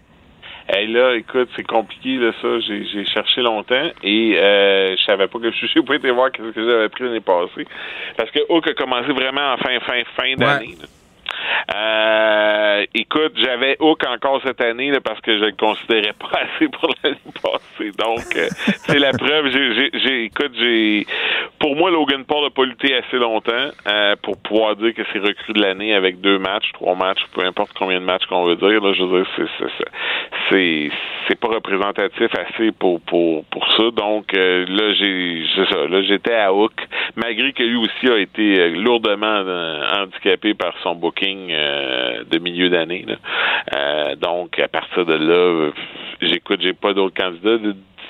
Hey, 0.69 0.87
là, 0.87 1.15
écoute, 1.15 1.49
c'est 1.55 1.65
compliqué, 1.67 2.17
là, 2.17 2.31
ça. 2.41 2.59
J'ai, 2.59 2.85
j'ai 2.85 3.05
cherché 3.05 3.41
longtemps 3.41 3.89
et 4.03 4.37
euh, 4.37 4.95
je 4.97 5.03
savais 5.03 5.27
pas 5.27 5.39
que 5.39 5.51
je 5.51 5.65
n'ai 5.79 5.85
pas 5.85 5.95
été 5.95 6.11
voir 6.11 6.29
ce 6.35 6.41
que 6.51 6.65
j'avais 6.65 6.89
pris 6.89 7.03
l'année 7.03 7.21
passée. 7.21 7.67
Parce 8.17 8.31
que 8.31 8.39
Hook 8.49 8.67
a 8.67 8.73
commencé 8.73 9.11
vraiment 9.13 9.53
en 9.53 9.57
fin, 9.57 9.79
fin, 9.81 10.01
fin 10.15 10.35
d'année. 10.35 10.75
là. 10.79 10.87
Euh, 11.75 12.85
écoute, 12.93 13.33
j'avais 13.35 13.77
Hook 13.79 14.01
encore 14.07 14.41
cette 14.43 14.61
année 14.61 14.91
là, 14.91 14.99
parce 15.01 15.19
que 15.21 15.37
je 15.37 15.45
le 15.45 15.51
considérais 15.51 16.13
pas 16.19 16.39
assez 16.39 16.67
pour 16.69 16.89
l'année 17.03 17.17
passée. 17.41 17.91
Donc, 17.97 18.35
euh, 18.35 18.47
c'est 18.85 18.99
la 18.99 19.11
preuve. 19.11 19.49
J'ai, 19.49 20.23
écoute, 20.25 20.51
j'ai, 20.57 21.05
pour 21.59 21.75
moi, 21.75 21.91
Logan 21.91 22.23
Paul 22.25 22.43
n'a 22.43 22.49
pas 22.49 22.65
lutté 22.65 22.95
assez 22.95 23.17
longtemps 23.17 23.69
euh, 23.87 24.15
pour 24.21 24.37
pouvoir 24.41 24.75
dire 24.75 24.93
que 24.93 25.01
c'est 25.11 25.19
recru 25.19 25.53
de 25.53 25.61
l'année 25.61 25.93
avec 25.93 26.21
deux 26.21 26.39
matchs, 26.39 26.71
trois 26.73 26.95
matchs, 26.95 27.21
peu 27.33 27.43
importe 27.45 27.71
combien 27.77 27.99
de 27.99 28.05
matchs 28.05 28.25
qu'on 28.27 28.43
veut 28.43 28.55
dire. 28.55 28.81
Là, 28.81 28.93
je 28.93 29.03
veux 29.03 29.23
dire, 29.23 29.49
c'est, 30.49 30.89
c'est, 31.27 31.35
pas 31.39 31.49
représentatif 31.49 32.29
assez 32.33 32.71
pour 32.71 32.99
pour 33.01 33.45
pour 33.45 33.67
ça. 33.73 33.91
Donc 33.91 34.33
euh, 34.33 34.65
là, 34.67 34.93
j'ai, 34.93 35.45
ça. 35.69 35.87
Là, 35.87 36.01
j'étais 36.01 36.33
à 36.33 36.53
Hook, 36.53 36.73
malgré 37.15 37.53
que 37.53 37.63
lui 37.63 37.77
aussi 37.77 38.09
a 38.09 38.17
été 38.17 38.59
euh, 38.59 38.69
lourdement 38.69 39.43
euh, 39.45 39.81
handicapé 39.97 40.53
par 40.53 40.73
son 40.83 40.95
booking 40.95 41.36
euh, 41.49 42.23
de 42.29 42.39
milieu 42.39 42.69
d'année. 42.69 43.05
Euh, 43.75 44.15
donc 44.15 44.59
à 44.59 44.67
partir 44.67 45.05
de 45.05 45.13
là, 45.13 45.71
j'écoute, 46.21 46.59
j'ai 46.61 46.73
pas 46.73 46.93
d'autres 46.93 47.15
candidats. 47.15 47.57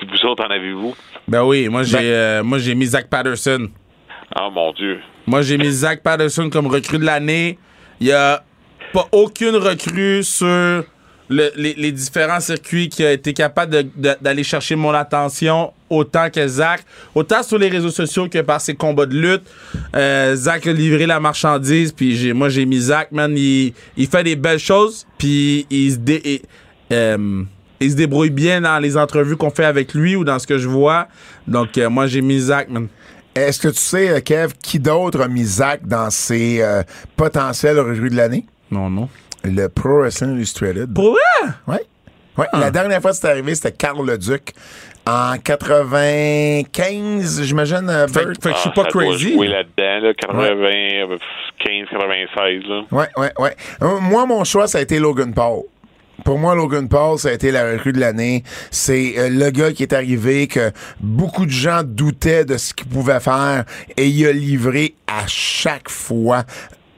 Vous 0.01 0.25
autres, 0.25 0.45
en 0.45 0.49
avez-vous? 0.49 0.95
Ben 1.28 1.43
oui, 1.43 1.67
moi 1.69 1.84
j'ai 1.84 1.97
euh, 1.97 2.43
moi 2.43 2.59
j'ai 2.59 2.75
mis 2.75 2.86
Zach 2.86 3.09
Patterson. 3.09 3.67
Ah 4.36 4.49
mon 4.49 4.71
Dieu. 4.73 4.99
Moi 5.25 5.41
j'ai 5.41 5.57
mis 5.57 5.71
Zach 5.71 6.03
Patterson 6.03 6.49
comme 6.49 6.67
recrue 6.67 6.99
de 6.99 7.05
l'année. 7.05 7.57
Il 7.99 8.07
y 8.07 8.11
a 8.11 8.43
pas 8.93 9.07
aucune 9.11 9.55
recrue 9.55 10.23
sur 10.23 10.84
le- 11.30 11.51
les, 11.55 11.73
les 11.75 11.91
différents 11.91 12.39
circuits 12.39 12.89
qui 12.89 13.03
a 13.03 13.11
été 13.11 13.34
capable 13.34 13.86
d'aller 14.21 14.43
chercher 14.43 14.75
mon 14.75 14.91
attention 14.93 15.73
autant 15.89 16.30
que 16.30 16.45
Zach, 16.47 16.82
autant 17.15 17.43
sur 17.43 17.57
les 17.57 17.69
réseaux 17.69 17.89
sociaux 17.91 18.28
que 18.30 18.39
par 18.41 18.59
ses 18.61 18.75
combats 18.75 19.05
de 19.05 19.17
lutte. 19.17 19.43
Euh, 19.95 20.36
Zach 20.36 20.67
a 20.67 20.73
livré 20.73 21.05
la 21.05 21.19
marchandise, 21.19 21.91
puis 21.91 22.15
j'ai, 22.15 22.34
moi 22.34 22.49
j'ai 22.49 22.65
mis 22.65 22.80
Zach, 22.80 23.11
man, 23.11 23.34
il, 23.38 23.73
il 23.95 24.07
fait 24.07 24.23
des 24.23 24.36
belles 24.36 24.59
choses, 24.59 25.05
puis 25.17 25.65
il 25.69 25.91
se 25.93 25.97
dé- 25.97 26.21
et, 26.25 26.41
euh, 26.91 27.43
il 27.80 27.91
se 27.91 27.95
débrouille 27.95 28.32
bien 28.32 28.61
dans 28.61 28.80
les 28.80 28.97
entrevues 28.97 29.38
qu'on 29.38 29.51
fait 29.51 29.65
avec 29.65 29.93
lui 29.93 30.15
ou 30.15 30.23
dans 30.23 30.39
ce 30.39 30.47
que 30.47 30.57
je 30.57 30.67
vois. 30.67 31.07
Donc 31.47 31.78
euh, 31.78 31.89
moi 31.89 32.07
j'ai 32.07 32.21
mis 32.21 32.39
Zach, 32.39 32.69
man. 32.69 32.88
Est-ce 33.36 33.59
que 33.59 33.67
tu 33.67 33.80
sais, 33.80 34.09
euh, 34.09 34.19
Kev, 34.19 34.53
qui 34.63 34.80
d'autre 34.80 35.21
a 35.21 35.28
mis 35.28 35.43
Zach 35.45 35.82
dans 35.86 36.09
ses 36.09 36.59
euh, 36.61 36.82
potentiels 37.15 37.80
recrues 37.80 38.09
de 38.09 38.15
l'année? 38.15 38.45
Non, 38.71 38.89
non. 38.89 39.07
Le 39.55 39.69
Pro 39.69 39.99
Wrestling 40.01 40.35
Illustrated. 40.35 40.93
Pour 40.93 41.11
vrai? 41.11 41.51
Ouais. 41.67 41.81
Ouais. 42.37 42.45
La 42.53 42.69
dernière 42.71 43.01
fois 43.01 43.11
que 43.11 43.17
c'est 43.17 43.29
arrivé, 43.29 43.55
c'était 43.55 43.71
Carl 43.71 44.05
Leduc. 44.05 44.53
En 45.07 45.37
95, 45.41 47.41
j'imagine, 47.43 47.89
euh, 47.89 48.07
Fait, 48.07 48.25
fait 48.41 48.49
que 48.51 48.55
je 48.55 48.59
suis 48.59 48.69
Ah, 48.71 48.75
pas 48.75 48.83
ça 48.83 48.89
doit 48.91 49.03
crazy. 49.05 49.33
jouer 49.33 49.47
là-dedans, 49.47 50.07
là, 50.07 50.13
80, 50.13 51.17
15, 51.65 51.87
96, 51.89 52.63
là. 52.67 52.81
Ouais, 52.91 53.07
ouais, 53.17 53.31
ouais. 53.39 53.55
Euh, 53.81 53.99
Moi, 54.01 54.25
mon 54.25 54.43
choix, 54.43 54.67
ça 54.67 54.79
a 54.79 54.81
été 54.81 54.99
Logan 54.99 55.33
Paul. 55.33 55.61
Pour 56.25 56.39
moi, 56.39 56.55
Logan 56.55 56.89
Paul, 56.89 57.17
ça 57.19 57.29
a 57.29 57.31
été 57.31 57.51
la 57.51 57.71
recrue 57.71 57.93
de 57.93 57.99
l'année. 57.99 58.43
C'est 58.71 59.13
euh, 59.17 59.29
le 59.29 59.49
gars 59.51 59.71
qui 59.71 59.83
est 59.83 59.93
arrivé, 59.93 60.47
que 60.47 60.71
beaucoup 60.99 61.45
de 61.45 61.51
gens 61.51 61.81
doutaient 61.83 62.43
de 62.43 62.57
ce 62.57 62.73
qu'il 62.73 62.87
pouvait 62.87 63.19
faire, 63.19 63.63
et 63.95 64.07
il 64.07 64.25
a 64.27 64.31
livré 64.33 64.95
à 65.07 65.25
chaque 65.27 65.89
fois, 65.89 66.43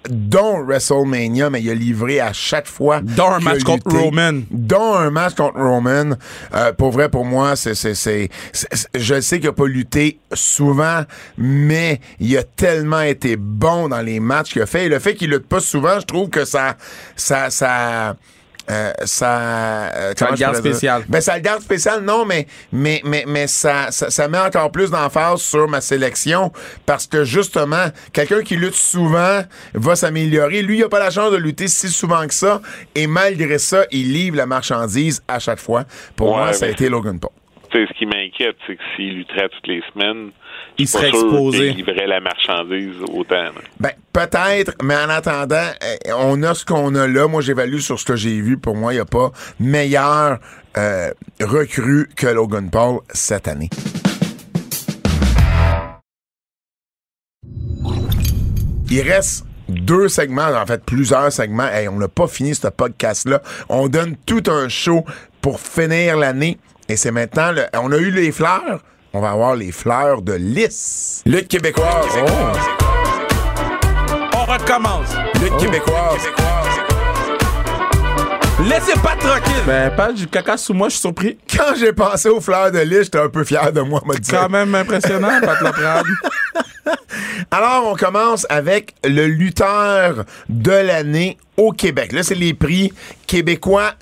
dont 0.10 0.64
WrestleMania, 0.64 1.50
mais 1.50 1.62
il 1.62 1.70
a 1.70 1.74
livré 1.74 2.20
à 2.20 2.32
chaque 2.34 2.68
fois. 2.68 3.02
Dont 3.02 3.32
un 3.32 3.40
match 3.40 3.64
contre. 3.64 3.92
Roman. 3.96 4.42
Dont 4.52 4.94
un 4.96 5.10
match 5.10 5.36
contre 5.36 5.60
Roman. 5.60 6.12
Euh, 6.54 6.72
pour 6.74 6.92
vrai, 6.92 7.10
pour 7.10 7.26
moi, 7.26 7.56
c'est, 7.56 7.76
c'est, 7.76 7.96
c'est, 7.96 8.30
c'est- 8.54 8.68
c'est- 8.74 8.88
je 8.96 9.20
sais 9.22 9.40
qu'il 9.40 9.50
a 9.50 9.54
pas 9.54 9.68
lutté 9.68 10.20
souvent, 10.34 11.04
mais 11.38 12.00
il 12.20 12.38
a 12.38 12.44
tellement 12.44 13.02
été 13.02 13.36
bon 13.36 13.90
dans 13.90 14.02
les 14.02 14.20
matchs 14.20 14.54
qu'il 14.54 14.62
a 14.62 14.66
fait. 14.66 14.86
Et 14.86 14.90
le 14.90 15.00
fait 15.00 15.16
qu'il 15.16 15.32
lutte 15.32 15.48
pas 15.48 15.60
souvent, 15.60 16.00
je 16.00 16.06
trouve 16.06 16.30
que 16.30 16.46
ça, 16.46 16.78
ça, 17.16 17.50
ça, 17.50 18.16
euh, 18.70 18.92
ça, 19.06 19.90
euh, 19.96 20.14
comment 20.18 20.32
le 20.32 20.38
garde 20.38 20.56
spécial. 20.56 21.04
Ben, 21.08 21.22
ça 21.22 21.36
le 21.36 21.42
garde 21.42 21.62
spécial, 21.62 22.04
non, 22.04 22.26
mais, 22.26 22.46
mais, 22.72 23.02
mais, 23.04 23.24
mais 23.28 23.48
ça, 23.48 23.92
ça, 23.92 24.10
ça 24.10 24.28
met 24.28 24.40
encore 24.40 24.72
plus 24.72 24.92
d'emphase 24.92 25.42
sur 25.42 25.68
ma 25.68 25.82
sélection 25.82 26.52
parce 26.86 27.08
que 27.08 27.24
justement, 27.24 27.86
quelqu'un 28.14 28.42
qui 28.42 28.56
lutte 28.56 28.76
souvent 28.76 29.42
va 29.74 29.96
s'améliorer. 29.96 30.62
Lui, 30.62 30.78
il 30.78 30.84
a 30.84 30.90
pas 30.90 31.00
la 31.00 31.10
chance 31.10 31.32
de 31.32 31.38
lutter 31.38 31.68
si 31.68 31.90
souvent 31.90 32.26
que 32.28 32.34
ça 32.34 32.62
et 32.96 33.08
malgré 33.08 33.58
ça, 33.58 33.86
il 33.92 34.14
livre 34.14 34.38
la 34.38 34.46
marchandise 34.46 35.24
à 35.28 35.40
chaque 35.40 35.60
fois. 35.60 35.86
Pour 36.16 36.30
Ouais, 36.30 36.36
moi, 36.36 36.54
ça 36.54 36.66
a 36.66 36.70
été 36.70 36.90
Logan 36.90 37.20
Paul. 37.20 37.32
tu 37.72 37.80
sais, 37.80 37.88
ce 37.92 37.98
qui 37.98 38.06
m'inquiète, 38.06 38.58
c'est 38.68 38.76
que 38.76 38.82
s'il 38.96 39.16
lutterait 39.16 39.50
toutes 39.50 39.68
les 39.68 39.82
semaines, 39.94 40.32
Il 40.80 40.88
serait 40.88 41.10
exposé. 41.10 41.58
qu'il 41.74 41.78
livrerait 41.86 42.08
la 42.08 42.20
marchandise 42.22 42.96
autant. 43.14 43.36
là. 43.36 43.52
Ben, 43.80 43.92
peut-être, 44.14 44.74
mais 44.82 44.96
en 44.96 45.10
attendant, 45.10 45.68
eh, 46.06 46.12
on 46.14 46.42
a 46.44 46.54
ce 46.56 46.66
qu'on 46.66 46.96
a 46.96 47.06
là. 47.08 47.28
Moi, 47.28 47.42
j'évalue 47.42 47.80
sur 47.80 48.00
ce 48.00 48.06
que 48.06 48.16
j'ai 48.16 48.40
vu. 48.42 48.58
Pour 48.58 48.76
moi, 48.76 48.94
il 48.94 48.96
n'y 48.96 49.02
a 49.02 49.06
pas 49.06 49.32
meilleur 49.60 50.40
euh, 50.78 51.12
recrue 51.42 52.10
que 52.16 52.28
Logan 52.28 52.70
Paul 52.70 53.00
cette 53.14 53.48
année. 53.48 53.70
Il 58.92 59.02
reste 59.02 59.46
deux 59.68 60.08
segments, 60.08 60.48
en 60.48 60.66
fait 60.66 60.84
plusieurs 60.84 61.32
segments. 61.32 61.68
Hey, 61.68 61.88
on 61.88 61.98
n'a 61.98 62.08
pas 62.08 62.28
fini 62.28 62.56
ce 62.56 62.68
podcast-là. 62.68 63.42
On 63.70 63.88
donne 63.88 64.16
tout 64.26 64.44
un 64.48 64.68
show 64.68 65.06
pour 65.42 65.60
finir 65.60 66.18
l'année. 66.18 66.58
Et 66.88 66.96
c'est 66.96 67.12
maintenant, 67.12 67.52
le- 67.52 67.66
on 67.74 67.92
a 67.92 67.98
eu 67.98 68.10
les 68.10 68.32
fleurs. 68.32 68.82
On 69.12 69.22
va 69.22 69.32
avoir 69.32 69.56
les 69.56 69.72
fleurs 69.72 70.22
de 70.22 70.34
lys. 70.34 71.24
Lutte 71.26 71.48
québécoise. 71.48 72.06
On 74.36 74.46
recommence. 74.46 75.10
Lutte 75.42 75.58
québécoise. 75.58 76.22
Laissez 78.68 78.94
pas 79.02 79.16
tranquille. 79.16 79.64
Ben, 79.66 79.90
pas 79.96 80.12
du 80.12 80.28
caca 80.28 80.58
sous 80.58 80.76
moi, 80.76 80.90
je 80.90 80.94
suis 80.94 81.02
surpris. 81.02 81.40
Quand 81.50 81.74
j'ai 81.80 81.92
pensé 81.92 82.30
aux 82.30 82.40
fleurs 82.40 82.72
de 82.72 82.80
lys, 82.80 83.06
j'étais 83.06 83.18
un 83.18 83.30
peu 83.30 83.44
fier 83.44 83.74
de 83.74 83.82
moi, 83.82 84.00
m'a 84.06 84.14
dit. 84.14 84.30
Quand 84.30 84.50
même 84.50 84.76
impressionnant, 84.76 85.40
Pat 85.42 85.60
Laprade. 85.60 86.06
Alors, 87.52 87.88
on 87.88 87.96
commence 87.96 88.46
avec 88.50 88.94
le 89.04 89.26
lutteur 89.26 90.26
de 90.50 90.72
l'année 90.72 91.38
au 91.58 91.72
Québec. 91.72 92.12
Là, 92.12 92.22
c'est 92.22 92.36
les 92.36 92.54
prix 92.54 92.94
québécois. 93.26 93.94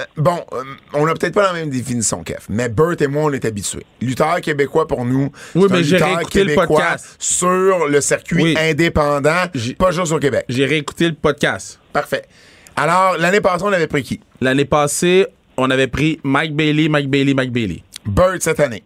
Euh, 0.00 0.04
Bon, 0.16 0.44
euh, 0.52 0.62
on 0.94 1.06
n'a 1.06 1.14
peut-être 1.14 1.34
pas 1.34 1.42
la 1.42 1.52
même 1.52 1.70
définition, 1.70 2.22
Kev, 2.22 2.38
mais 2.48 2.68
Burt 2.68 3.00
et 3.00 3.06
moi, 3.06 3.24
on 3.24 3.32
est 3.32 3.44
habitués. 3.44 3.84
Lutteur 4.00 4.40
québécois 4.40 4.86
pour 4.86 5.04
nous, 5.04 5.30
Oui, 5.54 5.64
c'est 5.68 5.72
un 5.74 5.76
mais 5.76 5.84
j'ai 5.84 5.96
lutteur 5.96 6.18
le 6.20 6.24
québécois 6.26 6.66
podcast. 6.66 7.16
sur 7.18 7.86
le 7.88 8.00
circuit 8.00 8.42
Oui. 8.42 8.54
indépendant, 8.58 9.44
J'ai- 9.54 9.74
pas 9.74 9.90
juste 9.90 10.12
au 10.12 10.18
Québec. 10.18 10.44
J'ai 10.48 10.64
réécouté 10.66 11.08
le 11.08 11.14
podcast. 11.14 11.78
Parfait. 11.92 12.22
Alors, 12.76 13.16
l'année 13.18 13.40
passée, 13.40 13.64
on 13.66 13.72
avait 13.72 13.86
pris 13.88 14.02
qui? 14.02 14.20
L'année 14.40 14.64
passée, 14.64 15.26
on 15.56 15.70
avait 15.70 15.88
pris 15.88 16.18
Mike 16.24 16.54
Bailey, 16.54 16.88
Mike 16.88 17.10
Bailey, 17.10 17.34
Mike 17.34 17.52
Bailey. 17.52 17.82
Burt 18.06 18.40
cette 18.40 18.60
année. 18.60 18.82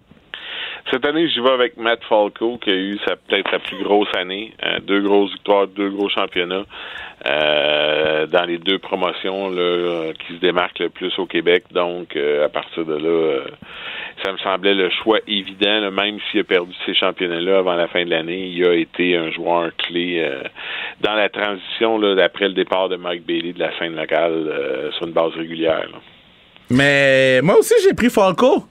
Cette 0.90 1.04
année, 1.06 1.28
j'y 1.28 1.40
vais 1.40 1.50
avec 1.50 1.76
Matt 1.76 2.00
Falco, 2.08 2.58
qui 2.58 2.70
a 2.70 2.74
eu 2.74 2.98
peut-être 3.28 3.50
sa 3.50 3.58
plus 3.58 3.82
grosse 3.82 4.14
année. 4.16 4.52
Euh, 4.64 4.80
deux 4.80 5.00
grosses 5.00 5.32
victoires, 5.32 5.66
deux 5.66 5.88
gros 5.90 6.08
championnats. 6.08 6.64
euh, 7.26 8.26
dans 8.26 8.44
les 8.44 8.58
deux 8.58 8.78
promotions 8.78 9.48
là, 9.50 10.12
qui 10.12 10.34
se 10.34 10.40
démarquent 10.40 10.78
le 10.80 10.90
plus 10.90 11.12
au 11.18 11.26
Québec. 11.26 11.64
Donc, 11.70 12.16
euh, 12.16 12.44
à 12.44 12.48
partir 12.48 12.84
de 12.84 12.94
là, 12.94 13.08
euh, 13.08 13.44
ça 14.24 14.32
me 14.32 14.38
semblait 14.38 14.74
le 14.74 14.90
choix 14.90 15.18
évident. 15.26 15.80
là, 15.80 15.90
même 15.90 16.18
s'il 16.30 16.40
a 16.40 16.44
perdu 16.44 16.72
ces 16.84 16.94
championnats-là 16.94 17.58
avant 17.58 17.74
la 17.74 17.88
fin 17.88 18.04
de 18.04 18.10
l'année, 18.10 18.46
il 18.48 18.64
a 18.66 18.74
été 18.74 19.16
un 19.16 19.30
joueur 19.30 19.70
clé 19.76 20.20
euh, 20.20 20.42
dans 21.00 21.14
la 21.14 21.28
transition 21.28 21.98
là, 21.98 22.14
d'après 22.14 22.48
le 22.48 22.54
départ 22.54 22.88
de 22.88 22.96
Mike 22.96 23.24
Bailey 23.26 23.52
de 23.52 23.60
la 23.60 23.76
scène 23.78 23.96
locale 23.96 24.52
sur 24.96 25.06
une 25.06 25.12
base 25.12 25.32
régulière. 25.34 25.88
Mais 26.70 27.40
moi 27.42 27.58
aussi, 27.58 27.74
j'ai 27.86 27.94
pris 27.94 28.10
Falco. 28.10 28.64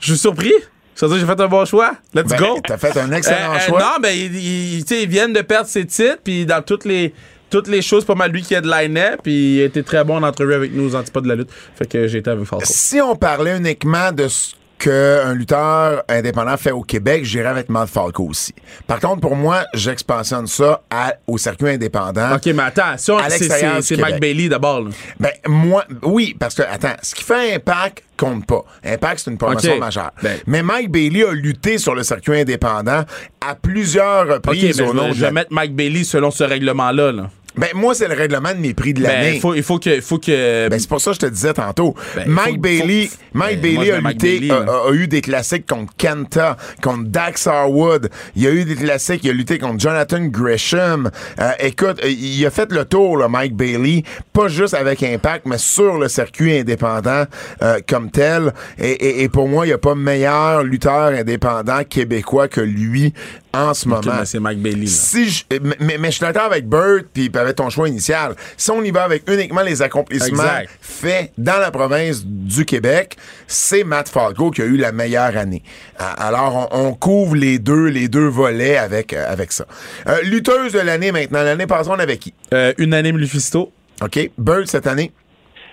Je 0.00 0.12
suis 0.12 0.18
surpris. 0.18 0.52
Ça 0.94 1.06
veut 1.06 1.12
dire 1.14 1.22
que 1.22 1.28
j'ai 1.30 1.36
fait 1.36 1.42
un 1.42 1.48
bon 1.48 1.64
choix. 1.64 1.92
Let's 2.12 2.26
Ben, 2.28 2.38
go. 2.38 2.58
T'as 2.66 2.76
fait 2.76 2.96
un 2.98 3.12
excellent 3.12 3.52
Euh, 3.52 3.56
euh, 3.56 3.60
choix. 3.60 3.78
non, 3.78 4.00
ben, 4.02 4.10
ils, 4.16 4.82
viennent 5.08 5.32
de 5.32 5.42
perdre 5.42 5.68
ses 5.68 5.86
titres, 5.86 6.18
puis 6.24 6.44
dans 6.44 6.60
toutes 6.62 6.84
les, 6.84 7.14
toutes 7.50 7.68
les 7.68 7.82
choses, 7.82 8.04
pas 8.04 8.16
mal 8.16 8.32
lui 8.32 8.42
qui 8.42 8.54
a 8.56 8.60
de 8.60 8.68
line-up, 8.68 9.20
puis 9.22 9.56
il 9.56 9.62
a 9.62 9.64
été 9.66 9.82
très 9.84 10.02
bon 10.02 10.16
en 10.16 10.22
entrevue 10.24 10.54
avec 10.54 10.72
nous 10.74 10.88
aux 10.92 10.96
antipodes 10.96 11.22
de 11.24 11.28
la 11.28 11.34
lutte. 11.36 11.50
Fait 11.76 11.86
que 11.88 12.08
j'ai 12.08 12.18
été 12.18 12.30
avec 12.30 12.44
Falco. 12.46 12.64
Si 12.66 13.00
on 13.00 13.14
parlait 13.14 13.56
uniquement 13.56 14.10
de 14.10 14.26
ce 14.26 14.54
qu'un 14.78 15.34
lutteur 15.34 16.02
indépendant 16.08 16.56
fait 16.56 16.70
au 16.70 16.82
Québec, 16.82 17.24
j'irais 17.24 17.48
avec 17.48 17.68
Matt 17.68 17.88
Falco 17.88 18.24
aussi. 18.28 18.54
Par 18.86 19.00
contre, 19.00 19.20
pour 19.20 19.34
moi, 19.36 19.64
j'expansionne 19.74 20.46
ça 20.46 20.82
à- 20.90 21.14
au 21.26 21.36
circuit 21.38 21.70
indépendant. 21.70 22.36
Ok, 22.36 22.46
mais 22.46 22.62
attends, 22.62 22.96
si 22.96 23.10
on- 23.10 23.18
À 23.18 23.28
c'est- 23.30 23.48
c'est. 23.82 23.96
Mike 23.96 24.20
Bailey 24.20 24.48
d'abord. 24.48 24.82
là. 24.82 24.90
Ben, 25.18 25.30
moi, 25.46 25.84
oui, 26.02 26.36
parce 26.38 26.54
que, 26.54 26.62
attends, 26.62 26.94
ce 27.02 27.14
qui 27.14 27.24
fait 27.24 27.54
Impact 27.56 28.04
compte 28.16 28.46
pas. 28.46 28.64
Impact, 28.84 29.20
c'est 29.24 29.30
une 29.30 29.38
promotion 29.38 29.78
majeure. 29.78 30.10
Ben. 30.22 30.38
Mais 30.46 30.62
Mike 30.62 30.90
Bailey 30.90 31.24
a 31.24 31.32
lutté 31.32 31.78
sur 31.78 31.94
le 31.94 32.02
circuit 32.02 32.40
indépendant 32.40 33.04
à 33.40 33.54
plusieurs 33.54 34.26
mais 34.26 34.32
reprises 34.34 34.78
je, 34.78 34.82
au 34.82 34.92
nom 34.94 35.04
vais- 35.04 35.08
de 35.10 35.14
je 35.14 35.20
vais 35.20 35.32
mettre 35.32 35.52
Mike 35.52 35.74
Bailey 35.74 36.04
selon 36.04 36.30
ce 36.30 36.44
règlement-là. 36.44 37.12
Là. 37.12 37.30
Ben, 37.58 37.68
moi, 37.74 37.94
c'est 37.94 38.08
le 38.08 38.14
règlement 38.14 38.52
de 38.54 38.58
mes 38.60 38.72
prix 38.74 38.94
de 38.94 39.02
Ben, 39.02 39.08
l'année. 39.08 39.34
il 39.34 39.40
faut, 39.40 39.54
il 39.54 39.62
faut 39.62 39.78
que. 39.78 39.90
il 39.96 40.02
faut 40.02 40.18
que 40.18 40.68
Ben, 40.68 40.78
c'est 40.78 40.88
pour 40.88 41.00
ça 41.00 41.10
que 41.10 41.14
je 41.16 41.20
te 41.20 41.26
disais 41.26 41.52
tantôt. 41.52 41.94
Ben, 42.16 42.24
Mike 42.28 42.54
faut- 42.54 42.56
Bailey, 42.60 43.06
faut- 43.06 43.16
Mike 43.34 43.60
Ben, 43.60 43.76
Bailey 43.76 43.90
a 43.92 44.00
Mike 44.00 44.22
lutté, 44.22 44.38
Bailey, 44.48 44.52
a, 44.52 44.92
eu 44.92 45.08
des 45.08 45.20
classiques 45.20 45.66
contre 45.66 45.92
Kenta, 45.96 46.56
contre 46.82 47.04
Dax 47.04 47.46
Harwood. 47.46 48.10
Il 48.36 48.46
a 48.46 48.50
eu 48.50 48.64
des 48.64 48.76
classiques, 48.76 49.20
il 49.24 49.30
a 49.30 49.32
lutté 49.32 49.58
contre 49.58 49.80
Jonathan 49.80 50.20
Gresham. 50.26 51.10
Euh, 51.40 51.50
écoute, 51.60 52.00
il 52.06 52.44
a 52.46 52.50
fait 52.50 52.70
le 52.72 52.84
tour, 52.84 53.16
là, 53.18 53.28
Mike 53.28 53.54
Bailey, 53.56 54.02
pas 54.32 54.48
juste 54.48 54.74
avec 54.74 55.02
Impact, 55.02 55.46
mais 55.46 55.58
sur 55.58 55.98
le 55.98 56.08
circuit 56.08 56.58
indépendant 56.58 57.24
euh, 57.62 57.78
comme 57.88 58.10
tel. 58.10 58.52
Et, 58.78 58.90
et- 58.90 59.22
et 59.24 59.28
pour 59.28 59.48
moi, 59.48 59.64
il 59.66 59.68
n'y 59.68 59.74
a 59.74 59.78
pas 59.78 59.94
meilleur 59.94 60.62
lutteur 60.62 61.08
indépendant 61.08 61.82
québécois 61.88 62.48
que 62.48 62.60
lui 62.60 63.12
en 63.54 63.72
ce 63.74 63.88
moment. 63.88 64.24
c'est 64.24 64.38
Mike 64.40 64.58
Bailey. 64.60 64.82
là. 64.82 64.86
Si 64.86 65.28
je, 65.30 65.44
mais, 65.80 65.96
mais- 65.98 66.08
je 66.08 66.16
suis 66.16 66.20
d'accord 66.20 66.44
avec 66.44 66.66
Burt 66.68 67.04
puis 67.12 67.30
avec 67.34 67.56
ton 67.56 67.70
choix 67.70 67.88
initial. 67.88 68.34
Si 68.56 68.70
on 68.70 68.82
y 68.82 68.90
va 68.90 69.04
avec 69.04 69.22
uniquement 69.30 69.62
les 69.62 69.80
accomplissements 69.82 70.42
Exact. 70.42 70.70
faits 70.80 71.32
dans 71.38 71.58
la 71.58 71.70
province 71.70 72.24
du 72.24 72.64
Québec, 72.64 73.16
c'est 73.46 73.84
Matt 73.84 74.08
Falco 74.08 74.50
qui 74.50 74.62
a 74.62 74.66
eu 74.66 74.76
la 74.76 74.92
meilleure 74.92 75.36
année. 75.36 75.62
Alors 75.98 76.68
on, 76.72 76.88
on 76.88 76.94
couvre 76.94 77.36
les 77.36 77.58
deux 77.58 77.86
les 77.86 78.08
deux 78.08 78.28
volets 78.28 78.76
avec 78.76 79.12
euh, 79.12 79.24
avec 79.32 79.52
ça. 79.52 79.66
Euh, 80.08 80.20
lutteuse 80.22 80.72
de 80.72 80.80
l'année 80.80 81.10
maintenant. 81.12 81.42
L'année 81.42 81.66
passée 81.66 81.90
on 81.90 81.98
avait 81.98 82.18
qui? 82.18 82.34
Euh, 82.52 82.72
unanime 82.78 83.16
Lufisto. 83.18 83.72
Ok, 84.02 84.30
Burt 84.38 84.66
cette 84.66 84.86
année? 84.86 85.10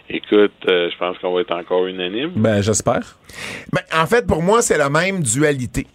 Écoute, 0.10 0.54
euh, 0.68 0.90
je 0.92 0.98
pense 0.98 1.18
qu'on 1.20 1.34
va 1.34 1.42
être 1.42 1.52
encore 1.56 1.88
unanime. 1.88 2.32
Ben, 2.36 2.62
j'espère. 2.62 3.18
Ben, 3.74 3.82
en 3.94 4.06
fait 4.06 4.26
pour 4.26 4.42
moi 4.44 4.62
c'est 4.62 4.78
la 4.78 4.90
même 4.90 5.22
dualité. 5.22 5.88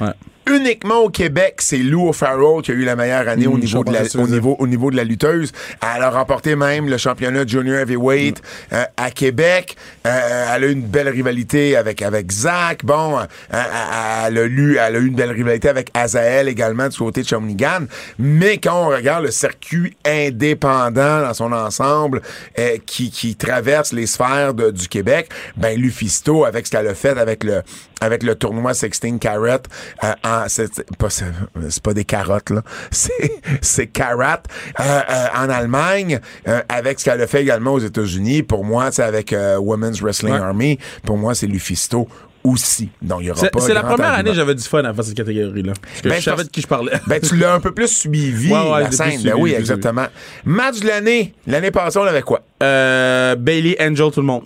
Ouais. 0.00 0.08
Uniquement 0.54 0.98
au 0.98 1.08
Québec, 1.10 1.56
c'est 1.58 1.78
Lou 1.78 2.08
O'Farrell 2.08 2.62
qui 2.62 2.70
a 2.72 2.74
eu 2.74 2.84
la 2.84 2.96
meilleure 2.96 3.28
année 3.28 3.46
au, 3.46 3.56
Mm, 3.56 3.60
niveau 3.60 3.84
de 3.84 3.92
la, 3.92 4.00
au, 4.22 4.26
niveau, 4.26 4.56
au 4.58 4.66
niveau 4.66 4.90
de 4.90 4.96
la 4.96 5.04
lutteuse. 5.04 5.52
Elle 5.82 6.02
a 6.02 6.10
remporté 6.10 6.56
même 6.56 6.88
le 6.88 6.96
championnat 6.98 7.46
junior 7.46 7.78
heavyweight 7.78 8.38
Mm. 8.40 8.74
euh, 8.74 8.84
à 8.96 9.10
Québec. 9.10 9.76
Euh, 10.06 10.54
elle 10.56 10.64
a 10.64 10.66
eu 10.66 10.72
une 10.72 10.82
belle 10.82 11.08
rivalité 11.08 11.76
avec 11.76 12.02
avec 12.02 12.30
Zach. 12.32 12.84
Bon, 12.84 13.18
euh, 13.18 13.22
euh, 13.54 14.26
elle 14.26 14.38
a 14.38 14.44
eu 14.44 14.76
elle 14.76 14.96
a 14.96 14.98
eu 14.98 15.06
une 15.06 15.14
belle 15.14 15.30
rivalité 15.32 15.68
avec 15.68 15.90
Azael 15.94 16.48
également 16.48 16.88
du 16.88 16.96
côté 16.96 17.22
de 17.22 17.26
Shawinigan. 17.28 17.86
Mais 18.18 18.58
quand 18.58 18.86
on 18.86 18.88
regarde 18.88 19.24
le 19.24 19.30
circuit 19.30 19.96
indépendant 20.06 21.20
dans 21.22 21.34
son 21.34 21.52
ensemble 21.52 22.22
euh, 22.58 22.76
qui, 22.86 23.10
qui 23.10 23.36
traverse 23.36 23.92
les 23.92 24.06
sphères 24.06 24.54
de- 24.54 24.70
du 24.70 24.88
Québec, 24.88 25.28
ben 25.56 25.78
Lufisto 25.78 26.44
avec 26.44 26.66
ce 26.66 26.72
qu'elle 26.72 26.88
a 26.88 26.94
fait 26.94 27.18
avec 27.18 27.44
le 27.44 27.62
avec 28.02 28.22
le 28.22 28.34
tournoi 28.34 28.72
16 28.72 28.90
Carat 29.20 29.58
euh, 30.04 30.12
en 30.44 30.48
c'est 30.48 30.68
pas 30.96 31.10
c'est 31.10 31.26
c'est 31.68 31.82
pas 31.82 31.94
des 31.94 32.04
carottes 32.04 32.50
là 32.50 32.62
c'est 32.90 33.32
c'est 33.60 33.86
Carat 33.88 34.42
euh, 34.80 34.82
euh, 34.84 35.26
en 35.36 35.48
Allemagne 35.48 36.20
euh, 36.48 36.60
avec 36.68 37.00
ce 37.00 37.04
qu'elle 37.06 37.20
a 37.20 37.26
fait 37.26 37.42
également 37.42 37.72
aux 37.74 37.78
États-Unis 37.80 38.42
pour 38.42 38.64
moi 38.64 38.90
c'est 38.92 39.02
avec 39.02 39.32
euh, 39.32 39.56
Women's 39.58 40.00
Wrestling 40.02 40.34
Ouais. 40.34 40.40
Army 40.40 40.78
pour 41.04 41.16
moi 41.18 41.34
c'est 41.34 41.46
Lufisto 41.46 42.08
aussi 42.42 42.88
donc 43.02 43.20
il 43.20 43.26
y 43.26 43.30
aura 43.30 43.38
C'est 43.40 43.50
pas 43.50 43.60
c'est 43.60 43.74
la 43.74 43.82
première 43.82 44.06
argument. 44.08 44.28
année 44.30 44.34
j'avais 44.34 44.54
du 44.54 44.62
fun 44.62 44.82
à 44.84 44.94
faire 44.94 45.04
cette 45.04 45.16
catégorie-là. 45.16 45.72
Parce 45.80 46.00
que 46.00 46.08
Ben, 46.08 46.14
je 46.18 46.22
savais 46.24 46.44
de 46.44 46.48
qui 46.48 46.62
je 46.62 46.66
parlais. 46.66 46.92
ben, 47.06 47.20
tu 47.20 47.36
l'as 47.36 47.52
un 47.54 47.60
peu 47.60 47.72
plus 47.72 47.88
suivi, 47.88 48.50
Ouais, 48.50 48.58
ouais, 48.58 48.78
je 48.78 48.84
la 48.84 48.90
scène. 48.92 49.10
suivi, 49.10 49.24
ben 49.28 49.34
oui, 49.38 49.52
exactement. 49.52 50.06
Match 50.46 50.80
de 50.80 50.86
l'année. 50.86 51.34
L'année 51.46 51.70
passée, 51.70 51.98
on 51.98 52.04
avait 52.04 52.22
quoi? 52.22 52.40
Euh, 52.62 53.34
Bailey, 53.36 53.76
Angel, 53.78 54.10
tout 54.10 54.20
le 54.20 54.26
monde. 54.26 54.44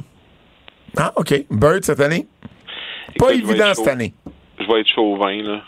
Ah, 0.96 1.12
OK. 1.14 1.44
Bird 1.52 1.84
cette 1.84 2.00
année? 2.00 2.26
Pas 3.16 3.32
Écoute, 3.32 3.50
évident 3.50 3.72
cette 3.74 3.86
année. 3.86 4.12
Je 4.58 4.66
vais 4.72 4.80
être 4.80 4.88
chauvin, 4.92 5.40
là. 5.42 5.60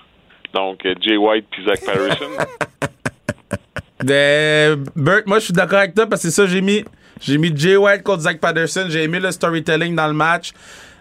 Donc, 0.56 0.86
euh, 0.86 0.94
Jay 1.02 1.18
White 1.18 1.44
puis 1.50 1.66
Zach 1.66 1.84
Patterson. 1.84 2.30
De 4.02 4.74
Burt, 4.96 5.26
moi 5.26 5.38
je 5.38 5.44
suis 5.44 5.52
d'accord 5.52 5.80
avec 5.80 5.94
toi 5.94 6.06
parce 6.06 6.22
que 6.22 6.30
c'est 6.30 6.34
ça 6.34 6.46
j'ai 6.46 6.62
mis. 6.62 6.82
J'ai 7.20 7.36
mis 7.36 7.52
Jay 7.54 7.76
White 7.76 8.02
contre 8.02 8.22
Zach 8.22 8.40
Patterson. 8.40 8.86
J'ai 8.88 9.02
aimé 9.02 9.20
le 9.20 9.30
storytelling 9.32 9.94
dans 9.94 10.06
le 10.06 10.14
match. 10.14 10.52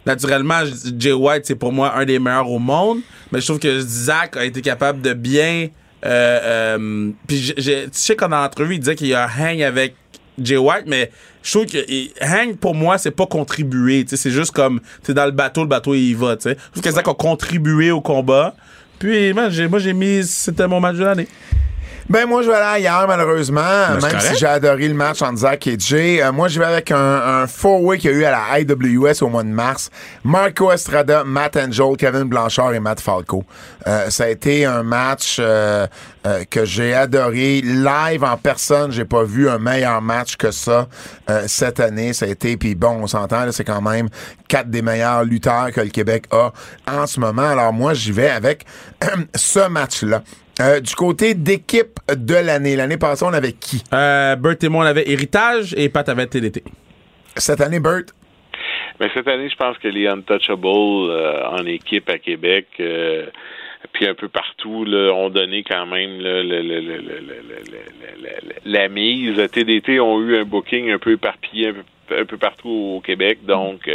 Naturellement, 0.06 0.62
Jay 0.98 1.14
White, 1.14 1.46
c'est 1.46 1.56
pour 1.56 1.72
moi 1.72 1.96
un 1.96 2.04
des 2.04 2.20
meilleurs 2.20 2.50
au 2.50 2.60
monde. 2.60 3.00
Mais 3.32 3.40
je 3.40 3.46
trouve 3.46 3.60
que 3.60 3.80
Zach 3.80 4.36
a 4.36 4.44
été 4.44 4.62
capable 4.62 5.02
de 5.02 5.14
bien. 5.14 5.70
Euh, 6.06 6.40
euh, 6.44 7.12
puis 7.26 7.54
tu 7.56 7.88
sais, 7.94 8.16
quand 8.18 8.28
dans 8.28 8.42
l'entrevue, 8.42 8.76
il 8.76 8.80
disait 8.80 8.96
qu'il 8.96 9.08
y 9.08 9.14
a 9.14 9.26
un 9.26 9.30
hang 9.30 9.62
avec 9.62 9.96
Jay 10.38 10.58
White, 10.58 10.84
mais 10.86 11.12
je 11.44 11.52
trouve 11.52 11.66
que 11.66 11.78
hang 12.22 12.58
pour 12.58 12.76
moi, 12.76 12.98
c'est 12.98 13.12
pas 13.12 13.26
contribuer. 13.26 14.06
C'est 14.06 14.32
juste 14.32 14.52
comme 14.52 14.82
t'es 15.02 15.14
dans 15.14 15.26
le 15.26 15.32
bateau, 15.32 15.62
le 15.62 15.70
bateau 15.70 15.94
il 15.96 16.16
va. 16.16 16.36
Je 16.44 16.56
trouve 16.72 16.84
que 16.84 16.92
Zach 16.92 17.08
a 17.08 17.14
contribué 17.14 17.92
au 17.92 18.02
combat. 18.02 18.54
Puis, 19.00 19.34
moi 19.34 19.50
j'ai 19.50 19.94
mis. 19.94 20.24
C'était 20.24 20.68
mon 20.68 20.80
match 20.80 20.96
de 20.98 21.04
l'année. 21.04 21.28
Ben 22.08 22.28
moi 22.28 22.44
je 22.44 22.48
vais 22.50 22.54
aller 22.54 22.86
ailleurs 22.86 23.08
malheureusement, 23.08 23.62
Ben, 23.62 24.00
même 24.00 24.20
si 24.20 24.36
j'ai 24.36 24.46
adoré 24.46 24.88
le 24.88 24.94
match 24.94 25.24
entre 25.24 25.40
Zach 25.40 25.66
et 25.66 25.76
Jay. 25.80 26.22
Euh, 26.22 26.32
moi 26.32 26.48
je 26.50 26.60
vais 26.60 26.66
avec 26.66 26.92
un, 26.92 26.98
un 26.98 27.48
four-way 27.48 27.98
qu'il 27.98 28.12
y 28.12 28.14
a 28.14 28.18
eu 28.18 28.24
à 28.26 28.32
la 28.32 28.60
IWS 28.60 29.24
au 29.24 29.30
mois 29.30 29.42
de 29.42 29.50
mars. 29.50 29.90
Marco 30.24 30.72
Estrada, 30.72 31.24
Matt 31.24 31.58
Angel, 31.58 31.98
Kevin 31.98 32.26
Blanchard 32.26 32.76
et 32.76 32.80
Matt 32.80 33.02
Falco. 33.02 33.44
Euh, 33.88 34.12
ça 34.12 34.26
a 34.26 34.28
été 34.28 34.66
un 34.66 34.84
match 34.84 35.38
euh, 35.40 35.88
euh, 36.28 36.44
que 36.48 36.64
j'ai 36.64 36.94
adoré. 36.94 37.62
Live 37.62 38.24
en 38.24 38.38
personne, 38.38 38.92
j'ai 38.92 39.06
pas 39.06 39.24
vu 39.24 39.50
un 39.50 39.58
meilleur 39.58 40.00
match 40.04 40.38
que 40.38 40.52
ça 40.52 40.88
euh, 41.32 41.46
cette 41.48 41.80
année. 41.80 42.14
Ça 42.14 42.28
a 42.28 42.30
été, 42.30 42.56
puis 42.56 42.76
bon, 42.76 43.00
on 43.02 43.08
s'entend, 43.08 43.52
c'est 43.52 43.64
quand 43.64 43.82
même 43.82 44.10
quatre 44.48 44.70
des 44.70 44.84
meilleurs 44.84 45.24
lutteurs 45.24 45.72
que 45.74 45.82
le 45.82 45.90
Québec 45.90 46.26
a 46.30 46.52
en 46.88 47.08
ce 47.08 47.20
moment. 47.20 47.50
Alors 47.50 47.74
moi 47.74 47.96
j'y 47.96 48.12
vais 48.12 48.30
avec 48.30 48.64
ce 49.36 49.68
match-là. 49.68 50.22
Euh, 50.62 50.80
du 50.80 50.96
côté 50.96 51.34
d'équipe 51.34 52.00
de 52.10 52.36
l'année, 52.36 52.78
l'année 52.78 52.98
passée, 52.98 53.26
on 53.28 53.34
avait 53.34 53.52
qui? 53.54 53.84
Euh, 53.94 54.38
Bert 54.38 54.56
et 54.62 54.70
moi, 54.70 54.86
on 54.86 54.88
avait 54.88 55.10
Héritage 55.10 55.74
et 55.78 55.90
Pat 55.90 56.08
avait 56.08 56.28
TDT. 56.28 56.64
Cette 57.36 57.60
année, 57.60 57.82
Bert? 57.82 58.06
Mais 59.00 59.10
cette 59.14 59.28
année, 59.28 59.50
je 59.50 59.56
pense 59.58 59.78
que 59.80 59.90
les 59.90 60.08
Untouchables 60.08 60.66
euh, 60.66 61.46
en 61.50 61.66
équipe 61.66 62.10
à 62.10 62.18
Québec, 62.18 62.68
euh, 62.80 63.26
puis 63.96 64.08
un 64.08 64.14
peu 64.14 64.28
partout 64.28 64.84
là, 64.84 65.14
ont 65.14 65.30
donné 65.30 65.64
quand 65.64 65.86
même 65.86 66.20
là, 66.20 66.44
la 68.66 68.90
mise. 68.90 69.42
TDT 69.52 70.02
ont 70.02 70.20
eu 70.22 70.38
un 70.38 70.44
booking 70.44 70.92
un 70.92 71.00
peu 71.00 71.14
éparpillé, 71.14 71.70
un 71.70 71.74
peu 71.74 71.84
un 72.12 72.26
peu 72.26 72.38
partout 72.38 72.70
au 72.70 73.02
Québec. 73.02 73.40
Donc, 73.46 73.90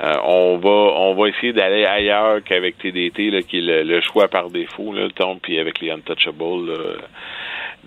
on 0.00 0.58
va 0.58 0.68
on 0.68 1.14
va 1.14 1.28
essayer 1.28 1.52
d'aller 1.52 1.86
ailleurs 1.86 2.42
qu'avec 2.44 2.76
TDT, 2.78 3.30
là, 3.30 3.42
qui 3.42 3.58
est 3.58 3.84
le, 3.84 4.00
choix 4.00 4.28
par 4.28 4.50
défaut, 4.50 4.92
là, 4.92 5.08
tombe, 5.14 5.38
puis 5.40 5.58
avec 5.58 5.80
les 5.80 5.90
Untouchables 5.90 6.66
là, 6.66 6.78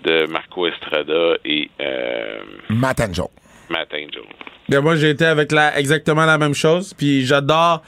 de 0.02 0.26
Marco 0.26 0.66
Estrada 0.66 1.34
et 1.44 1.70
euh, 1.80 2.40
Matt 2.70 3.00
Angel. 3.00 3.26
Matt 3.68 3.92
Angel. 3.92 4.80
Moi, 4.82 4.96
j'ai 4.96 5.10
été 5.10 5.26
avec 5.26 5.52
la, 5.52 5.78
exactement 5.78 6.24
la 6.24 6.38
même 6.38 6.54
chose, 6.54 6.94
puis 6.94 7.26
j'adore 7.26 7.82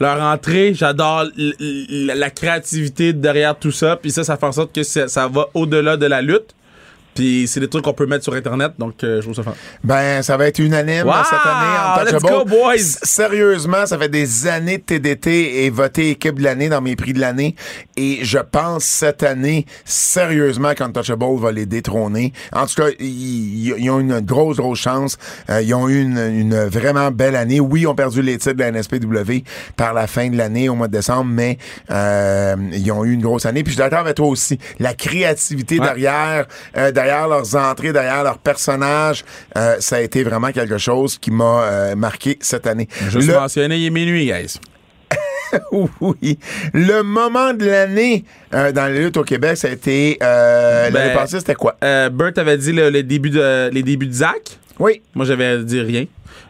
leur 0.00 0.22
entrée, 0.22 0.74
j'adore 0.74 1.24
la 1.36 2.30
créativité 2.30 3.12
derrière 3.12 3.58
tout 3.58 3.72
ça. 3.72 3.96
Puis 3.96 4.10
ça, 4.10 4.24
ça 4.24 4.36
fait 4.36 4.46
en 4.46 4.52
sorte 4.52 4.74
que 4.74 4.82
ça, 4.82 5.08
ça 5.08 5.28
va 5.28 5.48
au-delà 5.54 5.96
de 5.96 6.06
la 6.06 6.22
lutte. 6.22 6.54
Puis 7.18 7.48
c'est 7.48 7.58
des 7.58 7.68
trucs 7.68 7.82
qu'on 7.84 7.92
peut 7.94 8.06
mettre 8.06 8.22
sur 8.22 8.32
Internet. 8.34 8.72
Donc, 8.78 9.02
euh, 9.02 9.20
je 9.20 9.32
ça 9.32 9.42
fun. 9.42 9.52
Ben, 9.82 10.22
ça 10.22 10.36
va 10.36 10.46
être 10.46 10.60
unanime 10.60 11.04
Wow! 11.04 11.14
cette 11.24 11.40
année. 11.44 12.04
Let's 12.04 12.14
Untouchable. 12.14 12.44
go, 12.50 12.56
boys! 12.56 12.74
S- 12.76 12.98
Sérieusement, 13.02 13.86
ça 13.86 13.98
fait 13.98 14.08
des 14.08 14.46
années 14.46 14.78
de 14.78 14.82
TDT 14.84 15.64
et 15.64 15.70
voté 15.70 16.10
équipe 16.10 16.38
de 16.38 16.44
l'année 16.44 16.68
dans 16.68 16.80
mes 16.80 16.94
prix 16.94 17.12
de 17.12 17.18
l'année. 17.18 17.56
Et 17.96 18.20
je 18.22 18.38
pense 18.38 18.84
cette 18.84 19.24
année, 19.24 19.66
sérieusement, 19.84 20.74
qu'Untouchable 20.74 21.24
va 21.40 21.50
les 21.50 21.66
détrôner. 21.66 22.32
En 22.52 22.66
tout 22.66 22.74
cas, 22.76 22.88
ils, 23.00 23.90
ont 23.90 23.98
une 23.98 24.20
grosse, 24.20 24.58
grosse 24.58 24.78
chance. 24.78 25.18
Euh, 25.50 25.60
ils 25.60 25.74
ont 25.74 25.88
eu 25.88 26.00
une, 26.00 26.18
une 26.18 26.54
vraiment 26.66 27.10
belle 27.10 27.34
année. 27.34 27.58
Oui, 27.58 27.80
ils 27.80 27.86
ont 27.88 27.96
perdu 27.96 28.22
les 28.22 28.38
titres 28.38 28.54
de 28.54 28.60
la 28.60 28.70
NSPW 28.70 29.42
par 29.76 29.92
la 29.92 30.06
fin 30.06 30.28
de 30.28 30.36
l'année, 30.36 30.68
au 30.68 30.76
mois 30.76 30.86
de 30.86 30.92
décembre, 30.92 31.30
mais 31.32 31.58
euh, 31.90 32.54
ils 32.72 32.92
ont 32.92 33.04
eu 33.04 33.12
une 33.12 33.22
grosse 33.22 33.44
année. 33.44 33.64
Puis 33.64 33.72
je 33.72 33.76
suis 33.76 33.82
d'accord 33.82 34.00
avec 34.06 34.14
toi 34.14 34.28
aussi. 34.28 34.58
La 34.78 34.94
créativité 34.94 35.80
Ouais. 35.80 35.86
derrière, 35.86 36.46
euh, 36.76 36.92
derrière 37.08 37.28
leurs 37.28 37.56
entrées, 37.56 37.92
derrière 37.92 38.22
leurs 38.22 38.38
personnages, 38.38 39.24
euh, 39.56 39.76
ça 39.80 39.96
a 39.96 40.00
été 40.00 40.22
vraiment 40.22 40.52
quelque 40.52 40.76
chose 40.78 41.16
qui 41.18 41.30
m'a 41.30 41.62
euh, 41.62 41.94
marqué 41.96 42.36
cette 42.40 42.66
année. 42.66 42.86
Juste 43.08 43.28
Le- 43.28 43.34
mentionner, 43.34 43.76
il 43.78 43.86
est 43.86 43.90
minuit, 43.90 44.26
guys. 44.26 44.58
oui. 46.02 46.38
Le 46.74 47.00
moment 47.02 47.54
de 47.54 47.64
l'année 47.64 48.24
euh, 48.52 48.70
dans 48.72 48.86
les 48.92 49.00
luttes 49.00 49.16
au 49.16 49.24
Québec, 49.24 49.56
ça 49.56 49.68
a 49.68 49.70
été 49.70 50.18
euh, 50.22 50.90
Ben, 50.90 50.94
l'année 50.94 51.14
passée, 51.14 51.38
c'était 51.38 51.54
quoi? 51.54 51.76
Bert 51.80 52.32
avait 52.36 52.58
dit 52.58 52.72
le, 52.72 52.90
les, 52.90 53.02
débuts 53.02 53.30
de, 53.30 53.70
les 53.72 53.82
débuts 53.82 54.06
de 54.06 54.12
Zach. 54.12 54.58
Oui. 54.78 55.00
Moi, 55.14 55.24
j'avais 55.24 55.64
dit 55.64 55.80
rien. 55.80 56.04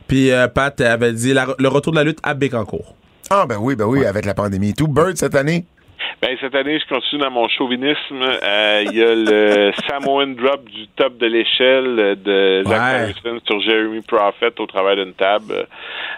Puis 0.09 0.31
Pat 0.55 0.81
avait 0.81 1.13
dit 1.13 1.33
la- 1.33 1.55
le 1.59 1.69
retour 1.69 1.93
de 1.93 1.99
la 1.99 2.05
lutte 2.05 2.19
à 2.25 2.35
Bécancourt. 2.35 2.95
Ah 3.31 3.45
ben 3.47 3.59
oui, 3.61 3.77
ben 3.77 3.85
oui, 3.85 4.05
avec 4.07 4.25
la 4.25 4.33
pandémie 4.35 4.71
et 4.71 4.73
tout. 4.73 4.89
Bird 4.89 5.17
cette 5.19 5.35
année? 5.35 5.67
Ben, 6.23 6.37
cette 6.41 6.55
année, 6.55 6.79
je 6.81 6.93
continue 6.95 7.21
dans 7.23 7.31
mon 7.31 7.49
chauvinisme. 7.49 8.23
Euh, 8.23 8.83
Il 8.87 8.97
y 8.97 9.03
a 9.03 9.15
le 9.15 9.73
Samoan 9.89 10.35
Drop 10.35 10.65
du 10.65 10.87
top 10.97 11.17
de 11.19 11.27
l'échelle 11.27 12.17
de 12.23 12.63
Zach 12.67 12.73
Ouais. 12.79 13.01
Harrison 13.03 13.41
sur 13.47 13.61
Jeremy 13.61 14.01
Prophet 14.03 14.53
au 14.59 14.67
travers 14.67 14.97
d'une 14.97 15.15
table 15.15 15.67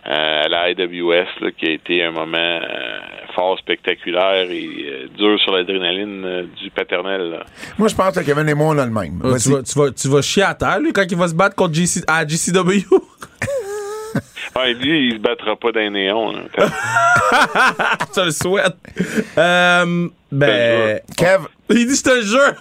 euh, 0.06 0.44
à 0.44 0.48
la 0.48 0.70
IWS, 0.70 1.26
là, 1.40 1.50
qui 1.58 1.66
a 1.66 1.70
été 1.72 2.02
un 2.02 2.10
moment 2.12 2.36
euh, 2.38 2.98
fort 3.34 3.58
spectaculaire 3.58 4.50
et 4.50 4.68
euh, 4.86 5.06
dur 5.16 5.38
sur 5.40 5.52
l'adrénaline 5.52 6.24
euh, 6.24 6.42
du 6.62 6.70
paternel. 6.70 7.30
là. 7.30 7.44
Moi, 7.78 7.88
je 7.88 7.94
pense 7.94 8.14
que 8.18 8.24
Kevin 8.24 8.48
et 8.48 8.54
moi, 8.54 8.68
on 8.74 8.78
a 8.78 8.86
le 8.86 8.92
même. 8.92 9.20
Euh, 9.24 9.36
tu, 9.38 9.50
vas, 9.50 9.62
tu, 9.62 9.78
vas, 9.78 9.90
tu 9.90 10.08
vas 10.08 10.22
chier 10.22 10.42
à 10.42 10.54
terre, 10.54 10.78
lui, 10.80 10.92
quand 10.92 11.04
il 11.08 11.16
va 11.16 11.28
se 11.28 11.34
battre 11.34 11.56
contre 11.56 11.74
GC, 11.74 12.00
à 12.06 12.26
GCW. 12.26 12.84
Ah, 14.54 14.68
et 14.68 14.74
lui, 14.74 15.10
il 15.10 15.14
se 15.14 15.18
battra 15.18 15.54
pas 15.54 15.70
d'un 15.70 15.90
néon. 15.90 16.32
je 16.32 18.20
le 18.24 18.30
souhaite. 18.32 18.74
Euh, 19.38 20.08
ben. 20.32 21.00
Kev, 21.16 21.44
Il 21.70 21.86
dit 21.86 21.96
c'est 21.96 22.10
un 22.10 22.20
jeu. 22.20 22.54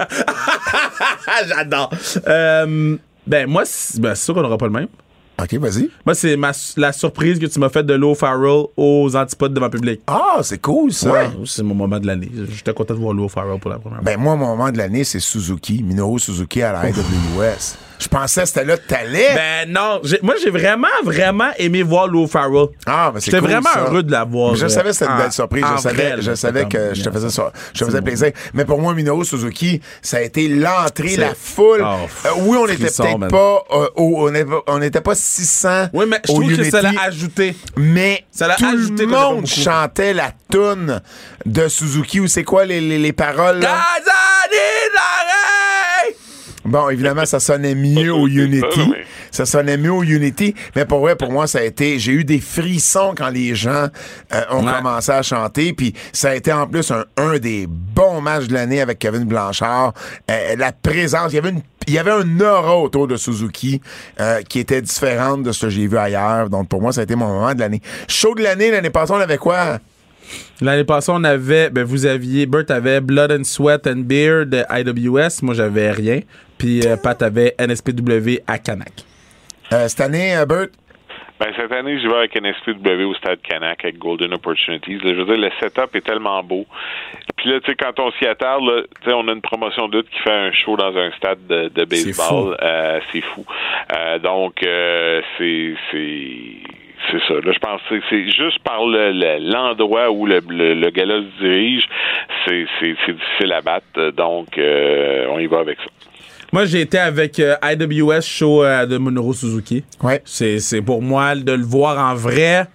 J'adore. 1.48 1.90
Euh, 2.28 2.96
ben, 3.26 3.48
moi, 3.48 3.64
c'est 3.66 4.00
ben, 4.00 4.14
c'est 4.14 4.26
sûr 4.26 4.36
qu'on 4.36 4.42
n'aura 4.42 4.58
pas 4.58 4.68
le 4.68 4.72
même. 4.72 4.88
OK, 5.42 5.54
vas-y. 5.56 5.90
Moi, 6.06 6.16
c'est 6.16 6.36
ma, 6.36 6.52
la 6.78 6.92
surprise 6.92 7.40
que 7.40 7.46
tu 7.46 7.60
m'as 7.60 7.70
faite 7.70 7.86
de 7.86 7.94
Low 7.94 8.14
Farrell 8.14 8.66
aux 8.76 9.16
antipodes 9.16 9.54
devant 9.54 9.68
le 9.68 9.72
public. 9.72 10.02
Ah, 10.06 10.40
c'est 10.44 10.62
cool, 10.62 10.92
ça. 10.92 11.12
Ouais, 11.12 11.30
c'est 11.46 11.64
mon 11.64 11.74
moment 11.74 12.00
de 12.00 12.06
l'année. 12.06 12.30
J'étais 12.52 12.74
content 12.74 12.94
de 12.94 13.00
voir 13.00 13.14
Low 13.14 13.30
Farrell 13.30 13.60
pour 13.60 13.72
la 13.72 13.80
première 13.80 14.00
fois. 14.00 14.06
Ben 14.06 14.20
moi, 14.20 14.36
mon 14.36 14.48
moment 14.48 14.70
de 14.72 14.78
l'année, 14.78 15.06
c'est 15.06 15.20
Suzuki, 15.20 15.82
Minoru 15.82 16.20
Suzuki 16.20 16.62
à 16.62 16.74
la 16.74 16.90
IWS. 16.90 17.78
Je 18.00 18.08
pensais 18.08 18.42
que 18.44 18.48
c'était 18.48 18.64
là 18.66 18.78
que 18.78 18.88
t'allais. 18.88 19.36
Ben 19.36 19.70
non, 19.72 20.00
j'ai- 20.04 20.20
moi 20.24 20.36
j'ai 20.42 20.50
vraiment, 20.50 20.88
vraiment 21.04 21.50
aimé 21.58 21.84
voir 21.84 22.08
Low 22.08 22.28
Farrell. 22.28 22.68
ah, 22.86 23.12
ben 23.14 23.20
c'est 23.20 23.26
J'étais 23.26 23.40
cool, 23.40 23.50
vraiment 23.50 23.70
ça. 23.74 23.82
heureux 23.82 24.04
de 24.04 24.12
la 24.12 24.24
voir. 24.24 24.56
Je 24.56 24.66
euh, 24.66 24.70
savais 24.70 24.90
que 24.90 24.96
c'était 24.96 25.12
une 25.12 25.18
belle 25.18 25.32
surprise. 25.32 25.66
Je 25.76 25.82
savais, 25.82 26.16
je 26.22 26.34
savais 26.36 26.66
que 26.66 26.94
je 26.94 27.04
te 27.04 27.12
faisais 27.12 27.30
ça. 27.30 27.52
Je 27.74 27.80
te 27.80 27.86
faisais 27.86 28.02
plaisir. 28.02 28.32
Mais 28.54 28.64
pour 28.66 28.80
moi, 28.82 28.94
Minoru 28.94 29.26
Suzuki, 29.26 29.82
ça 30.02 30.18
a 30.18 30.22
été 30.22 30.48
l'entrée, 30.48 31.18
la 31.18 31.36
foule. 31.36 31.86
Oh, 31.86 32.08
Euh, 32.26 32.30
oui, 32.40 32.58
on 32.60 32.66
était 32.68 32.86
frisson, 32.86 33.04
peut-être 33.20 33.32
pas, 33.32 33.64
euh, 33.72 33.90
au- 33.96 34.28
on 34.30 34.34
était- 34.34 34.46
on 34.68 34.80
n'était 34.80 35.02
pas 35.02 35.16
600 35.16 35.90
Oui, 35.94 36.06
mais 36.08 36.22
je 36.26 36.32
trouve 36.34 36.56
que 36.56 36.70
ça 36.70 36.82
l'a 36.82 36.92
ajouté. 37.04 37.56
mais 37.76 38.24
Ça 38.32 38.48
l'a 38.48 38.56
tout 38.56 38.66
le 38.66 39.06
monde 39.08 39.46
chantait 39.46 40.14
la 40.14 40.32
toune 40.50 41.02
de 41.46 41.68
Suzuki. 41.68 42.20
Ou 42.22 42.28
c'est 42.28 42.44
quoi 42.44 42.64
les, 42.66 42.80
les, 42.82 42.98
les 42.98 43.14
paroles? 43.14 43.60
Kazani! 43.60 43.76
Bon, 46.70 46.90
évidemment, 46.90 47.26
ça 47.26 47.40
sonnait 47.40 47.76
mieux 47.76 48.14
au 48.14 48.28
Unity. 48.28 48.94
Ça 49.32 49.46
sonnait 49.46 49.78
mieux 49.78 49.92
au 49.92 50.04
Unity. 50.04 50.56
Mais 50.76 50.86
pour 50.86 51.00
vrai, 51.00 51.16
pour 51.16 51.32
moi, 51.32 51.48
ça 51.48 51.60
a 51.60 51.64
été. 51.64 52.00
J'ai 52.00 52.12
eu 52.14 52.24
des 52.24 52.40
frissons 52.40 53.14
quand 53.18 53.30
les 53.30 53.56
gens 53.56 53.88
euh, 54.34 54.42
ont 54.52 54.66
Ouais. 54.66 54.74
commencé 54.78 55.12
à 55.12 55.22
chanter. 55.22 55.74
Puis 55.74 55.94
ça 56.14 56.30
a 56.30 56.36
été 56.36 56.54
en 56.54 56.68
plus 56.68 56.92
un, 56.92 57.06
un 57.18 57.38
des 57.40 57.66
bons 57.68 58.22
matchs 58.22 58.48
de 58.48 58.54
l'année 58.54 58.82
avec 58.82 59.00
Kevin 59.00 59.24
Blanchard. 59.26 59.94
Euh, 60.30 60.56
la 60.58 60.72
présence, 60.72 61.32
il 61.32 61.36
y 61.36 61.40
avait 61.40 61.50
une. 61.50 61.62
Il 61.88 61.94
y 61.94 61.98
avait 61.98 62.12
un 62.12 62.40
aura 62.42 62.78
autour 62.78 63.08
de 63.08 63.16
Suzuki 63.16 63.82
euh, 64.20 64.42
qui 64.44 64.60
était 64.60 64.82
différente 64.82 65.42
de 65.42 65.52
ce 65.52 65.66
que 65.66 65.70
j'ai 65.72 65.88
vu 65.88 65.98
ailleurs. 65.98 66.48
Donc, 66.50 66.68
pour 66.70 66.82
moi, 66.84 66.92
ça 66.92 67.02
a 67.02 67.04
été 67.04 67.16
mon 67.16 67.28
moment 67.28 67.56
de 67.56 67.60
l'année. 67.60 67.82
Show 68.08 68.36
de 68.36 68.44
l'année, 68.44 68.70
l'année 68.70 68.92
passée, 68.92 69.12
on 69.14 69.20
avait 69.20 69.38
quoi? 69.40 69.80
L'année 70.62 70.84
passée, 70.84 71.12
on 71.14 71.24
avait, 71.24 71.70
ben 71.70 71.84
vous 71.84 72.06
aviez, 72.06 72.46
Bert 72.46 72.66
avait 72.70 73.02
Blood 73.02 73.32
and 73.32 73.44
Sweat 73.44 73.88
and 73.88 74.04
Beer 74.06 74.46
de 74.46 74.64
IWS. 74.70 75.44
Moi, 75.44 75.54
j'avais 75.54 75.92
rien. 75.92 76.22
Puis 76.58 76.82
euh, 76.86 76.98
Pat 77.02 77.22
avait 77.22 77.56
NSPW 77.60 78.42
à 78.46 78.58
Canac. 78.58 78.92
Euh, 79.72 79.88
cette 79.88 80.02
année, 80.02 80.36
euh, 80.36 80.46
Bert? 80.46 80.68
Ben, 81.40 81.54
cette 81.56 81.72
année, 81.72 81.98
je 82.02 82.08
vais 82.08 82.16
avec 82.16 82.36
NSPW 82.36 83.06
au 83.06 83.14
Stade 83.14 83.40
Canac 83.42 83.86
avec 83.86 83.98
Golden 83.98 84.34
Opportunities. 84.34 84.98
Là, 84.98 85.14
je 85.14 85.22
veux 85.22 85.26
dire, 85.26 85.38
le 85.38 85.50
setup 85.58 85.96
est 85.96 86.06
tellement 86.06 86.44
beau. 86.44 86.66
Puis 87.38 87.50
là, 87.50 87.62
tu 87.62 87.72
sais, 87.72 87.78
quand 87.78 87.98
on 88.00 88.12
s'y 88.12 88.26
attarde, 88.26 88.66
là, 88.66 88.82
tu 89.02 89.10
sais, 89.10 89.16
on 89.16 89.26
a 89.30 89.32
une 89.32 89.42
promotion 89.42 89.88
de 89.88 89.98
lutte 89.98 90.10
qui 90.10 90.20
fait 90.20 90.34
un 90.34 90.52
show 90.52 90.76
dans 90.76 90.94
un 90.98 91.12
stade 91.12 91.40
de, 91.48 91.70
de 91.70 91.86
C'est 91.96 92.08
baseball. 92.08 92.58
Euh, 92.62 93.00
C'est 93.14 93.22
fou. 93.22 93.46
Euh, 93.96 94.20
donc, 94.20 94.62
euh, 94.64 95.22
c'est... 95.38 95.76
c'est 97.12 97.20
ça. 97.28 97.34
Là, 97.36 97.52
je 97.54 97.60
pense 97.60 97.82
que 97.90 97.96
c'est 98.10 98.26
juste 98.26 98.60
par 98.64 98.86
le- 98.86 99.12
le- 99.12 99.52
l'endroit 99.52 100.10
où 100.12 100.26
le, 100.26 100.42
le, 100.50 100.74
le 100.74 100.90
gala 100.90 101.22
se 101.22 101.44
dirige, 101.44 101.84
c'est 102.46 102.66
difficile 102.82 103.52
à 103.54 103.62
battre. 103.62 104.12
Donc, 104.16 104.58
euh, 104.58 105.26
on 105.32 105.40
y 105.40 105.48
va 105.48 105.60
avec 105.60 105.78
ça. 105.80 105.86
Moi, 106.52 106.66
j'ai 106.66 106.82
été 106.82 106.98
avec 106.98 107.40
euh, 107.40 107.56
IWS 107.64 108.22
show 108.22 108.64
euh, 108.64 108.86
de 108.86 108.98
Minoru 108.98 109.34
Suzuki. 109.36 109.84
Ouais. 110.02 110.22
C'est, 110.26 110.60
c'est 110.60 110.82
pour 110.82 111.02
moi 111.02 111.36
de 111.36 111.52
le 111.52 111.64
voir 111.64 111.98
en 112.12 112.16
vrai, 112.16 112.66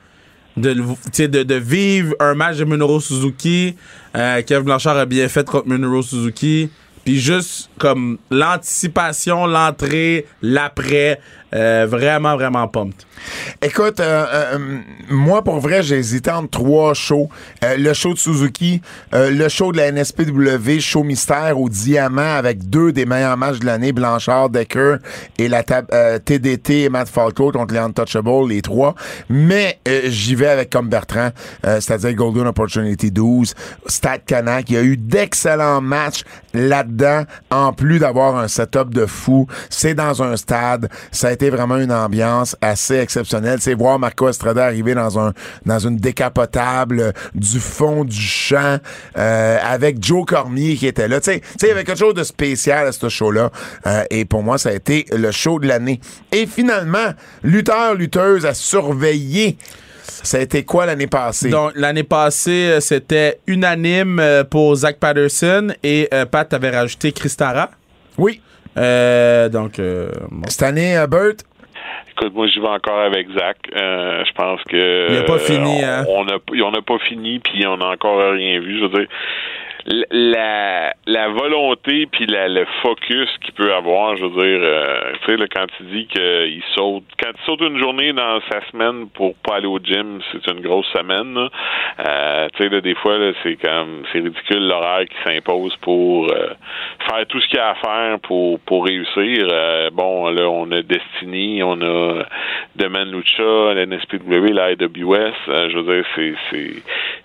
de, 0.56 0.70
le- 0.70 0.82
tu 0.84 1.10
sais, 1.12 1.28
de, 1.28 1.42
de 1.42 1.54
vivre 1.56 2.14
un 2.20 2.34
match 2.34 2.56
de 2.58 2.64
Minoru 2.64 3.00
Suzuki. 3.00 3.74
Euh, 4.16 4.42
Kev 4.42 4.62
Blanchard 4.62 4.96
a 4.96 5.06
bien 5.06 5.26
fait 5.28 5.44
contre 5.48 5.66
Minoru 5.68 6.02
Suzuki. 6.04 6.70
Puis 7.04 7.20
juste 7.20 7.70
comme 7.78 8.18
l'anticipation, 8.30 9.46
l'entrée, 9.46 10.26
l'après, 10.42 11.20
Euh, 11.56 11.86
vraiment, 11.88 12.34
vraiment 12.34 12.66
pumped. 12.66 12.96
Écoute, 13.62 14.00
euh, 14.00 14.26
euh, 14.56 14.78
moi, 15.08 15.44
pour 15.44 15.60
vrai, 15.60 15.84
j'ai 15.84 15.94
hésité 15.98 16.28
entre 16.32 16.50
trois 16.50 16.94
shows. 16.94 17.28
Euh, 17.62 17.76
le 17.76 17.92
show 17.94 18.12
de 18.12 18.18
Suzuki, 18.18 18.82
euh, 19.14 19.30
le 19.30 19.48
show 19.48 19.70
de 19.70 19.76
la 19.76 19.86
NSPW, 19.92 20.80
show 20.80 21.04
mystère 21.04 21.60
au 21.60 21.68
diamant 21.68 22.34
avec 22.34 22.68
deux 22.68 22.90
des 22.90 23.06
meilleurs 23.06 23.36
matchs 23.36 23.60
de 23.60 23.66
l'année, 23.66 23.92
Blanchard, 23.92 24.50
Decker 24.50 24.96
et 25.38 25.46
la 25.46 25.62
tab- 25.62 25.86
euh, 25.92 26.18
TDT 26.18 26.82
et 26.82 26.88
Matt 26.88 27.08
Falco 27.08 27.52
contre 27.52 27.72
les 27.72 27.78
Untouchables, 27.78 28.48
les 28.48 28.60
trois. 28.60 28.96
Mais 29.28 29.78
j'y 30.06 30.34
vais 30.34 30.48
avec 30.48 30.70
comme 30.70 30.88
Bertrand, 30.88 31.30
c'est-à-dire 31.62 32.14
Golden 32.14 32.48
Opportunity 32.48 33.12
12, 33.12 33.54
Stade 33.86 34.24
Canac. 34.26 34.70
Il 34.70 34.74
y 34.74 34.78
a 34.78 34.82
eu 34.82 34.96
d'excellents 34.96 35.80
matchs 35.80 36.24
là-dedans, 36.52 36.93
en 37.50 37.72
plus 37.72 37.98
d'avoir 37.98 38.36
un 38.36 38.48
setup 38.48 38.92
de 38.92 39.06
fou. 39.06 39.46
C'est 39.70 39.94
dans 39.94 40.22
un 40.22 40.36
stade. 40.36 40.88
Ça 41.10 41.28
a 41.28 41.32
été 41.32 41.50
vraiment 41.50 41.76
une 41.76 41.92
ambiance 41.92 42.56
assez 42.60 42.96
exceptionnelle. 42.96 43.58
C'est 43.60 43.74
voir 43.74 43.98
Marco 43.98 44.28
Estrada 44.28 44.64
arriver 44.64 44.94
dans 44.94 45.18
un 45.18 45.32
dans 45.66 45.78
une 45.78 45.96
décapotable 45.96 47.12
du 47.34 47.60
fond 47.60 48.04
du 48.04 48.20
champ 48.20 48.78
euh, 49.16 49.58
avec 49.62 50.02
Joe 50.02 50.24
Cormier 50.24 50.76
qui 50.76 50.86
était 50.86 51.08
là. 51.08 51.20
Tu 51.20 51.32
sais, 51.32 51.42
il 51.62 51.68
y 51.68 51.70
avait 51.70 51.84
quelque 51.84 51.98
chose 51.98 52.14
de 52.14 52.24
spécial 52.24 52.86
à 52.86 52.92
ce 52.92 53.08
show-là. 53.08 53.50
Euh, 53.86 54.04
et 54.10 54.24
pour 54.24 54.42
moi, 54.42 54.58
ça 54.58 54.70
a 54.70 54.72
été 54.72 55.06
le 55.12 55.30
show 55.30 55.58
de 55.58 55.66
l'année. 55.66 56.00
Et 56.32 56.46
finalement, 56.46 57.12
lutteur, 57.42 57.94
lutteuse 57.94 58.46
à 58.46 58.54
surveiller. 58.54 59.56
Ça 60.04 60.38
a 60.38 60.40
été 60.40 60.64
quoi 60.64 60.86
l'année 60.86 61.06
passée? 61.06 61.50
Donc, 61.50 61.72
l'année 61.74 62.02
passée, 62.04 62.72
euh, 62.72 62.80
c'était 62.80 63.38
unanime 63.46 64.18
euh, 64.20 64.44
pour 64.44 64.74
Zach 64.74 64.98
Patterson 64.98 65.68
et 65.82 66.08
euh, 66.12 66.26
Pat 66.26 66.52
avait 66.52 66.70
rajouté 66.70 67.12
Christara. 67.12 67.70
oui. 68.18 68.40
Euh, 68.76 69.48
donc, 69.48 69.78
euh, 69.78 70.10
bon. 70.32 70.48
Cette 70.48 70.64
année, 70.64 70.96
euh, 70.98 71.06
Bert? 71.06 71.34
Écoute, 72.10 72.34
moi, 72.34 72.48
j'y 72.48 72.58
vais 72.58 72.66
encore 72.66 72.98
avec 73.00 73.28
Zach. 73.38 73.56
Euh, 73.76 74.24
je 74.26 74.32
pense 74.32 74.60
que. 74.64 75.12
Il 75.12 75.16
a 75.18 75.22
pas 75.22 75.38
fini, 75.38 75.82
euh, 75.84 76.00
hein? 76.00 76.04
On 76.08 76.26
a, 76.26 76.38
on 76.64 76.70
n'a 76.72 76.82
pas 76.82 76.98
fini, 77.08 77.38
puis 77.38 77.64
on 77.68 77.76
n'a 77.76 77.90
encore 77.90 78.18
rien 78.32 78.58
vu. 78.58 78.80
Je 78.80 78.82
veux 78.86 78.88
dire, 78.88 79.06
la, 79.86 80.94
la 81.06 81.28
volonté 81.28 82.06
puis 82.06 82.26
la, 82.26 82.48
le 82.48 82.64
focus 82.82 83.28
qu'il 83.42 83.52
peut 83.54 83.74
avoir, 83.74 84.16
je 84.16 84.24
veux 84.24 84.30
dire, 84.30 84.60
euh, 84.62 85.12
tu 85.24 85.36
sais, 85.36 85.48
quand 85.54 85.66
il 85.80 85.86
dit 85.86 86.06
qu'il 86.06 86.62
saute, 86.74 87.04
quand 87.22 87.30
il 87.30 87.44
saute 87.44 87.60
une 87.60 87.78
journée 87.78 88.12
dans 88.12 88.40
sa 88.50 88.60
semaine 88.70 89.08
pour 89.10 89.34
pas 89.36 89.56
aller 89.56 89.66
au 89.66 89.78
gym, 89.78 90.20
c'est 90.32 90.50
une 90.50 90.60
grosse 90.60 90.86
semaine. 90.96 91.36
Euh, 91.36 92.48
tu 92.54 92.68
sais, 92.68 92.80
des 92.80 92.94
fois, 92.94 93.18
là, 93.18 93.32
c'est 93.42 93.56
comme, 93.56 94.04
c'est 94.12 94.20
ridicule 94.20 94.66
l'horaire 94.66 95.04
qui 95.06 95.16
s'impose 95.24 95.76
pour 95.82 96.30
euh, 96.30 96.54
faire 97.08 97.26
tout 97.26 97.40
ce 97.40 97.48
qu'il 97.48 97.58
y 97.58 97.60
a 97.60 97.70
à 97.70 97.74
faire 97.74 98.18
pour, 98.20 98.58
pour 98.60 98.86
réussir. 98.86 99.48
Euh, 99.50 99.90
bon, 99.90 100.30
là, 100.30 100.48
on 100.48 100.70
a 100.72 100.80
Destiny, 100.82 101.62
on 101.62 101.80
a 101.82 102.24
Demand 102.76 103.04
Lucha, 103.04 103.74
la 103.74 103.86
NSPW, 103.86 104.52
la. 104.52 104.68
Euh, 104.68 105.68
je 105.70 105.78
veux 105.78 105.94
dire, 105.94 106.04
c'est, 106.16 106.34
c'est, 106.50 106.72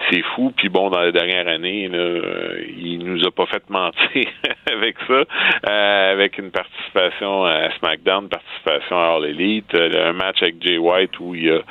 c'est 0.09 0.21
fou. 0.35 0.51
Puis 0.55 0.69
bon, 0.69 0.89
dans 0.89 1.01
les 1.01 1.11
dernières 1.11 1.47
années, 1.47 1.87
là, 1.87 2.48
euh, 2.49 2.61
il 2.77 2.99
nous 2.99 3.25
a 3.25 3.31
pas 3.31 3.45
fait 3.45 3.69
mentir 3.69 4.27
avec 4.71 4.95
ça, 5.07 5.23
euh, 5.69 6.11
avec 6.13 6.37
une 6.37 6.51
participation 6.51 7.45
à 7.45 7.69
SmackDown, 7.79 8.23
une 8.23 8.29
participation 8.29 8.97
à 8.97 9.15
All 9.15 9.25
Elite, 9.25 9.73
euh, 9.75 10.09
un 10.09 10.13
match 10.13 10.41
avec 10.41 10.55
Jay 10.61 10.77
White 10.77 11.19
où 11.19 11.35
il 11.35 11.51
a 11.51 11.61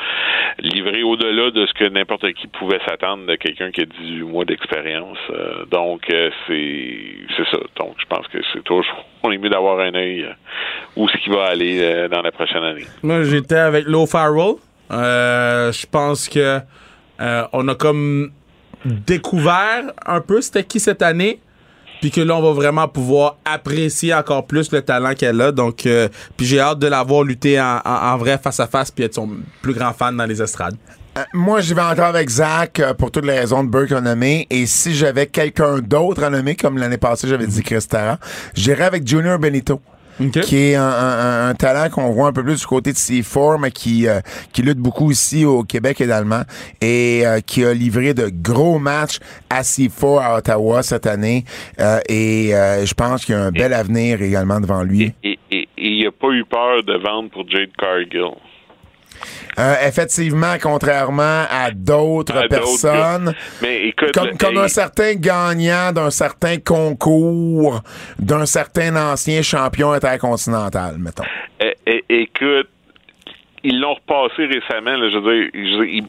livré 0.59 1.03
au-delà 1.03 1.51
de 1.51 1.67
ce 1.67 1.73
que 1.75 1.89
n'importe 1.89 2.33
qui 2.33 2.47
pouvait 2.49 2.81
s'attendre 2.87 3.27
de 3.27 3.37
quelqu'un 3.37 3.71
qui 3.71 3.83
a 3.83 3.85
18 3.85 4.23
mois 4.23 4.45
d'expérience. 4.45 5.19
Euh, 5.31 5.65
donc, 5.67 6.03
euh, 6.11 6.31
c'est, 6.47 6.97
c'est 7.37 7.49
ça. 7.51 7.59
Donc, 7.77 7.95
je 7.99 8.07
pense 8.07 8.27
que 8.29 8.39
c'est 8.53 8.65
toujours, 8.65 9.05
on 9.23 9.31
est 9.33 9.39
mieux 9.39 9.51
d'avoir 9.51 9.81
un 9.81 9.95
œil 9.95 10.25
euh, 10.25 10.33
où 10.97 11.09
ce 11.09 11.17
qui 11.19 11.31
va 11.31 11.47
aller 11.47 11.81
euh, 11.81 12.09
dans 12.09 12.23
la 12.23 12.33
prochaine 12.33 12.65
année. 12.65 12.85
Moi, 13.03 13.23
j'étais 13.25 13.57
avec 13.57 13.87
Low 13.87 14.07
Farrell. 14.07 14.55
Euh, 14.91 15.71
je 15.71 15.87
pense 15.87 16.29
que 16.29 16.61
euh, 17.21 17.43
on 17.53 17.69
a 17.69 17.75
comme 17.75 18.31
découvert 18.85 19.93
un 20.07 20.21
peu 20.21 20.41
c'était 20.41 20.65
qui 20.65 20.81
cette 20.81 21.03
année. 21.03 21.41
Puis 22.01 22.13
que 22.13 22.21
là, 22.21 22.37
on 22.37 22.43
va 22.43 22.53
vraiment 22.53 22.87
pouvoir 22.87 23.39
apprécier 23.45 24.15
encore 24.15 24.47
plus 24.47 24.71
le 24.71 24.83
talent 24.83 25.15
qu'elle 25.15 25.41
a. 25.41 25.51
Donc, 25.51 25.85
euh, 25.85 26.09
puis 26.37 26.47
j'ai 26.47 26.61
hâte 26.61 26.79
de 26.79 26.87
la 26.87 27.03
voir 27.03 27.25
lutter 27.25 27.61
en 27.61 28.17
vrai 28.17 28.39
face 28.39 28.61
à 28.61 28.69
face 28.69 28.93
puis 28.93 29.03
être 29.03 29.15
son 29.15 29.29
plus 29.63 29.75
grand 29.75 29.93
fan 29.93 30.17
dans 30.17 30.27
les 30.27 30.41
estrades. 30.41 30.77
Euh, 31.19 31.25
moi, 31.33 31.61
j'y 31.61 31.75
vais 31.75 31.83
encore 31.83 32.07
avec 32.07 32.29
Zach 32.29 32.79
euh, 32.79 32.95
pour 32.95 33.11
toutes 33.11 33.25
les 33.25 33.41
raisons 33.41 33.65
de 33.65 33.69
Burke 33.69 33.93
a 33.93 34.01
nommé. 34.01 34.47
Et 34.51 34.67
si 34.67 34.95
j'avais 34.95 35.27
quelqu'un 35.27 35.79
d'autre 35.79 36.23
à 36.23 36.31
nommer, 36.31 36.55
comme 36.55 36.79
l'année 36.79 36.99
passée, 36.99 37.27
j'avais 37.27 37.47
dit 37.47 37.63
Chris 37.63 37.85
Tara, 37.89 38.19
j'irais 38.55 38.85
avec 38.85 39.07
Junior 39.07 39.39
Benito. 39.39 39.81
OK. 40.21 40.41
qui 40.41 40.57
est 40.57 40.75
un, 40.75 40.83
un- 40.83 41.49
un 41.51 41.55
talent 41.55 41.89
qu'on 41.91 42.11
voit 42.11 42.29
un 42.29 42.33
peu 42.33 42.43
plus 42.43 42.61
du 42.61 42.67
côté 42.67 42.93
de 42.93 42.97
C4, 42.97 43.61
mais 43.61 43.71
qui, 43.71 44.07
euh, 44.09 44.21
qui 44.53 44.63
lutte 44.63 44.79
beaucoup 44.79 45.11
ici 45.11 45.45
au 45.45 45.63
Québec 45.65 46.01
également 46.01 46.43
et 46.81 47.23
euh, 47.27 47.41
qui 47.41 47.65
a 47.65 47.73
livré 47.75 48.15
de 48.15 48.31
gros 48.33 48.79
matchs 48.79 49.19
à 49.51 49.63
C4 49.63 50.21
à 50.23 50.37
Ottawa 50.39 50.83
cette 50.83 51.07
année. 51.07 51.45
Euh, 51.81 52.01
et 52.09 52.55
euh, 52.55 52.85
je 52.85 52.95
pense 52.95 53.25
qu'il 53.25 53.35
y 53.35 53.39
a 53.39 53.43
un 53.43 53.51
bel 53.53 53.73
avenir 53.73 54.21
également 54.23 54.61
devant 54.61 54.83
lui. 54.83 55.13
Et 55.23 55.39
il 55.77 56.05
n'a 56.05 56.11
pas 56.11 56.31
eu 56.31 56.45
peur 56.45 56.83
de 56.83 56.95
vendre 56.99 57.31
pour 57.31 57.49
Jade 57.49 57.71
Cargill. 57.79 58.33
Euh, 59.59 59.75
effectivement, 59.87 60.55
contrairement 60.63 61.45
à 61.51 61.71
d'autres 61.73 62.47
personnes, 62.49 63.25
gars. 63.27 63.33
Mais 63.63 63.89
écoute, 63.89 64.13
comme, 64.13 64.59
un 64.59 64.69
certain 64.69 65.15
gagnant 65.15 65.93
d'un 65.93 66.11
certain 66.11 66.59
concours, 66.59 67.81
d'un 68.19 68.47
certain 68.47 68.95
ancien 68.97 69.43
champion 69.43 69.93
intercontinental, 69.93 70.97
mettons. 70.99 71.25
é- 71.61 71.77
é- 71.87 72.05
écoute, 72.09 72.69
ils 73.65 73.81
l'ont 73.81 73.95
repassé 73.95 74.47
récemment. 74.47 74.97
Là, 74.97 75.11
je 75.11 75.19
veux 75.19 75.41
dire, 75.43 75.51
je 75.55 75.77
veux 75.79 75.87
dire, 75.87 75.95
il- 75.95 76.07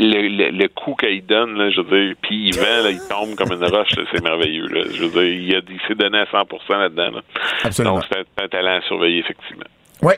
le, 0.00 0.28
le, 0.28 0.50
le 0.50 0.68
coup 0.68 0.94
qu'il 0.94 1.26
donne, 1.26 1.56
là, 1.58 1.70
je 1.70 1.80
veux 1.80 2.06
dire, 2.06 2.14
puis 2.22 2.48
il 2.50 2.56
vend, 2.56 2.84
là, 2.84 2.90
il 2.90 3.00
tombe 3.08 3.34
comme 3.34 3.52
une 3.52 3.64
roche, 3.64 3.88
c'est 4.12 4.22
merveilleux. 4.22 4.66
Là. 4.68 4.82
Je 4.92 5.02
veux 5.04 5.08
dire, 5.08 5.22
il, 5.24 5.54
a, 5.56 5.58
il 5.68 5.80
s'est 5.88 5.94
donné 5.96 6.18
à 6.18 6.24
100% 6.24 6.44
là-dedans. 6.78 7.10
Là. 7.16 7.20
Absolument. 7.64 7.94
Donc, 7.96 8.04
c'est 8.10 8.18
un, 8.18 8.44
un 8.44 8.48
talent 8.48 8.76
à 8.78 8.80
surveiller, 8.82 9.18
effectivement. 9.18 9.64
Oui. 10.02 10.14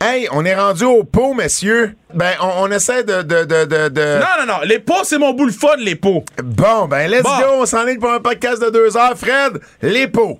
Hey, 0.00 0.28
on 0.32 0.44
est 0.44 0.54
rendu 0.54 0.84
au 0.84 1.02
pot, 1.04 1.32
messieurs. 1.34 1.94
Ben, 2.12 2.32
on, 2.40 2.64
on 2.64 2.70
essaie 2.70 3.02
de, 3.04 3.22
de, 3.22 3.44
de, 3.44 3.64
de, 3.64 3.88
de- 3.88 4.18
Non, 4.20 4.26
non, 4.46 4.46
non. 4.54 4.60
Les 4.64 4.78
pots, 4.78 5.02
c'est 5.04 5.18
mon 5.18 5.32
boule 5.32 5.50
fun, 5.52 5.76
les 5.78 5.94
pots. 5.96 6.24
Bon, 6.42 6.86
ben, 6.86 7.08
let's 7.10 7.22
Bon. 7.22 7.38
go. 7.38 7.44
On 7.60 7.66
s'enligne 7.66 7.98
pour 7.98 8.10
un 8.12 8.20
podcast 8.20 8.60
de 8.62 8.70
deux 8.70 8.96
heures. 8.96 9.16
Fred, 9.16 9.60
les 9.82 10.06
pots. 10.08 10.38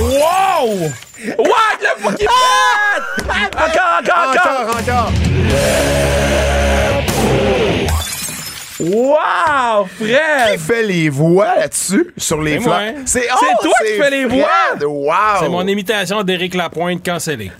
Wow! 0.00 0.90
What? 1.38 1.78
Le 1.80 2.02
pot 2.02 2.10
qui 2.16 2.26
pète! 2.26 3.26
Encore, 3.28 4.00
encore, 4.00 4.30
encore! 4.30 4.70
Encore, 4.70 4.80
encore. 4.80 6.47
Wow, 8.80 9.86
Fred! 9.86 10.52
Qui 10.52 10.58
fait 10.58 10.82
les 10.84 11.08
voix 11.08 11.56
là-dessus, 11.56 12.12
sur 12.16 12.40
les 12.40 12.60
flancs? 12.60 12.92
moi. 12.92 13.02
C'est 13.06 13.26
oh, 13.32 13.46
toi 13.62 13.72
qui 13.84 14.00
fais 14.00 14.10
les 14.10 14.24
voix? 14.24 14.48
Wow. 14.80 15.12
C'est 15.40 15.48
mon 15.48 15.66
imitation 15.66 16.22
d'Éric 16.22 16.54
Lapointe 16.54 17.04
cancellée. 17.04 17.50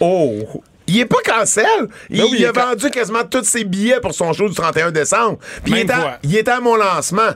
Oh! 0.00 0.62
Il 0.86 1.00
est 1.00 1.06
pas 1.06 1.22
cancel. 1.24 1.64
Il, 2.10 2.20
Ben 2.20 2.26
oui, 2.30 2.36
il 2.40 2.46
a 2.46 2.52
vendu 2.52 2.90
quasiment 2.90 3.24
tous 3.24 3.44
ses 3.44 3.64
billets 3.64 4.00
pour 4.00 4.14
son 4.14 4.32
show 4.32 4.48
du 4.48 4.54
31 4.54 4.92
décembre. 4.92 5.38
Puis 5.64 5.80
il 5.80 5.92
il 6.22 6.36
était 6.36 6.50
à 6.50 6.60
mon 6.60 6.76
lancement. 6.76 7.32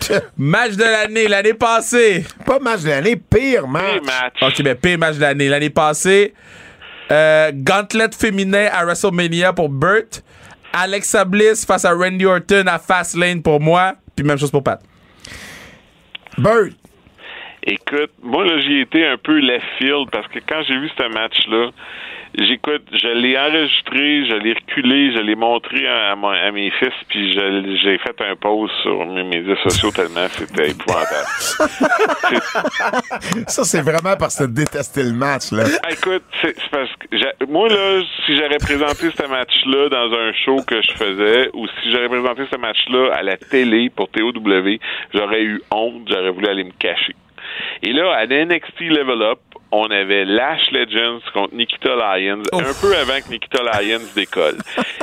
Match 0.36 0.72
de 0.72 0.84
l'année, 0.84 1.28
l'année 1.28 1.54
passée. 1.54 2.24
pas 2.44 2.58
match 2.58 2.82
de 2.82 2.88
l'année, 2.88 3.16
pire 3.16 3.68
match. 3.68 3.96
Et 3.96 4.00
match. 4.00 4.34
Ok, 4.42 4.62
ben 4.62 4.74
pire 4.74 4.98
match 4.98 5.16
de 5.16 5.20
l'année. 5.20 5.48
L'année 5.48 5.70
passée, 5.70 6.34
euh, 7.12 7.52
Gauntlet 7.54 8.08
féminin 8.18 8.68
à 8.72 8.84
WrestleMania 8.84 9.52
pour 9.52 9.68
Burt. 9.68 10.22
Alexa 10.74 11.24
Bliss 11.24 11.64
face 11.64 11.84
à 11.84 11.92
Randy 11.92 12.26
Orton 12.26 12.64
à 12.66 12.78
Fastlane 12.78 13.42
pour 13.42 13.60
moi. 13.60 13.94
Puis 14.16 14.24
même 14.24 14.38
chose 14.38 14.50
pour 14.50 14.62
Pat. 14.62 14.80
Bert, 16.36 16.70
Écoute, 17.66 18.10
moi 18.22 18.44
là 18.44 18.60
j'y 18.60 18.80
étais 18.80 19.06
un 19.06 19.16
peu 19.16 19.38
left 19.38 19.64
field 19.78 20.10
parce 20.12 20.28
que 20.28 20.38
quand 20.46 20.62
j'ai 20.68 20.78
vu 20.78 20.90
ce 20.98 21.08
match-là, 21.08 21.70
j'écoute, 22.36 22.82
je 22.92 23.08
l'ai 23.08 23.38
enregistré, 23.38 24.26
je 24.26 24.34
l'ai 24.36 24.52
reculé, 24.54 25.12
je 25.14 25.18
l'ai 25.20 25.34
montré 25.34 25.86
à, 25.86 26.14
mon- 26.16 26.28
à 26.28 26.50
mes 26.50 26.70
fils, 26.72 26.92
puis 27.08 27.32
j'ai 27.32 27.98
fait 27.98 28.20
un 28.22 28.36
pause 28.36 28.70
sur 28.82 29.04
mes 29.06 29.22
médias 29.24 29.56
sociaux 29.62 29.90
tellement 29.90 30.26
c'était 30.28 30.70
épouvantable. 30.70 31.26
ça 33.48 33.64
c'est 33.64 33.80
vraiment 33.82 34.16
parce 34.18 34.38
que 34.38 34.44
t'as 34.44 34.50
détesté 34.50 35.02
le 35.02 35.12
match 35.12 35.52
là. 35.52 35.64
Ah, 35.82 35.90
Écoute, 35.92 36.24
c'est 36.42 36.56
parce 36.70 36.90
que 36.96 37.44
moi 37.46 37.68
là, 37.68 38.02
si 38.26 38.36
j'aurais 38.36 38.58
présenté 38.58 39.10
ce 39.16 39.26
match-là 39.28 39.88
dans 39.88 40.12
un 40.14 40.32
show 40.32 40.56
que 40.66 40.80
je 40.82 40.92
faisais, 40.92 41.50
ou 41.54 41.66
si 41.66 41.90
j'aurais 41.92 42.08
présenté 42.08 42.42
ce 42.50 42.56
match-là 42.56 43.14
à 43.14 43.22
la 43.22 43.36
télé 43.36 43.90
pour 43.94 44.08
TOW, 44.10 44.32
j'aurais 45.12 45.42
eu 45.42 45.60
honte, 45.70 46.08
j'aurais 46.08 46.30
voulu 46.30 46.46
aller 46.48 46.64
me 46.64 46.72
cacher. 46.78 47.14
Et 47.82 47.92
là, 47.92 48.12
à 48.16 48.26
NXT 48.26 48.80
Level 48.80 49.22
Up, 49.22 49.38
on 49.72 49.86
avait 49.90 50.24
Lash 50.24 50.70
Legends 50.70 51.20
contre 51.32 51.54
Nikita 51.54 51.94
Lyons, 51.96 52.42
un 52.52 52.72
peu 52.80 52.96
avant 52.96 53.20
que 53.20 53.30
Nikita 53.30 53.62
Lyons 53.62 54.00
décolle. 54.14 54.56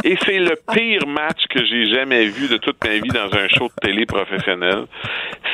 Et 0.04 0.16
c'est 0.26 0.40
le 0.40 0.56
pire 0.74 1.06
match 1.08 1.46
que 1.50 1.64
j'ai 1.66 1.86
jamais 1.94 2.26
vu 2.26 2.48
de 2.48 2.58
toute 2.58 2.78
ma 2.84 2.92
vie 2.98 3.10
dans 3.10 3.34
un 3.38 3.48
show 3.50 3.68
de 3.68 3.88
télé 3.88 4.06
professionnel. 4.06 4.86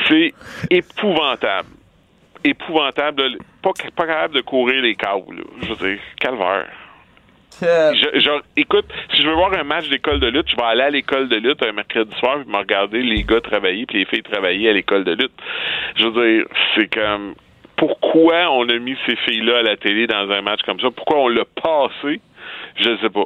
C'est 0.08 0.34
épouvantable 0.70 1.70
épouvantable. 2.44 3.24
Pas, 3.62 3.72
pas 3.96 4.06
capable 4.08 4.36
de 4.36 4.42
courir 4.42 4.82
les 4.82 4.96
câbles. 4.96 5.36
là. 5.38 5.44
Je 5.64 5.74
veux 5.74 5.90
dire, 5.90 6.00
calvaire. 6.20 6.68
Je- 7.94 8.20
genre, 8.20 8.42
écoute, 8.56 8.86
si 9.14 9.24
je 9.24 9.28
veux 9.28 9.34
voir 9.34 9.52
un 9.54 9.64
match 9.64 9.90
d'école 9.90 10.20
de 10.20 10.28
lutte, 10.28 10.50
je 10.50 10.56
vais 10.56 10.62
aller 10.64 10.84
à 10.84 10.90
l'école 10.92 11.28
de 11.28 11.38
lutte 11.38 11.62
un 11.64 11.72
mercredi 11.72 12.16
soir 12.20 12.38
et 12.46 12.50
me 12.50 12.58
regarder 12.58 13.02
les 13.02 13.24
gars 13.24 13.42
travailler 13.42 13.86
puis 13.88 14.00
les 14.00 14.06
filles 14.06 14.22
travailler 14.24 14.70
à 14.70 14.74
l'école 14.74 15.04
de 15.04 15.14
lutte. 15.14 15.32
Je 15.96 16.06
veux 16.06 16.12
dire, 16.38 16.46
c'est 16.76 16.88
comme 16.94 17.34
pourquoi 17.78 18.50
on 18.52 18.68
a 18.70 18.78
mis 18.80 18.96
ces 19.06 19.16
filles-là 19.26 19.60
à 19.60 19.62
la 19.64 19.78
télé 19.78 20.08
dans 20.08 20.30
un 20.30 20.42
match 20.42 20.60
comme 20.66 20.80
ça? 20.80 20.88
Pourquoi 20.96 21.20
on 21.20 21.28
l'a 21.30 21.46
passé? 21.46 22.20
Je 22.82 22.90
ne 22.90 22.98
sais 22.98 23.10
pas. 23.10 23.26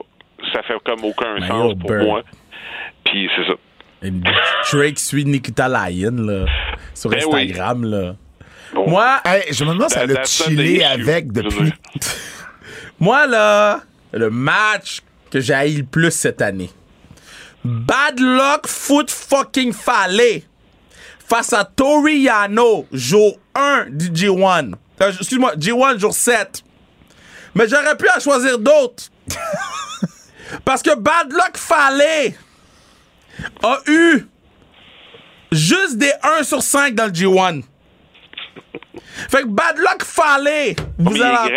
Ça 0.54 0.62
fait 0.64 0.74
comme 0.86 1.04
aucun 1.04 1.40
sens 1.48 1.74
pour 1.80 1.90
Bird. 1.90 2.04
moi. 2.06 2.24
Puis 3.06 3.30
c'est 3.36 3.46
ça. 3.48 3.54
Drake 4.74 4.98
suit 5.00 5.26
Nikita 5.26 5.68
Lyon 5.70 6.16
là, 6.18 6.46
sur 6.94 7.10
Ben 7.12 7.20
oui. 7.28 7.42
Instagram. 7.44 7.84
Là. 7.86 8.16
Bon. 8.74 8.90
Moi, 8.90 9.20
Hey, 9.26 9.54
je 9.54 9.64
me 9.64 9.74
demande 9.74 9.90
si 9.92 10.00
elle 10.00 10.18
a 10.18 10.24
chillé 10.24 10.84
avec 10.84 11.32
depuis. 11.32 11.72
moi 13.00 13.28
là, 13.28 13.82
le 14.14 14.30
match 14.30 15.02
que 15.30 15.40
j'ai 15.40 15.54
haï 15.54 15.76
le 15.78 15.84
plus 15.84 16.12
cette 16.12 16.42
année. 16.42 16.70
Bad 17.64 18.20
Luck 18.20 18.66
Foot 18.68 19.12
fucking 19.12 19.72
Fallait 19.72 20.44
face 21.32 21.54
à 21.54 21.64
Tori 21.64 22.24
Yano, 22.24 22.86
jour 22.92 23.40
1 23.56 23.86
du 23.90 24.10
G1. 24.10 24.74
Euh, 25.02 25.12
Excuse-moi, 25.18 25.56
G1 25.56 25.98
jour 25.98 26.14
7. 26.14 26.62
Mais 27.56 27.70
j'aurais 27.70 27.96
pu 27.96 28.06
en 28.14 28.20
choisir 28.20 28.60
d'autres. 28.60 29.06
Parce 30.66 30.84
que 30.84 30.94
Bad 30.94 31.32
Luck 31.32 31.56
Fallait 31.56 32.36
a 33.64 33.78
eu 33.88 34.28
juste 35.54 35.98
des 35.98 36.12
1 36.40 36.44
sur 36.44 36.62
5 36.62 36.96
dans 36.96 37.06
le 37.06 37.12
G1. 37.12 37.64
Fait 39.30 39.44
que 39.44 39.48
Bad 39.48 39.78
Luck 39.78 40.04
Fallait. 40.04 40.76
Vous 40.98 41.16
il 41.16 41.22
est 41.22 41.30
grand? 41.30 41.48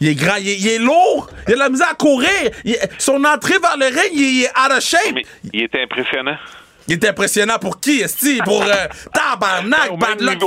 il 0.00 0.08
est 0.08 0.14
grand, 0.16 0.36
il 0.40 0.48
est, 0.48 0.58
il 0.58 0.68
est 0.68 0.78
lourd, 0.78 1.30
il 1.46 1.52
a 1.52 1.54
de 1.54 1.60
la 1.60 1.68
misère 1.68 1.90
à 1.92 1.94
courir. 1.94 2.50
Il- 2.64 2.76
son 2.98 3.22
entrée 3.24 3.58
vers 3.60 3.76
le 3.76 3.86
ring, 3.86 4.10
il, 4.12 4.42
est 4.42 4.50
out 4.58 4.72
of 4.76 4.80
shape. 4.80 5.14
Mais 5.14 5.24
il 5.52 5.62
est 5.62 5.82
impressionnant. 5.84 6.36
Il 6.88 6.94
est 6.94 7.04
impressionnant 7.08 7.58
pour 7.60 7.80
qui, 7.80 8.00
Esti? 8.00 8.38
Pour 8.44 8.62
euh, 8.62 8.86
Tabarnak, 9.12 9.92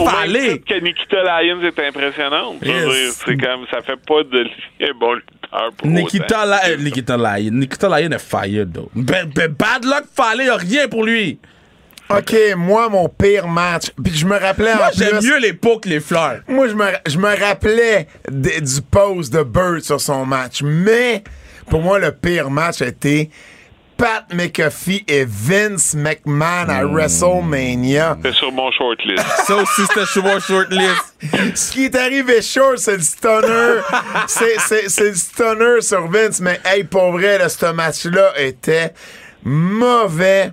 Fallait. 0.06 0.54
titre 0.54 0.66
que 0.68 0.80
Nikita 0.84 1.42
Lyons 1.42 1.62
est 1.62 1.80
impressionnante. 1.88 2.56
Yes. 2.64 3.22
C'est 3.26 3.38
comme, 3.38 3.66
ça 3.72 3.82
fait 3.82 4.00
pas 4.06 4.24
de 4.24 4.40
lui 4.44 4.52
un 4.90 4.94
bon 5.00 5.14
lutteur 5.14 5.72
pour. 5.78 5.88
Nikita, 5.88 6.46
La- 6.46 6.66
euh, 6.68 6.78
Nikita 6.78 7.16
Lyon. 7.18 7.52
Nikita 7.54 7.88
Lyon 8.00 8.12
est 8.12 8.20
fired, 8.20 8.74
though. 8.74 8.90
Ben- 8.96 9.30
ben, 9.34 9.48
Bad 9.52 9.86
Luck 9.86 10.04
Fallait 10.14 10.50
a 10.50 10.58
rien 10.58 10.88
pour 10.88 11.04
lui. 11.06 11.40
OK, 12.10 12.36
moi, 12.56 12.88
mon 12.90 13.10
pire 13.10 13.48
match. 13.48 13.86
Puis 14.04 14.14
je 14.14 14.26
me 14.28 14.38
rappelais 14.38 14.76
Moi, 14.76 14.88
en 14.88 14.92
j'aime 14.96 15.24
mieux 15.24 15.40
les 15.40 15.54
pots 15.54 15.80
que 15.80 15.90
les 15.90 16.00
fleurs. 16.00 16.42
Moi, 16.48 16.68
je 16.68 16.76
me, 16.76 16.86
je 17.08 17.18
me 17.18 17.36
rappelais 17.40 18.08
de- 18.30 18.60
du 18.60 18.82
pose 18.82 19.32
de 19.32 19.42
Bird 19.42 19.80
sur 19.82 20.00
son 20.00 20.24
match. 20.26 20.62
Mais 20.62 21.24
pour 21.70 21.82
moi, 21.82 21.98
le 21.98 22.12
pire 22.12 22.52
match 22.52 22.82
a 22.84 22.88
été 22.88 23.32
Pat 23.98 24.26
McAfee 24.34 25.04
et 25.08 25.26
Vince 25.26 25.96
McMahon 25.96 26.68
à 26.70 26.84
WrestleMania. 26.86 28.18
C'est 28.24 28.34
sur 28.34 28.52
mon 28.52 28.72
shortlist. 28.72 29.26
Ça 29.46 29.56
aussi, 29.56 29.86
c'était 29.88 30.06
sur 30.06 30.24
mon 30.24 30.40
shortlist. 30.40 31.16
Ce 31.56 31.72
qui 31.72 31.86
est 31.86 31.96
arrivé 31.96 32.42
short, 32.42 32.78
c'est 32.78 32.98
le 32.98 33.02
stunner. 33.02 33.82
c'est, 34.28 34.60
c'est, 34.60 34.90
c'est 34.90 35.10
le 35.10 35.16
stunner 35.16 35.82
sur 35.82 36.08
Vince. 36.10 36.42
Mais 36.42 36.60
hey, 36.66 36.84
pour 36.84 37.12
vrai, 37.12 37.38
là, 37.38 37.50
ce 37.50 37.72
match-là 37.72 38.34
était 38.38 38.94
mauvais. 39.44 40.52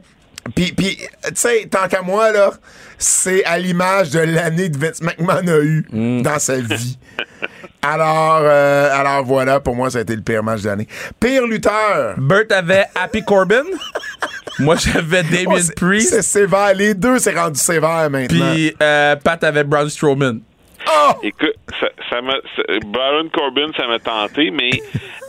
Puis, 0.54 0.72
puis 0.72 0.96
tu 0.96 1.32
sais, 1.34 1.68
tant 1.70 1.88
qu'à 1.88 2.02
moi, 2.02 2.30
là, 2.32 2.52
c'est 2.98 3.44
à 3.44 3.58
l'image 3.58 4.10
de 4.10 4.20
l'année 4.20 4.70
que 4.70 4.78
Vince 4.78 5.02
McMahon 5.02 5.48
a 5.48 5.58
eu 5.60 5.86
dans 6.22 6.38
sa 6.38 6.56
vie. 6.56 6.98
Alors, 7.84 8.40
euh, 8.42 8.88
alors 8.92 9.24
voilà, 9.24 9.58
pour 9.58 9.74
moi, 9.74 9.90
ça 9.90 9.98
a 9.98 10.00
été 10.02 10.14
le 10.14 10.22
pire 10.22 10.42
match 10.42 10.62
de 10.62 10.68
l'année. 10.68 10.86
Pire 11.18 11.46
lutteur. 11.46 12.14
Burt 12.16 12.50
avait 12.52 12.84
Happy 12.94 13.22
Corbin. 13.24 13.64
Moi, 14.58 14.76
j'avais 14.76 15.22
Damien 15.22 15.46
Oh, 15.56 15.58
c'est- 15.58 15.74
Priest. 15.74 16.10
C'est 16.10 16.22
sévère. 16.22 16.74
Les 16.74 16.92
deux, 16.94 17.18
c'est 17.18 17.34
rendu 17.36 17.58
sévère 17.58 18.08
maintenant. 18.10 18.52
Puis 18.52 18.72
euh, 18.82 19.16
Pat 19.16 19.42
avait 19.42 19.64
Braun 19.64 19.88
Strowman. 19.88 20.40
Oh! 20.86 21.12
Écoute, 21.22 21.54
ça, 21.80 21.86
ça 22.10 22.20
m'a, 22.20 22.34
ça- 22.54 22.62
Baron 22.86 23.28
Corbin, 23.32 23.70
ça 23.76 23.86
m'a 23.86 23.98
tenté, 23.98 24.50
mais 24.50 24.70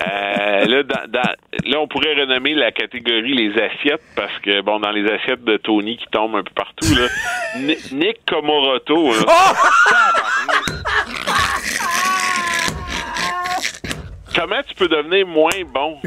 euh, 0.05 0.65
là, 0.65 0.83
dans, 0.83 1.09
dans- 1.11 1.35
là, 1.71 1.79
on 1.79 1.87
pourrait 1.87 2.13
renommer 2.19 2.53
la 2.53 2.71
catégorie 2.71 3.33
les 3.33 3.51
assiettes 3.61 4.01
parce 4.15 4.37
que, 4.43 4.61
bon, 4.61 4.79
dans 4.79 4.91
les 4.91 5.09
assiettes 5.09 5.43
de 5.45 5.55
Tony 5.57 5.95
qui 5.97 6.05
tombent 6.11 6.35
un 6.35 6.43
peu 6.43 6.53
partout, 6.53 6.93
là, 6.93 7.07
Ni- 7.59 7.77
Nick 7.97 8.25
Komoroto, 8.29 9.11
là, 9.13 9.25
comment 14.35 14.61
tu 14.67 14.75
peux 14.75 14.87
devenir 14.87 15.25
moins 15.27 15.63
bon? 15.73 15.99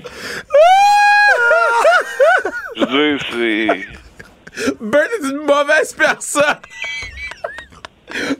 Je 2.77 2.85
veux 2.85 3.19
dire, 3.19 3.27
c'est... 3.31 4.75
Burt 4.81 5.09
est 5.21 5.27
une 5.29 5.45
mauvaise 5.45 5.93
personne. 5.95 6.61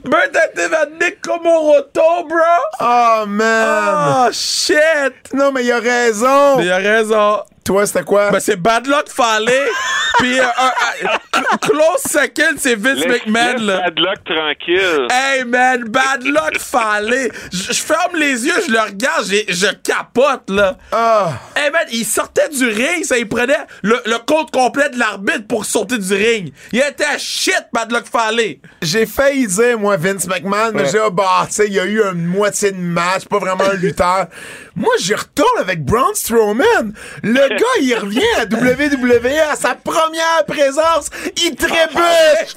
Burt 0.03 0.35
a 0.35 0.45
été 0.47 0.67
vers 0.67 0.89
Nick 0.99 1.21
Komoroto, 1.21 2.23
bro. 2.27 2.57
Oh, 2.79 3.25
man! 3.27 4.27
Oh, 4.27 4.31
shit. 4.31 5.33
Non, 5.33 5.51
mais 5.51 5.63
il 5.63 5.71
a 5.71 5.79
raison! 5.79 6.59
Il 6.59 6.71
a 6.71 6.77
raison. 6.77 7.43
Toi, 7.67 7.85
c'était 7.85 8.03
quoi? 8.03 8.31
Ben, 8.31 8.39
c'est 8.39 8.55
Bad 8.55 8.87
Luck 8.87 9.09
Fallait. 9.09 9.67
Puis, 10.19 10.39
euh, 10.39 10.43
euh, 10.43 11.07
euh, 11.35 11.57
close 11.61 12.01
second, 12.09 12.55
c'est 12.57 12.75
Vince 12.75 12.99
Laisse, 12.99 13.07
McMahon, 13.25 13.51
laisse 13.53 13.61
là. 13.61 13.81
Bad 13.81 13.99
Luck 13.99 14.23
tranquille. 14.25 15.07
Hey 15.11 15.43
man, 15.43 15.83
bad 15.83 16.23
luck 16.23 16.57
fallait. 16.59 17.29
Je 17.51 17.73
ferme 17.73 18.15
les 18.15 18.45
yeux, 18.47 18.53
je 18.67 18.71
le 18.71 18.79
regarde, 18.79 19.25
j'ai- 19.29 19.45
je 19.47 19.67
capote 19.83 20.49
là. 20.49 20.75
Ah! 20.91 21.33
Hey 21.55 21.69
man, 21.69 21.83
il 21.91 22.03
sortait 22.03 22.49
du 22.49 22.65
ring, 22.67 23.03
ça 23.03 23.17
il 23.19 23.27
prenait 23.27 23.53
le, 23.83 24.01
le 24.05 24.17
compte 24.25 24.49
complet 24.49 24.89
de 24.89 24.97
l'arbitre 24.97 25.45
pour 25.47 25.65
sortir 25.65 25.99
du 25.99 26.13
ring. 26.15 26.51
Il 26.71 26.79
était 26.79 27.03
à 27.05 27.19
shit, 27.19 27.67
bad 27.71 27.91
luck 27.91 28.05
fallait. 28.11 28.59
J'ai 28.81 29.05
failli 29.05 29.45
dire, 29.45 29.77
moi, 29.77 29.97
Vince 29.97 30.25
McMahon, 30.25 30.71
mais 30.73 30.85
j'ai 30.85 30.91
dit, 30.93 30.97
ah, 31.05 31.09
bah, 31.11 31.43
tu 31.47 31.53
sais, 31.53 31.67
il 31.67 31.73
y 31.73 31.79
a 31.79 31.85
eu 31.85 32.01
une 32.01 32.25
moitié 32.25 32.71
de 32.71 32.77
match, 32.79 33.25
pas 33.25 33.37
vraiment 33.37 33.65
un 33.65 33.73
lutteur. 33.75 34.27
Moi, 34.75 34.93
j'y 34.99 35.15
retourne 35.15 35.57
avec 35.59 35.83
Braun 35.83 36.13
Strowman. 36.13 36.93
Le 37.23 37.56
gars, 37.57 37.65
il 37.81 37.95
revient 37.95 38.21
à 38.37 38.43
WWE 38.43 39.51
à 39.51 39.55
sa 39.55 39.75
première 39.75 40.43
présence. 40.47 41.09
Il 41.43 41.55
trébuche! 41.55 42.55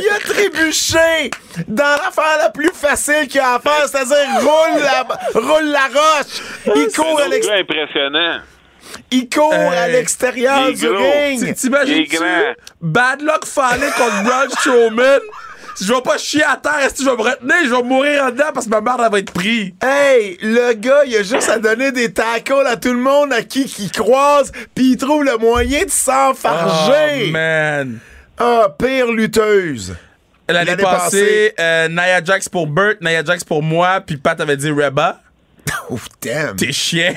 Il 0.00 0.08
a 0.10 0.18
trébuché 0.18 1.30
dans 1.68 1.84
l'affaire 2.02 2.38
la 2.38 2.50
plus 2.50 2.70
facile 2.74 3.28
qu'il 3.28 3.40
a 3.40 3.54
à 3.54 3.58
faire, 3.60 3.88
c'est-à-dire 3.88 4.40
roule 4.40 4.80
la, 4.82 5.40
roule 5.40 5.66
la 5.70 5.86
roche. 5.86 6.42
Il 6.76 6.88
court 6.94 7.18
à 7.18 7.22
C'est 7.22 7.26
un 7.26 7.28
l'ex- 7.28 7.46
gars 7.48 7.54
impressionnant. 7.56 8.38
il 9.10 9.28
court 9.28 9.52
à 9.54 9.88
l'extérieur 9.88 10.72
du 10.72 10.86
gros. 10.88 10.96
ring. 10.98 11.54
T'imagines-tu? 11.54 12.18
Bad 12.80 13.22
luck 13.22 13.44
fallait 13.46 13.90
contre 13.90 14.22
Braun 14.24 14.50
Strowman? 14.50 15.20
Je 15.80 15.92
vais 15.92 16.00
pas 16.02 16.18
chier 16.18 16.44
à 16.44 16.56
terre, 16.56 16.78
est-ce 16.84 16.94
que 16.94 17.02
je 17.04 17.10
vais 17.10 17.16
me 17.16 17.22
retenir? 17.22 17.54
Je 17.64 17.74
vais 17.74 17.82
mourir 17.82 18.24
en 18.24 18.30
dedans 18.30 18.44
parce 18.54 18.66
que 18.66 18.70
ma 18.70 18.80
mère 18.80 18.96
elle 19.04 19.10
va 19.10 19.18
être 19.18 19.32
prise. 19.32 19.72
Hey, 19.82 20.38
le 20.40 20.72
gars, 20.74 21.02
il 21.06 21.16
a 21.16 21.22
juste 21.22 21.48
à 21.48 21.58
donner 21.58 21.90
des 21.90 22.12
tackles 22.12 22.66
à 22.66 22.76
tout 22.76 22.92
le 22.92 22.98
monde 22.98 23.32
à 23.32 23.42
qui 23.42 23.64
qui 23.64 23.90
croise, 23.90 24.52
puis 24.74 24.92
il 24.92 24.96
trouve 24.96 25.24
le 25.24 25.36
moyen 25.36 25.84
de 25.84 25.90
s'enfarger. 25.90 27.26
Oh 27.28 27.30
man. 27.32 27.98
Ah, 28.38 28.68
pire 28.78 29.10
lutteuse. 29.10 29.94
L'année 30.48 30.70
L'année 30.72 30.82
passée, 30.82 31.54
euh, 31.58 31.88
Nia 31.88 32.22
Jax 32.22 32.48
pour 32.48 32.66
Burt, 32.66 33.00
Nia 33.00 33.24
Jax 33.24 33.42
pour 33.44 33.62
moi, 33.62 34.00
puis 34.00 34.16
Pat 34.16 34.38
avait 34.40 34.56
dit 34.56 34.70
Reba. 34.70 35.20
Ouf, 35.90 36.06
damn. 36.22 36.56
T'es 36.56 36.72
chien. 36.72 37.14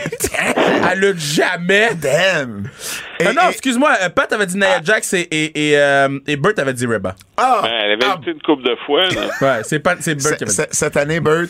Elle 0.92 1.00
lutte 1.00 1.20
jamais. 1.20 1.90
Damn. 1.96 2.70
Et- 3.20 3.26
Ah 3.28 3.34
non, 3.34 3.42
et- 3.48 3.52
excuse-moi, 3.52 3.92
euh, 4.04 4.10
Pat 4.10 4.32
avait 4.34 4.46
dit 4.46 4.58
Nia 4.58 4.82
Jax 4.84 5.14
et, 5.14 5.22
et, 5.32 5.70
et, 5.72 5.78
euh, 5.78 6.20
et 6.28 6.36
Burt 6.36 6.58
avait 6.60 6.74
dit 6.74 6.86
Reba. 6.86 7.16
ah, 7.38 7.60
Ben, 7.64 7.70
elle 7.72 7.92
avait 7.94 8.06
ah, 8.06 8.18
été 8.22 8.32
une 8.32 8.42
couple 8.42 8.64
de 8.64 8.76
fois. 8.86 9.06
là. 9.10 9.28
Ouais, 9.42 9.64
c'est 9.64 9.82
qui 9.82 9.90
avait 9.90 10.16
dit. 10.46 10.62
cette 10.72 10.98
année, 10.98 11.20
Burt. 11.20 11.50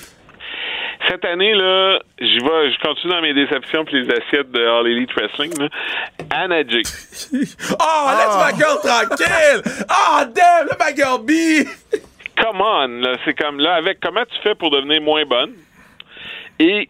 Cette 1.08 1.24
année, 1.26 1.54
là, 1.54 2.00
j'y 2.20 2.40
vais, 2.40 2.72
je 2.72 2.82
continue 2.82 3.14
dans 3.14 3.22
mes 3.22 3.34
déceptions 3.34 3.86
puis 3.86 4.04
les 4.04 4.10
assiettes 4.14 4.52
de 4.52 4.60
All 4.66 4.88
Elite 4.88 5.12
Wrestling. 5.16 5.54
Là. 5.60 5.70
Anna 6.32 6.64
Jig. 6.68 6.86
Oh, 7.80 8.10
laisse 8.18 8.38
ma 8.38 8.52
gueule 8.52 8.78
tranquille! 8.84 9.62
Oh, 9.90 10.24
damn, 10.36 10.68
là, 10.68 10.76
ma 10.80 10.94
girl 10.96 11.22
B! 11.24 11.66
Come 12.42 12.62
on, 12.62 12.88
là, 13.02 13.16
c'est 13.26 13.34
comme 13.36 13.60
là, 13.60 13.76
avec 13.76 14.00
comment 14.02 14.24
tu 14.26 14.38
fais 14.44 14.56
pour 14.56 14.70
devenir 14.72 15.02
moins 15.02 15.24
bonne? 15.26 15.52
Et 16.60 16.90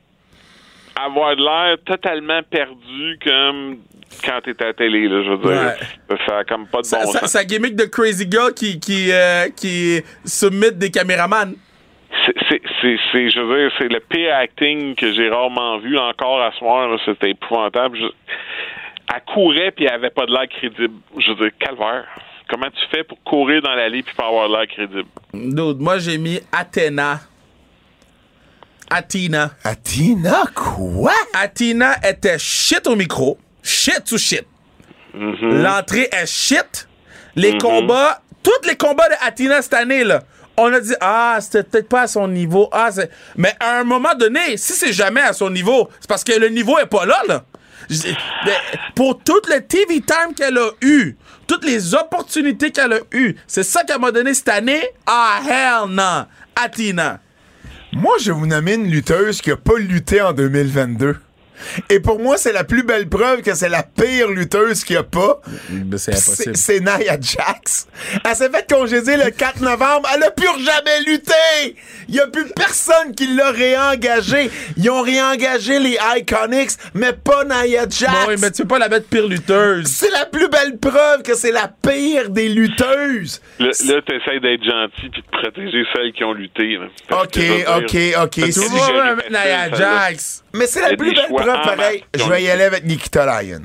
avoir 0.96 1.36
de 1.36 1.42
l'air 1.44 1.78
totalement 1.86 2.42
perdu 2.44 3.20
comme 3.24 3.78
quand 4.24 4.40
t'es 4.44 4.62
à 4.64 4.68
la 4.68 4.74
télé, 4.74 5.08
là, 5.08 5.24
je 5.24 5.30
veux 5.32 5.38
dire. 5.38 5.74
Ça 6.26 6.38
a 6.40 6.44
comme 6.44 6.66
pas 6.68 6.82
de 6.82 6.90
bon 6.90 7.12
sens. 7.12 7.26
sa 7.32 7.44
gimmick 7.44 7.76
de 7.76 7.86
Crazy 7.86 8.28
Girl 8.30 8.54
qui, 8.54 8.80
qui, 8.80 9.12
euh, 9.12 9.48
qui 9.56 10.02
des 10.74 10.90
caméramans. 10.92 11.54
C'est- 12.50 12.62
je 13.30 13.40
veux 13.42 13.68
dire, 13.70 13.72
c'est 13.78 13.90
le 13.90 14.00
pire 14.00 14.34
acting 14.36 14.96
que 14.96 15.14
j'ai 15.14 15.30
rarement 15.30 15.78
vu 15.80 15.98
encore 15.98 16.42
à 16.42 16.52
soir. 16.54 16.88
là, 16.90 16.98
C'était 17.06 17.32
épouvantable. 17.32 17.98
Je- 17.98 18.06
elle 19.14 19.22
courait 19.34 19.72
puis 19.72 19.86
elle 19.86 19.94
avait 19.94 20.10
pas 20.10 20.26
de 20.26 20.32
l'air 20.32 20.48
crédible. 20.50 20.94
Je 21.18 21.30
veux 21.32 21.36
dire, 21.36 21.52
calvaire. 21.60 22.06
Comment 22.50 22.68
tu 22.70 22.86
fais 22.90 23.04
pour 23.04 23.22
courir 23.24 23.62
dans 23.62 23.76
l'allée 23.76 24.04
puis 24.04 24.16
pas 24.16 24.28
avoir 24.28 24.48
l'air 24.48 24.68
crédible? 24.68 25.08
Moi, 25.34 26.00
j'ai 26.00 26.18
mis 26.18 26.40
Athena. 26.52 27.20
Athena. 28.90 29.52
Athena, 29.64 30.44
quoi? 30.56 31.14
Athena 31.34 31.96
était 32.08 32.40
shit 32.40 32.86
au 32.88 32.96
micro. 32.96 33.38
Shit 33.64 34.02
sous 34.06 34.18
shit. 34.18 34.46
L'entrée 35.14 36.10
est 36.12 36.26
shit. 36.26 36.88
Les 37.36 37.58
combats, 37.58 38.22
tous 38.44 38.68
les 38.68 38.76
combats 38.76 39.10
de 39.10 39.16
Athena 39.28 39.62
cette 39.62 39.74
année, 39.74 40.04
là, 40.04 40.24
on 40.58 40.72
a 40.74 40.80
dit, 40.80 40.94
ah, 41.02 41.38
c'était 41.42 41.64
peut-être 41.64 41.90
pas 41.90 42.02
à 42.04 42.08
son 42.08 42.28
niveau. 42.28 42.70
Ah, 42.72 42.90
c'est- 42.92 43.10
Mais 43.36 43.54
à 43.60 43.80
un 43.80 43.84
moment 43.84 44.16
donné, 44.16 44.58
si 44.58 44.74
c'est 44.74 44.94
jamais 44.94 45.22
à 45.22 45.34
son 45.34 45.50
niveau, 45.50 45.90
c'est 46.00 46.08
parce 46.10 46.24
que 46.24 46.32
le 46.34 46.50
niveau 46.50 46.80
est 46.80 46.86
pas 46.88 47.06
là, 47.06 47.22
là. 47.28 47.44
Pour 48.96 49.20
tout 49.24 49.42
le 49.50 49.60
TV 49.62 50.02
time 50.02 50.34
qu'elle 50.36 50.58
a 50.58 50.70
eu, 50.82 51.16
toutes 51.46 51.64
les 51.64 51.94
opportunités 51.94 52.72
qu'elle 52.72 52.94
a 52.94 53.00
eues, 53.12 53.36
c'est 53.48 53.64
ça 53.64 53.84
qu'elle 53.84 54.00
m'a 54.00 54.12
donné 54.12 54.34
cette 54.34 54.50
année? 54.50 54.82
Ah, 55.06 55.40
hell 55.48 55.90
non. 55.90 56.26
Athena. 56.56 57.20
Moi, 57.94 58.16
je 58.20 58.32
vous 58.32 58.46
nommer 58.46 58.74
une 58.74 58.90
lutteuse 58.90 59.42
qui 59.42 59.52
a 59.52 59.56
pas 59.56 59.78
lutté 59.78 60.22
en 60.22 60.34
2022. 60.34 61.16
Et 61.90 62.00
pour 62.00 62.20
moi, 62.20 62.38
c'est 62.38 62.54
la 62.54 62.64
plus 62.64 62.84
belle 62.84 63.08
preuve 63.08 63.42
que 63.42 63.56
c'est 63.56 63.70
la 63.70 63.84
pire 63.84 64.30
lutteuse 64.30 64.84
qu'il 64.84 64.96
n'y 64.96 65.00
a 65.00 65.04
pas. 65.04 65.42
C'est 65.98 66.16
C'est 66.16 66.56
c'est 66.56 66.80
Nia 66.80 67.18
Jax. 67.20 67.88
Elle 68.24 68.36
s'est 68.36 68.50
fait 68.50 68.70
congédier 68.70 69.18
le 69.18 69.32
4 69.32 69.62
novembre. 69.62 70.08
Elle 70.14 70.24
a 70.24 70.32
plus 70.32 70.48
jamais 70.64 71.02
lutté. 71.06 71.76
Il 72.08 72.16
n'y 72.16 72.20
a 72.20 72.28
plus 72.28 72.46
personne 72.56 73.14
qui 73.16 73.28
l'a 73.36 73.52
réengagé. 73.52 74.50
Ils 74.78 74.90
ont 74.90 75.02
réengagé 75.02 75.80
les 75.80 75.98
Iconics, 76.18 76.72
mais 76.94 77.14
pas 77.14 77.44
Nia 77.44 77.84
Jax. 77.90 78.12
Bon, 78.12 78.30
oui, 78.30 78.36
mais 78.42 78.52
tu 78.52 78.64
peux 78.64 78.68
pas 78.70 78.80
la 78.80 78.90
mettre 78.90 79.08
pire 79.08 79.28
lutteuse. 79.28 79.88
C'est 79.88 80.12
la 80.12 80.26
plus 80.26 80.50
belle 80.50 80.78
preuve 80.78 81.24
que 81.24 81.36
c'est 81.36 81.52
la 81.52 81.68
pire 81.68 82.30
des 82.30 82.50
lutteuses. 82.50 83.42
Là, 83.60 83.68
là 83.68 84.02
tu 84.06 84.16
essaies 84.16 84.40
d'être 84.40 84.64
gentil 84.64 85.10
puis 85.10 85.22
de 85.22 85.28
protéger 85.32 85.84
celles 85.94 86.14
qui 86.14 86.24
ont 86.24 86.34
lutté. 86.34 86.78
là. 86.78 86.88
OK, 87.22 87.40
OK, 87.78 87.98
OK. 88.24 88.36
Fait 88.36 88.46
mettre 88.46 88.86
ça, 88.86 89.16
Nia 89.30 89.74
Jax. 89.74 90.44
Mais 90.54 90.66
c'est 90.66 90.82
la 90.82 90.96
plus 90.96 91.14
belle 91.14 91.28
preuve, 91.30 91.47
en 91.50 91.62
pareil. 91.64 92.04
masse. 92.14 92.24
Je 92.26 92.30
vais 92.30 92.44
y 92.44 92.50
aller 92.50 92.64
avec 92.66 92.84
Nikita 92.86 93.26
Lyons. 93.26 93.62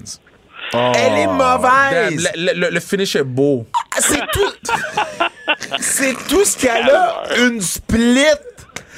Elle 0.72 1.18
est 1.18 1.26
mauvaise. 1.26 2.30
Le, 2.36 2.52
le- 2.54 2.70
le 2.70 2.80
finish 2.80 3.16
est 3.16 3.22
beau. 3.24 3.66
Ah, 3.94 3.98
C'est 4.00 4.20
tout. 4.32 4.52
c'est 5.80 6.14
tout 6.28 6.44
ce 6.44 6.56
qu'elle 6.56 6.88
a. 6.90 7.24
Une 7.38 7.60
split. 7.60 8.24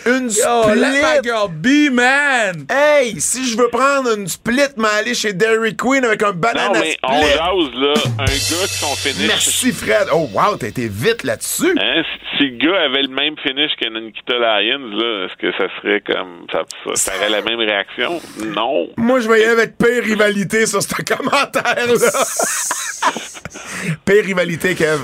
Une 0.07 0.29
Yo, 0.31 0.75
let 0.75 0.77
my 0.77 1.17
split. 1.17 1.23
girl 1.25 1.49
be, 1.49 1.91
man. 1.91 2.67
Hey, 2.71 3.19
si 3.21 3.47
je 3.49 3.57
veux 3.57 3.69
prendre 3.69 4.17
une 4.17 4.29
split, 4.29 4.61
m'aller 4.77 5.15
chez 5.15 5.33
Dairy 5.33 5.77
Queen 5.77 6.05
avec 6.05 6.23
un 6.23 6.33
Non, 6.33 6.35
banana 6.35 6.79
mais 6.81 6.97
on 7.03 7.23
split. 7.23 7.33
jase, 7.33 7.81
là, 7.81 7.95
un 8.19 8.25
gars 8.25 8.67
qui 8.67 8.79
son 8.79 8.95
finish. 8.97 9.27
Merci, 9.29 9.73
Fred. 9.73 10.09
Oh, 10.13 10.29
wow, 10.35 10.57
t'as 10.57 10.69
été 10.69 10.89
vite 10.89 11.23
là-dessus. 11.25 11.75
Hein, 11.81 12.03
si, 12.37 12.51
le 12.51 12.57
gars 12.59 12.83
avait 12.85 13.03
le 13.03 13.09
même 13.15 13.35
finish 13.43 13.71
que 13.81 13.89
Nikita 13.89 14.35
Lyons, 14.35 14.91
là, 14.97 15.27
est-ce 15.27 15.37
que 15.41 15.53
ça 15.57 15.69
serait 15.81 16.03
comme. 16.07 16.47
Ça, 16.53 16.63
ça, 16.85 16.95
ça 16.95 17.13
aurait 17.17 17.31
la 17.31 17.43
même 17.43 17.59
réaction? 17.61 18.21
Non. 18.55 18.89
Moi, 18.97 19.21
je 19.21 19.29
vais 19.29 19.41
y 19.41 19.45
aller 19.45 19.53
avec 19.53 19.79
pire 19.79 20.03
rivalité 20.03 20.67
sur 20.67 20.83
ce 20.83 20.89
commentaire-là. 21.03 21.95
pire 24.05 24.25
rivalité, 24.25 24.75
Kev. 24.75 24.99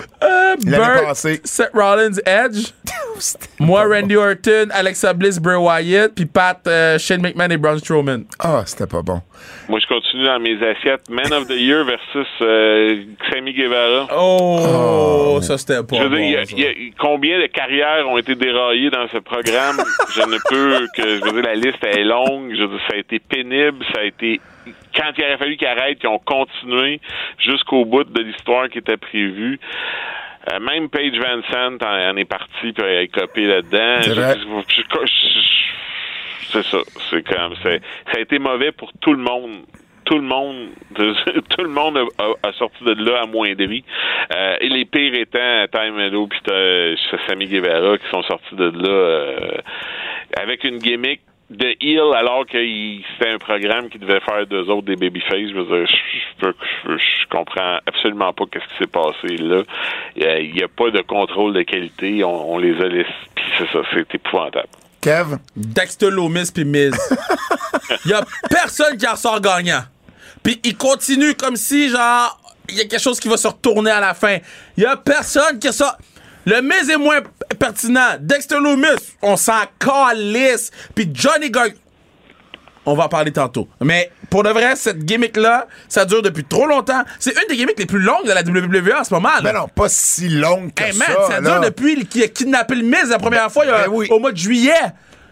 L'année 0.67 0.85
Burt, 0.85 1.05
passée. 1.07 1.41
Seth 1.45 1.71
Rollins, 1.73 2.19
Edge. 2.27 2.73
Moi, 3.61 3.85
Randy 3.85 4.17
Orton, 4.17 4.69
Alexa 4.73 5.13
Bliss, 5.15 5.39
Bray 5.39 5.57
Wyatt, 5.57 6.13
puis 6.15 6.27
Pat, 6.27 6.59
euh, 6.67 6.99
Shane 6.99 7.21
McMahon 7.23 7.51
et 7.51 7.57
Braun 7.57 7.79
Strowman. 7.79 8.25
Ah, 8.39 8.63
c'était 8.67 8.87
pas 8.87 9.03
bon. 9.03 9.21
Moi, 9.69 9.79
je 9.81 9.87
continue 9.87 10.25
dans 10.25 10.39
mes 10.39 10.57
assiettes. 10.63 11.09
Man 11.09 11.33
of 11.33 11.47
the 11.47 11.57
Year 11.57 11.85
versus 11.85 12.27
euh, 12.43 13.03
Sammy 13.31 13.53
Guevara. 13.55 14.07
Oh, 14.17 15.39
ça 15.43 15.57
c'était 15.59 15.83
pas 15.83 15.97
Je 15.97 16.03
veux 16.03 16.09
bon. 16.11 16.17
dire, 16.17 16.25
il 16.27 16.33
y 16.33 16.37
a- 16.37 16.45
ça. 16.45 16.53
il 16.57 16.61
y 16.63 16.67
a- 16.67 16.93
combien 16.99 17.41
de 17.41 17.47
carrières 17.47 18.07
ont 18.09 18.19
été 18.19 18.35
déraillées 18.35 18.91
dans 18.91 19.07
ce 19.09 19.19
programme? 19.19 19.77
je 20.15 20.21
ne 20.23 20.39
peux 20.49 20.87
que, 20.97 21.17
je 21.19 21.25
veux 21.25 21.41
dire, 21.41 21.51
la 21.51 21.55
liste 21.55 21.83
est 21.85 22.05
longue. 22.05 22.55
Je 22.55 22.63
veux 22.63 22.69
dire, 22.69 22.81
ça 22.89 22.95
a 22.97 22.99
été 22.99 23.19
pénible, 23.19 23.85
ça 23.95 24.01
a 24.01 24.05
été, 24.05 24.41
quand 24.95 25.11
il 25.17 25.25
aurait 25.25 25.39
fallu 25.39 25.57
qu'ils 25.57 25.69
arrêtent, 25.69 25.99
qu'ils 25.99 26.09
ont 26.11 26.19
continué 26.19 27.01
jusqu'au 27.39 27.85
bout 27.85 28.05
de 28.05 28.21
l'histoire 28.23 28.69
qui 28.69 28.79
était 28.79 28.97
prévue. 28.97 29.59
Euh, 30.53 30.59
même 30.61 30.89
Paige 30.89 31.13
Van 31.19 31.41
Sant 31.51 31.83
en, 31.87 32.11
en 32.13 32.17
est 32.17 32.25
partie 32.25 32.73
puis 32.73 32.83
elle 32.83 33.05
a 33.05 33.07
copé 33.09 33.45
là-dedans. 33.47 34.03
C'est 36.53 36.65
ça. 36.65 36.79
C'est 37.11 37.23
comme, 37.27 37.55
ça 37.63 37.71
a 38.17 38.19
été 38.21 38.39
mauvais 38.39 38.73
pour 38.73 38.91
tout 39.01 39.13
le 39.13 39.19
monde 39.23 39.65
tout 40.07 40.17
le 40.17 40.23
monde, 40.23 40.71
tout 40.97 41.63
le 41.63 41.69
monde 41.69 41.97
a, 41.99 42.25
a- 42.25 42.49
a 42.49 42.53
sorti 42.55 42.83
de 42.83 42.95
là 42.95 43.21
amoindri. 43.23 43.85
Euh, 44.35 44.57
et 44.61 44.69
les 44.69 44.85
pires 44.85 45.15
étant 45.15 45.67
Time 45.71 45.95
Meadow 45.95 46.27
puis 46.27 46.41
euh, 46.51 46.97
Sammy 47.29 47.47
Guevara 47.47 47.97
qui 47.97 48.09
sont 48.09 48.23
sortis 48.25 48.57
de 48.57 48.71
là 48.71 48.89
euh, 48.89 49.51
avec 50.37 50.65
une 50.65 50.79
gimmick 50.79 51.21
de 51.51 51.75
heel 51.81 52.15
alors 52.17 52.47
que 52.47 52.59
il- 52.59 53.05
c'était 53.19 53.31
un 53.33 53.39
programme 53.39 53.89
qui 53.89 53.99
devait 53.99 54.21
faire 54.21 54.47
d'eux 54.47 54.69
autres 54.71 54.87
des 54.87 54.97
babyface. 54.97 55.49
Je 55.51 55.55
veux 55.55 55.65
dire, 55.65 55.87
je, 55.87 56.47
je 56.47 56.53
je- 56.87 56.97
je 56.97 57.29
comprends 57.29 57.79
absolument 57.87 58.33
pas 58.33 58.45
qu'est-ce 58.51 58.65
qui 58.67 58.79
s'est 58.79 58.87
passé 58.87 59.37
là. 59.37 59.63
Il 60.17 60.53
n'y 60.55 60.63
a, 60.63 60.69
pas 60.69 60.91
de 60.91 61.01
contrôle 61.03 61.53
de 61.53 61.63
qualité. 61.63 62.23
On, 62.25 62.53
on 62.55 62.59
les 62.59 62.75
a 62.81 62.87
laissés. 62.89 63.09
C'est 63.59 63.69
ça, 63.73 63.81
c'est 63.93 64.15
épouvantable. 64.15 64.69
Kev? 65.01 65.37
Dexter 65.57 66.11
Loomis 66.11 66.51
puis 66.55 66.65
Miz. 66.65 66.95
Il 68.05 68.11
y 68.11 68.15
a 68.15 68.23
personne 68.49 68.97
qui 68.97 69.07
en 69.09 69.17
sort 69.17 69.41
gagnant. 69.41 69.83
Puis 70.43 70.61
il 70.65 70.77
continue 70.77 71.35
comme 71.35 71.57
si, 71.57 71.89
genre, 71.89 72.39
il 72.69 72.77
y 72.77 72.81
a 72.81 72.85
quelque 72.85 73.01
chose 73.03 73.19
qui 73.19 73.29
va 73.29 73.37
se 73.37 73.49
retourner 73.49 73.91
à 73.91 74.01
la 74.01 74.15
fin. 74.15 74.39
Il 74.77 74.83
y 74.85 74.87
a 74.87 74.97
personne 74.97 75.59
qui 75.59 75.73
sort. 75.73 75.97
Le 76.51 76.63
Miz 76.63 76.91
est 76.91 76.97
moins 76.97 77.21
pertinent. 77.59 78.17
Dexter 78.19 78.57
Loomis, 78.61 78.87
on 79.23 79.37
s'en 79.37 79.61
calisse. 79.79 80.71
Puis 80.95 81.09
Johnny 81.15 81.49
Gargano. 81.51 81.77
On 82.87 82.95
va 82.97 83.05
en 83.05 83.09
parler 83.09 83.31
tantôt. 83.31 83.69
Mais 83.83 84.11
pour 84.31 84.43
de 84.43 84.49
vrai, 84.49 84.75
cette 84.75 85.05
gimmick-là, 85.05 85.69
ça 85.87 86.05
dure 86.07 86.23
depuis 86.23 86.45
trop 86.45 86.67
longtemps. 86.67 87.03
C'est 87.21 87.33
une 87.41 87.47
des 87.49 87.57
gimmicks 87.57 87.79
les 87.79 87.87
plus 87.87 88.01
longues 88.01 88.27
de 88.27 88.33
la 88.33 88.41
WWE 88.43 88.99
en 88.99 89.05
ce 89.05 89.13
moment. 89.15 89.29
là. 89.29 89.41
Ben 89.43 89.53
non, 89.53 89.69
pas 89.69 89.89
si 89.89 90.29
longue 90.31 90.73
que 90.75 90.83
Hey 90.83 90.97
man, 90.97 91.07
ça. 91.07 91.27
ça, 91.29 91.41
là. 91.41 91.51
dure 91.53 91.61
depuis 91.61 92.05
qu'il 92.07 92.23
a 92.25 92.29
kidnappé 92.29 92.75
le 92.75 92.83
Miz 92.83 93.11
la 93.11 93.19
première 93.19 93.53
fois 93.53 93.65
il 93.67 93.69
y 93.69 93.71
a- 93.71 93.83
Ben 93.87 93.91
oui. 93.93 94.09
au 94.11 94.19
mois 94.19 94.33
de 94.33 94.39
juillet. 94.39 94.73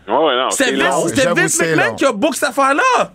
Ouais, 0.07 0.15
ouais, 0.15 0.37
non, 0.37 0.51
C'était 0.51 0.71
c'est 0.71 0.77
long. 0.77 1.35
Vince, 1.35 1.59
McMahon 1.61 1.95
qui 1.97 2.05
a 2.05 2.13
book 2.13 2.35
cette 2.37 2.51
affaire-là. 2.51 3.13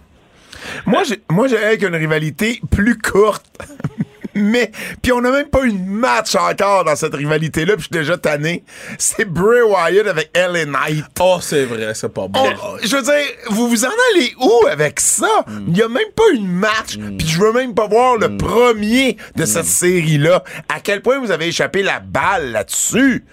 Moi, 0.88 1.04
j'ai, 1.04 1.24
moi, 1.30 1.48
j'ai 1.48 1.64
avec 1.64 1.84
une 1.84 1.96
rivalité 1.96 2.60
plus 2.72 2.98
courte. 2.98 3.46
Mais, 4.36 4.72
puis 5.02 5.12
on 5.12 5.22
n'a 5.22 5.32
même 5.32 5.48
pas 5.50 5.64
eu 5.64 5.72
de 5.72 5.88
match 5.90 6.36
encore 6.36 6.84
dans 6.86 6.96
cette 6.96 7.14
rivalité-là, 7.16 7.74
puis 7.76 7.84
je 7.90 7.96
suis 7.96 8.04
déjà 8.06 8.18
tanné. 8.18 8.64
C'est 8.98 9.26
Bray 9.26 9.62
Wyatt 9.62 10.08
avec 10.08 10.32
LA 10.36 10.66
Knight. 10.66 11.06
Oh, 11.20 11.38
c'est 11.42 11.66
vrai, 11.66 11.94
c'est 11.94 12.10
pas 12.14 12.28
bon. 12.28 12.40
On- 12.40 12.78
je 12.84 12.96
veux 12.96 13.02
dire, 13.04 13.14
vous 13.50 13.68
vous 13.70 13.86
en 13.86 13.90
allez 14.14 14.34
où 14.40 14.68
avec 14.72 15.00
ça? 15.00 15.46
Il 15.68 15.74
n'y 15.74 15.82
a 15.82 15.88
même 15.88 16.12
pas 16.16 16.24
eu 16.34 16.40
de 16.40 16.46
match, 16.48 16.98
puis 17.18 17.28
je 17.28 17.40
veux 17.40 17.54
même 17.54 17.74
pas 17.76 17.88
voir 17.88 18.18
le 18.18 18.36
premier 18.38 19.18
de 19.36 19.46
cette 19.46 19.66
série-là. 19.66 20.44
À 20.70 20.80
quel 20.80 21.02
point 21.02 21.20
vous 21.20 21.32
avez 21.32 21.48
échappé 21.48 21.84
la 21.84 22.00
balle 22.00 22.52
là-dessus? 22.52 23.26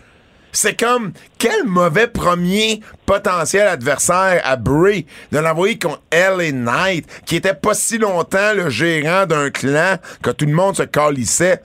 C'est 0.53 0.79
comme, 0.79 1.13
quel 1.39 1.65
mauvais 1.65 2.07
premier 2.09 2.81
potentiel 3.07 3.67
adversaire 3.69 4.41
à 4.45 4.57
Bray 4.57 5.07
de 5.33 5.39
l'envoyer 5.39 5.79
contre 5.79 6.01
LA 6.13 6.53
Knight, 6.53 7.07
qui 7.27 7.37
était 7.37 7.55
pas 7.55 7.75
si 7.75 7.99
longtemps 7.99 8.53
le 8.55 8.69
gérant 8.71 9.27
d'un 9.27 9.51
clan 9.51 9.97
que 10.23 10.31
tout 10.31 10.47
le 10.47 10.53
monde 10.53 10.77
se 10.77 10.83
calissait? 10.85 11.61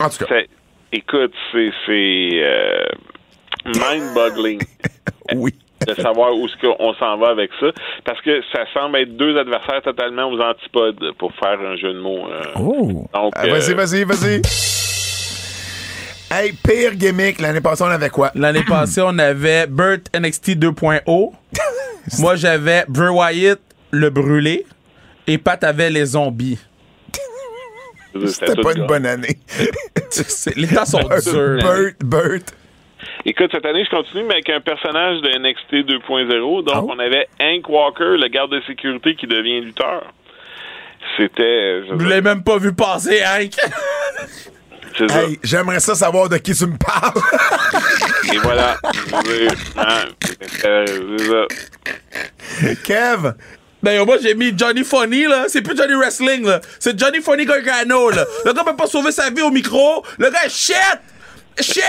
En 0.00 0.08
tout 0.08 0.24
cas, 0.24 0.34
Écoute, 0.94 1.32
c'est 1.52 2.30
euh, 2.34 2.84
mind-boggling 3.64 4.60
oui. 5.34 5.54
de 5.86 5.94
savoir 5.94 6.34
où 6.36 6.46
est-ce 6.46 6.56
qu'on 6.66 6.92
s'en 6.94 7.16
va 7.16 7.28
avec 7.30 7.50
ça, 7.60 7.68
parce 8.04 8.20
que 8.20 8.42
ça 8.52 8.64
semble 8.74 8.98
être 8.98 9.16
deux 9.16 9.38
adversaires 9.38 9.80
totalement 9.82 10.26
aux 10.30 10.38
antipodes 10.40 11.12
pour 11.18 11.32
faire 11.36 11.58
un 11.60 11.76
jeu 11.76 11.94
de 11.94 11.98
mots. 12.00 12.26
euh. 12.30 12.42
Oh. 12.56 13.06
Donc, 13.14 13.32
Ah, 13.36 13.46
vas-y, 13.46 13.72
euh, 13.72 13.74
vas-y, 13.74 14.04
vas-y. 14.04 14.42
Hey, 16.34 16.52
pire 16.52 16.94
gimmick, 16.94 17.40
l'année 17.42 17.60
passée, 17.60 17.82
on 17.84 17.90
avait 17.90 18.08
quoi? 18.08 18.30
L'année 18.34 18.62
passée, 18.66 19.02
on 19.04 19.18
avait 19.18 19.66
Burt 19.66 20.00
NXT 20.18 20.56
2.0. 20.56 21.32
Moi, 22.20 22.36
j'avais 22.36 22.84
Bray 22.88 23.10
Wyatt, 23.10 23.60
le 23.90 24.08
brûlé. 24.08 24.64
Et 25.26 25.36
Pat 25.36 25.62
avait 25.62 25.90
les 25.90 26.06
zombies. 26.06 26.58
C'était 28.26 28.60
pas 28.62 28.72
une 28.74 28.86
bonne 28.86 29.04
année. 29.06 29.36
Les 30.56 30.68
temps 30.68 30.84
sont 30.86 31.00
durs. 31.00 31.58
Burt, 31.62 31.94
Burt. 32.02 32.54
Écoute, 33.26 33.50
cette 33.52 33.64
année, 33.66 33.84
je 33.84 33.90
continue, 33.90 34.24
mais 34.24 34.34
avec 34.34 34.48
un 34.50 34.60
personnage 34.60 35.20
de 35.20 35.28
NXT 35.38 35.86
2.0. 35.86 36.64
Donc, 36.64 36.76
Oh. 36.76 36.90
on 36.94 36.98
avait 36.98 37.28
Hank 37.40 37.68
Walker, 37.68 38.16
le 38.18 38.28
garde 38.28 38.52
de 38.52 38.60
sécurité 38.66 39.16
qui 39.16 39.26
devient 39.26 39.60
lutteur. 39.60 40.02
C'était. 41.18 41.82
je 41.88 41.94
dire, 41.94 42.08
l'avez 42.08 42.22
même 42.22 42.42
pas 42.42 42.56
vu 42.56 42.72
passer, 42.74 43.20
Hank. 43.22 43.52
c'est 44.96 45.10
ça. 45.10 45.22
Hey, 45.22 45.38
j'aimerais 45.42 45.80
ça 45.80 45.94
savoir 45.94 46.28
de 46.28 46.36
qui 46.38 46.54
tu 46.54 46.66
me 46.66 46.76
parles. 46.76 47.12
Et 48.32 48.38
voilà. 48.38 48.76
Hein. 49.76 50.04
Kev, 52.84 53.32
Ben, 53.82 54.04
moi, 54.04 54.16
j'ai 54.22 54.34
mis 54.34 54.52
Johnny 54.56 54.84
Funny, 54.84 55.24
là. 55.26 55.46
C'est 55.48 55.62
plus 55.62 55.76
Johnny 55.76 55.94
Wrestling, 55.94 56.44
là. 56.46 56.60
C'est 56.78 56.98
Johnny 56.98 57.20
Funny 57.20 57.44
Gargano, 57.44 58.10
là. 58.10 58.24
Le 58.44 58.52
gars 58.52 58.62
peut 58.64 58.76
pas 58.76 58.86
sauver 58.86 59.10
sa 59.12 59.28
vie 59.30 59.42
au 59.42 59.50
micro. 59.50 60.04
Le 60.18 60.30
gars 60.30 60.44
est 60.46 60.50
shit! 60.50 60.76
Shit! 61.60 61.82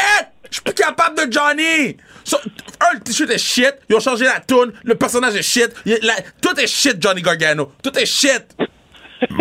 Je 0.50 0.56
suis 0.56 0.62
plus 0.64 0.74
capable 0.74 1.18
de 1.28 1.32
Johnny! 1.32 1.98
So, 2.24 2.38
un, 2.80 2.94
le 2.96 3.00
t-shirt 3.02 3.30
est 3.30 3.38
shit. 3.38 3.74
Ils 3.90 3.96
ont 3.96 4.00
changé 4.00 4.26
la 4.26 4.40
tune. 4.40 4.72
Le 4.84 4.96
personnage 4.96 5.36
est 5.36 5.42
shit. 5.44 5.70
Il- 5.86 6.00
la- 6.02 6.16
tout 6.42 6.58
est 6.60 6.68
shit, 6.68 6.98
Johnny 7.02 7.22
Gargano. 7.22 7.72
Tout 7.84 7.96
est 7.98 8.06
shit. 8.06 8.44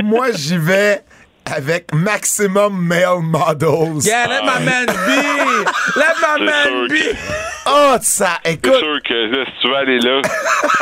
Moi, 0.02 0.32
j'y 0.32 0.58
vais 0.58 1.02
avec 1.44 1.92
Maximum 1.92 2.76
Male 2.86 3.20
Models. 3.22 4.04
Yeah, 4.04 4.26
let 4.28 4.42
my 4.44 4.64
man 4.64 4.86
be! 4.86 5.64
Let 5.96 6.14
my 6.20 6.38
C'est 6.38 6.44
man 6.44 6.88
be! 6.88 7.16
Oh, 7.66 7.96
ça, 8.00 8.38
C'est 8.44 8.52
écoute, 8.54 8.74
sûr 8.78 8.98
que 9.06 9.14
là, 9.14 9.44
si 9.46 9.52
tu 9.60 9.68
veux 9.68 9.76
aller 9.76 9.98
là, 10.00 10.20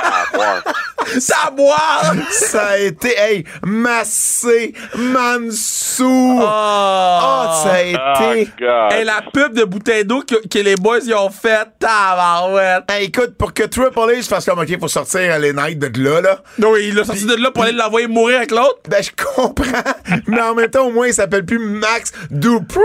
à 0.02 0.36
boire. 0.36 0.62
Ça 1.18 1.34
à 1.46 1.50
boire! 1.50 2.14
ça 2.30 2.66
a 2.68 2.78
été, 2.78 3.18
hey, 3.18 3.44
Massé, 3.64 4.74
Mansou. 4.96 6.38
Oh, 6.40 6.46
Oh! 6.46 7.62
ça 7.64 7.74
a 7.74 7.82
Oh, 7.82 8.32
été. 8.34 8.50
God. 8.60 8.92
Et 8.98 9.04
la 9.04 9.22
pub 9.32 9.54
de 9.54 9.64
bouteille 9.64 10.04
d'eau 10.04 10.22
que, 10.22 10.46
que 10.46 10.58
les 10.58 10.76
boys 10.76 11.00
y 11.04 11.12
ont 11.14 11.30
fait, 11.30 11.66
tabarouette! 11.78 12.84
Hey, 12.90 13.06
écoute, 13.06 13.36
pour 13.36 13.52
que 13.52 13.64
Triple 13.64 13.98
H 13.98 14.28
fasse 14.28 14.44
comme, 14.44 14.58
OK, 14.60 14.80
faut 14.80 14.88
sortir 14.88 15.38
les 15.38 15.52
nights 15.52 15.78
de 15.78 16.02
là, 16.02 16.20
là. 16.20 16.38
Non, 16.58 16.76
il 16.76 16.94
l'a 16.94 17.04
sorti 17.04 17.24
de 17.26 17.34
là 17.34 17.50
pour 17.50 17.64
aller 17.64 17.72
l'envoyer 17.72 18.06
mourir 18.06 18.38
avec 18.38 18.50
l'autre. 18.52 18.78
Ben, 18.88 19.02
je 19.02 19.10
comprends. 19.34 19.92
mais 20.26 20.40
en 20.50 20.54
même 20.54 20.68
temps, 20.70 20.86
au 20.86 20.92
moins, 20.92 21.06
il 21.08 21.14
s'appelle 21.14 21.44
plus 21.44 21.58
Max 21.58 22.12
Dupree. 22.30 22.80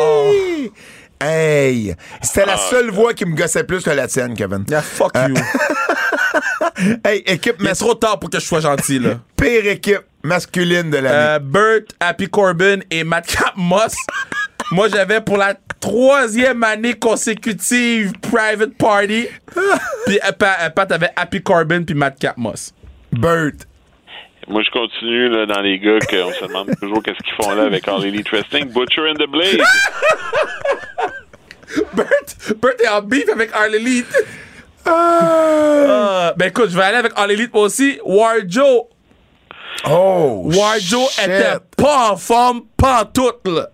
Oh. 0.00 0.32
Hey, 1.20 1.94
c'était 2.20 2.46
la 2.46 2.56
seule 2.56 2.90
voix 2.90 3.14
qui 3.14 3.24
me 3.24 3.36
gossait 3.36 3.62
plus 3.64 3.82
que 3.84 3.90
la 3.90 4.08
tienne, 4.08 4.34
Kevin. 4.34 4.64
Yeah, 4.68 4.82
fuck 4.82 5.12
you. 5.28 5.34
Hey, 7.04 7.22
équipe 7.26 7.56
Il 7.60 7.66
est 7.66 7.68
mas- 7.70 7.78
trop 7.78 7.94
tard 7.94 8.18
pour 8.18 8.30
que 8.30 8.40
je 8.40 8.44
sois 8.46 8.60
gentil, 8.60 8.98
là. 8.98 9.20
pire 9.36 9.66
équipe 9.66 10.00
masculine 10.22 10.90
de 10.90 10.96
l'année. 10.96 11.16
Euh, 11.16 11.38
Burt, 11.38 11.84
Happy 12.00 12.28
Corbin 12.28 12.78
et 12.90 13.04
Madcap 13.04 13.52
Moss. 13.56 13.94
Moi, 14.70 14.88
j'avais 14.88 15.20
pour 15.20 15.36
la 15.36 15.54
troisième 15.80 16.62
année 16.64 16.94
consécutive 16.94 18.12
Private 18.22 18.74
Party. 18.78 19.28
Puis 20.06 20.18
euh, 20.24 20.30
euh, 20.42 20.70
Pat 20.70 20.90
avait 20.92 21.10
Happy 21.14 21.42
Corbin 21.42 21.82
puis 21.82 21.94
Madcap 21.94 22.36
Moss. 22.38 22.72
Burt. 23.12 23.66
Moi, 24.48 24.62
je 24.62 24.70
continue 24.70 25.28
là, 25.28 25.46
dans 25.46 25.60
les 25.60 25.78
gars 25.78 25.98
qu'on 26.00 26.32
se 26.32 26.46
demande 26.46 26.70
toujours 26.80 27.02
qu'est-ce 27.02 27.18
qu'ils 27.18 27.44
font 27.44 27.54
là 27.54 27.64
avec 27.64 27.86
All 27.86 28.04
Elite 28.04 28.28
Wrestling. 28.30 28.72
Butcher 28.72 29.10
and 29.10 29.14
the 29.14 29.28
Blade. 29.28 29.60
Burt, 31.94 32.54
Burt 32.60 32.80
est 32.80 32.88
en 32.88 33.02
beef 33.02 33.28
avec 33.30 33.50
All 33.54 33.74
Elite. 33.74 34.06
Ah. 34.84 36.30
Euh, 36.30 36.32
ben 36.36 36.48
écoute, 36.48 36.70
je 36.70 36.76
vais 36.76 36.82
aller 36.84 36.98
avec 36.98 37.12
All 37.16 37.30
Elite 37.30 37.52
moi 37.54 37.64
aussi. 37.64 37.98
Warjo. 38.04 38.88
Oh, 39.88 40.42
Warjo 40.54 41.02
était 41.24 41.58
pas 41.76 42.10
en 42.12 42.16
forme, 42.16 42.62
pas 42.76 43.02
en 43.02 43.04
tout, 43.06 43.32
là. 43.50 43.68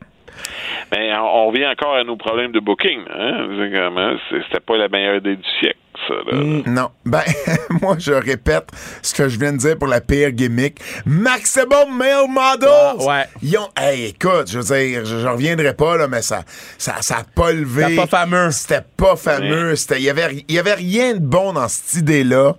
Mais 0.93 1.13
on, 1.15 1.25
on 1.25 1.47
revient 1.49 1.67
encore 1.67 1.97
à 1.97 2.05
nos 2.05 2.17
problèmes 2.17 2.53
de 2.53 2.61
booking. 2.61 3.01
Hein? 3.11 3.49
Hein, 3.51 4.17
C'était 4.31 4.61
pas 4.61 4.77
la 4.77 4.89
meilleure 4.89 5.17
idée 5.17 5.37
du 5.37 5.49
siècle, 5.61 5.79
ça. 6.09 6.15
Là. 6.33 6.63
Non. 6.67 6.89
Ben, 7.05 7.23
moi, 7.83 7.97
je 7.99 8.13
répète 8.13 8.65
ce 9.03 9.15
que 9.15 9.29
je 9.29 9.39
viens 9.39 9.53
de 9.53 9.59
dire 9.59 9.77
pour 9.79 9.87
la 9.89 10.01
pire 10.01 10.31
gimmick. 10.33 10.81
Maximum 11.07 11.97
Male 11.97 12.29
Models! 12.29 12.69
Ah, 12.73 12.95
ouais. 12.99 13.25
Ils 13.43 13.57
ont, 13.59 13.69
hey, 13.77 14.07
écoute, 14.07 14.51
je 14.51 14.59
veux 14.59 14.65
dire, 14.77 15.05
je, 15.05 15.19
je 15.19 15.27
reviendrai 15.27 15.75
pas, 15.75 15.97
là, 15.97 16.09
mais 16.09 16.23
ça, 16.23 16.43
ça, 16.79 16.97
ça 17.01 17.19
a 17.19 17.25
pas 17.25 17.53
levé. 17.53 17.83
C'était 17.85 17.97
pas 17.97 18.07
fameux. 18.07 18.51
C'était 18.51 18.83
pas 18.97 19.17
fameux. 19.17 19.77
C'était, 19.77 19.97
il 19.99 20.05
y 20.05 20.11
avait, 20.11 20.45
il 20.49 20.55
y 20.55 20.59
avait 20.59 20.75
rien 20.75 21.15
de 21.15 21.21
bon 21.21 21.53
dans 21.53 21.69
cette 21.69 21.95
idée-là. 22.01 22.57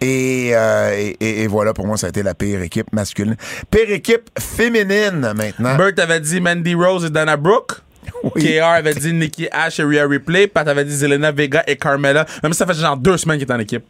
Et, 0.00 0.50
euh, 0.54 0.92
et, 0.94 1.16
et- 1.20 1.42
et 1.42 1.46
voilà, 1.46 1.72
pour 1.72 1.86
moi, 1.86 1.96
ça 1.96 2.06
a 2.06 2.10
été 2.10 2.22
la 2.22 2.34
pire 2.34 2.60
équipe 2.60 2.92
masculine. 2.92 3.36
Pire 3.70 3.90
équipe 3.90 4.28
féminine, 4.38 5.32
maintenant. 5.34 5.74
Burt 5.76 5.98
avait 5.98 6.20
dit 6.20 6.38
Mandy 6.40 6.74
Rose 6.74 7.06
et 7.06 7.10
Dana 7.10 7.36
Brooke. 7.38 7.72
Oui. 8.34 8.56
KR 8.58 8.64
avait 8.64 8.94
dit 8.94 9.12
Nikki 9.12 9.48
Ash 9.50 9.78
et 9.78 9.84
Rhea 9.84 10.06
Ripley. 10.06 10.46
Pat 10.48 10.66
avait 10.66 10.84
dit 10.84 10.94
Zelena 10.94 11.32
Vega 11.32 11.62
et 11.66 11.76
Carmella. 11.76 12.26
Même 12.42 12.52
si 12.52 12.58
ça 12.58 12.66
fait 12.66 12.74
genre 12.74 12.96
deux 12.96 13.16
semaines 13.16 13.38
qu'il 13.38 13.48
est 13.48 13.52
en 13.52 13.58
équipe. 13.58 13.84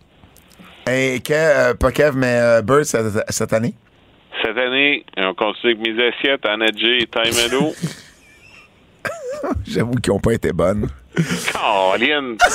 Et 0.88 1.20
que, 1.20 1.32
euh, 1.32 1.74
pas 1.74 1.90
Kev, 1.90 2.16
mais 2.16 2.38
euh, 2.38 2.62
Bird 2.62 2.84
cette, 2.84 3.06
cette 3.28 3.52
année? 3.52 3.74
Cette 4.42 4.56
année, 4.56 5.04
on 5.16 5.34
continue 5.34 5.74
avec 5.74 5.86
mes 5.86 6.08
assiettes, 6.08 6.46
Anna 6.46 6.66
J 6.76 7.02
et 7.02 7.30
Meadow. 7.30 7.74
J'avoue 9.66 9.94
qu'ils 9.94 10.12
ont 10.12 10.20
pas 10.20 10.32
été 10.32 10.52
bonnes. 10.52 10.88
Colin! 11.52 12.36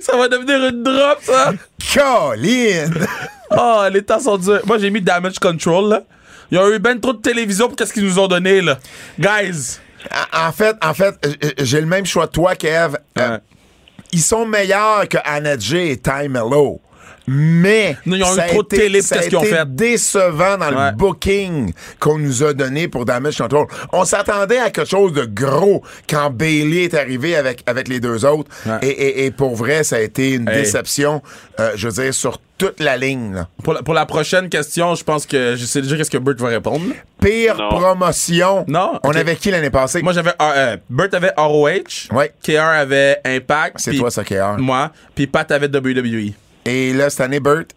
Ça 0.00 0.16
va 0.16 0.28
devenir 0.28 0.66
une 0.68 0.82
drop, 0.82 1.18
ça. 1.20 1.52
Colin! 1.94 2.90
Oh, 3.50 3.84
les 3.92 4.02
temps 4.02 4.18
sont 4.18 4.38
durs. 4.38 4.60
Moi, 4.66 4.78
j'ai 4.78 4.90
mis 4.90 5.00
Damage 5.00 5.38
Control, 5.38 5.90
là. 5.90 6.02
Ils 6.50 6.58
ont 6.58 6.72
eu 6.72 6.78
ben 6.78 6.98
trop 7.00 7.12
de 7.12 7.20
télévision 7.20 7.68
pour 7.68 7.76
qu'est-ce 7.76 7.92
qu'ils 7.92 8.04
nous 8.04 8.18
ont 8.18 8.28
donné, 8.28 8.60
là? 8.60 8.78
Guys. 9.18 9.78
En- 10.32 10.52
fait, 10.52 10.76
en 10.82 10.94
fait, 10.94 11.14
euh, 11.26 11.50
j'ai 11.58 11.80
le 11.80 11.86
même 11.86 12.06
choix 12.06 12.26
que 12.28 12.32
toi, 12.32 12.54
Kev. 12.54 12.96
Euh. 13.18 13.38
Ils 14.12 14.20
sont 14.22 14.46
meilleurs 14.46 15.06
que 15.08 15.18
Anna 15.24 15.58
J 15.58 15.76
et 15.90 15.96
Ty 15.98 16.28
Mello. 16.30 16.80
Mais 17.30 17.96
Non, 18.06 18.16
ils 18.16 18.24
ont 18.24 18.32
eu 18.32 18.36
ça 18.36 18.42
a 18.44 18.48
trop 18.48 18.62
de 18.62 18.66
été- 18.68 18.76
télé 18.78 18.98
pour 19.00 19.08
ça 19.08 19.14
a 19.14 19.18
qu'est-ce 19.18 19.28
qu'ils 19.28 19.38
ont 19.38 19.42
été 19.42 19.54
fait. 19.54 19.74
décevant 19.74 20.56
dans 20.56 20.68
Ouais. 20.74 20.90
le 20.90 20.96
booking 20.96 21.72
qu'on 22.00 22.18
nous 22.18 22.42
a 22.42 22.54
donné 22.54 22.88
pour 22.88 23.04
Damage 23.04 23.36
Control. 23.38 23.66
On 23.92 24.04
s'attendait 24.04 24.58
à 24.58 24.70
quelque 24.70 24.88
chose 24.88 25.12
de 25.12 25.24
gros 25.26 25.82
quand 26.08 26.30
Bailey 26.30 26.84
est 26.84 26.94
arrivé 26.94 27.36
avec, 27.36 27.62
avec 27.66 27.88
les 27.88 28.00
deux 28.00 28.24
autres. 28.24 28.50
Ouais. 28.66 28.78
Et, 28.82 28.88
et- 28.88 29.26
et 29.26 29.30
pour 29.30 29.54
vrai, 29.56 29.84
ça 29.84 29.96
a 29.96 30.00
été 30.00 30.32
une 30.34 30.48
Hey. 30.48 30.62
déception, 30.62 31.22
euh, 31.60 31.72
je 31.76 31.88
veux 31.88 32.02
dire, 32.02 32.14
sur 32.14 32.38
toute 32.56 32.80
la 32.80 32.96
ligne. 32.96 33.34
là. 33.34 33.48
Pour 33.62 33.72
la, 33.74 33.82
pour 33.82 33.94
la 33.94 34.04
prochaine 34.06 34.48
question, 34.48 34.94
je 34.96 35.04
pense 35.04 35.26
que 35.26 35.54
je 35.56 35.64
sais 35.64 35.80
déjà 35.82 35.96
qu'est-ce 35.96 36.10
que 36.10 36.18
Burt 36.18 36.40
va 36.40 36.48
répondre. 36.48 36.86
Pire 37.20 37.56
Non. 37.56 37.68
promotion. 37.68 38.64
Non, 38.66 38.98
On 39.04 39.10
avait 39.12 39.36
qui 39.36 39.50
l'année 39.52 39.70
passée? 39.70 40.02
Moi, 40.02 40.12
j'avais. 40.12 40.32
euh, 40.40 40.76
Burt 40.90 41.12
avait 41.14 41.32
ROH. 41.36 42.08
Ouais. 42.12 42.32
KR 42.42 42.58
avait 42.60 43.18
Impact. 43.24 43.76
C'est 43.78 43.94
toi, 43.94 44.10
ça, 44.10 44.24
KR. 44.24 44.56
Moi. 44.58 44.90
Puis 45.14 45.26
Pat 45.28 45.48
avait 45.52 45.68
WWE. 45.68 46.32
Et 46.68 46.92
là, 46.92 47.08
cette 47.08 47.22
année, 47.22 47.40
Burt? 47.40 47.68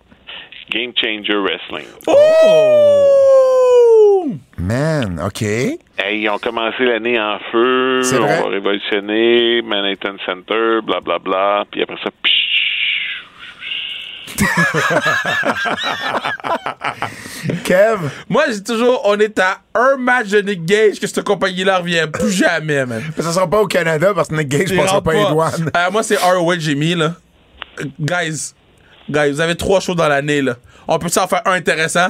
Game 0.70 0.92
Changer 1.02 1.38
Wrestling. 1.38 1.88
Oh! 2.08 4.34
Man, 4.58 5.18
OK. 5.26 5.44
Hey, 5.44 5.80
ils 6.20 6.30
ont 6.30 6.38
commencé 6.38 6.84
l'année 6.84 7.18
en 7.18 7.40
feu. 7.54 8.02
C'est 8.04 8.20
on 8.20 8.26
va 8.26 8.50
révolutionner. 8.50 9.62
Manhattan 9.62 10.18
Center, 10.26 10.82
blablabla. 10.84 11.20
Bla, 11.20 11.20
bla. 11.20 11.66
Puis 11.72 11.84
après 11.84 11.96
ça, 12.04 12.10
psh, 12.22 12.32
Kev? 17.64 18.10
Moi, 18.28 18.44
j'ai 18.52 18.62
toujours. 18.62 19.00
On 19.06 19.18
est 19.20 19.40
à 19.40 19.60
un 19.74 19.96
match 19.96 20.28
de 20.30 20.42
Nick 20.42 20.66
Gage 20.66 21.00
que 21.00 21.08
cette 21.08 21.24
compagnie-là 21.24 21.78
revient 21.80 22.08
plus 22.12 22.32
jamais, 22.32 22.86
man. 22.86 23.02
Mais 23.16 23.24
ça 23.24 23.32
sera 23.32 23.50
pas 23.50 23.62
au 23.62 23.68
Canada 23.68 24.12
parce 24.14 24.28
que 24.28 24.36
Nick 24.36 24.50
Gage 24.50 24.76
passera 24.76 24.96
rentre 24.96 25.04
pas 25.04 25.14
les 25.14 25.24
douanes. 25.26 25.72
Euh, 25.78 25.92
moi, 25.92 26.04
c'est 26.04 26.18
ROH 26.18 26.60
j'ai 26.60 26.76
mis, 26.76 26.96
là. 26.96 27.14
Guys, 28.00 28.54
guys, 29.10 29.32
vous 29.32 29.42
avez 29.42 29.56
trois 29.56 29.80
shows 29.80 29.96
dans 29.96 30.08
l'année, 30.08 30.42
là. 30.42 30.56
On 30.88 31.00
peut 31.00 31.10
s'en 31.10 31.28
faire 31.28 31.42
un 31.46 31.54
intéressant? 31.54 32.10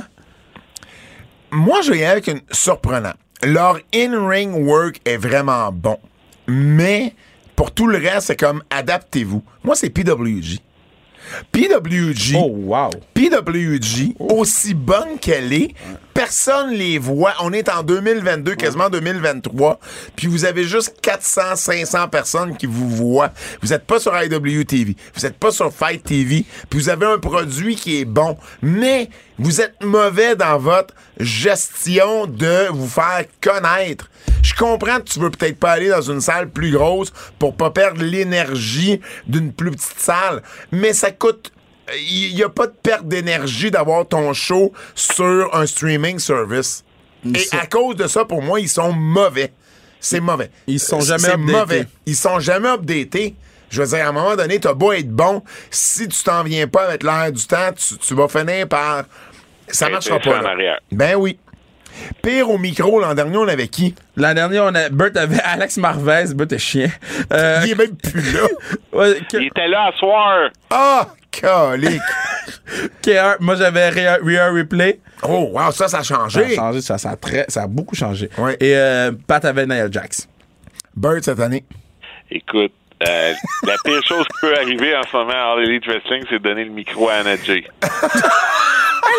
Moi, 1.52 1.82
je 1.82 1.92
viens 1.92 2.12
avec 2.12 2.28
une 2.28 2.42
surprenant. 2.52 3.14
Leur 3.44 3.80
in-ring 3.94 4.66
work 4.66 5.02
est 5.06 5.18
vraiment 5.18 5.72
bon. 5.72 5.98
Mais 6.48 7.14
pour 7.56 7.72
tout 7.72 7.88
le 7.88 7.98
reste, 7.98 8.28
c'est 8.28 8.40
comme 8.40 8.64
adaptez-vous. 8.70 9.44
Moi, 9.64 9.76
c'est 9.76 9.90
PWG. 9.90 10.60
PWG. 11.52 12.36
Oh, 12.36 12.52
wow. 12.52 12.90
PWG, 13.14 14.16
aussi 14.20 14.74
bonne 14.74 15.20
qu'elle 15.20 15.54
est, 15.54 15.76
personne 16.14 16.72
les 16.72 16.98
voit. 16.98 17.34
On 17.42 17.54
est 17.54 17.70
en 17.70 17.84
2022, 17.84 18.56
quasiment 18.56 18.90
2023, 18.90 19.80
puis 20.16 20.28
vous 20.28 20.46
avez 20.46 20.64
juste 20.64 20.96
400, 21.02 21.56
500 21.56 22.08
personnes 22.08 22.58
qui 22.58 22.66
vous 22.66 22.90
voient. 22.90 23.32
Vous 23.62 23.70
n'êtes 23.70 23.86
pas 23.86 24.00
sur 24.00 24.14
IWTV, 24.16 24.96
vous 25.16 25.22
n'êtes 25.22 25.38
pas 25.38 25.52
sur 25.52 25.74
Fight 25.74 26.04
TV, 26.04 26.46
puis 26.70 26.80
vous 26.80 26.90
avez 26.90 27.06
un 27.06 27.20
produit 27.20 27.76
qui 27.76 28.00
est 28.00 28.06
bon, 28.06 28.38
mais 28.62 29.10
vous 29.38 29.62
êtes 29.62 29.84
mauvais 29.84 30.36
dans 30.36 30.58
votre 30.58 30.94
gestion 31.20 32.28
de 32.28 32.68
vous 32.72 32.88
faire 32.88 33.26
connaître. 33.42 34.10
Je 34.52 34.60
comprends 34.60 34.98
que 34.98 35.04
tu 35.10 35.20
veux 35.20 35.30
peut-être 35.32 35.58
pas 35.60 35.72
aller 35.72 35.90
dans 35.90 36.02
une 36.02 36.22
salle 36.22 36.50
plus 36.50 36.72
grosse 36.72 37.12
pour 37.40 37.56
pas 37.56 37.72
perdre 37.72 38.04
l'énergie 38.04 39.00
d'une 39.28 39.52
plus 39.54 39.72
petite 39.72 40.00
salle, 40.00 40.42
mais 40.72 40.94
ça 40.94 41.12
coûte 41.12 41.52
il 42.10 42.36
n'y 42.36 42.44
a 42.44 42.48
pas 42.50 42.68
de 42.68 42.74
perte 42.82 43.06
d'énergie 43.08 43.70
d'avoir 43.70 44.08
ton 44.08 44.32
show 44.34 44.72
sur 44.96 45.54
un 45.54 45.66
streaming 45.66 46.20
service. 46.20 46.86
Et 47.36 47.40
sont- 47.40 47.58
à 47.58 47.66
cause 47.66 47.96
de 47.98 48.08
ça, 48.08 48.24
pour 48.24 48.42
moi, 48.42 48.60
ils 48.62 48.70
sont 48.70 48.94
mauvais. 48.94 49.52
C'est 50.00 50.22
mauvais. 50.22 50.50
Ils 50.68 50.80
sont 50.80 51.02
jamais 51.02 51.20
C'est 51.28 51.34
updatés. 51.34 51.52
mauvais. 51.52 51.88
Ils 52.06 52.16
sont 52.16 52.40
jamais 52.40 52.70
updatés. 52.70 53.36
Je 53.70 53.82
veux 53.82 53.88
dire, 53.90 54.06
à 54.06 54.10
un 54.10 54.12
moment 54.14 54.36
donné, 54.38 54.60
t'as 54.60 54.74
beau 54.74 54.94
être 54.94 55.10
bon, 55.10 55.44
si 55.70 56.08
tu 56.08 56.24
t'en 56.24 56.44
viens 56.44 56.68
pas 56.68 56.86
avec 56.88 57.04
l'air 57.04 57.32
du 57.32 57.46
temps, 57.46 57.72
tu, 57.76 57.98
tu 57.98 58.16
vas 58.16 58.28
finir 58.28 58.68
par... 58.68 59.04
Ça 59.68 59.90
marchera 59.90 60.20
pas. 60.20 60.40
en 60.40 60.42
là. 60.42 60.50
arrière. 60.50 60.80
Ben 60.92 61.16
oui. 61.16 61.38
Pire 62.22 62.50
au 62.50 62.58
micro, 62.58 63.00
l'an 63.00 63.14
dernier, 63.14 63.38
on 63.38 63.48
avait 63.48 63.68
qui? 63.68 63.96
L'an 64.16 64.34
dernier, 64.34 64.60
on 64.60 64.74
a, 64.76 64.90
Bert 64.90 65.12
avait 65.16 65.40
Alex 65.44 65.78
Marvez. 65.78 66.34
Bert 66.34 66.48
est 66.52 66.58
chien. 66.58 66.90
Euh, 67.34 67.62
Il 67.66 67.72
est 67.72 67.76
même 67.76 67.96
plus 67.96 68.34
là. 68.34 68.42
ouais, 68.94 69.20
que- 69.30 69.38
Il 69.38 69.48
était 69.48 69.68
là 69.68 69.90
à 69.94 69.98
soir. 69.98 70.50
Ah, 70.70 71.08
calique. 71.32 72.02
KR, 73.02 73.36
moi, 73.40 73.56
j'avais 73.56 73.90
Rhea, 73.90 74.18
Rhea 74.24 74.50
Ripley. 74.52 75.00
Oh, 75.24 75.50
wow, 75.54 75.72
ça, 75.72 75.88
ça 75.88 76.00
a 76.00 76.04
Ça 76.04 76.16
a 76.16 76.18
changé. 76.30 76.56
changé, 76.56 76.82
ça, 76.82 76.98
ça, 76.98 77.12
a 77.12 77.16
très, 77.16 77.46
ça 77.48 77.64
a 77.64 77.68
beaucoup 77.68 77.96
changé. 77.96 78.30
Ouais. 78.38 78.56
Et 78.60 78.76
euh, 78.76 79.12
Pat 79.28 79.44
avait 79.46 79.66
Nia 79.66 79.90
Jax. 79.90 80.28
Bird 80.96 81.24
cette 81.24 81.40
année? 81.40 81.64
Écoute, 82.30 82.72
euh, 83.08 83.34
la 83.64 83.76
pire 83.84 84.02
chose 84.06 84.26
qui 84.26 84.42
peut 84.42 84.56
arriver 84.56 84.96
en 84.96 85.04
ce 85.04 85.16
moment 85.16 85.34
à 85.34 85.54
All 85.54 85.64
Elite 85.64 85.86
Wrestling, 85.88 86.24
c'est 86.30 86.40
de 86.40 86.44
donner 86.44 86.66
le 86.66 86.72
micro 86.72 87.10
à 87.10 87.16
Anna 87.16 87.36
Jay. 87.38 87.66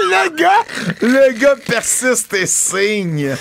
Le 0.05 0.37
gars, 0.37 0.65
le 1.01 1.33
gars 1.39 1.57
persiste 1.67 2.33
et 2.35 2.47
signe. 2.47 3.35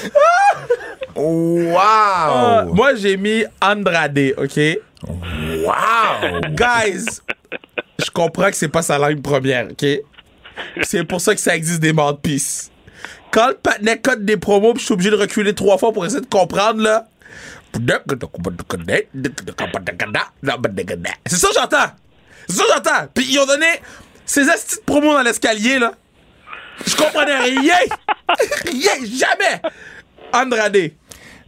Wow! 1.16 1.78
Euh, 1.78 2.66
moi, 2.66 2.96
j'ai 2.96 3.18
mis 3.18 3.44
Andrade, 3.62 4.34
OK? 4.38 4.60
Wow! 5.08 6.42
Guys, 6.50 7.22
je 8.04 8.10
comprends 8.12 8.50
que 8.50 8.56
c'est 8.56 8.68
pas 8.68 8.82
sa 8.82 8.98
langue 8.98 9.22
première, 9.22 9.68
OK? 9.72 9.86
C'est 10.84 11.04
pour 11.04 11.22
ça 11.22 11.34
que 11.34 11.42
ça 11.42 11.56
existe 11.56 11.80
des 11.80 11.94
mouthpieces. 11.94 12.72
Quand 13.32 13.48
le 13.48 13.56
patinet 13.56 14.00
code 14.00 14.26
des 14.26 14.38
promos, 14.38 14.74
puis 14.74 14.82
je 14.82 14.86
suis 14.86 14.94
obligé 14.94 15.10
de 15.10 15.16
reculer 15.16 15.54
trois 15.54 15.78
fois 15.78 15.92
pour 15.92 16.06
essayer 16.06 16.22
de 16.22 16.26
comprendre, 16.26 16.82
là. 16.82 17.06
C'est 21.26 21.38
ça 21.38 21.48
que 21.50 21.54
j'entends! 21.54 21.92
C'est 22.48 22.56
ça 22.58 22.64
que 22.64 22.70
j'entends! 22.76 23.08
Puis 23.14 23.26
ils 23.30 23.40
ont 23.40 23.46
donné 23.46 23.68
ces 24.26 24.50
astuces 24.50 24.80
de 24.80 24.84
promos 24.84 25.14
dans 25.14 25.22
l'escalier, 25.24 25.80
là. 25.80 25.94
Je 26.86 26.96
comprenais 26.96 27.38
rien! 27.40 27.76
rien! 28.66 28.92
Jamais! 29.06 29.62
Andrade. 30.34 30.92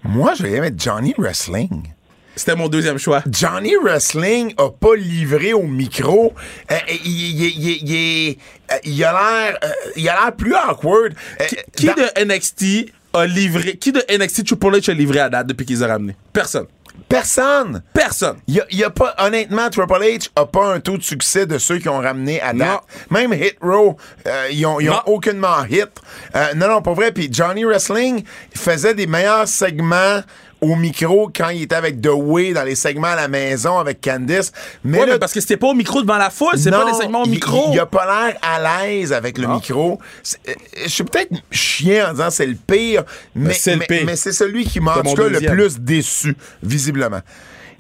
Moi, 0.04 0.34
je 0.36 0.44
vais 0.44 0.60
mettre 0.60 0.82
Johnny 0.82 1.14
Wrestling. 1.18 1.88
C'était 2.36 2.56
mon 2.56 2.68
deuxième 2.68 2.98
choix. 2.98 3.22
Johnny 3.30 3.76
Wrestling 3.82 4.54
a 4.58 4.70
pas 4.72 4.96
livré 4.96 5.54
au 5.54 5.64
micro. 5.64 6.34
Euh, 6.72 6.76
il, 6.90 7.12
il- 7.12 7.42
il- 7.42 7.60
il- 7.60 7.90
il- 7.90 8.38
euh, 8.72 8.76
il 8.84 9.04
a 9.04 9.12
l'air, 9.14 9.60
euh, 9.64 9.68
il 9.96 10.10
a 10.10 10.14
l'air 10.20 10.36
plus 10.36 10.56
awkward. 10.56 11.14
Euh, 11.40 11.46
Qui 11.76 11.86
dans- 11.86 11.94
de 11.94 12.10
NXT 12.26 12.92
a 13.14 13.26
livré. 13.26 13.78
Qui 13.78 13.92
de 13.92 14.04
NXT 14.10 14.46
Triple 14.46 14.78
H 14.78 14.92
a 14.92 14.94
livré 14.94 15.20
à 15.20 15.30
date 15.30 15.48
depuis 15.48 15.66
qu'ils 15.66 15.84
ont 15.84 15.88
ramené? 15.88 16.16
Personne. 16.32 16.66
Personne. 17.10 17.82
Personne. 17.94 18.38
Y 18.48 18.60
a, 18.60 18.66
il 18.72 18.80
y 18.80 18.84
a 18.84 18.90
pas, 18.90 19.16
honnêtement, 19.20 19.70
Triple 19.70 19.94
H 19.94 20.30
a 20.36 20.46
pas 20.46 20.74
un 20.74 20.80
taux 20.80 20.98
de 20.98 21.04
succès 21.04 21.46
de 21.46 21.58
ceux 21.58 21.80
qui 21.80 21.90
ont 21.90 22.00
ramené 22.00 22.42
à 22.42 22.54
date. 22.54 22.82
Même 23.10 23.34
Hit 23.34 23.58
Row, 23.62 23.98
euh, 24.28 24.48
ils 24.52 24.66
ont, 24.66 24.80
ils 24.80 24.90
ont 24.90 25.02
aucunement 25.06 25.64
hit. 25.70 25.90
Euh, 26.36 26.54
non, 26.56 26.68
non, 26.68 26.82
pas 26.82 26.94
vrai. 26.94 27.12
Puis 27.12 27.30
Johnny 27.32 27.66
Wrestling 27.66 28.24
faisait 28.56 28.94
des 28.94 29.08
meilleurs 29.08 29.48
segments 29.48 30.22
au 30.64 30.76
micro 30.76 31.30
quand 31.36 31.50
il 31.50 31.64
était 31.64 31.76
avec 31.76 32.02
The 32.02 32.10
Way 32.14 32.54
dans 32.54 32.64
les 32.64 32.76
segments 32.76 33.08
à 33.08 33.16
la 33.16 33.28
maison 33.28 33.78
avec 33.78 34.02
Candice. 34.02 34.52
Mais 34.84 35.00
Ouais, 35.00 35.06
là, 35.06 35.14
mais 35.14 35.20
parce 35.20 35.34
que 35.34 35.42
c'était 35.42 35.58
pas 35.58 35.68
au 35.68 35.74
micro 35.74 36.02
devant 36.02 36.18
la 36.18 36.30
foule, 36.30 36.54
c'est 36.58 36.72
pas 36.72 36.86
des 36.86 36.94
segments 36.98 37.24
au 37.24 37.28
micro. 37.28 37.66
Il, 37.70 37.76
il 37.76 37.80
a 37.80 37.86
pas 37.86 38.06
l'air 38.06 38.38
à 38.42 38.86
l'aise 38.88 39.12
avec 39.14 39.38
le 39.38 39.48
micro. 39.48 40.00
C'est- 40.24 40.40
euh, 40.50 40.54
Je 40.84 40.90
suis 40.90 41.04
peut-être 41.04 41.32
chien 41.52 42.10
en 42.10 42.12
disant 42.14 42.30
c'est 42.30 42.46
le 42.48 42.56
pire, 42.56 43.04
mais, 43.36 43.50
Ben, 43.50 43.56
c'est 43.60 43.72
le 43.74 43.78
mais- 43.80 43.86
pire. 43.88 44.04
mais 44.06 44.16
c'est 44.16 44.32
celui 44.34 44.66
qui 44.66 44.80
m'a 44.80 44.94
en 44.94 45.04
C'est 45.04 45.10
tout 45.16 45.22
cas 45.22 45.28
le 45.30 45.40
plus 45.42 45.80
déçu, 45.80 46.36
visiblement. 46.62 47.20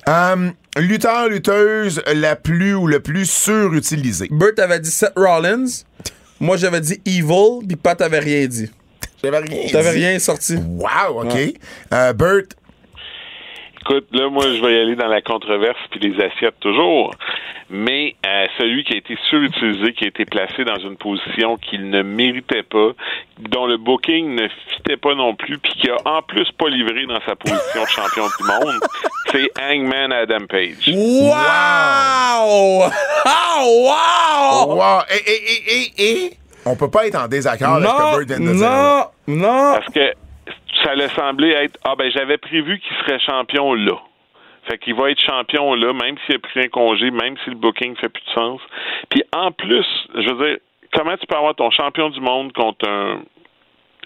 Euh, 0.09 0.49
lutteur, 0.77 1.29
lutteuse 1.29 2.01
la 2.13 2.35
plus 2.35 2.73
ou 2.75 2.87
le 2.87 2.99
plus 2.99 3.25
surutilisé. 3.29 4.27
Burt 4.31 4.59
avait 4.59 4.79
dit 4.81 4.91
Seth 4.91 5.13
Rollins. 5.15 5.65
Moi, 6.39 6.57
j'avais 6.57 6.81
dit 6.81 7.01
Evil, 7.05 7.65
puis 7.65 7.77
Pat 7.77 8.01
avait 8.01 8.19
rien 8.19 8.45
dit. 8.47 8.69
J'avais 9.23 9.37
rien 9.39 9.69
T'avais 9.71 9.93
dit. 9.93 10.05
rien 10.05 10.19
sorti. 10.19 10.57
Wow, 10.57 11.21
OK. 11.23 11.33
Ouais. 11.33 11.53
Euh, 11.93 12.11
Bert, 12.11 12.41
Écoute, 13.85 14.07
là, 14.13 14.29
moi, 14.29 14.45
je 14.45 14.61
vais 14.61 14.75
y 14.75 14.79
aller 14.79 14.95
dans 14.95 15.07
la 15.07 15.21
controverse 15.21 15.77
puis 15.91 15.99
les 15.99 16.23
assiettes 16.23 16.57
toujours. 16.61 17.13
Mais 17.69 18.15
euh, 18.25 18.45
celui 18.57 18.83
qui 18.85 18.93
a 18.93 18.97
été 18.97 19.17
surutilisé, 19.29 19.93
qui 19.93 20.05
a 20.05 20.07
été 20.07 20.25
placé 20.25 20.63
dans 20.63 20.77
une 20.77 20.95
position 20.95 21.57
qu'il 21.57 21.89
ne 21.89 22.01
méritait 22.01 22.63
pas, 22.63 22.91
dont 23.39 23.65
le 23.65 23.77
booking 23.77 24.35
ne 24.35 24.47
fitait 24.75 24.95
pas 24.97 25.15
non 25.15 25.35
plus, 25.35 25.57
puis 25.57 25.73
qui 25.73 25.89
a 25.89 25.97
en 26.05 26.21
plus 26.21 26.49
pas 26.57 26.69
livré 26.69 27.05
dans 27.07 27.19
sa 27.25 27.35
position 27.35 27.81
de 27.83 27.87
champion 27.87 28.23
du 28.39 28.45
monde, 28.45 28.79
c'est 29.31 29.49
Hangman 29.59 30.13
Adam 30.13 30.45
Page. 30.47 30.89
Wow! 30.93 31.33
Ah, 33.25 33.63
wow! 33.65 34.75
wow. 34.75 34.99
Et, 35.09 35.31
et, 35.31 35.73
et, 35.73 35.91
et, 35.97 36.25
et, 36.27 36.33
on 36.65 36.75
peut 36.77 36.89
pas 36.89 37.07
être 37.07 37.15
en 37.15 37.27
désaccord 37.27 37.75
avec 37.75 37.89
ce 37.89 37.93
que 37.93 38.01
Non, 38.01 38.11
Bert 38.11 38.25
vient 38.27 38.39
de 38.39 38.53
dire. 38.53 38.69
non, 38.69 39.05
non. 39.27 39.73
Parce 39.73 39.93
que 39.93 40.13
ça 40.83 40.91
allait 40.91 41.09
sembler 41.09 41.49
être 41.49 41.77
Ah 41.83 41.95
ben 41.95 42.09
j'avais 42.11 42.37
prévu 42.37 42.79
qu'il 42.79 42.95
serait 42.97 43.19
champion 43.19 43.73
là. 43.73 43.97
Fait 44.67 44.77
qu'il 44.77 44.95
va 44.95 45.11
être 45.11 45.19
champion 45.19 45.73
là, 45.75 45.91
même 45.93 46.15
s'il 46.25 46.35
a 46.35 46.39
pris 46.39 46.61
un 46.61 46.67
congé, 46.69 47.11
même 47.11 47.35
si 47.43 47.49
le 47.49 47.55
booking 47.57 47.95
fait 47.97 48.09
plus 48.09 48.23
de 48.25 48.29
sens. 48.31 48.61
Puis 49.09 49.21
en 49.35 49.51
plus, 49.51 49.85
je 50.15 50.29
veux 50.31 50.47
dire, 50.47 50.57
comment 50.93 51.17
tu 51.17 51.25
peux 51.27 51.35
avoir 51.35 51.53
ton 51.55 51.69
champion 51.71 52.09
du 52.09 52.21
monde 52.21 52.53
contre 52.53 52.87
un 52.87 53.21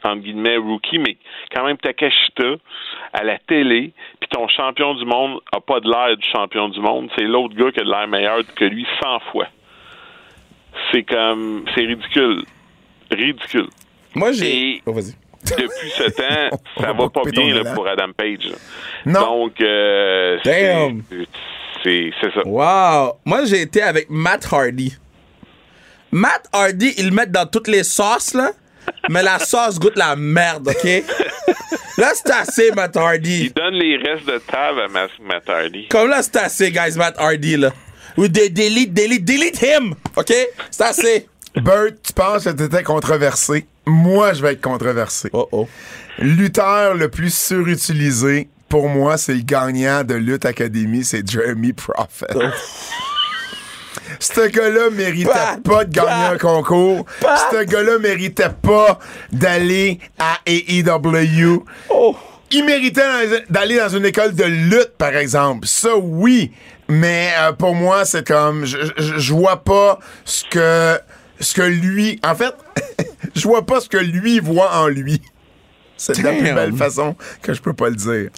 entre 0.03 0.21
guillemets 0.21 0.57
rookie, 0.57 0.99
mais 0.99 1.17
quand 1.53 1.65
même 1.65 1.77
Takashita 1.77 2.55
à 3.13 3.23
la 3.23 3.39
télé, 3.39 3.93
puis 4.19 4.29
ton 4.29 4.47
champion 4.47 4.93
du 4.93 5.05
monde 5.05 5.39
a 5.51 5.59
pas 5.59 5.79
de 5.79 5.89
l'air 5.89 6.15
du 6.15 6.25
champion 6.27 6.69
du 6.69 6.79
monde, 6.79 7.09
c'est 7.17 7.25
l'autre 7.25 7.55
gars 7.55 7.71
qui 7.71 7.79
a 7.79 7.83
de 7.83 7.89
l'air 7.89 8.07
meilleur 8.07 8.39
que 8.55 8.65
lui 8.65 8.85
100 9.01 9.19
fois. 9.31 9.47
C'est 10.91 11.03
comme 11.03 11.65
c'est 11.75 11.81
ridicule. 11.85 12.43
Ridicule 13.11 13.67
Moi, 14.15 14.31
j'ai. 14.33 14.75
Et- 14.75 14.81
Oh, 14.85 14.93
vas-y. 14.93 15.13
Depuis 15.55 15.91
ce 15.97 16.03
temps, 16.11 16.57
On 16.77 16.81
ça 16.81 16.93
va 16.93 17.09
pas 17.09 17.21
bien 17.29 17.53
là, 17.53 17.73
pour 17.73 17.87
Adam 17.87 18.11
Page. 18.15 18.51
Non. 19.05 19.21
Donc, 19.21 19.61
euh, 19.61 20.37
c'est 20.43 20.73
Damn. 20.73 21.01
c'est 21.83 22.11
c'est 22.21 22.33
ça. 22.33 22.41
Wow! 22.45 23.13
Moi, 23.25 23.45
j'ai 23.45 23.61
été 23.61 23.81
avec 23.81 24.09
Matt 24.09 24.47
Hardy. 24.51 24.95
Matt 26.11 26.47
Hardy, 26.53 26.93
ils 26.97 27.09
le 27.09 27.11
mettent 27.15 27.31
dans 27.31 27.45
toutes 27.45 27.67
les 27.67 27.83
sauces, 27.83 28.33
là. 28.33 28.51
Mais 29.09 29.23
la 29.23 29.39
sauce 29.39 29.79
goûte 29.79 29.97
la 29.97 30.15
merde, 30.15 30.69
OK? 30.69 31.03
Là, 31.97 32.11
c'est 32.13 32.31
assez, 32.31 32.71
Matt 32.71 32.95
Hardy. 32.95 33.45
Il 33.45 33.53
donne 33.53 33.73
les 33.73 33.97
restes 33.97 34.25
de 34.25 34.37
table 34.37 34.81
à 34.81 34.87
Matt 34.87 35.49
Hardy. 35.49 35.87
Comme 35.89 36.09
là, 36.09 36.21
c'est 36.21 36.37
assez, 36.37 36.71
guys, 36.71 36.95
Matt 36.97 37.15
Hardy, 37.19 37.57
là. 37.57 37.71
Ou 38.17 38.27
des 38.27 38.49
delete, 38.49 38.93
delete, 38.93 39.23
delete 39.23 39.61
him! 39.61 39.93
OK? 40.15 40.33
C'est 40.71 40.83
assez. 40.83 41.27
Bert, 41.55 41.91
tu 42.03 42.13
penses 42.13 42.45
que 42.45 42.49
t'étais 42.49 42.83
controversé? 42.83 43.65
Moi, 43.87 44.33
je 44.33 44.41
vais 44.41 44.53
être 44.53 44.61
controversé. 44.61 45.29
Oh 45.31 45.47
oh. 45.51 45.67
Lutteur 46.19 46.93
le 46.93 47.09
plus 47.09 47.33
surutilisé, 47.33 48.49
pour 48.67 48.89
moi, 48.89 49.17
c'est 49.17 49.33
le 49.33 49.41
gagnant 49.41 50.03
de 50.03 50.13
Lutte 50.13 50.45
Academy, 50.45 51.05
c'est 51.05 51.27
Jeremy 51.27 51.71
Prophet. 51.71 52.27
Ce 54.19 54.47
gars-là 54.47 54.89
méritait 54.91 55.31
pas 55.63 55.85
de 55.85 55.91
gagner 55.91 56.33
un 56.33 56.37
concours. 56.37 57.05
Ce 57.21 57.63
gars-là 57.63 57.99
méritait 57.99 58.49
pas 58.61 58.99
d'aller 59.31 59.99
à 60.19 60.39
AEW. 60.45 61.63
Oh. 61.89 62.15
Il 62.51 62.65
méritait 62.65 63.43
d'aller 63.49 63.77
dans 63.77 63.89
une 63.89 64.05
école 64.05 64.33
de 64.33 64.43
lutte, 64.43 64.93
par 64.97 65.15
exemple. 65.15 65.67
Ça, 65.67 65.95
oui. 65.97 66.51
Mais 66.87 67.31
euh, 67.39 67.51
pour 67.51 67.75
moi, 67.75 68.05
c'est 68.05 68.25
comme... 68.25 68.65
Je 68.65 69.33
vois 69.33 69.63
pas 69.63 69.99
ce 70.23 70.43
que, 70.49 70.99
ce 71.39 71.53
que 71.53 71.61
lui... 71.61 72.19
En 72.25 72.35
fait, 72.35 72.53
je 73.35 73.47
vois 73.47 73.65
pas 73.65 73.79
ce 73.79 73.89
que 73.89 73.97
lui 73.97 74.39
voit 74.39 74.75
en 74.75 74.87
lui. 74.87 75.21
C'est 75.97 76.17
de 76.19 76.23
la 76.23 76.33
plus 76.33 76.53
belle 76.53 76.73
façon 76.73 77.15
que 77.41 77.53
je 77.53 77.61
peux 77.61 77.73
pas 77.73 77.89
le 77.89 77.95
dire. 77.95 78.29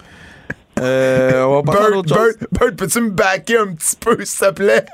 Euh, 0.80 1.44
on 1.44 1.62
va 1.62 2.72
peux-tu 2.72 3.02
me 3.02 3.10
backer 3.10 3.58
un 3.58 3.74
petit 3.74 3.96
peu, 3.98 4.18
s'il 4.24 4.48
te 4.48 4.54
plaît? 4.54 4.86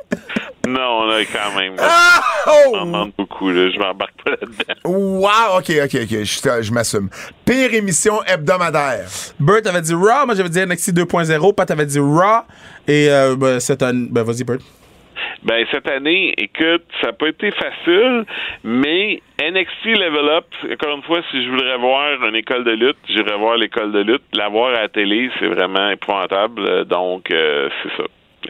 Non, 0.67 1.03
on 1.03 1.11
a 1.11 1.19
quand 1.25 1.55
même. 1.55 1.75
Ah! 1.77 2.21
Oh! 2.47 2.75
en 2.75 2.85
demande 2.85 3.11
beaucoup, 3.17 3.51
là. 3.51 3.69
Je 3.69 3.77
m'embarque 3.77 4.15
pas 4.23 4.31
là-dedans. 4.31 4.73
Wow! 4.83 5.59
OK, 5.59 5.71
OK, 5.83 5.95
OK. 5.95 6.23
Je, 6.23 6.61
je 6.63 6.71
m'assume. 6.71 7.09
Pire 7.45 7.73
émission 7.73 8.23
hebdomadaire. 8.23 9.07
Bert 9.39 9.61
avait 9.65 9.81
dit 9.81 9.93
Raw, 9.93 10.25
moi 10.25 10.33
j'avais 10.33 10.49
dit 10.49 10.59
NXT 10.59 10.93
2.0, 10.93 11.53
Pat 11.53 11.69
avait 11.69 11.85
dit 11.85 11.99
Raw, 11.99 12.41
et 12.87 13.09
euh, 13.09 13.35
ben, 13.35 13.59
c'est 13.59 13.83
un. 13.83 13.93
Ben, 13.93 14.23
vas-y, 14.23 14.43
Bert. 14.43 14.57
Ben, 15.45 15.63
cette 15.69 15.87
année, 15.87 16.33
écoute, 16.39 16.85
ça 17.01 17.07
n'a 17.07 17.13
pas 17.13 17.27
été 17.27 17.51
facile, 17.51 18.25
mais 18.63 19.21
NXT 19.39 19.85
Level 19.85 20.27
Up, 20.29 20.45
encore 20.73 20.95
une 20.95 21.03
fois, 21.03 21.21
si 21.29 21.45
je 21.45 21.51
voudrais 21.51 21.77
voir 21.77 22.23
une 22.27 22.35
école 22.35 22.63
de 22.63 22.71
lutte, 22.71 22.97
j'irais 23.07 23.37
voir 23.37 23.55
l'école 23.55 23.91
de 23.91 23.99
lutte. 23.99 24.23
La 24.33 24.49
voir 24.49 24.69
à 24.69 24.81
la 24.81 24.89
télé, 24.89 25.29
c'est 25.39 25.45
vraiment 25.45 25.91
épouvantable. 25.91 26.65
euh, 26.67 26.83
Donc, 26.83 27.29
euh, 27.29 27.69
c'est 27.83 27.95
ça. 27.95 28.07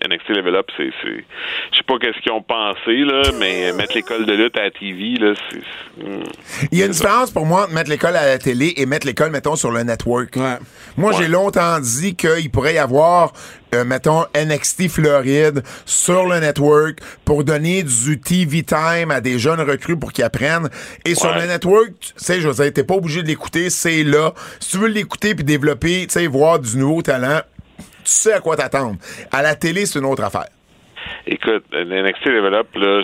NXT 0.08 0.30
Level 0.30 0.56
Up, 0.56 0.68
c'est, 0.78 0.90
c'est, 1.04 1.24
je 1.72 1.78
sais 1.78 1.84
pas 1.88 1.98
qu'est-ce 2.00 2.20
qu'ils 2.22 2.32
ont 2.32 2.42
pensé 2.42 2.98
là, 3.04 3.22
mais 3.40 3.72
mettre 3.74 3.96
l'école 3.96 4.26
de 4.26 4.34
lutte 4.34 4.58
à 4.58 4.64
la 4.64 4.72
TV 4.72 5.16
là, 5.20 5.34
c'est, 5.50 5.60
hmm. 6.04 6.24
Il 6.72 6.80
y 6.80 6.84
a 6.84 6.86
une 6.86 6.92
différence 6.92 7.32
pour 7.32 7.46
moi 7.46 7.64
entre 7.64 7.74
mettre 7.74 7.90
l'école 7.90 8.16
à 8.16 8.26
la 8.26 8.38
télé 8.38 8.74
et 8.78 8.86
mettre 8.86 9.06
l'école, 9.08 9.32
mettons, 9.32 9.56
sur 9.56 9.72
le 9.72 9.84
network. 9.84 10.36
Ouais. 10.36 10.58
Moi, 10.98 11.12
Ouais. 11.12 11.18
j'ai 11.20 11.28
longtemps 11.28 11.80
dit 11.80 12.16
qu'il 12.16 12.50
pourrait 12.52 12.76
y 12.76 12.78
avoir, 12.78 13.34
euh, 13.74 13.84
mettons, 13.86 14.26
NXT 14.36 14.88
Floride 14.90 15.64
sur 15.86 16.26
le 16.26 16.40
network 16.40 17.00
pour 17.26 17.44
donner 17.44 17.84
du 17.84 18.20
TV 18.20 18.64
time 18.64 19.12
à 19.12 19.22
des 19.22 19.38
jeunes 19.40 19.62
recrues 19.62 19.98
pour 19.98 20.12
qu'ils 20.14 20.24
apprennent. 20.24 20.70
Et 21.06 21.16
sur 21.16 21.34
le 21.34 21.46
network, 21.46 21.90
tu 22.00 22.12
sais, 22.16 22.40
je 22.42 22.48
veux 22.48 22.54
dire, 22.64 22.74
t'es 22.74 22.84
pas 22.84 22.96
obligé 22.96 23.22
de 23.24 23.28
l'écouter, 23.28 23.70
c'est 23.70 24.04
là. 24.04 24.34
Si 24.60 24.72
tu 24.72 24.78
veux 24.78 24.88
l'écouter 24.88 25.36
puis 25.36 25.44
développer, 25.44 26.08
tu 26.08 26.14
sais, 26.14 26.28
voir 26.28 26.60
du 26.60 26.78
nouveau 26.78 27.02
talent, 27.02 27.42
tu 28.06 28.12
sais 28.12 28.34
à 28.34 28.40
quoi 28.40 28.56
t'attendre. 28.56 28.96
À 29.32 29.42
la 29.42 29.56
télé, 29.56 29.86
c'est 29.86 30.00
une 30.00 30.06
autre 30.06 30.24
affaire. 30.24 30.48
Écoute, 31.28 31.66
NXT 31.74 32.26
Level 32.28 32.54
Up, 32.54 32.68
là, 32.76 33.02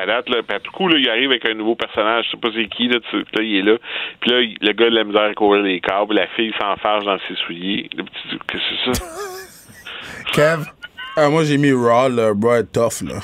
à 0.00 0.06
date, 0.06 0.28
là, 0.28 0.42
puis 0.46 0.56
à 0.56 0.60
tout 0.60 0.70
coup, 0.72 0.88
là, 0.88 0.96
il 0.98 1.08
arrive 1.08 1.30
avec 1.30 1.44
un 1.46 1.54
nouveau 1.54 1.74
personnage, 1.74 2.26
je 2.26 2.30
sais 2.32 2.36
pas 2.40 2.48
c'est 2.54 2.68
qui, 2.68 2.88
là, 2.88 2.98
tu- 3.10 3.24
puis 3.24 3.36
là, 3.36 3.42
il 3.42 3.56
est 3.56 3.62
là. 3.62 3.76
Puis 4.20 4.30
là, 4.30 4.40
le 4.60 4.72
gars 4.72 4.90
de 4.90 4.94
la 4.94 5.04
misère 5.04 5.34
courir 5.36 5.62
les 5.62 5.80
câbles, 5.80 6.14
la 6.14 6.26
fille 6.28 6.52
s'enfarge 6.60 7.04
dans 7.04 7.18
ses 7.28 7.34
souliers. 7.46 7.88
Le 7.96 8.04
petit, 8.04 8.38
qu'est-ce 8.48 8.90
que 8.90 8.92
c'est 8.94 9.00
ça? 9.00 9.06
Kev? 10.32 10.64
Ah, 11.16 11.28
moi, 11.28 11.44
j'ai 11.44 11.58
mis 11.58 11.72
Raw, 11.72 12.08
là. 12.08 12.32
Raw 12.40 12.54
est 12.56 12.72
tough, 12.72 13.02
là. 13.06 13.20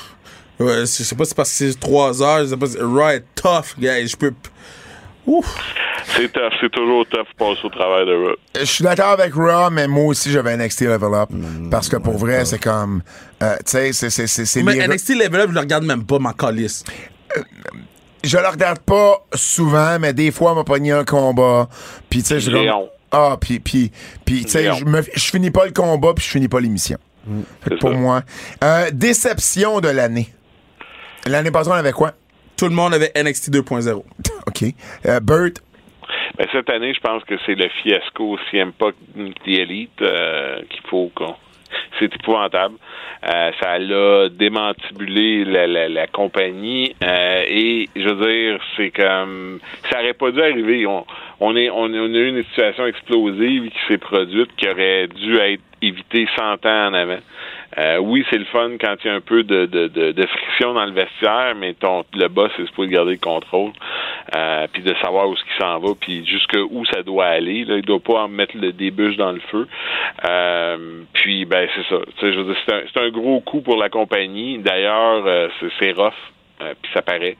Ouais, 0.59 0.81
je 0.81 0.85
sais 0.85 1.15
pas 1.15 1.23
si 1.23 1.29
c'est 1.29 1.35
parce 1.35 1.49
que 1.57 1.71
c'est 1.71 1.79
3 1.79 2.21
heures, 2.21 2.39
je 2.41 2.45
sais 2.47 2.57
pas 2.57 2.65
si... 2.67 2.77
Raw 2.79 3.09
est 3.09 3.23
tough, 3.35 3.79
gars. 3.79 4.05
Je 4.05 4.15
peux... 4.15 4.33
Ouf. 5.29 5.45
C'est 6.15 6.31
tough, 6.33 6.51
c'est 6.59 6.71
toujours 6.71 7.05
tough 7.07 7.27
passer 7.37 7.59
au 7.63 7.69
travers 7.69 8.03
de 8.05 8.15
Raw. 8.15 8.35
Je 8.59 8.63
suis 8.65 8.83
d'accord 8.83 9.09
avec 9.11 9.31
Raw, 9.33 9.69
mais 9.71 9.87
moi 9.87 10.05
aussi, 10.05 10.31
j'avais 10.31 10.57
NXT 10.57 10.81
Level 10.81 11.13
Up. 11.13 11.29
parce 11.69 11.87
que 11.87 11.97
pour 11.97 12.17
vrai, 12.17 12.45
c'est 12.45 12.57
comme, 12.61 13.03
euh, 13.43 13.55
tu 13.57 13.63
sais, 13.67 13.93
c'est, 13.93 14.09
c'est, 14.09 14.25
c'est, 14.25 14.45
c'est 14.45 14.63
Mais 14.63 14.73
les- 14.75 14.87
NXT 14.87 15.09
Level 15.09 15.41
Up, 15.41 15.49
je 15.49 15.53
le 15.53 15.59
regarde 15.59 15.83
même 15.85 16.03
pas, 16.03 16.17
ma 16.17 16.33
calice. 16.33 16.83
je 18.23 18.37
le 18.37 18.47
regarde 18.47 18.79
pas 18.79 19.23
souvent, 19.35 19.99
mais 19.99 20.13
des 20.13 20.31
fois, 20.31 20.53
on 20.53 20.55
m'a 20.55 20.63
pogné 20.63 20.93
un 20.93 21.05
combat. 21.05 21.69
Puis, 22.09 22.23
tu 22.23 22.29
sais, 22.29 22.39
je. 22.39 22.51
Ah, 23.11 23.37
puis, 23.39 23.59
puis, 23.59 23.91
puis 24.25 24.45
tu 24.45 24.51
sais, 24.51 24.69
je, 24.71 25.19
finis 25.19 25.51
pas 25.51 25.65
le 25.65 25.71
combat, 25.71 26.13
puis 26.15 26.25
je 26.25 26.29
finis 26.31 26.47
pas 26.47 26.59
l'émission. 26.59 26.97
C'est 27.67 27.77
Pour 27.79 27.91
ça. 27.91 27.95
moi. 27.95 28.21
Euh, 28.63 28.89
déception 28.93 29.79
de 29.79 29.89
l'année. 29.89 30.33
L'année 31.27 31.51
passée, 31.51 31.69
on 31.69 31.73
avait 31.73 31.91
quoi? 31.91 32.13
Tout 32.59 32.67
le 32.67 32.75
monde 32.75 32.93
avait 32.93 33.11
NXT 33.15 33.51
2.0. 33.53 33.93
OK. 33.95 34.63
Euh, 35.05 35.19
Bert, 35.21 35.51
Ben, 36.37 36.45
cette 36.51 36.69
année, 36.69 36.93
je 36.93 36.99
pense 36.99 37.23
que 37.23 37.35
c'est 37.45 37.55
le 37.55 37.69
fiasco 37.81 38.37
CM 38.51 38.73
Punk 38.73 38.95
The 39.15 39.47
Elite 39.47 40.01
euh, 40.01 40.59
qu'il 40.69 40.81
faut 40.89 41.09
qu'on. 41.15 41.35
C'est 41.97 42.13
épouvantable. 42.13 42.75
Euh, 43.33 43.51
ça 43.61 43.77
l'a 43.79 44.27
démantibulé 44.29 45.45
la, 45.45 45.67
la, 45.67 45.87
la 45.87 46.07
compagnie 46.07 46.95
euh, 47.01 47.43
et 47.47 47.87
je 47.95 48.09
veux 48.09 48.27
dire, 48.27 48.59
c'est 48.75 48.91
comme 48.91 49.59
ça 49.89 49.99
aurait 49.99 50.13
pas 50.13 50.31
dû 50.31 50.41
arriver. 50.41 50.85
On, 50.85 51.05
on 51.39 51.55
est 51.55 51.69
on, 51.69 51.83
on 51.83 52.13
a 52.13 52.17
eu 52.17 52.29
une 52.29 52.43
situation 52.45 52.87
explosive 52.87 53.69
qui 53.69 53.77
s'est 53.87 53.97
produite 53.97 54.53
qui 54.57 54.67
aurait 54.67 55.07
dû 55.07 55.37
être 55.37 55.61
évitée 55.81 56.27
100 56.37 56.65
ans 56.65 56.87
en 56.89 56.93
avant. 56.93 57.19
Euh, 57.77 57.97
oui, 57.99 58.25
c'est 58.29 58.37
le 58.37 58.45
fun 58.45 58.71
quand 58.79 58.95
il 59.03 59.07
y 59.07 59.09
a 59.11 59.13
un 59.13 59.21
peu 59.21 59.43
de, 59.43 59.65
de, 59.65 60.25
friction 60.25 60.73
dans 60.73 60.85
le 60.85 60.91
vestiaire, 60.91 61.53
mais 61.55 61.75
le 62.13 62.27
boss, 62.27 62.51
c'est 62.57 62.65
supposé 62.65 62.89
garder 62.89 63.11
le 63.11 63.17
contrôle, 63.17 63.71
euh, 64.35 64.67
puis 64.73 64.81
de 64.81 64.93
savoir 65.01 65.29
où 65.29 65.35
ce 65.35 65.43
s'en 65.59 65.79
va, 65.79 65.89
puis 65.99 66.25
jusqu'où 66.25 66.83
ça 66.85 67.03
doit 67.03 67.27
aller. 67.27 67.65
Là, 67.65 67.77
il 67.77 67.83
doit 67.83 67.99
pas 67.99 68.23
en 68.23 68.27
mettre 68.27 68.57
le, 68.57 68.71
des 68.71 68.91
dans 68.91 69.31
le 69.31 69.41
feu. 69.51 69.67
Euh, 70.27 71.01
puis, 71.13 71.45
ben, 71.45 71.67
c'est 71.75 71.95
ça. 71.95 72.01
C'est 72.19 73.01
un, 73.01 73.09
gros 73.09 73.39
coup 73.41 73.61
pour 73.61 73.77
la 73.77 73.89
compagnie. 73.89 74.57
D'ailleurs, 74.57 75.49
c'est, 75.79 75.91
rough, 75.91 76.13
puis 76.59 76.91
ça 76.93 77.01
paraît. 77.01 77.37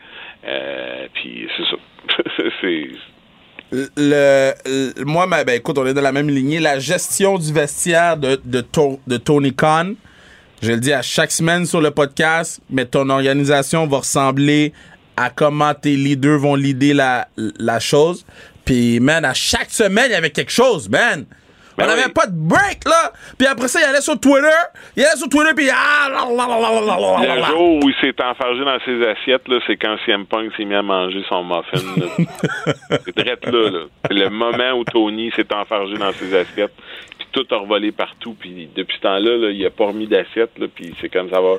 Puis 1.14 1.48
c'est 1.58 1.66
ça. 1.66 2.44
Le, 3.72 5.04
moi, 5.06 5.28
ben, 5.28 5.50
écoute, 5.50 5.78
on 5.78 5.86
est 5.86 5.94
dans 5.94 6.02
la 6.02 6.12
même 6.12 6.30
lignée. 6.30 6.60
La 6.60 6.80
gestion 6.80 7.38
du 7.38 7.54
vestiaire 7.54 8.18
de 8.18 9.18
Tony 9.18 9.54
Khan, 9.54 9.94
je 10.62 10.72
le 10.72 10.78
dis 10.80 10.92
à 10.94 11.02
chaque 11.02 11.32
semaine 11.32 11.66
sur 11.66 11.82
le 11.82 11.92
podcast, 11.92 12.62
mais 12.70 12.86
ton 12.86 13.10
organisation 13.10 13.88
va 13.88 13.98
ressembler 14.00 14.74
à 15.16 15.30
comment 15.30 15.74
tes 15.74 15.96
leaders 15.96 16.40
vont 16.40 16.56
leader 16.56 16.96
la, 16.96 17.28
la 17.60 17.80
chose. 17.80 18.26
Puis, 18.66 19.00
man, 19.00 19.26
à 19.26 19.34
chaque 19.34 19.70
semaine, 19.70 20.06
il 20.08 20.12
y 20.12 20.16
avait 20.16 20.30
quelque 20.32 20.52
chose, 20.52 20.90
man. 20.90 21.26
On 21.78 21.82
Ben 21.82 21.88
n'avait 21.88 22.06
oui. 22.08 22.12
pas 22.14 22.28
de 22.28 22.34
break, 22.36 22.84
là. 22.86 23.14
Puis 23.38 23.48
après 23.48 23.70
ça, 23.70 23.80
il 23.80 23.86
allait 23.86 24.02
sur 24.02 24.20
Twitter. 24.20 24.48
Il 24.98 25.04
allait 25.06 25.16
sur 25.18 25.30
Twitter, 25.30 25.54
puis... 25.56 25.70
Ah, 25.72 26.10
la, 26.10 26.26
la, 26.26 26.46
la, 26.48 26.60
la, 26.60 26.82
la, 26.82 27.26
la, 27.26 27.36
la, 27.36 27.36
Le 27.36 27.46
jour 27.46 27.80
où 27.82 27.90
il 27.90 27.96
s'est 28.02 28.22
enfargé 28.22 28.66
dans 28.66 28.78
ses 28.84 29.08
assiettes, 29.08 29.48
là, 29.48 29.60
c'est 29.66 29.78
quand 29.78 29.96
CM 30.06 30.26
Punk 30.26 30.52
s'est 30.58 30.66
mis 30.66 30.76
à 30.76 30.82
manger 30.82 31.24
son 31.30 31.44
muffin. 31.46 31.80
c'est 33.06 33.16
direct 33.16 33.46
là, 33.46 33.70
là. 33.70 33.80
C'est 34.08 34.14
le 34.14 34.30
moment 34.30 34.72
où 34.78 34.84
Tony 34.84 35.32
s'est 35.38 35.54
enfargé 35.54 35.96
dans 35.96 36.12
ses 36.12 36.36
assiettes, 36.36 36.74
tout 37.44 37.56
a 37.56 37.58
revolé 37.60 37.92
partout, 37.92 38.36
puis 38.38 38.70
depuis 38.76 38.98
ce 38.98 39.02
temps-là, 39.02 39.38
là, 39.38 39.50
il 39.52 39.66
a 39.66 39.70
pas 39.70 39.88
remis 39.88 40.08
d'assiette, 40.08 40.52
puis 40.74 40.94
c'est 41.00 41.10
comme 41.10 41.30
ça 41.30 41.42
va. 41.42 41.56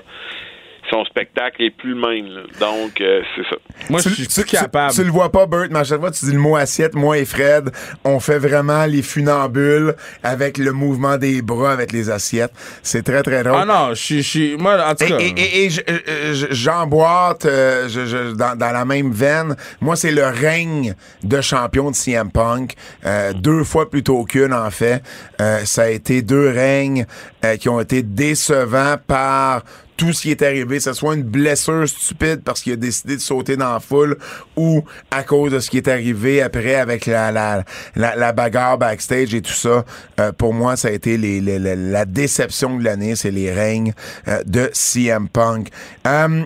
Son 0.89 1.05
spectacle 1.05 1.63
est 1.63 1.71
plus 1.71 1.91
le 1.95 2.01
même, 2.01 2.27
là. 2.35 2.41
donc 2.59 3.01
euh, 3.01 3.21
c'est 3.37 3.43
ça. 3.43 3.57
Moi, 3.91 4.01
je 4.01 4.09
tu, 4.09 4.15
suis 4.15 4.27
tu- 4.27 4.41
plus 4.43 4.51
capable. 4.51 4.91
tu- 4.93 5.01
tu 5.01 5.05
le 5.05 5.13
vois 5.13 5.31
pas, 5.31 5.47
Bert, 5.47 5.67
mais 5.71 5.79
à 5.81 5.85
chaque 5.85 6.01
fois, 6.01 6.11
tu 6.11 6.25
dis 6.25 6.33
le 6.33 6.39
mot 6.39 6.57
assiette, 6.57 6.95
moi 6.95 7.19
et 7.19 7.25
Fred, 7.25 7.71
on 8.05 8.19
fait 8.19 8.39
vraiment 8.39 8.87
les 8.87 9.03
funambules 9.03 9.95
avec 10.23 10.59
le 10.59 10.73
mouvement 10.73 11.17
des 11.19 11.43
bras 11.43 11.73
avec 11.73 11.93
les 11.93 12.11
assiettes. 12.11 12.53
C'est 12.83 13.03
très, 13.05 13.23
très 13.23 13.43
drôle. 13.45 13.59
Ah 13.61 13.65
non, 13.67 13.89
je 13.91 13.95
suis... 14.03 14.23
je 14.23 14.29
suis- 14.29 14.57
Moi, 14.57 14.79
en 14.85 14.95
tout 14.95 15.05
Et, 15.05 15.09
cas... 15.09 15.19
et, 15.19 15.27
et- 15.37 15.65
et 15.67 15.71
je- 15.71 15.81
euh, 15.89 16.35
je- 16.35 16.47
j'emboîte 16.51 17.45
euh, 17.47 17.89
je- 17.89 18.07
je- 18.07 18.33
dans, 18.35 18.57
dans 18.57 18.73
la 18.73 18.85
même 18.85 19.13
veine. 19.13 19.57
Moi, 19.81 19.97
c'est 19.97 20.13
le 20.13 20.25
règne 20.27 20.95
de 21.23 21.41
champion 21.41 21.91
de 21.91 21.97
CM 21.97 22.31
Punk. 22.31 22.73
Euh, 23.07 23.33
deux 23.35 23.65
fois 23.65 23.89
plutôt 23.91 24.25
qu'une, 24.25 24.55
en 24.55 24.71
fait. 24.71 25.03
Euh, 25.41 25.61
ça 25.65 25.83
a 25.83 25.89
été 25.89 26.23
deux 26.23 26.49
règnes 26.49 27.07
euh, 27.45 27.57
qui 27.57 27.69
ont 27.69 27.81
été 27.81 28.03
décevants 28.03 28.97
par 29.07 29.63
tout 30.01 30.15
ce 30.15 30.23
qui 30.23 30.31
est 30.31 30.41
arrivé, 30.41 30.79
que 30.79 30.83
ce 30.83 30.95
soit 30.95 31.15
une 31.15 31.23
blessure 31.23 31.87
stupide 31.87 32.41
parce 32.43 32.63
qu'il 32.63 32.73
a 32.73 32.77
décidé 32.77 33.17
de 33.17 33.21
sauter 33.21 33.57
dans 33.59 33.75
la 33.75 33.81
foule 33.81 34.17
ou 34.57 34.83
à 35.11 35.23
cause 35.25 35.53
de 35.53 35.61
ce 35.61 35.69
qui 35.69 35.77
est 35.77 35.89
arrivé 35.89 36.41
après 36.41 36.77
avec 36.77 37.05
la, 37.05 37.31
la, 37.31 37.65
la, 37.97 38.17
la 38.17 38.33
bagarre 38.33 38.79
backstage 38.79 39.35
et 39.35 39.43
tout 39.43 39.53
ça. 39.53 39.85
Euh, 40.19 40.33
pour 40.33 40.55
moi, 40.55 40.77
ça 40.77 40.89
a 40.89 40.91
été 40.93 41.19
les, 41.19 41.41
les- 41.43 41.59
les- 41.59 41.77
la 41.77 42.07
déception 42.07 42.79
de 42.79 42.85
l'année, 42.85 43.15
c'est 43.15 43.31
les 43.31 43.53
règnes 43.53 43.93
euh, 44.29 44.43
de 44.47 44.71
CM 44.73 45.29
Punk. 45.29 45.69
Euh, 46.07 46.45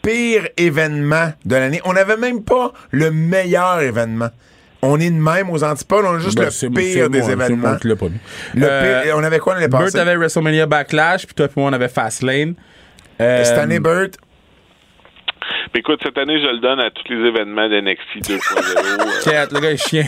pire 0.00 0.46
événement 0.56 1.32
de 1.44 1.56
l'année. 1.56 1.80
On 1.84 1.94
n'avait 1.94 2.16
même 2.16 2.44
pas 2.44 2.72
le 2.92 3.10
meilleur 3.10 3.80
événement. 3.80 4.28
On 4.82 4.98
est 5.00 5.10
de 5.10 5.16
même 5.16 5.50
aux 5.50 5.62
antipodes, 5.64 6.04
on 6.06 6.14
a 6.14 6.18
juste 6.18 6.36
Ben, 6.38 6.50
le 6.50 6.70
pire 6.70 7.10
des 7.10 7.20
moi, 7.20 7.30
événements. 7.32 7.68
moi. 7.68 7.78
Le 7.82 7.96
Euh, 8.64 9.02
pire- 9.02 9.14
on 9.16 9.22
avait 9.24 9.38
quoi 9.38 9.54
l'année 9.54 9.68
Burt 9.68 9.84
passée? 9.84 9.98
avait 9.98 10.16
WrestleMania 10.16 10.66
Backlash, 10.66 11.26
puis 11.26 11.34
toi 11.34 11.46
et 11.46 11.50
moi, 11.60 11.70
on 11.70 11.72
avait 11.72 11.88
Fastlane. 11.88 12.54
Euh, 13.20 13.44
Cette 13.44 13.58
année, 13.58 13.78
Burt, 13.80 14.16
Puis 15.72 15.80
écoute, 15.80 16.00
cette 16.02 16.18
année, 16.18 16.40
je 16.40 16.46
le 16.46 16.58
donne 16.58 16.80
à 16.80 16.90
tous 16.90 17.04
les 17.12 17.28
événements 17.28 17.68
d'NXT 17.68 18.18
2.0. 18.28 19.24
Cat, 19.30 19.46
le 19.52 19.60
gars 19.60 19.70
est 19.72 19.88
chien. 19.88 20.04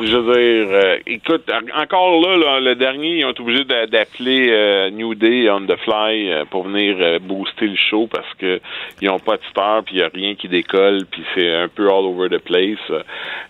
Je 0.00 0.16
veux 0.16 0.32
dire, 0.34 0.68
euh, 0.70 0.96
écoute, 1.06 1.50
en- 1.50 1.80
encore 1.82 2.20
là, 2.20 2.36
là, 2.36 2.60
le 2.60 2.74
dernier, 2.76 3.18
ils 3.18 3.24
ont 3.24 3.30
été 3.30 3.40
obligés 3.40 3.64
d'a- 3.64 3.86
d'appeler 3.86 4.48
euh, 4.50 4.90
New 4.90 5.14
Day 5.16 5.50
on 5.50 5.62
the 5.62 5.76
fly 5.82 6.30
euh, 6.30 6.44
pour 6.44 6.64
venir 6.68 6.96
euh, 7.00 7.18
booster 7.18 7.66
le 7.66 7.74
show 7.90 8.06
parce 8.06 8.32
que 8.34 8.60
ils 9.00 9.08
ont 9.08 9.18
pas 9.18 9.38
de 9.38 9.42
star, 9.50 9.82
puis 9.82 9.96
il 9.96 10.00
y 10.00 10.02
a 10.02 10.10
rien 10.14 10.34
qui 10.36 10.46
décolle, 10.46 11.04
puis 11.10 11.24
c'est 11.34 11.52
un 11.52 11.66
peu 11.68 11.88
all 11.88 12.04
over 12.04 12.28
the 12.28 12.38
place. 12.38 12.78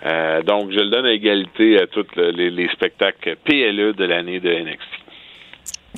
Euh, 0.07 0.41
donc, 0.43 0.71
je 0.71 0.79
le 0.79 0.89
donne 0.89 1.07
à 1.07 1.13
égalité 1.13 1.83
à 1.83 1.87
tous 1.87 2.07
le- 2.17 2.31
les, 2.31 2.51
les 2.51 2.69
spectacles 2.69 3.37
PLE 3.45 3.93
de 3.95 4.05
l'année 4.05 4.41
de 4.41 4.49
NXT. 4.51 4.89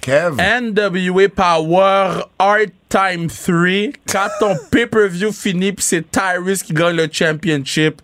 Kev. 0.01 0.36
NWA 0.39 1.28
Power 1.28 2.24
Art 2.39 2.72
Time 2.89 3.28
3. 3.28 3.93
Quand 4.09 4.28
ton 4.39 4.56
pay-per-view 4.70 5.32
finit, 5.32 5.72
puis 5.72 5.85
c'est 5.85 6.10
Tyrus 6.10 6.62
qui 6.62 6.72
gagne 6.72 6.97
le 6.97 7.09
championship, 7.10 8.01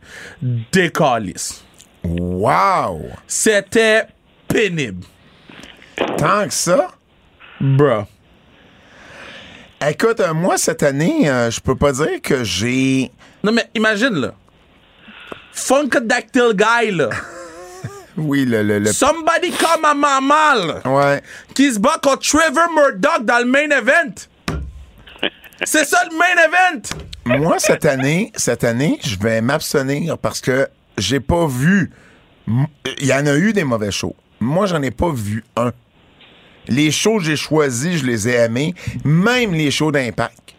décalisse. 0.73 1.65
Wow! 2.05 3.11
C'était 3.27 4.05
pénible. 4.47 5.05
Tant 6.19 6.47
que 6.47 6.53
ça? 6.55 6.89
Bruh. 7.61 8.05
Écoute, 9.87 10.21
euh, 10.21 10.35
moi, 10.35 10.57
cette 10.59 10.83
année, 10.83 11.29
euh, 11.29 11.51
je 11.51 11.61
peux 11.61 11.77
pas 11.77 11.93
dire 11.93 12.21
que 12.23 12.45
j'ai... 12.45 13.11
Non, 13.43 13.53
mais 13.53 13.69
imagine, 13.75 14.15
là. 14.15 14.35
Funkadactyl 15.53 16.53
Guy, 16.55 16.93
là. 16.93 17.11
Oui, 18.17 18.45
le... 18.45 18.63
le, 18.63 18.79
le- 18.79 18.93
Somebody 18.93 19.51
come 19.51 19.85
à 19.85 19.95
maman, 19.95 20.55
là. 20.67 20.81
Ouais. 20.85 21.23
qui 21.55 21.73
se 21.73 21.79
bat 21.79 21.99
contre 22.03 22.29
Trevor 22.29 22.69
Murdoch 22.75 23.25
dans 23.25 23.39
le 23.39 23.45
main 23.45 23.69
event. 23.71 24.15
C'est 25.65 25.85
ça 25.85 25.99
le 26.11 26.17
main 26.17 26.45
event. 26.45 27.39
Moi, 27.43 27.59
cette 27.59 27.85
année, 27.85 28.33
cette 28.37 28.65
année, 28.65 28.99
je 29.05 29.17
vais 29.19 29.41
m'abstenir 29.41 30.17
parce 30.19 30.41
que 30.41 30.69
j'ai 30.99 31.21
pas 31.21 31.47
vu... 31.47 31.91
Il 33.01 33.07
y 33.07 33.13
en 33.13 33.27
a 33.27 33.35
eu 33.37 33.53
des 33.53 33.65
mauvais 33.65 33.91
shows. 33.91 34.15
Moi, 34.39 34.67
j'en 34.67 34.81
ai 34.83 34.91
pas 34.93 35.11
vu 35.11 35.45
un. 35.57 35.73
Les 36.69 36.91
shows 36.93 37.19
que 37.19 37.25
j'ai 37.25 37.37
choisis, 37.37 37.99
je 38.01 38.07
les 38.07 38.29
ai 38.29 38.35
aimés. 38.35 38.75
Même 39.05 39.53
les 39.53 39.71
shows 39.71 39.91
d'impact. 39.91 40.55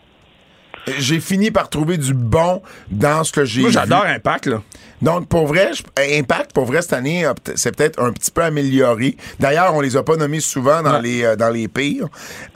J'ai 0.99 1.19
fini 1.19 1.51
par 1.51 1.69
trouver 1.69 1.97
du 1.97 2.13
bon 2.13 2.61
dans 2.89 3.23
ce 3.23 3.31
que 3.31 3.43
j'ai 3.45 3.61
Moi, 3.61 3.71
j'adore 3.71 4.05
Impact, 4.05 4.47
là. 4.47 4.61
Donc, 5.01 5.27
pour 5.27 5.45
vrai, 5.47 5.71
je- 5.73 5.83
Impact, 6.19 6.53
pour 6.53 6.65
vrai, 6.65 6.81
cette 6.81 6.93
année, 6.93 7.25
c'est 7.55 7.75
peut-être 7.75 8.01
un 8.01 8.11
petit 8.11 8.31
peu 8.31 8.41
amélioré. 8.41 9.15
D'ailleurs, 9.39 9.75
on 9.75 9.81
les 9.81 9.95
a 9.95 10.01
pas 10.03 10.15
nommés 10.15 10.39
souvent 10.39 10.81
dans, 10.81 10.99
les, 10.99 11.23
euh, 11.23 11.35
dans 11.35 11.49
les 11.49 11.67
pires. 11.67 12.07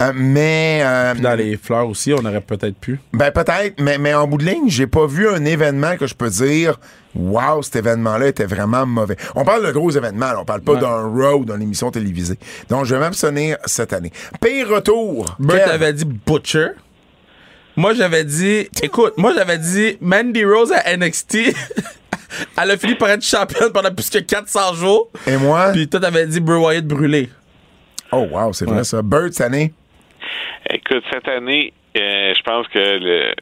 Euh, 0.02 0.12
mais, 0.16 0.82
euh, 0.84 1.14
Dans 1.16 1.36
les 1.36 1.58
fleurs 1.58 1.88
aussi, 1.88 2.14
on 2.14 2.26
aurait 2.26 2.42
peut-être 2.42 2.76
pu. 2.78 3.00
ben 3.14 3.32
peut-être, 3.32 3.80
mais, 3.80 3.98
mais 4.00 4.14
en 4.16 4.28
bout 4.28 4.38
de 4.40 4.46
ligne, 4.46 4.70
j'ai 4.70 4.88
pas 4.88 5.06
vu 5.06 5.28
un 5.30 5.46
événement 5.46 5.98
que 5.98 6.08
je 6.08 6.16
peux 6.16 6.30
dire 6.30 6.80
Wow, 7.14 7.62
cet 7.62 7.76
événement-là 7.76 8.28
était 8.30 8.46
vraiment 8.46 8.86
mauvais. 8.86 9.18
On 9.36 9.44
parle 9.44 9.66
de 9.68 9.72
gros 9.74 9.92
événements, 9.92 10.28
là. 10.32 10.40
on 10.40 10.46
parle 10.46 10.62
pas 10.62 10.74
Ouais. 10.76 10.80
d'un 10.80 11.08
road, 11.10 11.52
d'une 11.52 11.62
émission 11.62 11.92
télévisée. 11.92 12.40
Donc, 12.70 12.86
je 12.86 12.96
vais 12.96 13.02
m'abstenir 13.02 13.58
cette 13.66 13.92
année. 13.92 14.14
Pire 14.40 14.70
retour. 14.70 15.36
Bert 15.38 15.66
Kev. 15.66 15.74
avait 15.74 15.92
dit 15.94 16.06
Butcher. 16.06 16.68
Moi, 17.76 17.94
j'avais 17.94 18.24
dit, 18.24 18.70
écoute, 18.82 19.14
moi, 19.18 19.34
j'avais 19.36 19.58
dit 19.58 19.98
Mandy 20.02 20.44
Rose 20.46 20.72
à 20.72 20.96
NXT. 20.96 21.54
Elle 22.62 22.72
a 22.72 22.78
fini 22.78 22.96
par 22.96 23.10
être 23.10 23.24
championne 23.24 23.72
pendant 23.74 23.94
plus 23.94 24.10
que 24.10 24.20
400 24.20 24.74
jours. 24.76 25.10
Et 25.28 25.38
moi? 25.38 25.72
Puis 25.72 25.88
toi, 25.88 26.00
t'avais 26.00 26.26
dit 26.28 26.40
Bray 26.40 26.58
Wyatt 26.60 26.86
brûlé. 26.86 27.30
Oh, 28.12 28.28
wow, 28.32 28.52
c'est 28.54 28.66
vrai 28.66 28.84
ça. 28.84 29.02
Bird 29.02 29.32
cette 29.34 29.48
année? 29.48 29.74
Écoute, 30.70 31.04
cette 31.12 31.28
année, 31.28 31.74
euh, 31.98 32.34
je 32.38 32.44
pense 32.44 32.68
que 32.68 32.78
le, 32.80 33.34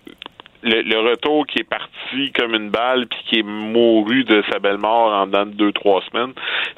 le, 0.64 0.82
le 0.84 1.10
retour 1.10 1.46
qui 1.48 1.60
est 1.60 1.64
parti 1.70 2.32
comme 2.38 2.54
une 2.56 2.70
balle 2.70 3.08
puis 3.08 3.20
qui 3.30 3.40
est 3.40 3.44
mouru 3.44 4.24
de 4.24 4.44
sa 4.52 4.60
belle 4.60 4.78
mort 4.78 5.12
en 5.14 5.26
dedans 5.28 5.46
de 5.46 5.52
deux, 5.54 5.72
trois 5.72 6.02
semaines, 6.12 6.34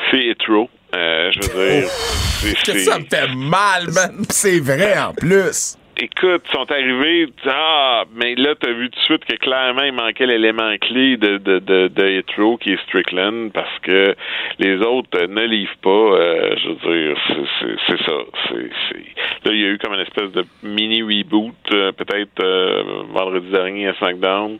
c'est 0.09 0.25
Etro. 0.27 0.69
Euh, 0.95 1.31
je 1.31 1.39
veux 1.51 1.81
dire, 1.81 1.89
c'est- 1.89 2.53
Que 2.53 2.77
c'est- 2.79 2.79
ça 2.85 2.99
me 2.99 3.05
fait 3.05 3.27
mal, 3.35 3.89
man. 3.93 4.25
C'est 4.29 4.59
vrai 4.59 4.97
en 4.99 5.13
plus. 5.13 5.77
Écoute, 6.03 6.41
sont 6.51 6.65
arrivés, 6.71 7.27
ah, 7.45 8.05
mais 8.15 8.33
là, 8.33 8.55
t'as 8.59 8.71
vu 8.71 8.89
tout 8.89 8.97
de 8.99 9.03
suite 9.05 9.23
que 9.23 9.35
clairement, 9.35 9.83
il 9.83 9.91
manquait 9.93 10.25
l'élément 10.25 10.75
clé 10.81 11.15
de, 11.15 11.37
de, 11.37 11.59
de, 11.59 11.89
de 11.89 12.03
Hetero, 12.05 12.57
qui 12.57 12.71
est 12.73 12.81
Strickland, 12.87 13.51
parce 13.53 13.77
que 13.83 14.15
les 14.57 14.77
autres 14.77 15.27
ne 15.27 15.45
livrent 15.45 15.77
pas. 15.83 15.89
euh, 15.89 16.55
je 16.57 16.69
veux 16.69 16.75
dire, 17.05 17.17
c'est- 17.27 18.03
ça. 18.03 18.13
Là, 18.13 19.51
il 19.51 19.59
y 19.61 19.63
a 19.65 19.67
eu 19.67 19.77
comme 19.77 19.93
une 19.93 19.99
espèce 19.99 20.31
de 20.31 20.43
mini 20.63 21.03
reboot, 21.03 21.53
euh, 21.71 21.91
peut-être 21.91 22.43
euh, 22.43 23.03
vendredi 23.13 23.51
dernier 23.51 23.89
à 23.89 23.93
SmackDown. 23.95 24.57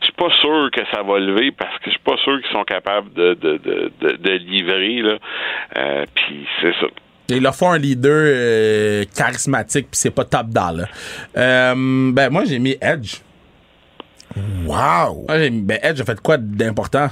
Je 0.00 0.04
suis 0.06 0.12
pas 0.14 0.30
sûr 0.40 0.70
que 0.72 0.80
ça 0.92 1.02
va 1.02 1.18
lever 1.20 1.52
parce 1.52 1.76
que 1.78 1.84
je 1.86 1.90
suis 1.90 1.98
pas 2.04 2.16
sûr 2.18 2.40
qu'ils 2.40 2.50
sont 2.52 2.64
capables 2.64 3.12
de, 3.14 3.34
de, 3.34 3.56
de, 3.58 3.92
de, 4.00 4.16
de 4.16 4.30
livrer. 4.32 5.02
Là. 5.02 5.18
Euh, 5.76 6.04
Puis 6.14 6.46
c'est 6.60 6.72
ça. 6.80 6.86
Il 7.30 7.42
leur 7.42 7.54
faut 7.54 7.66
un 7.66 7.78
leader 7.78 8.10
euh, 8.14 9.04
charismatique, 9.14 9.88
puis 9.90 9.98
c'est 10.00 10.10
pas 10.10 10.24
top 10.24 10.46
down, 10.48 10.78
là. 10.78 10.88
Euh, 11.36 12.10
ben, 12.12 12.30
moi, 12.30 12.44
j'ai 12.46 12.58
mis 12.58 12.76
Edge. 12.80 13.16
Wow. 14.64 15.24
Moi, 15.28 15.38
j'ai 15.38 15.50
mis, 15.50 15.60
ben, 15.62 15.78
Edge 15.82 16.00
a 16.00 16.04
fait 16.04 16.20
quoi 16.20 16.36
d'important? 16.38 17.08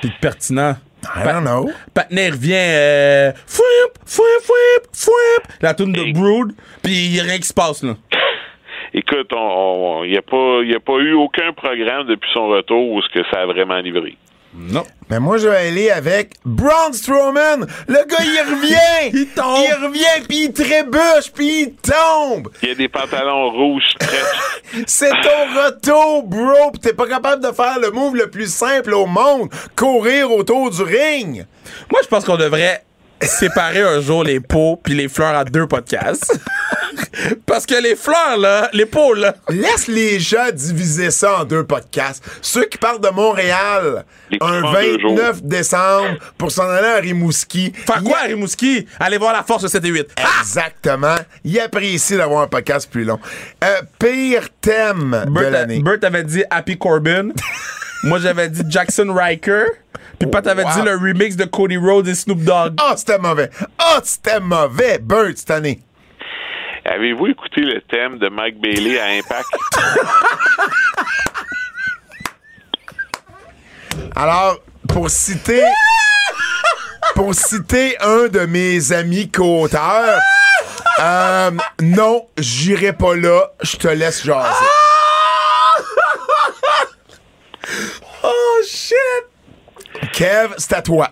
Puis 0.00 0.10
de 0.10 0.14
pertinent? 0.20 0.76
I 1.02 1.24
don't 1.24 1.42
know. 1.44 1.70
Patner 1.94 2.30
revient, 2.30 2.52
euh, 2.54 3.32
fouip, 3.46 3.98
fouip, 4.06 4.24
fouip, 4.42 4.86
fouip, 4.92 5.52
la 5.62 5.74
tune 5.74 5.92
de 5.92 6.12
Brood, 6.12 6.52
puis 6.82 6.92
il 7.06 7.16
y 7.16 7.20
a 7.20 7.22
rien 7.24 7.38
qui 7.38 7.48
se 7.48 7.54
passe, 7.54 7.82
là. 7.82 7.94
Écoute, 8.94 9.28
il 9.30 9.36
on, 9.36 10.04
n'y 10.04 10.16
a, 10.16 10.22
pas- 10.22 10.62
y 10.64 10.74
a 10.74 10.80
pas 10.80 10.98
eu 10.98 11.14
aucun 11.14 11.52
programme 11.54 12.06
depuis 12.06 12.28
son 12.34 12.48
retour 12.48 12.92
où 12.92 13.00
ce 13.02 13.08
que 13.08 13.24
ça 13.32 13.42
a 13.42 13.46
vraiment 13.46 13.78
livré. 13.78 14.16
Non. 14.52 14.84
Mais 15.08 15.20
moi, 15.20 15.38
je 15.38 15.48
vais 15.48 15.68
aller 15.68 15.90
avec 15.90 16.34
Braun 16.44 16.92
Strowman. 16.92 17.66
Le 17.86 18.06
gars, 18.06 18.18
il 18.20 18.54
revient. 18.54 19.10
Il 19.12 19.28
tombe. 19.28 19.58
Il 19.64 19.86
revient, 19.86 20.26
puis 20.28 20.44
il 20.44 20.52
trébuche, 20.52 21.32
puis 21.34 21.62
il 21.62 21.72
tombe. 21.74 22.48
Il 22.62 22.68
y 22.68 22.72
a 22.72 22.74
des 22.74 22.88
pantalons 22.88 23.50
rouges. 23.50 23.94
C'est 24.86 25.10
ton 25.10 25.64
retour, 25.64 26.24
bro. 26.24 26.70
Pis 26.72 26.80
t'es 26.80 26.92
pas 26.92 27.06
capable 27.06 27.42
de 27.42 27.52
faire 27.52 27.78
le 27.80 27.90
move 27.90 28.16
le 28.16 28.28
plus 28.28 28.52
simple 28.52 28.92
au 28.94 29.06
monde. 29.06 29.50
Courir 29.76 30.32
autour 30.32 30.70
du 30.70 30.82
ring. 30.82 31.46
Moi, 31.90 32.00
je 32.02 32.08
pense 32.08 32.24
qu'on 32.24 32.36
devrait 32.36 32.84
séparer 33.20 33.82
un 33.82 34.00
jour 34.00 34.24
les 34.24 34.40
pots 34.40 34.80
puis 34.82 34.94
les 34.94 35.08
fleurs 35.08 35.34
à 35.34 35.44
deux 35.44 35.66
podcasts. 35.66 36.40
Parce 37.46 37.66
que 37.66 37.80
les 37.80 37.96
fleurs, 37.96 38.38
là, 38.38 38.68
les 38.72 38.86
pots, 38.86 39.14
là, 39.14 39.34
Laisse 39.48 39.86
les 39.86 40.20
gens 40.20 40.50
diviser 40.52 41.10
ça 41.10 41.40
en 41.40 41.44
deux 41.44 41.64
podcasts. 41.64 42.24
Ceux 42.40 42.64
qui 42.64 42.78
partent 42.78 43.02
de 43.02 43.10
Montréal 43.10 44.04
Les 44.30 44.38
un 44.40 44.60
coupons 44.62 44.72
de 44.72 45.20
29 45.20 45.42
décembre 45.42 46.16
pour 46.38 46.50
s'en 46.50 46.68
aller 46.68 46.88
à 46.88 46.96
Rimouski. 46.96 47.72
faire 47.72 48.02
quoi 48.02 48.18
à 48.18 48.26
Rimouski? 48.26 48.86
Allez 48.98 49.18
voir 49.18 49.32
la 49.32 49.42
force 49.42 49.62
de 49.62 49.68
7 49.68 49.84
et 49.84 49.88
8. 49.88 50.08
Ah! 50.16 50.22
Exactement. 50.40 51.16
Il 51.44 51.58
apprécie 51.60 52.16
d'avoir 52.16 52.42
un 52.42 52.46
podcast 52.48 52.90
plus 52.90 53.04
long. 53.04 53.18
Euh, 53.64 53.82
pire 53.98 54.48
thème 54.60 55.24
de 55.26 55.30
Bert, 55.30 55.50
l'année. 55.50 55.80
Bert 55.80 55.98
avait 56.02 56.24
dit 56.24 56.44
Happy 56.50 56.78
Corbin. 56.78 57.28
Moi, 58.02 58.18
j'avais 58.18 58.48
dit 58.48 58.62
Jackson 58.68 59.12
Riker. 59.14 59.66
Puis 60.18 60.28
Pat 60.28 60.46
avait 60.46 60.64
wow. 60.64 60.70
dit 60.74 60.82
le 60.82 60.96
remix 60.96 61.36
de 61.36 61.44
Cody 61.44 61.76
Rhodes 61.76 62.08
et 62.08 62.14
Snoop 62.14 62.42
Dogg. 62.42 62.74
Ah, 62.78 62.94
c'était 62.96 63.18
mauvais. 63.18 63.50
Ah, 63.78 64.00
c'était 64.02 64.40
mauvais. 64.40 64.98
Bird 64.98 65.36
cette 65.36 65.50
année. 65.50 65.80
Avez-vous 66.90 67.28
écouté 67.28 67.60
le 67.60 67.80
thème 67.82 68.18
de 68.18 68.28
Mike 68.28 68.60
Bailey 68.60 68.98
à 68.98 69.04
Impact? 69.10 69.46
Alors, 74.16 74.58
pour 74.88 75.08
citer. 75.08 75.62
pour 77.14 77.32
citer 77.32 77.96
un 78.00 78.26
de 78.26 78.40
mes 78.40 78.90
amis 78.90 79.30
co-auteurs, 79.30 80.20
euh, 80.98 81.52
non, 81.80 82.26
j'irai 82.36 82.92
pas 82.92 83.14
là. 83.14 83.52
Je 83.62 83.76
te 83.76 83.86
laisse 83.86 84.24
jaser. 84.24 84.48
Oh 88.22 88.62
shit! 88.66 88.96
Kev, 90.12 90.54
c'est 90.58 90.74
à 90.74 90.82
toi. 90.82 91.08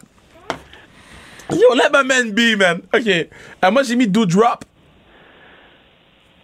Yo, 1.51 1.75
let 1.75 1.91
my 1.93 2.05
man 2.05 2.33
be, 2.33 2.57
man. 2.59 2.83
OK. 2.93 3.07
Euh, 3.07 3.71
moi, 3.71 3.83
j'ai 3.85 3.97
mis 3.97 4.09
Do 4.09 4.27
Drop. 4.27 4.65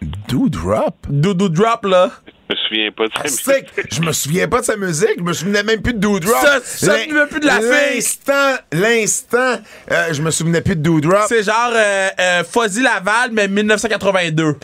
Do 0.01 0.49
drop? 0.49 1.85
Là. 1.85 2.11
Je 2.49 2.53
me 2.53 2.59
souviens 2.67 2.91
pas 2.91 3.07
de 3.07 3.13
ça. 3.13 3.21
C'est 3.27 3.63
que 3.63 3.81
je 3.95 4.01
me 4.01 4.11
souviens 4.11 4.47
pas 4.47 4.59
de 4.61 4.65
sa 4.65 4.75
musique, 4.75 5.15
je 5.17 5.23
me 5.23 5.33
souvenais 5.33 5.63
même 5.63 5.81
plus 5.81 5.93
de 5.93 5.99
Do 5.99 6.19
Drop. 6.19 6.35
Ça- 6.43 6.59
ça 6.63 6.93
me 6.93 7.03
souvenait 7.03 7.25
plus 7.27 7.39
de 7.39 7.45
la 7.47 7.59
fille. 7.59 7.95
L'instant, 7.95 8.55
l'instant, 8.71 9.55
euh, 9.91 10.13
je 10.13 10.21
me 10.21 10.29
souvenais 10.31 10.61
plus 10.61 10.75
de 10.75 10.81
Do 10.81 10.99
Drop. 10.99 11.25
C'est 11.27 11.43
genre 11.43 11.71
euh, 11.73 12.09
euh, 12.19 12.43
Fuzzy 12.43 12.81
Laval, 12.83 13.31
mais 13.31 13.47
1982. 13.47 14.57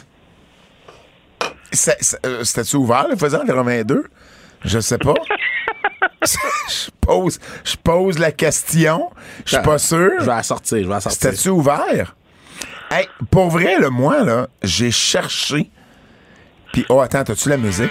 C'est- 1.71 1.97
c'est- 2.01 2.23
euh, 2.25 2.43
C'était-tu 2.43 2.75
ouvert, 2.75 3.07
le 3.09 3.15
faisant 3.15 3.41
en 3.41 3.45
82? 3.45 4.03
Je 4.63 4.79
sais 4.79 4.97
pas. 4.99 5.13
je, 6.23 6.89
pose, 6.99 7.39
je 7.63 7.75
pose 7.77 8.19
la 8.19 8.31
question. 8.31 9.09
Je 9.45 9.55
suis 9.55 9.63
pas 9.63 9.79
sûr. 9.79 10.11
Je 10.19 10.25
vais 10.25 10.35
la 10.35 10.43
sortir, 10.43 10.77
je 10.79 10.83
vais 10.83 10.89
la 10.93 10.99
sortir. 11.01 11.19
C'était-tu 11.31 11.49
ouvert? 11.49 12.15
Hey, 12.93 13.07
pour 13.29 13.49
vrai, 13.49 13.77
le 13.79 13.89
moi, 13.89 14.21
là, 14.25 14.47
j'ai 14.61 14.91
cherché. 14.91 15.71
Puis, 16.73 16.85
oh, 16.89 16.99
attends, 16.99 17.23
t'as-tu 17.23 17.47
la 17.47 17.55
musique? 17.55 17.89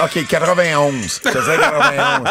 OK, 0.00 0.26
91. 0.26 1.02
Je 1.02 1.20
te 1.20 1.28
dirais 1.28 1.58
91. 1.58 2.28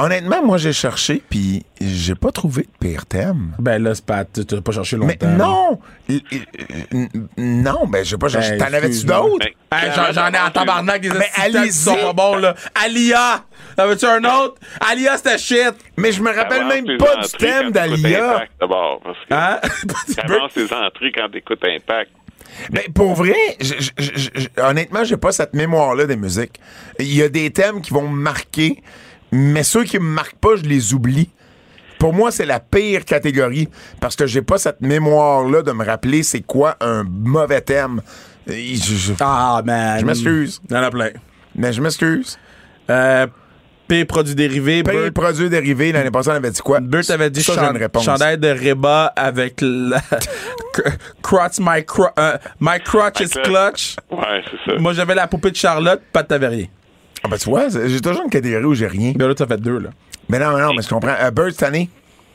Honnêtement, 0.00 0.44
moi, 0.44 0.58
j'ai 0.58 0.72
cherché, 0.72 1.20
puis 1.28 1.64
j'ai 1.80 2.14
pas 2.14 2.30
trouvé 2.30 2.62
de 2.62 2.68
pire 2.78 3.04
thème. 3.04 3.52
Ben 3.58 3.82
là, 3.82 3.94
c'est 3.96 4.04
pas, 4.06 4.24
tu 4.24 4.44
t'as 4.46 4.60
pas 4.60 4.70
cherché 4.70 4.96
Mais 4.96 5.18
longtemps. 5.20 5.26
non! 5.28 5.80
L- 6.08 6.20
l- 6.92 7.08
Non, 7.36 7.86
ben, 7.88 8.04
j'ai 8.04 8.16
pas 8.16 8.28
cherché. 8.28 8.56
Ben, 8.56 8.58
T'en 8.68 8.72
avais-tu 8.74 9.04
d'autres? 9.06 9.46
Ben, 9.70 9.76
Hey, 9.76 9.90
j'en, 9.94 10.12
j'en 10.12 10.30
ai 10.32 10.38
en 10.38 10.50
tabarnak 10.50 11.00
des 11.02 11.10
Mais 11.10 11.28
assistants 11.36 11.62
qui 11.64 11.72
sont 11.72 11.94
pas 11.96 12.12
bons, 12.12 12.36
là. 12.36 12.54
Alia! 12.84 13.44
T'en 13.76 13.86
veux-tu 13.88 14.06
un 14.06 14.22
autre? 14.24 14.54
Alia, 14.88 15.16
c'était 15.16 15.36
shit! 15.38 15.74
Mais 15.96 16.12
je 16.12 16.22
me 16.22 16.32
rappelle 16.34 16.64
même 16.66 16.86
pas 16.96 17.16
du 17.16 17.28
thème 17.36 17.70
d'Alia. 17.72 18.34
Impact, 18.34 18.52
D'abord, 18.60 19.00
parce 19.02 19.18
que 19.28 19.34
Hein? 19.34 19.60
avance 20.32 20.52
tes 20.54 20.72
entrées 20.74 21.12
quand 21.12 21.28
t'écoutes 21.30 21.64
Impact. 21.64 22.12
Mais 22.72 22.86
pour 22.94 23.14
vrai, 23.14 23.34
je- 23.60 23.74
je- 23.98 24.12
je- 24.16 24.30
je- 24.34 24.62
honnêtement, 24.62 25.04
j'ai 25.04 25.16
pas 25.16 25.32
cette 25.32 25.54
mémoire-là 25.54 26.06
des 26.06 26.16
musiques. 26.16 26.58
Il 26.98 27.14
y 27.14 27.22
a 27.22 27.28
des 27.28 27.50
thèmes 27.50 27.80
qui 27.82 27.92
vont 27.92 28.08
me 28.08 28.16
marquer, 28.16 28.82
mais 29.32 29.62
ceux 29.62 29.84
qui 29.84 29.98
me 29.98 30.04
marquent 30.04 30.36
pas, 30.38 30.56
je 30.56 30.62
les 30.62 30.94
oublie. 30.94 31.30
Pour 31.98 32.12
moi, 32.14 32.30
c'est 32.30 32.46
la 32.46 32.60
pire 32.60 33.04
catégorie 33.04 33.68
parce 34.00 34.14
que 34.14 34.26
j'ai 34.26 34.42
pas 34.42 34.58
cette 34.58 34.80
mémoire-là 34.80 35.62
de 35.62 35.72
me 35.72 35.84
rappeler 35.84 36.22
c'est 36.22 36.42
quoi 36.42 36.76
un 36.80 37.02
mauvais 37.04 37.60
thème. 37.60 38.00
Et 38.48 38.76
je- 38.76 38.94
je- 38.94 39.12
Ah, 39.20 39.60
man. 39.64 39.98
Je 40.00 40.04
m'excuse. 40.06 40.60
Il 40.70 40.74
y 40.76 40.78
en 40.78 40.82
a 40.82 40.90
plein. 40.90 41.10
mais 41.56 41.72
je 41.72 41.80
m'excuse. 41.82 42.38
Euh, 42.88 43.26
P, 43.88 44.04
produits 44.04 44.34
dérivés. 44.34 44.82
Paye 44.82 44.96
Bert, 44.96 45.12
produit 45.12 45.48
dérivé, 45.50 45.90
l'année 45.92 46.10
passée, 46.10 46.28
on 46.30 46.34
avait 46.34 46.50
dit 46.50 46.60
quoi? 46.60 46.78
Bert 46.78 47.02
avait 47.10 47.30
dit 47.30 47.42
ça, 47.42 47.54
chan- 47.54 48.00
chandail 48.00 48.38
de 48.38 48.48
Reba 48.48 49.06
avec 49.16 49.60
la 49.62 49.98
cr- 50.74 50.94
crotch 51.22 51.58
my, 51.58 51.82
cro- 51.84 52.10
euh, 52.18 52.36
my 52.60 52.78
crotch 52.84 53.20
is 53.20 53.30
clutch. 53.30 53.96
Ouais, 54.10 54.42
c'est 54.50 54.70
ça. 54.72 54.78
Moi, 54.78 54.92
j'avais 54.92 55.14
la 55.14 55.26
poupée 55.26 55.50
de 55.50 55.56
Charlotte, 55.56 56.00
pas 56.12 56.22
de 56.22 56.28
t'avais 56.28 56.48
rien. 56.48 56.66
Ah, 57.22 57.28
ben, 57.28 57.36
tu 57.36 57.48
vois, 57.48 57.68
j'ai 57.68 58.00
toujours 58.00 58.22
une 58.24 58.30
catégorie 58.30 58.64
où 58.64 58.74
j'ai 58.74 58.86
rien. 58.86 59.12
Ben 59.16 59.26
là, 59.28 59.34
t'as 59.34 59.46
fait 59.46 59.60
deux, 59.60 59.78
là. 59.78 59.90
Mais 60.28 60.38
non, 60.38 60.54
mais 60.54 60.62
non, 60.62 60.72
mais 60.74 60.82
je 60.82 60.88
comprends. 60.88 61.14
Euh, 61.20 61.30
Bird, 61.30 61.50
cette 61.50 61.62
année? 61.64 61.88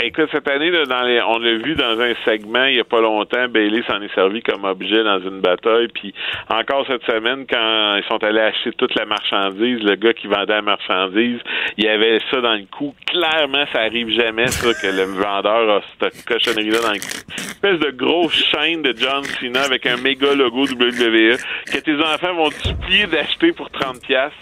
Écoute, 0.06 0.28
cette 0.34 0.50
année, 0.50 0.70
là, 0.70 0.84
dans 0.86 1.04
les, 1.04 1.22
on 1.22 1.38
l'a 1.38 1.54
vu 1.60 1.76
dans 1.76 1.98
un 1.98 2.14
segment 2.26 2.66
il 2.66 2.74
n'y 2.74 2.80
a 2.82 2.84
pas 2.84 3.00
longtemps, 3.00 3.48
Bailey 3.48 3.84
s'en 3.88 4.02
est 4.02 4.14
servi 4.14 4.42
comme 4.42 4.66
objet 4.66 5.02
dans 5.02 5.22
une 5.22 5.40
bataille. 5.40 5.88
Puis 5.94 6.14
encore 6.50 6.86
cette 6.88 7.06
semaine, 7.06 7.46
quand 7.50 7.96
ils 7.96 8.04
sont 8.10 8.22
allés 8.22 8.42
acheter 8.42 8.72
toute 8.74 8.94
la 8.96 9.06
marchandise, 9.06 9.80
le 9.82 9.96
gars 9.96 10.14
qui 10.14 10.28
vendait 10.28 10.56
la 10.56 10.62
marchandise, 10.62 11.40
il 11.78 11.86
y 11.86 11.88
avait 11.88 12.20
ça 12.30 12.42
dans 12.42 12.56
le 12.56 12.66
cou. 12.70 12.94
Clairement, 13.08 13.64
ça 13.72 13.80
arrive 13.80 14.10
jamais, 14.10 14.48
ça, 14.48 14.74
que 14.74 14.94
le 14.94 15.04
vendeur 15.04 15.78
a 15.78 15.82
cette 16.02 16.26
cochonnerie-là 16.26 16.80
dans 16.80 16.92
le 16.92 17.00
cou. 17.00 17.24
Une 17.64 17.70
espèce 17.70 17.80
de 17.80 17.92
grosse 17.96 18.44
chaîne 18.52 18.82
de 18.82 18.94
John 18.98 19.24
Cena 19.24 19.62
avec 19.62 19.86
un 19.86 19.96
méga 19.96 20.34
logo 20.34 20.66
WWE 20.66 21.38
que 21.72 21.78
tes 21.80 21.96
enfants 21.96 22.34
vont 22.36 22.52
supplier 22.52 23.08
d'acheter 23.08 23.54
pour 23.54 23.70
30$. 23.70 24.02
piastres. 24.02 24.38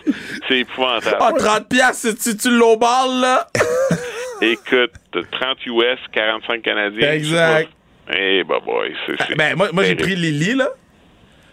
C'est 0.48 0.58
épouvantable. 0.58 1.18
Ah, 1.20 1.32
30 1.38 1.70
piastres, 1.70 2.18
tu, 2.20 2.36
tu 2.36 2.50
l'emballes, 2.50 3.22
là? 3.22 3.46
Écoute, 4.42 4.92
30 5.32 5.66
US, 5.68 6.00
45 6.12 6.62
Canadiens. 6.62 7.12
Exact. 7.14 7.70
Eh, 8.14 8.44
bah 8.44 8.60
boy, 8.66 8.94
c'est. 9.06 9.16
c'est- 9.28 9.36
Ben, 9.36 9.56
moi, 9.56 9.70
moi 9.72 9.84
j'ai 9.84 9.96
pris 9.96 10.16
Lily, 10.16 10.56
là. 10.56 10.70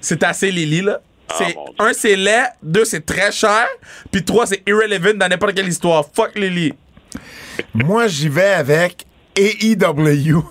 C'est 0.01 0.23
assez 0.23 0.51
Lily, 0.51 0.81
là. 0.83 1.01
Dieu. 1.37 1.47
un, 1.79 1.93
c'est 1.93 2.17
laid. 2.17 2.47
Deux, 2.63 2.85
c'est 2.87 3.05
très 3.05 3.31
cher. 3.31 3.67
Puis 4.11 4.25
trois, 4.25 4.47
c'est 4.47 4.63
irrelevant 4.67 5.13
dans 5.15 5.29
n'importe 5.29 5.55
quelle 5.55 5.69
histoire. 5.69 6.05
Fuck 6.15 6.37
Lily. 6.37 6.73
Moi, 7.75 8.07
j'y 8.09 8.29
vais 8.29 8.53
avec 8.55 9.05
AEW. 9.37 10.43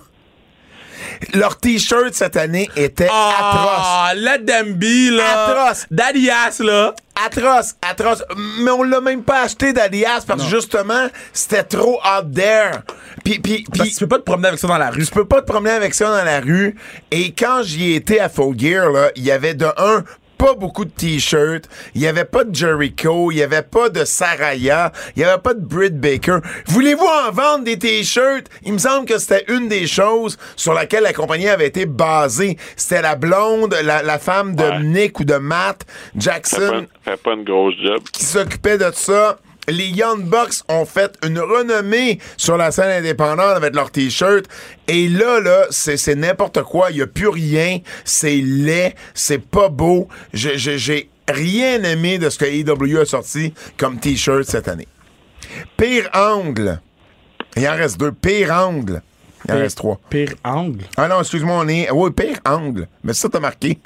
Leur 1.34 1.58
t-shirt 1.58 2.14
cette 2.14 2.36
année 2.36 2.68
était 2.76 3.04
atroce. 3.04 3.84
Ah, 3.84 4.12
let 4.14 4.44
them 4.44 4.74
be, 4.74 5.10
là. 5.10 5.46
Atroce. 5.46 5.86
Daddy 5.90 6.30
ass, 6.30 6.60
là. 6.60 6.94
Atroce, 7.26 7.74
atroce. 7.82 8.22
Mais 8.60 8.70
on 8.70 8.82
l'a 8.82 9.00
même 9.00 9.22
pas 9.22 9.42
acheté 9.42 9.72
d'Adias 9.72 10.24
parce 10.26 10.44
que 10.44 10.48
justement, 10.48 11.08
c'était 11.32 11.64
trop 11.64 11.98
out 11.98 12.32
there. 12.32 12.82
Puis, 13.24 13.40
puis, 13.40 13.64
Parce 13.76 13.90
que 13.90 13.94
tu 13.94 14.00
peux 14.00 14.08
pas 14.08 14.18
te 14.18 14.22
promener 14.22 14.48
avec 14.48 14.60
ça 14.60 14.68
dans 14.68 14.78
la 14.78 14.90
rue. 14.90 15.04
tu 15.04 15.12
peux 15.12 15.24
pas 15.24 15.42
te 15.42 15.46
promener 15.46 15.72
avec 15.72 15.94
ça 15.94 16.06
dans 16.08 16.24
la 16.24 16.40
rue. 16.40 16.76
Et 17.10 17.32
quand 17.32 17.62
j'y 17.62 17.94
étais 17.94 18.20
à 18.20 18.28
Full 18.28 18.58
Gear, 18.58 18.90
là, 18.90 19.10
il 19.16 19.24
y 19.24 19.32
avait 19.32 19.54
de 19.54 19.66
un, 19.76 20.04
pas 20.38 20.54
beaucoup 20.54 20.84
de 20.84 20.90
t-shirts, 20.90 21.68
il 21.94 22.00
y 22.00 22.06
avait 22.06 22.24
pas 22.24 22.44
de 22.44 22.54
Jericho, 22.54 23.30
il 23.32 23.38
y 23.38 23.42
avait 23.42 23.62
pas 23.62 23.88
de 23.88 24.04
Saraya, 24.04 24.92
il 25.16 25.22
y 25.22 25.24
avait 25.24 25.42
pas 25.42 25.52
de 25.54 25.60
Britt 25.60 25.98
Baker. 26.00 26.38
Voulez-vous 26.66 27.04
en 27.26 27.32
vendre 27.32 27.64
des 27.64 27.78
t-shirts? 27.78 28.46
Il 28.62 28.74
me 28.74 28.78
semble 28.78 29.04
que 29.06 29.18
c'était 29.18 29.44
une 29.48 29.68
des 29.68 29.86
choses 29.88 30.38
sur 30.56 30.72
laquelle 30.74 31.02
la 31.02 31.12
compagnie 31.12 31.48
avait 31.48 31.66
été 31.66 31.86
basée. 31.86 32.56
C'était 32.76 33.02
la 33.02 33.16
blonde, 33.16 33.76
la, 33.82 34.02
la 34.02 34.18
femme 34.18 34.54
de 34.54 34.62
Ouais. 34.68 34.80
Nick 34.82 35.18
ou 35.20 35.24
de 35.24 35.34
Matt 35.36 35.84
pas, 35.86 35.92
Jackson 36.18 36.86
fais 37.04 37.16
pas 37.16 37.32
une 37.32 37.44
grosse 37.44 37.74
job. 37.82 38.02
qui 38.12 38.24
s'occupait 38.24 38.78
de 38.78 38.90
ça. 38.94 39.38
Les 39.68 39.88
Young 39.88 40.24
Bucks 40.24 40.62
ont 40.68 40.86
fait 40.86 41.16
une 41.24 41.38
renommée 41.38 42.18
sur 42.36 42.56
la 42.56 42.70
scène 42.70 42.90
indépendante 42.90 43.56
avec 43.56 43.74
leur 43.74 43.90
t-shirt. 43.90 44.46
Et 44.86 45.08
là, 45.08 45.40
là, 45.40 45.66
c'est 45.70 45.96
c'est 45.96 46.14
n'importe 46.14 46.62
quoi. 46.62 46.90
Il 46.90 46.96
n'y 46.96 47.02
a 47.02 47.06
plus 47.06 47.28
rien. 47.28 47.78
C'est 48.04 48.36
laid. 48.36 48.94
C'est 49.14 49.38
pas 49.38 49.68
beau. 49.68 50.08
J'ai 50.32 51.10
rien 51.28 51.82
aimé 51.82 52.18
de 52.18 52.30
ce 52.30 52.38
que 52.38 52.44
AEW 52.46 53.00
a 53.00 53.04
sorti 53.04 53.52
comme 53.76 53.98
t-shirt 54.00 54.44
cette 54.44 54.68
année. 54.68 54.88
Pire 55.76 56.08
angle. 56.14 56.80
Il 57.56 57.68
en 57.68 57.76
reste 57.76 57.98
deux. 57.98 58.12
Pire 58.12 58.52
angle. 58.52 59.02
Il 59.46 59.54
en 59.54 59.58
reste 59.58 59.78
trois. 59.78 60.00
Pire 60.10 60.34
angle? 60.44 60.84
Ah 60.96 61.08
non, 61.08 61.20
excuse-moi, 61.20 61.60
on 61.62 61.68
est. 61.68 61.90
Oui, 61.90 62.10
pire 62.10 62.38
angle. 62.44 62.88
Mais 63.04 63.12
ça, 63.12 63.28
t'as 63.28 63.40
marqué. 63.40 63.78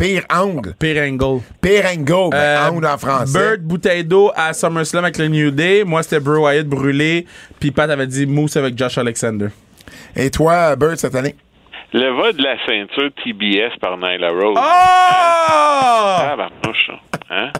Pire 0.00 0.24
angle. 0.32 0.72
Pire 0.78 1.02
angle. 1.02 1.42
Pire 1.60 1.84
angle. 1.92 2.30
Ben, 2.30 2.38
Euh, 2.38 2.68
angle 2.70 2.86
en 2.86 2.96
français. 2.96 3.38
Bird, 3.38 3.60
bouteille 3.60 4.02
d'eau 4.02 4.32
à 4.34 4.54
SummerSlam 4.54 5.04
avec 5.04 5.18
le 5.18 5.28
New 5.28 5.50
Day. 5.50 5.84
Moi, 5.84 6.02
c'était 6.02 6.20
Bray 6.20 6.40
Wyatt 6.40 6.66
brûlé. 6.66 7.26
Puis 7.60 7.70
Pat 7.70 7.90
avait 7.90 8.06
dit 8.06 8.24
Moose 8.24 8.56
avec 8.56 8.78
Josh 8.78 8.96
Alexander. 8.96 9.48
Et 10.16 10.30
toi, 10.30 10.74
Bird, 10.74 10.96
cette 10.96 11.14
année? 11.14 11.34
Le 11.92 12.08
vol 12.12 12.32
de 12.32 12.42
la 12.42 12.56
ceinture 12.64 13.10
TBS 13.22 13.76
par 13.78 13.98
Nyla 13.98 14.30
Rose. 14.30 14.56
Oh! 14.56 14.58
Ah, 14.58 16.34
barnouche, 16.34 16.90
hein? 17.28 17.50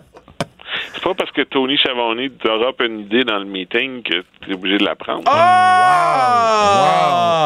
C'est 0.95 1.03
pas 1.03 1.13
parce 1.15 1.31
que 1.33 1.43
Tony 1.43 1.77
Chavoni 1.77 2.31
drop 2.43 2.81
une 2.81 3.01
idée 3.01 3.23
dans 3.25 3.39
le 3.39 3.45
meeting 3.45 4.03
que 4.03 4.25
t'es 4.47 4.55
obligé 4.55 4.79
de 4.79 4.85
la 4.85 4.95
prendre. 4.95 5.25
Oh! 5.31 5.37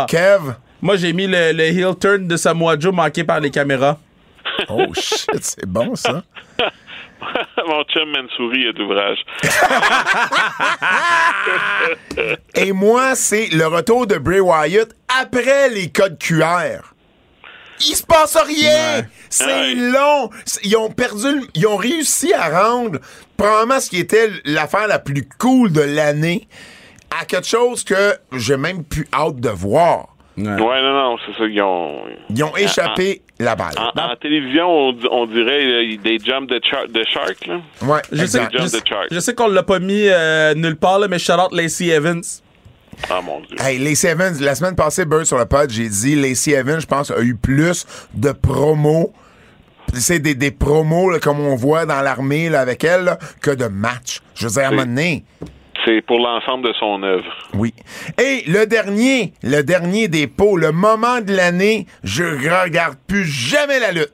Kev? 0.07 0.55
Moi, 0.81 0.95
j'ai 0.99 1.13
mis 1.13 1.27
le, 1.27 1.51
le 1.53 1.65
heel 1.65 1.97
turn 2.01 2.29
de 2.29 2.37
Samoa 2.37 2.79
Joe 2.79 2.95
manqué 2.95 3.25
par 3.25 3.41
les 3.41 3.51
caméras. 3.51 3.99
Oh 4.69 4.87
shit, 4.95 5.43
c'est 5.43 5.67
bon 5.67 5.95
ça. 5.95 6.23
Mon 7.67 7.83
chum 7.85 8.11
Mansouri 8.11 8.67
est 8.67 8.73
d'ouvrage. 8.75 9.19
Et 12.55 12.73
moi, 12.73 13.15
c'est 13.15 13.49
le 13.53 13.67
retour 13.67 14.07
de 14.07 14.17
Bray 14.19 14.41
Wyatt 14.41 14.91
après 15.21 15.69
les 15.71 15.91
codes 15.91 16.19
QR. 16.19 16.81
Il 17.81 17.97
se 17.97 18.03
passe 18.05 18.37
rien! 18.37 18.99
Ouais. 19.01 19.09
C'est 19.31 19.47
Ouais. 19.47 19.75
long! 19.75 20.31
Ils 20.63 20.77
ont 20.77 20.91
perdu, 20.91 21.43
ils 21.55 21.67
ont 21.67 21.77
réussi 21.77 22.33
à 22.33 22.49
rendre 22.63 23.01
probablement 23.37 23.81
ce 23.81 23.91
qui 23.91 23.99
était 23.99 24.31
l'affaire 24.45 24.87
la 24.87 24.99
plus 25.01 25.27
cool 25.39 25.73
de 25.73 25.81
l'année 25.81 26.47
à 27.21 27.25
quelque 27.25 27.49
chose 27.49 27.83
que 27.85 28.17
j'ai 28.33 28.57
même 28.57 28.85
plus 28.85 29.09
hâte 29.13 29.41
de 29.41 29.49
voir. 29.51 30.14
Ouais, 30.37 30.83
non, 30.83 30.93
non, 30.93 31.17
c'est 31.25 31.33
ça. 31.39 31.47
Ils 31.47 31.63
ont. 31.63 32.03
Ils 32.31 32.43
ont 32.45 32.57
échappé 32.57 33.23
la 33.39 33.55
balle. 33.55 33.75
En, 33.79 34.01
en 34.13 34.17
télévision, 34.17 34.69
on, 34.69 34.93
di- 34.93 35.07
on 35.11 35.27
dirait 35.27 35.65
euh, 35.65 35.97
des 36.03 36.19
jumps 36.19 36.49
de, 36.49 36.61
char- 36.69 36.89
de 36.89 37.05
shark, 37.05 37.47
là. 37.47 37.61
Ouais, 37.83 38.01
Je 38.11 38.27
sais, 38.27 38.41
je, 38.53 38.67
sais- 38.67 38.79
je 39.11 39.31
qu'on 39.33 39.49
l'a 39.49 39.63
pas 39.63 39.79
mis 39.79 40.07
euh, 40.09 40.55
nulle 40.55 40.77
part, 40.77 40.99
là, 40.99 41.07
mais 41.09 41.19
shout 41.19 41.33
out 41.35 41.53
Lacey 41.53 41.87
Evans. 41.89 42.23
Ah, 43.11 43.21
mon 43.21 43.41
Dieu. 43.41 43.57
Hey, 43.61 43.79
Lacey 43.79 44.09
Evans, 44.11 44.35
la 44.41 44.55
semaine 44.55 44.77
passée, 44.77 45.05
Bird 45.05 45.25
sur 45.25 45.39
le 45.39 45.47
pod, 45.47 45.69
j'ai 45.71 45.89
dit 45.89 46.15
Lacey 46.17 46.53
Evans, 46.53 46.81
je 46.81 46.87
pense, 46.87 47.11
a 47.11 47.21
eu 47.21 47.35
plus 47.37 47.87
de 48.15 48.31
promos. 48.33 49.13
C'est 49.93 50.19
des, 50.19 50.35
des 50.35 50.51
promos 50.51 51.11
là, 51.11 51.19
comme 51.21 51.41
on 51.41 51.55
voit 51.55 51.87
dans 51.87 52.01
l'armée 52.01 52.49
là, 52.49 52.61
avec 52.61 52.83
elle 52.85 53.05
là, 53.05 53.19
que 53.41 53.51
de 53.51 53.67
matchs. 53.67 54.21
Je 54.35 54.47
veux 54.47 54.53
dire, 54.53 54.63
à 54.65 54.67
un 54.67 54.71
moment 54.71 54.83
donné, 54.87 55.25
C'est 55.85 56.01
pour 56.07 56.19
l'ensemble 56.19 56.67
de 56.69 56.73
son 56.79 57.03
œuvre. 57.03 57.25
oui. 57.55 57.75
Et 58.21 58.43
le 58.47 58.65
dernier, 58.67 59.33
le 59.43 59.63
dernier 59.63 60.09
des 60.09 60.27
pots, 60.27 60.57
le 60.57 60.73
moment 60.73 61.21
de 61.21 61.35
l'année, 61.35 61.87
je 62.03 62.25
regarde 62.25 62.97
plus 63.07 63.25
jamais 63.27 63.79
la 63.81 63.93
lutte. 63.93 64.13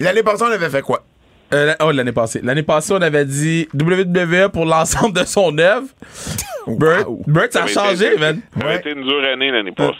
L'année 0.00 0.22
passée, 0.22 0.42
on 0.42 0.50
avait 0.52 0.68
fait 0.68 0.82
quoi? 0.82 1.04
Euh, 1.54 1.74
oh, 1.80 1.92
l'année 1.92 2.12
passée. 2.12 2.40
L'année 2.42 2.64
passée, 2.64 2.92
on 2.92 3.00
avait 3.02 3.24
dit 3.24 3.68
WWE 3.72 4.48
pour 4.52 4.64
l'ensemble 4.66 5.14
de 5.18 5.24
son 5.24 5.56
œuvre. 5.58 5.86
Bert, 6.66 7.08
Wow. 7.08 7.22
Bert, 7.28 7.46
ça 7.50 7.62
a 7.62 7.66
changé, 7.68 8.06
été- 8.08 8.18
man. 8.18 8.40
Ça 8.58 8.64
a 8.66 8.68
Ouais. 8.68 8.76
été 8.78 8.90
une 8.90 9.02
dure 9.02 9.24
année 9.32 9.52
l'année 9.52 9.70
passée. 9.72 9.94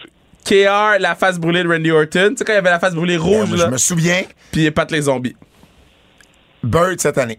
KR, 0.45 0.99
la 0.99 1.15
face 1.15 1.39
brûlée 1.39 1.63
de 1.63 1.69
Randy 1.69 1.91
Orton. 1.93 2.31
Tu 2.31 2.37
sais, 2.39 2.45
quand 2.45 2.53
il 2.53 2.57
y 2.57 2.59
avait 2.59 2.71
la 2.71 2.81
face 2.81 2.95
brûlée 2.95 3.17
rouge, 3.17 3.53
Euh, 3.53 3.57
là, 3.57 3.65
je 3.67 3.71
me 3.71 3.79
souviens, 3.79 4.23
puis 4.51 4.69
Pat 4.73 4.91
les 4.91 5.03
zombies. 5.03 5.37
Bird 6.65 6.99
cette 7.01 7.19
année. 7.19 7.39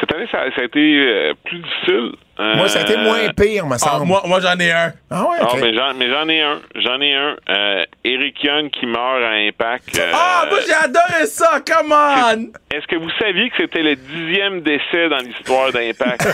Cette 0.00 0.12
année, 0.14 0.28
ça, 0.30 0.38
ça 0.54 0.60
a 0.60 0.64
été 0.64 0.78
euh, 0.80 1.34
plus 1.44 1.58
difficile. 1.58 2.12
Euh, 2.38 2.54
Moi, 2.54 2.68
ça 2.68 2.78
a 2.78 2.82
été 2.82 2.96
moins 2.96 3.18
pire, 3.36 3.66
me 3.66 3.74
Ah, 3.74 3.78
semble. 3.78 4.06
moi, 4.06 4.22
moi 4.26 4.38
j'en 4.40 4.56
ai 4.60 4.70
un. 4.70 4.92
Ah 5.10 5.24
ouais, 5.28 5.38
Ah, 5.40 5.44
ok. 5.54 5.58
mais 5.60 5.74
j'en, 5.74 5.92
mais 5.94 6.08
j'en 6.08 6.28
ai 6.28 6.40
un. 6.40 6.60
J'en 6.76 7.00
ai 7.00 7.14
un. 7.14 7.36
Euh, 7.48 7.84
Eric 8.04 8.44
Young 8.44 8.70
qui 8.70 8.86
meurt 8.86 9.22
à 9.24 9.30
Impact. 9.32 9.98
euh, 9.98 10.12
Ah, 10.14 10.44
moi, 10.48 10.58
j'ai 10.64 10.72
adoré 10.74 11.26
ça, 11.26 11.58
come 11.66 11.90
on! 11.92 12.52
Est-ce 12.72 12.86
que 12.86 12.94
vous 12.96 13.10
saviez 13.18 13.50
que 13.50 13.56
c'était 13.58 13.82
le 13.82 13.96
dixième 13.96 14.60
décès 14.60 15.08
dans 15.08 15.18
l'histoire 15.18 15.72
d'Impact? 15.72 16.28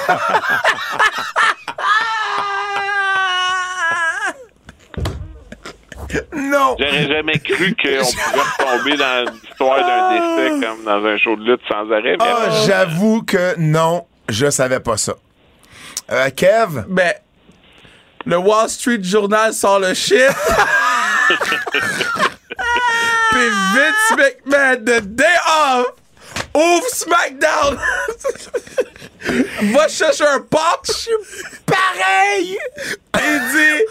Non! 6.35 6.77
J'aurais 6.78 7.09
jamais 7.09 7.39
cru 7.39 7.74
qu'on 7.74 7.89
pouvait 7.89 8.43
retomber 8.43 8.97
dans 8.97 9.24
l'histoire 9.65 9.86
d'un 9.86 10.11
décès 10.12 10.66
comme 10.66 10.85
dans 10.85 11.05
un 11.07 11.16
show 11.16 11.36
de 11.36 11.45
lutte 11.45 11.61
sans 11.69 11.91
arrêt. 11.91 12.16
Ah, 12.20 12.49
j'avoue 12.66 13.23
que 13.23 13.55
non, 13.59 14.07
je 14.28 14.51
savais 14.51 14.81
pas 14.81 14.97
ça. 14.97 15.15
Euh, 16.11 16.28
Kev? 16.31 16.85
Ben, 16.89 17.15
le 18.27 18.36
Wall 18.39 18.69
Street 18.69 19.01
Journal 19.03 19.53
sort 19.53 19.78
le 19.81 19.95
shit. 19.95 20.19
Puis 23.31 23.49
Vince 23.74 24.11
McMahon, 24.16 24.77
the 24.85 25.01
day 25.03 25.36
off, 25.47 25.86
ouvre 26.55 26.86
SmackDown. 26.89 27.78
Va 29.73 29.89
chercher 29.89 30.24
un 30.27 30.41
pop. 30.41 30.86
Pareil. 31.66 32.59
Il 33.16 33.41
dit, 33.53 33.82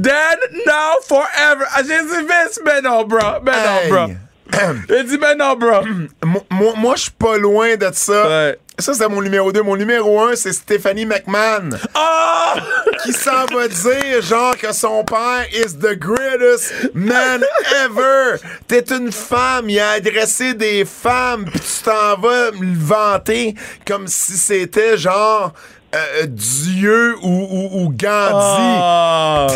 Dead 0.00 0.38
now 0.66 1.00
forever. 1.06 1.64
Ah, 1.74 1.82
J'ai 1.82 2.00
dit 2.02 2.26
Vince, 2.26 2.60
mais 2.64 2.80
non, 2.80 3.04
bro. 3.04 3.40
Mais 3.44 3.52
non, 3.52 3.78
Hey. 3.82 3.88
bro. 3.90 4.06
Il 4.88 5.04
dit, 5.06 5.18
mais 5.18 5.34
non, 5.34 5.54
bro. 5.56 5.80
Mo- 6.24 6.46
moi, 6.50 6.72
moi, 6.76 6.94
je 6.96 7.02
suis 7.02 7.10
pas 7.10 7.36
loin 7.38 7.76
de 7.76 7.88
ça. 7.92 8.28
Ouais. 8.28 8.58
Ça, 8.76 8.92
c'est 8.92 9.08
mon 9.08 9.22
numéro 9.22 9.52
2. 9.52 9.62
Mon 9.62 9.76
numéro 9.76 10.20
1, 10.20 10.34
c'est 10.34 10.52
Stephanie 10.52 11.06
McMahon. 11.06 11.70
Ah! 11.94 12.54
Qui 13.04 13.12
s'en 13.12 13.44
va 13.46 13.68
dire, 13.68 14.20
genre, 14.22 14.56
que 14.56 14.72
son 14.72 15.04
père 15.04 15.46
is 15.52 15.76
the 15.78 15.96
greatest 15.96 16.72
man 16.94 17.44
ever. 17.84 18.38
T'es 18.66 18.84
une 18.90 19.12
femme, 19.12 19.68
il 19.70 19.78
a 19.78 19.90
adressé 19.90 20.54
des 20.54 20.84
femmes, 20.84 21.44
pis 21.44 21.60
tu 21.60 21.84
t'en 21.84 22.18
vas 22.20 22.50
le 22.50 22.76
vanter 22.78 23.54
comme 23.86 24.08
si 24.08 24.32
c'était, 24.36 24.96
genre, 24.96 25.52
euh, 25.94 26.26
Dieu 26.26 27.16
ou, 27.22 27.28
ou, 27.28 27.82
ou 27.84 27.88
Gandhi. 27.90 28.78
Ah! 28.80 29.46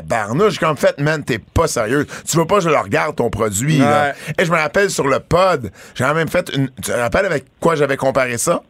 Tabarnouche, 0.00 0.58
comme 0.58 0.76
fait, 0.76 0.98
man, 0.98 1.24
t'es 1.24 1.38
pas 1.38 1.66
sérieux. 1.68 2.06
Tu 2.28 2.36
veux 2.36 2.46
pas 2.46 2.56
que 2.56 2.62
je 2.64 2.68
le 2.68 2.76
regarde, 2.78 3.16
ton 3.16 3.30
produit, 3.30 3.78
là. 3.78 4.12
Et 4.38 4.44
je 4.44 4.50
me 4.52 4.56
rappelle 4.56 4.90
sur 4.90 5.06
le 5.08 5.20
pod, 5.20 5.70
j'ai 5.94 6.04
même 6.12 6.28
fait 6.28 6.50
une. 6.54 6.68
Tu 6.82 6.90
te 6.90 6.92
rappelles 6.92 7.26
avec 7.26 7.44
quoi 7.60 7.74
j'avais 7.76 7.96
comparé 7.96 8.38
ça? 8.38 8.62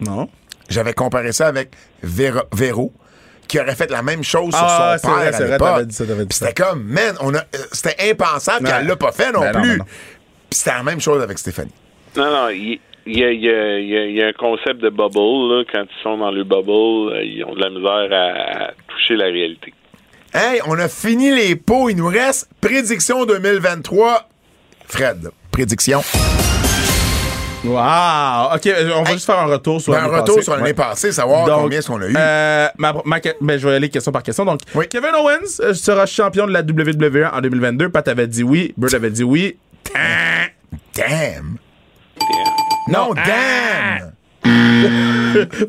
Non. 0.00 0.28
J'avais 0.68 0.92
comparé 0.94 1.32
ça 1.32 1.46
avec 1.48 1.72
Véro, 2.02 2.40
Véro, 2.52 2.92
qui 3.48 3.58
aurait 3.60 3.74
fait 3.74 3.90
la 3.90 4.02
même 4.02 4.22
chose 4.22 4.54
sur 4.54 4.62
Ah, 4.62 4.96
son 4.98 5.08
c'est 5.08 5.12
vrai, 5.14 5.24
père 5.24 5.34
c'est 5.34 5.42
à 5.42 5.46
vrai, 5.46 5.52
l'époque. 5.52 5.68
t'avais 5.68 5.86
dit 5.86 5.94
ça, 5.94 6.04
t'avais 6.06 6.20
dit 6.22 6.26
Puis 6.28 6.38
ça. 6.38 6.46
C'était 6.48 6.62
comme, 6.62 6.82
man, 6.84 7.16
on 7.20 7.34
a, 7.34 7.38
euh, 7.38 7.42
c'était 7.72 8.10
impensable 8.10 8.64
Ouais. 8.66 8.72
qu'elle 8.72 8.86
l'a 8.86 8.96
pas 8.96 9.12
fait 9.12 9.32
non 9.32 9.40
Ben 9.40 9.52
plus. 9.52 9.78
ben. 9.78 9.84
Puis 9.84 10.58
c'était 10.58 10.70
la 10.76 10.82
même 10.82 11.00
chose 11.00 11.22
avec 11.22 11.38
Stéphanie. 11.38 11.72
Non, 12.16 12.30
non, 12.30 12.48
il 12.50 12.80
il 13.06 13.18
y 13.18 13.24
a, 13.24 13.30
il 13.32 13.40
y, 13.40 13.48
a, 13.50 13.78
il 13.78 13.88
y 13.88 13.96
a- 13.96 14.04
il 14.06 14.14
y 14.16 14.22
a 14.22 14.26
un 14.28 14.32
concept 14.32 14.80
de 14.80 14.90
bubble. 14.90 15.18
Là, 15.54 15.64
quand 15.72 15.82
ils 15.84 16.02
sont 16.02 16.18
dans 16.18 16.30
le 16.30 16.44
bubble, 16.44 17.24
ils 17.24 17.44
ont 17.46 17.54
de 17.54 17.60
la 17.60 17.70
misère 17.70 18.08
à, 18.12 18.64
à 18.66 18.70
toucher 18.88 19.16
la 19.16 19.26
réalité. 19.26 19.72
Hey, 20.32 20.60
on 20.66 20.78
a 20.78 20.88
fini 20.88 21.30
les 21.34 21.56
pots. 21.56 21.88
Il 21.90 21.96
nous 21.96 22.06
reste 22.08 22.48
prédiction 22.60 23.24
2023. 23.26 24.28
Fred, 24.86 25.28
prédiction. 25.50 26.00
Wow! 27.62 28.54
OK, 28.54 28.66
euh, 28.68 28.90
on 28.96 29.02
va 29.02 29.10
Hey. 29.10 29.14
juste 29.14 29.26
faire 29.26 29.38
un 29.38 29.44
retour 29.46 29.80
sur 29.82 29.92
Ben, 29.92 29.98
un 29.98 30.02
l'année 30.06 30.20
retour 30.20 30.36
passée. 30.36 30.44
sur 30.44 30.52
l'année 30.54 30.64
Ouais. 30.68 30.74
passée, 30.74 31.12
savoir 31.12 31.44
Donc, 31.46 31.60
combien 31.62 31.78
est-ce 31.80 31.88
qu'on 31.88 32.00
a 32.00 32.06
eu. 32.06 32.14
Euh, 32.16 32.68
ma, 32.78 32.94
ma- 33.04 33.18
ben, 33.40 33.58
je 33.58 33.68
vais 33.68 33.74
aller 33.74 33.90
question 33.90 34.12
par 34.12 34.22
question. 34.22 34.46
Donc, 34.46 34.60
Oui. 34.74 34.86
Kevin 34.88 35.10
Owens 35.14 35.60
euh, 35.60 35.74
sera 35.74 36.06
champion 36.06 36.46
de 36.46 36.52
la 36.52 36.62
WWE 36.62 37.28
en 37.30 37.40
2022. 37.42 37.90
Pat 37.90 38.06
avait 38.08 38.26
dit 38.28 38.42
oui. 38.42 38.72
Bird 38.78 38.94
avait 38.94 39.10
dit 39.10 39.24
oui. 39.24 39.56
Damn. 40.94 41.58
Non, 42.90 43.14
Ah. 43.16 43.22
damn. 43.26 44.12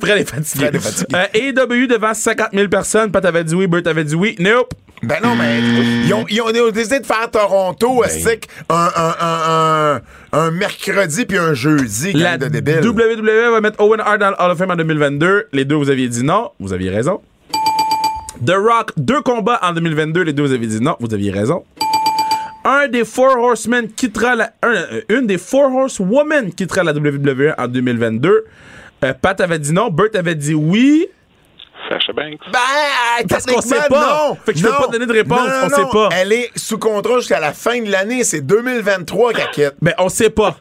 Fred 0.02 0.18
est 0.22 0.30
fatigué. 0.30 0.66
Fred 0.66 0.76
est 0.76 0.80
fatigué. 0.80 1.16
Euh, 1.16 1.26
AEW 1.34 1.88
devant 1.88 2.14
50 2.14 2.50
000 2.54 2.68
personnes. 2.70 3.12
Pat 3.12 3.24
avait 3.26 3.44
dit 3.44 3.56
oui. 3.56 3.68
Bird 3.68 3.88
avait 3.88 4.04
dit 4.04 4.16
oui. 4.16 4.36
Nope. 4.40 4.74
Ben 5.04 5.18
non, 5.24 5.34
mais 5.36 5.60
ils 6.06 6.14
ont, 6.14 6.26
ils 6.30 6.42
ont 6.42 6.70
décidé 6.70 7.00
de 7.00 7.06
faire 7.08 7.30
Toronto, 7.32 8.04
stick, 8.08 8.48
un, 8.70 8.88
un, 8.96 9.16
un, 9.20 9.96
un, 9.96 10.40
un 10.40 10.52
mercredi 10.52 11.26
puis 11.26 11.40
un 11.40 11.56
jeudi, 11.56 12.14
La 12.14 12.38
de 12.38 12.46
débiles. 12.50 12.88
WWE 12.88 13.52
va 13.52 13.62
mettre 13.62 13.80
Owen 13.84 14.00
Hart 14.00 14.20
dans 14.20 14.30
le 14.30 14.36
Hall 14.40 14.52
of 14.52 14.60
Fame 14.60 14.70
en 14.70 14.76
2022. 14.76 15.48
Les 15.54 15.66
deux, 15.66 15.74
vous 15.76 15.90
aviez 15.90 16.08
dit 16.08 16.24
non. 16.24 16.52
Vous 16.60 16.72
aviez 16.72 16.92
raison. 16.92 17.20
The 18.46 18.52
Rock, 18.56 18.92
deux 18.96 19.22
combats 19.22 19.60
en 19.64 19.74
2022. 19.74 20.22
Les 20.22 20.34
deux, 20.34 20.44
vous 20.44 20.54
aviez 20.54 20.68
dit 20.68 20.80
non. 20.82 20.96
Vous 21.00 21.12
aviez 21.16 21.32
raison. 21.32 21.64
Un 22.64 22.88
des 22.88 23.06
Four 23.06 23.38
Horsemen 23.40 23.92
quittera 23.92 24.36
la. 24.36 24.52
un, 24.62 24.74
euh, 24.74 25.02
une 25.10 25.26
des 25.28 25.38
Four 25.38 25.74
Horsewomen 25.76 26.54
quittera 26.54 26.84
la 26.84 26.94
WWE 26.94 27.54
en 27.58 27.68
2022. 27.68 28.46
Euh, 29.04 29.14
Pat 29.20 29.40
avait 29.42 29.58
dit 29.60 29.74
non. 29.74 29.90
Burt 29.90 30.16
avait 30.16 30.36
dit 30.36 30.54
oui. 30.54 31.08
Sacha 31.90 32.14
Banks. 32.14 32.40
Ben, 32.54 33.28
Parce 33.28 33.46
qu'on 33.48 33.62
sait 33.62 33.88
pas. 33.90 34.28
Non, 34.30 34.38
Fait 34.46 34.54
que 34.54 34.60
je 34.60 34.64
peux 34.64 34.72
non. 34.72 34.78
pas 34.78 34.88
donner 34.88 35.08
de 35.08 35.12
réponse, 35.12 35.40
Non, 35.40 35.48
non, 35.48 35.62
on 35.66 35.70
sait 35.76 35.92
pas. 35.92 36.10
Elle 36.16 36.32
est 36.34 36.52
sous 36.56 36.78
contrat 36.78 37.16
jusqu'à 37.18 37.40
la 37.40 37.54
fin 37.54 37.82
de 37.82 37.90
l'année. 37.90 38.24
C'est 38.24 38.42
2023 38.42 39.34
qu'elle 39.34 39.50
quitte. 39.50 39.74
Ben, 39.82 39.94
on 39.98 40.08
sait 40.10 40.30
pas. 40.30 40.58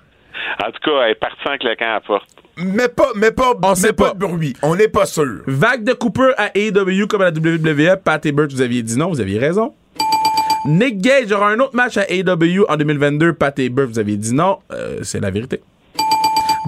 En 0.64 0.70
tout 0.72 0.78
cas, 0.82 1.02
elle 1.05 1.10
est 1.12 1.14
partie 1.16 1.36
en 1.47 1.59
claquant 1.59 1.85
à 1.90 1.93
la 1.94 2.01
porte. 2.01 2.28
Mais 2.56 2.89
pas, 2.89 3.09
mais 3.14 3.31
pas, 3.31 3.52
On 3.62 3.68
mais 3.70 3.74
sait 3.74 3.93
pas 3.93 4.09
pas. 4.09 4.14
de 4.14 4.18
bruit. 4.18 4.55
On 4.62 4.74
n'est 4.74 4.89
pas 4.89 5.05
sûr. 5.06 5.40
Vague 5.47 5.85
de 5.85 5.93
Cooper 5.93 6.32
à 6.39 6.51
AEW 6.56 7.06
comme 7.06 7.20
à 7.22 7.31
la 7.31 7.31
WWE. 7.31 7.97
Pat 8.02 8.24
et 8.24 8.32
Burt, 8.32 8.51
vous 8.51 8.62
aviez 8.62 8.82
dit 8.82 8.97
non, 8.98 9.09
vous 9.10 9.20
aviez 9.20 9.39
raison. 9.39 9.74
Nick 10.66 11.01
Gage 11.01 11.32
aura 11.32 11.51
un 11.51 11.59
autre 11.61 11.74
match 11.74 11.97
à 11.97 12.05
AEW 12.11 12.65
en 12.69 12.77
2022. 12.77 13.32
Pat 13.32 13.59
et 13.59 13.69
Burt, 13.69 13.89
vous 13.89 13.99
aviez 13.99 14.16
dit 14.16 14.35
non. 14.35 14.59
Euh, 14.73 15.01
c'est 15.03 15.20
la 15.20 15.31
vérité. 15.31 15.62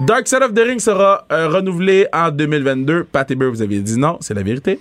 Dark 0.07 0.27
Side 0.27 0.41
of 0.41 0.53
the 0.55 0.59
Ring 0.65 0.79
sera 0.79 1.25
euh, 1.31 1.47
renouvelé 1.49 2.07
en 2.11 2.31
2022. 2.31 3.03
Pat 3.03 3.29
et 3.29 3.35
Burt, 3.35 3.51
vous 3.51 3.61
aviez 3.61 3.79
dit 3.81 3.97
non. 3.97 4.17
C'est 4.21 4.33
la 4.33 4.41
vérité. 4.41 4.79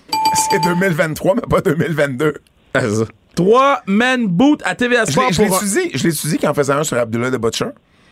C'est 0.50 0.58
2023, 0.62 1.34
mais 1.34 1.42
pas 1.42 1.60
2022. 1.60 2.34
Trois 3.34 3.82
men 3.86 4.26
boot 4.26 4.60
à 4.64 4.74
TVA 4.74 5.06
Sport 5.06 5.32
je 5.32 5.42
l'ai 5.42 5.48
pour 5.48 5.60
dit, 5.60 5.90
je 5.94 6.04
l'ai 6.04 6.12
dit 6.12 6.38
qu'il 6.38 6.48
en 6.48 6.54
faisait 6.54 6.72
un 6.72 6.84
sur 6.84 6.96
Abdullah 6.98 7.30
the 7.30 7.36
Butcher. 7.40 7.66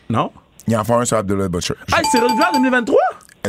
Non. 0.09 0.31
Il 0.69 0.77
en 0.77 0.85
fait 0.85 0.93
un 0.93 1.05
sur 1.05 1.17
Abdullah 1.17 1.47
the 1.49 1.51
Butcher. 1.53 1.75
Ah, 1.93 2.01
c'est 2.11 2.19
renouvelé 2.19 2.45
en 2.53 2.57
2023? 2.59 2.99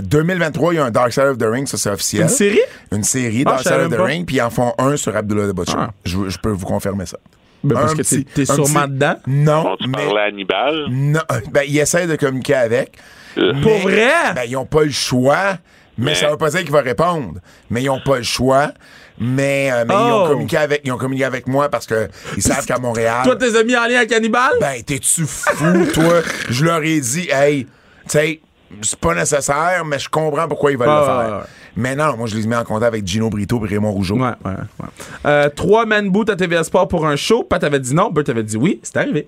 2023, 0.02 0.74
il 0.74 0.78
y 0.78 0.80
a 0.80 0.86
un 0.86 0.92
Dark 0.92 1.12
Side 1.12 1.24
of 1.26 1.38
the 1.38 1.44
Ring, 1.46 1.68
ça 1.68 1.78
c'est 1.78 1.90
officiel. 1.90 2.24
Une 2.24 2.30
série? 2.30 2.60
Une 2.94 3.04
série, 3.04 3.44
Ah, 3.46 3.52
Dark 3.52 3.64
Side 3.64 3.74
of 3.74 3.90
the 3.90 3.98
pas. 3.98 4.04
Ring, 4.06 4.26
puis 4.26 4.38
ils 4.38 4.42
en 4.42 4.50
font 4.50 4.74
un 4.78 4.96
sur 4.96 5.16
Abdullah 5.16 5.50
the 5.50 5.56
Butcher. 5.56 5.74
Ah. 5.78 5.92
Je, 6.06 6.30
je 6.30 6.38
peux 6.40 6.52
vous 6.52 6.66
confirmer 6.66 7.06
ça. 7.06 7.18
Ben, 7.64 7.76
parce 7.76 7.92
Un 7.92 7.96
que 7.98 8.02
petit- 8.02 8.26
t'es 8.26 8.46
t'es 8.46 8.46
sûrement 8.46 8.82
petit- 8.84 8.92
dedans. 8.94 9.16
Non, 9.28 9.64
Bon, 9.64 9.76
tu 9.80 9.88
mais 9.88 9.98
parlais 10.06 10.22
à 10.22 10.24
Hannibal? 10.26 10.86
non, 10.90 11.20
ben, 11.52 11.64
ils 11.68 11.78
essaient 11.80 12.08
de 12.08 12.16
communiquer 12.16 12.56
avec. 12.56 12.98
Euh, 13.38 13.54
Pour 13.62 13.78
vrai? 13.80 14.10
Ben, 14.36 14.44
ils 14.48 14.58
ont 14.58 14.66
pas 14.66 14.84
le 14.84 14.92
choix. 14.92 15.58
Mais, 15.98 16.06
Mais- 16.12 16.16
ça 16.16 16.30
veut 16.32 16.38
pas 16.38 16.50
dire 16.50 16.62
qu'il 16.62 16.72
va 16.72 16.82
répondre. 16.82 17.40
Mais 17.70 17.84
ils 17.84 17.90
ont 17.90 18.00
pas 18.04 18.18
le 18.18 18.24
choix. 18.24 18.72
Mais, 19.20 19.70
euh, 19.72 19.86
mais 19.88 19.94
ils, 19.94 20.12
Oh. 20.12 20.24
ont 20.24 20.28
communiqué 20.30 20.58
avec, 20.58 20.82
ils 20.84 20.92
ont 20.92 20.98
communiqué 20.98 21.26
avec 21.26 21.48
moi 21.48 21.70
parce 21.70 21.86
que 21.86 22.08
ils 22.36 22.42
savent 22.42 22.66
qu'à 22.66 22.80
Montréal. 22.80 23.22
Toi, 23.24 23.36
tes 23.36 23.56
amis 23.56 23.76
en 23.76 23.86
lien 23.86 23.98
avec 23.98 24.12
Hannibal? 24.12 24.54
Ben, 24.60 24.82
t'es-tu 24.82 25.26
fou, 25.28 25.86
toi? 25.94 26.22
Je 26.50 26.66
leur 26.66 26.82
ai 26.82 27.00
dit, 27.00 27.30
hey, 27.32 27.66
tu 27.66 27.70
sais, 28.08 28.42
c'est 28.82 29.00
pas 29.00 29.14
nécessaire, 29.16 29.84
mais 29.86 30.00
je 30.00 30.10
comprends 30.10 30.48
pourquoi 30.48 30.72
ils 30.72 30.78
veulent 30.78 30.88
Ah, 30.90 31.00
le 31.00 31.06
faire. 31.06 31.32
ouais, 31.36 31.38
ouais. 31.42 31.48
Mais 31.78 31.96
non, 31.96 32.18
moi, 32.18 32.28
je 32.28 32.36
les 32.36 32.44
ai 32.44 32.48
mis 32.48 32.56
en 32.56 32.64
contact 32.64 32.88
avec 32.94 33.08
Gino 33.08 33.30
Brito 33.30 33.64
et 33.66 33.68
Raymond 33.70 33.92
Rougeau. 33.92 34.16
Ouais, 34.16 34.32
ouais, 34.44 34.52
ouais. 34.52 34.88
Euh, 35.26 35.50
trois 35.50 35.86
men 35.86 36.10
boot 36.10 36.30
à 36.30 36.36
TVA 36.36 36.64
Sport 36.64 36.88
pour 36.88 37.06
un 37.08 37.16
show. 37.16 37.44
Pat 37.44 37.64
avait 37.64 37.80
dit 37.80 37.94
non. 37.96 38.10
Burt 38.10 38.28
avait 38.30 38.44
dit 38.44 38.58
oui. 38.58 38.80
C'est 38.84 38.98
arrivé. 38.98 39.28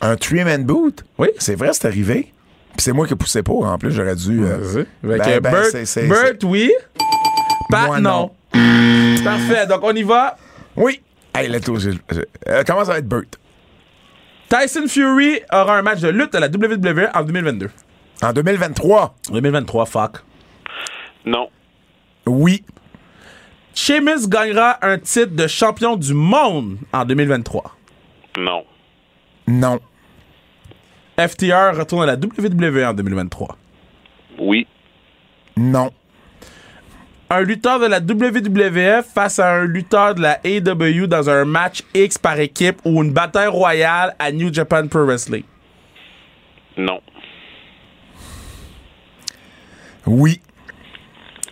Un 0.00 0.16
three-man 0.16 0.64
boot? 0.64 1.04
Oui. 1.18 1.28
C'est 1.38 1.54
vrai, 1.54 1.70
c'est 1.72 1.86
arrivé. 1.86 2.32
Puis 2.72 2.80
c'est 2.82 2.92
moi 2.92 3.06
qui 3.06 3.12
ai 3.12 3.16
poussé 3.16 3.42
pour, 3.42 3.64
en 3.66 3.78
plus, 3.78 3.92
j'aurais 3.92 4.16
dû. 4.16 4.42
euh, 4.42 4.84
Fait 4.84 4.86
ben, 5.02 5.40
ben, 5.40 6.08
Burt, 6.08 6.42
oui. 6.44 6.72
Pat, 7.70 7.86
Moi, 7.86 8.00
non. 8.00 8.30
Parfait. 9.22 9.66
Donc, 9.68 9.80
on 9.82 9.92
y 9.94 10.02
va. 10.02 10.36
Oui. 10.76 11.00
Hey, 11.34 11.48
let's 11.48 11.64
go. 11.64 11.76
euh, 11.78 12.62
comment 12.66 12.84
ça 12.84 12.92
va 12.92 12.98
être 12.98 13.08
Burt? 13.08 13.38
Tyson 14.48 14.86
Fury 14.88 15.40
aura 15.52 15.78
un 15.78 15.82
match 15.82 16.00
de 16.00 16.08
lutte 16.08 16.34
à 16.34 16.40
la 16.40 16.48
WWE 16.48 17.08
en 17.14 17.22
2022. 17.22 17.70
En 18.22 18.32
2023? 18.32 19.14
2023, 19.32 19.86
fuck. 19.86 20.18
Non. 21.26 21.48
Oui. 22.26 22.64
Sheamus 23.74 24.28
gagnera 24.28 24.78
un 24.82 24.98
titre 24.98 25.34
de 25.34 25.46
champion 25.48 25.96
du 25.96 26.14
monde 26.14 26.76
en 26.92 27.04
2023. 27.04 27.76
Non. 28.38 28.64
Non. 29.48 29.80
FTR 31.18 31.76
retourne 31.76 32.02
à 32.04 32.06
la 32.06 32.14
WWE 32.14 32.84
en 32.84 32.94
2023. 32.94 33.56
Oui. 34.38 34.66
Non. 35.56 35.90
Un 37.28 37.40
lutteur 37.40 37.80
de 37.80 37.86
la 37.86 37.98
WWF 37.98 39.06
face 39.12 39.38
à 39.38 39.54
un 39.54 39.64
lutteur 39.64 40.14
de 40.14 40.20
la 40.20 40.38
AEW 40.44 41.06
dans 41.06 41.28
un 41.28 41.44
match 41.44 41.82
X 41.94 42.18
par 42.18 42.38
équipe 42.38 42.78
ou 42.84 43.02
une 43.02 43.12
bataille 43.12 43.48
royale 43.48 44.14
à 44.18 44.30
New 44.30 44.52
Japan 44.52 44.86
Pro 44.86 45.06
Wrestling. 45.06 45.44
Non. 46.76 47.00
Oui. 50.06 50.40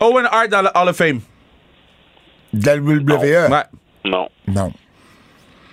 Owen 0.00 0.26
Hart 0.30 0.48
dans 0.48 0.62
le 0.62 0.68
Hall 0.74 0.88
of 0.88 0.96
Fame. 0.96 1.20
De 2.52 2.66
la 2.66 2.76
WWE? 2.76 3.50
Ouais. 3.52 3.62
Non. 4.04 4.28
Non. 4.48 4.72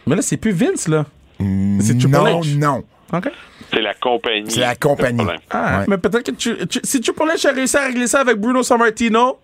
Mais 0.05 0.15
là, 0.15 0.21
c'est 0.21 0.37
plus 0.37 0.51
Vince, 0.51 0.87
là. 0.87 1.05
C'est 1.39 1.97
Triple 1.97 2.09
Non, 2.09 2.41
H. 2.41 2.57
non. 2.57 2.83
OK. 3.13 3.29
C'est 3.71 3.81
la 3.81 3.93
compagnie. 3.93 4.51
C'est 4.51 4.59
la 4.59 4.75
compagnie. 4.75 5.23
Ah, 5.49 5.79
Ouais. 5.79 5.85
mais 5.87 5.97
peut-être 5.97 6.23
que 6.31 6.31
tu, 6.31 6.67
tu- 6.67 6.79
si 6.83 6.99
Triple 7.01 7.23
H 7.23 7.47
a 7.47 7.51
réussi 7.53 7.77
à 7.77 7.85
régler 7.85 8.07
ça 8.07 8.21
avec 8.21 8.37
Bruno 8.37 8.63
Sammartino. 8.63 9.39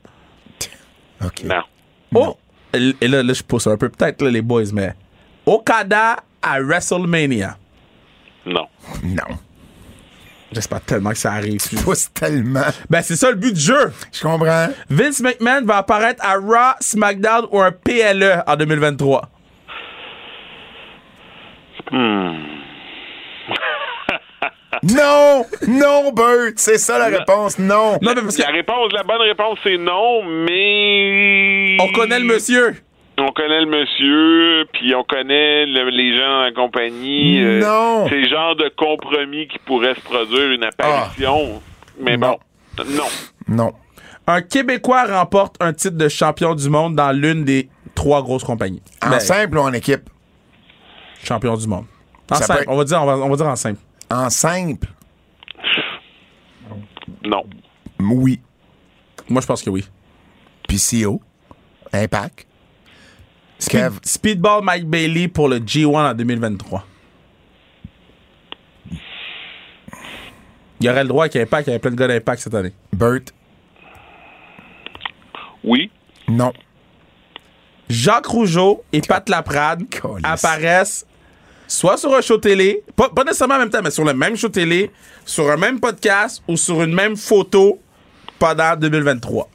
OK. 1.23 1.43
Non. 1.45 1.61
Oh! 2.15 2.37
Et 2.73 3.07
là, 3.07 3.21
là, 3.23 3.33
je 3.33 3.43
pousse 3.43 3.67
un 3.67 3.77
peu, 3.77 3.89
peut-être, 3.89 4.25
les 4.25 4.41
boys, 4.41 4.63
mais. 4.73 4.93
Okada 5.45 6.17
à 6.41 6.59
WrestleMania. 6.61 7.57
Non. 8.45 8.67
Non. 9.03 9.37
J'espère 10.53 10.81
tellement 10.81 11.09
que 11.11 11.17
ça 11.17 11.31
arrive. 11.33 11.61
Pousse 11.83 12.11
tellement. 12.13 12.61
Ben, 12.89 13.01
c'est 13.01 13.15
ça 13.15 13.29
le 13.29 13.35
but 13.35 13.53
du 13.53 13.59
jeu. 13.61 13.91
Je 14.11 14.21
comprends. 14.21 14.67
Vince 14.89 15.21
McMahon 15.21 15.65
va 15.65 15.77
apparaître 15.77 16.23
à 16.25 16.33
Raw, 16.35 16.75
SmackDown 16.79 17.47
ou 17.51 17.59
un 17.61 17.71
PLE 17.71 18.43
en 18.45 18.55
2023. 18.55 19.29
Non! 24.83 25.45
Non, 25.67 26.11
Burt! 26.11 26.53
C'est 26.57 26.77
ça 26.77 26.97
la 26.97 27.05
réponse. 27.05 27.57
Non! 27.57 27.93
Non, 28.01 28.13
mais 28.15 28.21
parce 28.21 28.35
que 28.35 28.41
La 28.41 28.49
réponse, 28.49 28.91
la 28.91 29.03
bonne 29.03 29.21
réponse, 29.21 29.57
c'est 29.63 29.77
non, 29.77 30.23
mais. 30.23 31.77
on 31.79 31.87
connaît 31.93 32.19
le 32.19 32.25
monsieur. 32.25 32.75
On 33.17 33.31
connaît 33.31 33.61
le 33.61 33.67
monsieur, 33.67 34.65
puis 34.73 34.95
on 34.95 35.03
connaît 35.03 35.65
le- 35.67 35.89
les 35.89 36.17
gens 36.17 36.27
dans 36.27 36.41
la 36.41 36.51
compagnie. 36.51 37.39
euh, 37.43 37.59
Non. 37.61 38.07
C'est 38.09 38.21
le 38.21 38.27
genre 38.27 38.55
de 38.55 38.69
compromis 38.75 39.47
qui 39.47 39.59
pourrait 39.59 39.93
se 39.95 40.01
produire, 40.01 40.51
une 40.51 40.63
apparition. 40.63 41.61
Mais 41.99 42.17
Non. 42.17 42.37
bon. 42.77 42.83
Non. 42.89 43.03
Non. 43.47 43.73
Un 44.25 44.41
Québécois 44.41 45.05
remporte 45.05 45.57
un 45.61 45.73
titre 45.73 45.97
de 45.97 46.07
champion 46.09 46.55
du 46.55 46.69
monde 46.69 46.95
dans 46.95 47.11
l'une 47.11 47.43
des 47.43 47.69
trois 47.93 48.23
grosses 48.23 48.43
compagnies. 48.43 48.81
En 49.05 49.09
Ben, 49.11 49.19
simple 49.19 49.57
ou 49.57 49.61
en 49.61 49.73
équipe? 49.73 50.09
champion 51.23 51.55
du 51.55 51.67
monde. 51.67 51.85
En 52.31 52.35
Ça 52.35 52.45
simple, 52.45 52.65
peut 52.65 52.71
on, 52.71 52.77
va 52.77 52.83
dire, 52.83 53.01
on, 53.01 53.05
va, 53.05 53.17
on 53.17 53.29
va 53.29 53.35
dire 53.35 53.47
en 53.47 53.55
simple. 53.55 53.79
En 54.11 54.29
simple? 54.29 54.87
Non. 57.23 57.43
Oui. 57.99 58.39
Moi, 59.29 59.41
je 59.41 59.47
pense 59.47 59.61
que 59.61 59.69
oui. 59.69 59.85
Puis 60.67 60.77
CO? 60.79 61.21
Impact? 61.93 62.47
Speed- 63.63 63.79
Kev? 63.79 63.93
Speedball 64.03 64.63
Mike 64.63 64.85
Bailey 64.87 65.27
pour 65.27 65.47
le 65.49 65.59
G1 65.59 66.11
en 66.11 66.13
2023. 66.13 66.85
Il 70.79 70.87
y 70.87 70.89
aurait 70.89 71.03
le 71.03 71.07
droit 71.09 71.29
qu'Impact, 71.29 71.67
il 71.67 71.69
y 71.69 71.73
avait 71.73 71.79
plein 71.79 71.91
de 71.91 71.95
gars 71.95 72.07
d'Impact 72.07 72.41
cette 72.41 72.53
année. 72.55 72.73
Bert? 72.91 73.21
Oui. 75.63 75.89
Non. 76.27 76.51
Jacques 77.89 78.25
Rougeau 78.25 78.83
et 78.91 79.01
Pat 79.01 79.27
Laprade 79.29 79.87
Calisse. 79.89 80.21
apparaissent 80.23 81.05
soit 81.67 81.95
sur 81.97 82.13
un 82.13 82.21
show 82.21 82.37
télé, 82.37 82.83
pas, 82.95 83.09
pas 83.09 83.23
nécessairement 83.23 83.55
en 83.55 83.59
même 83.59 83.69
temps, 83.69 83.81
mais 83.83 83.91
sur 83.91 84.03
le 84.03 84.13
même 84.13 84.35
show 84.35 84.49
télé, 84.49 84.91
sur 85.25 85.49
un 85.49 85.57
même 85.57 85.79
podcast 85.79 86.43
ou 86.47 86.57
sur 86.57 86.83
une 86.83 86.93
même 86.93 87.15
photo 87.15 87.79
pendant 88.39 88.75
2023. 88.75 89.49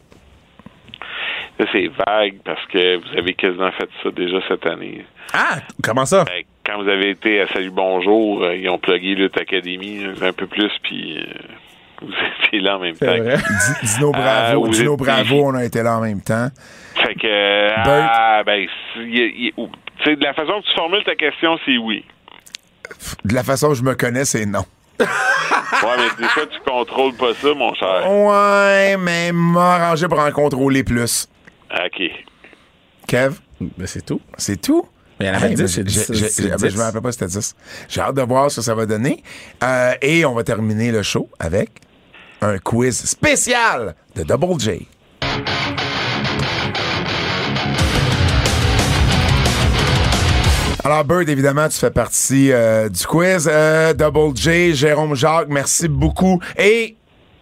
C'est 1.72 1.90
vague 2.06 2.36
parce 2.44 2.64
que 2.66 2.96
vous 2.96 3.18
avez 3.18 3.34
quasiment 3.34 3.70
fait 3.72 3.88
ça 4.02 4.10
déjà 4.10 4.38
cette 4.48 4.64
année. 4.66 5.04
Ah, 5.34 5.56
comment 5.82 6.06
ça? 6.06 6.24
Ben, 6.24 6.42
Quand 6.64 6.82
vous 6.82 6.88
avez 6.88 7.10
été 7.10 7.40
à 7.40 7.48
Salut 7.48 7.70
Bonjour, 7.70 8.42
euh, 8.44 8.56
ils 8.56 8.68
ont 8.68 8.78
plugué 8.78 9.14
Lutte 9.14 9.36
Academy 9.40 10.04
euh, 10.04 10.14
un 10.28 10.32
peu 10.32 10.46
plus, 10.46 10.70
puis 10.82 11.18
euh, 11.18 11.32
vous 12.02 12.12
étiez 12.44 12.60
là 12.60 12.76
en 12.76 12.80
même 12.80 12.94
temps. 12.96 13.06
C'est 13.08 13.18
vrai. 13.18 13.36
Di- 13.36 13.94
Dino 13.96 14.12
Ah, 14.14 14.52
Bravo. 14.52 14.68
Dino 14.68 14.96
Bravo, 14.96 15.42
on 15.46 15.54
a 15.56 15.64
été 15.64 15.82
là 15.82 15.98
en 15.98 16.00
même 16.00 16.20
temps. 16.22 16.48
Fait 16.94 17.14
que, 17.14 17.26
euh, 17.26 17.68
Bert. 17.84 18.08
ah, 18.12 18.42
ben, 18.46 18.66
tu 18.94 19.52
sais, 20.04 20.16
de 20.16 20.22
la 20.24 20.34
façon 20.34 20.60
que 20.60 20.66
tu 20.66 20.74
formules 20.76 21.04
ta 21.04 21.16
question, 21.16 21.58
c'est 21.66 21.76
oui. 21.76 22.04
De 23.24 23.34
la 23.34 23.42
façon 23.42 23.68
que 23.70 23.74
je 23.74 23.82
me 23.82 23.94
connais, 23.94 24.24
c'est 24.24 24.46
non. 24.46 24.64
Ouais, 25.00 25.06
mais 25.96 26.22
des 26.22 26.28
fois, 26.30 26.44
tu 26.46 26.58
contrôles 26.68 27.14
pas 27.14 27.34
ça, 27.34 27.52
mon 27.54 27.74
cher. 27.74 28.10
Ouais, 28.10 28.96
mais 28.96 29.30
m'arranger 29.32 30.08
pour 30.08 30.18
en 30.20 30.30
contrôler 30.32 30.82
plus. 30.84 31.28
OK. 31.70 32.02
Kev, 33.06 33.34
Ben, 33.60 33.86
c'est 33.86 34.04
tout. 34.04 34.20
c'est 34.36 34.60
tout? 34.60 34.86
Mais 35.18 35.26
il 35.26 35.28
y 35.28 35.30
en 35.32 35.34
avait 35.34 35.48
Hey, 35.48 35.54
10, 35.54 35.62
mais 35.62 35.68
c'est 35.68 35.74
j'ai- 35.76 35.84
10, 35.84 36.06
j'ai- 36.12 36.28
c'est 36.28 36.42
j'ai- 36.44 36.54
10. 36.56 36.68
Je 36.70 36.76
me 36.78 36.82
rappelle 36.82 37.02
pas, 37.02 37.12
c'était 37.12 37.26
10. 37.26 37.54
J'ai 37.88 38.00
hâte 38.00 38.14
de 38.14 38.22
voir 38.22 38.50
ce 38.50 38.56
que 38.56 38.62
ça 38.62 38.74
va 38.74 38.86
donner. 38.86 39.22
Euh, 39.64 39.94
et 40.00 40.24
on 40.24 40.34
va 40.34 40.44
terminer 40.44 40.92
le 40.92 41.02
show 41.02 41.28
avec 41.40 41.70
un 42.40 42.58
quiz 42.58 43.04
spécial 43.04 43.94
de 44.14 44.22
Double 44.22 44.60
J. 44.60 44.86
Alors, 50.84 51.04
Bird, 51.04 51.28
évidemment, 51.28 51.68
tu 51.68 51.76
fais 51.76 51.90
partie 51.90 52.50
euh, 52.52 52.88
du 52.88 53.04
quiz. 53.06 53.48
Euh, 53.52 53.92
Double 53.92 54.34
J, 54.36 54.74
Jérôme 54.74 55.14
Jacques, 55.14 55.48
merci 55.48 55.88
beaucoup. 55.88 56.40
Et 56.56 56.96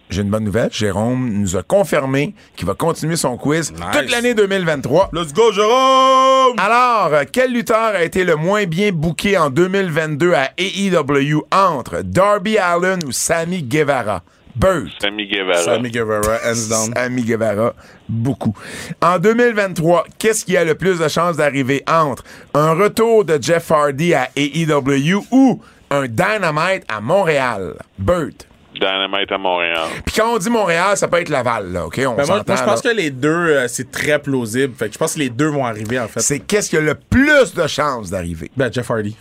j'ai 0.09 0.21
une 0.21 0.29
bonne 0.29 0.43
nouvelle. 0.43 0.69
Jérôme 0.71 1.29
nous 1.33 1.55
a 1.57 1.63
confirmé 1.63 2.33
qu'il 2.55 2.65
va 2.65 2.73
continuer 2.73 3.15
son 3.15 3.37
quiz 3.37 3.73
toute 3.91 4.11
l'année 4.11 4.33
2023. 4.33 5.09
Let's 5.13 5.33
go, 5.33 5.51
Jérôme! 5.51 6.55
Alors, 6.57 7.13
euh, 7.13 7.23
quel 7.31 7.53
lutteur 7.53 7.95
a 7.95 8.03
été 8.03 8.23
le 8.23 8.35
moins 8.35 8.65
bien 8.65 8.91
booké 8.91 9.37
en 9.37 9.49
2022 9.49 10.33
à 10.33 10.51
AEW 10.57 11.43
entre 11.51 12.01
Darby 12.03 12.57
Allen 12.57 12.99
ou 13.05 13.11
Sammy 13.11 13.63
Guevara? 13.63 14.23
Bird. 14.55 14.89
Sammy 14.99 15.27
Guevara. 15.27 15.61
Sammy 15.61 15.91
Guevara, 15.91 16.39
hands 16.43 16.67
down. 16.69 16.93
Sammy 16.95 17.21
Guevara, 17.23 17.73
beaucoup. 18.09 18.55
En 19.01 19.19
2023, 19.19 20.05
qu'est-ce 20.17 20.45
qui 20.45 20.57
a 20.57 20.63
le 20.63 20.73
plus 20.75 20.99
de 20.99 21.07
chances 21.07 21.37
d'arriver 21.37 21.83
entre 21.87 22.23
un 22.55 22.73
retour 22.73 23.23
de 23.23 23.37
Jeff 23.41 23.69
Hardy 23.71 24.13
à 24.15 24.29
AEW 24.35 25.23
ou 25.31 25.61
un 25.91 26.07
Dynamite 26.07 26.83
à 26.87 27.01
Montréal? 27.01 27.75
Bird. 27.99 28.33
Dynamite 28.79 29.31
à 29.31 29.37
Montréal. 29.37 29.87
Puis 30.05 30.15
quand 30.15 30.33
on 30.33 30.37
dit 30.37 30.49
Montréal, 30.49 30.95
ça 30.97 31.07
peut 31.07 31.19
être 31.21 31.29
Laval, 31.29 31.71
là, 31.71 31.85
OK? 31.85 31.95
On 31.99 32.01
Ben, 32.11 32.15
moi, 32.15 32.25
s'entend, 32.25 32.43
moi, 32.47 32.55
je 32.57 32.63
pense 32.63 32.83
là. 32.83 32.91
que 32.91 32.95
les 32.97 33.11
deux, 33.11 33.29
euh, 33.29 33.67
c'est 33.67 33.91
très 33.91 34.19
plausible. 34.19 34.73
Fait 34.75 34.87
que 34.87 34.93
je 34.93 34.97
pense 34.97 35.13
que 35.15 35.19
les 35.19 35.29
deux 35.29 35.47
vont 35.49 35.65
arriver, 35.65 35.99
en 35.99 36.07
fait. 36.07 36.19
C'est 36.19 36.39
qu'est-ce 36.39 36.69
qui 36.69 36.77
a 36.77 36.81
le 36.81 36.95
plus 36.95 37.53
de 37.53 37.67
chances 37.67 38.09
d'arriver? 38.09 38.49
Ben, 38.55 38.71
Jeff 38.71 38.89
Hardy. 38.89 39.15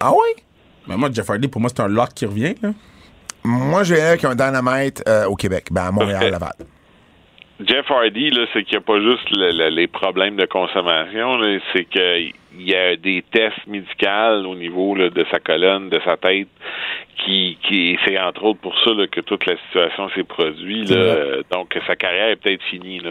Ah 0.00 0.12
oui? 0.12 0.42
Ben, 0.86 0.96
moi, 0.96 1.10
Jeff 1.12 1.28
Hardy, 1.28 1.48
pour 1.48 1.60
moi, 1.60 1.70
c'est 1.74 1.82
un 1.82 1.88
lock 1.88 2.10
qui 2.14 2.26
revient, 2.26 2.54
là. 2.62 2.70
Moi, 3.42 3.84
j'ai 3.84 4.00
avec 4.00 4.24
un 4.24 4.34
Dynamite 4.34 5.02
euh, 5.08 5.24
au 5.24 5.34
Québec, 5.34 5.68
ben 5.70 5.84
à 5.86 5.90
Montréal. 5.90 6.30
Laval. 6.30 6.52
Jeff 7.66 7.90
Hardy, 7.90 8.30
là, 8.30 8.46
c'est 8.52 8.64
qu'il 8.64 8.78
n'y 8.78 8.82
a 8.82 8.86
pas 8.86 9.00
juste 9.00 9.28
le- 9.30 9.52
le- 9.52 9.68
les 9.70 9.86
problèmes 9.86 10.36
de 10.36 10.46
consommation, 10.46 11.36
là, 11.36 11.58
c'est 11.72 11.84
qu'il 11.84 12.32
y 12.58 12.74
a 12.74 12.96
des 12.96 13.22
tests 13.32 13.66
médicaux 13.66 14.48
au 14.48 14.54
niveau 14.54 14.94
là, 14.94 15.10
de 15.10 15.24
sa 15.30 15.38
colonne, 15.40 15.88
de 15.90 16.00
sa 16.04 16.16
tête, 16.16 16.48
qui, 17.24 17.58
qui 17.68 17.98
c'est 18.04 18.18
entre 18.18 18.44
autres 18.44 18.60
pour 18.60 18.74
ça 18.82 18.90
là, 18.94 19.06
que 19.06 19.20
toute 19.20 19.44
la 19.46 19.56
situation 19.66 20.08
s'est 20.14 20.24
produite. 20.24 20.88
là. 20.90 21.14
Donc, 21.52 21.76
sa 21.86 21.94
carrière 21.96 22.28
est 22.30 22.36
peut-être 22.36 22.62
finie. 22.70 23.00
Là. 23.00 23.10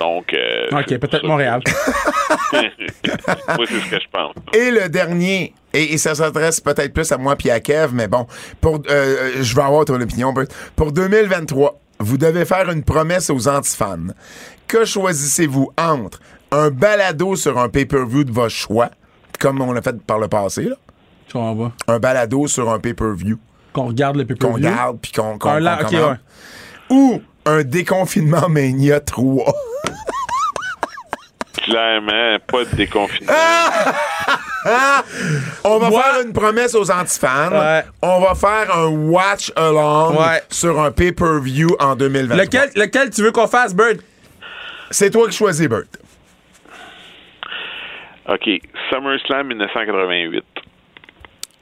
Donc, 0.00 0.34
euh, 0.34 0.66
Ok, 0.72 0.88
peut-être 0.98 1.24
Montréal. 1.24 1.60
Moi, 2.52 3.66
c'est 3.66 3.80
ce 3.80 3.90
que 3.90 4.00
je 4.00 4.08
pense. 4.12 4.34
Et 4.54 4.70
le 4.70 4.88
dernier, 4.88 5.52
et, 5.72 5.94
et 5.94 5.98
ça 5.98 6.14
s'adresse 6.14 6.60
peut-être 6.60 6.92
plus 6.92 7.10
à 7.12 7.18
moi 7.18 7.36
puis 7.36 7.50
à 7.50 7.60
Kev, 7.60 7.90
mais 7.92 8.08
bon, 8.08 8.26
pour, 8.60 8.80
euh, 8.90 9.42
je 9.42 9.54
vais 9.54 9.62
avoir 9.62 9.84
ton 9.84 10.00
opinion, 10.00 10.32
Bert. 10.32 10.46
Pour 10.76 10.92
2023, 10.92 11.74
vous 11.98 12.18
devez 12.18 12.44
faire 12.44 12.70
une 12.70 12.82
promesse 12.82 13.30
aux 13.30 13.48
antifans. 13.48 14.08
Que 14.66 14.84
choisissez-vous 14.84 15.70
entre 15.78 16.20
un 16.52 16.70
balado 16.70 17.36
sur 17.36 17.58
un 17.58 17.68
pay-per-view 17.68 18.24
de 18.24 18.32
votre 18.32 18.48
choix, 18.50 18.90
comme 19.38 19.60
on 19.60 19.74
a 19.76 19.82
fait 19.82 20.00
par 20.02 20.18
le 20.18 20.28
passé, 20.28 20.64
là, 20.64 20.76
comprends 21.32 21.72
un 21.88 21.98
balado 21.98 22.46
sur 22.46 22.70
un 22.70 22.78
pay-per-view 22.78 23.38
Qu'on 23.72 23.86
regarde 23.88 24.16
le 24.16 24.24
qu'on 24.24 24.28
pay-per-view? 24.34 24.62
garde 24.76 24.98
puis 25.00 25.12
qu'on 25.12 25.38
qu'on 25.38 25.50
Un 25.50 25.60
la- 25.60 25.76
qu'on 25.76 25.84
ok, 25.86 25.90
commande. 25.90 26.10
ouais. 26.10 26.96
ou 26.96 27.22
un 27.46 27.62
déconfinement 27.62 28.48
Mania 28.48 29.00
3. 29.00 29.52
Clairement, 31.62 32.38
pas 32.46 32.64
de 32.64 32.76
déconfinement. 32.76 33.32
On 35.64 35.78
va 35.78 35.90
Moi- 35.90 36.02
faire 36.02 36.22
une 36.22 36.32
promesse 36.32 36.74
aux 36.74 36.90
antifans. 36.90 37.50
Ouais. 37.52 37.82
On 38.02 38.20
va 38.20 38.34
faire 38.34 38.76
un 38.76 38.86
watch 38.88 39.52
along 39.56 40.16
Ouais. 40.18 40.42
sur 40.50 40.80
un 40.80 40.90
pay-per-view 40.90 41.68
en 41.78 41.94
2023. 41.96 42.44
Lequel, 42.44 42.70
lequel 42.76 43.10
tu 43.10 43.22
veux 43.22 43.32
qu'on 43.32 43.46
fasse, 43.46 43.74
Bird? 43.74 43.98
C'est 44.90 45.10
toi 45.10 45.28
qui 45.28 45.36
choisis, 45.36 45.68
Bert. 45.68 45.82
OK. 48.28 48.48
SummerSlam 48.90 49.46
1988. 49.48 50.44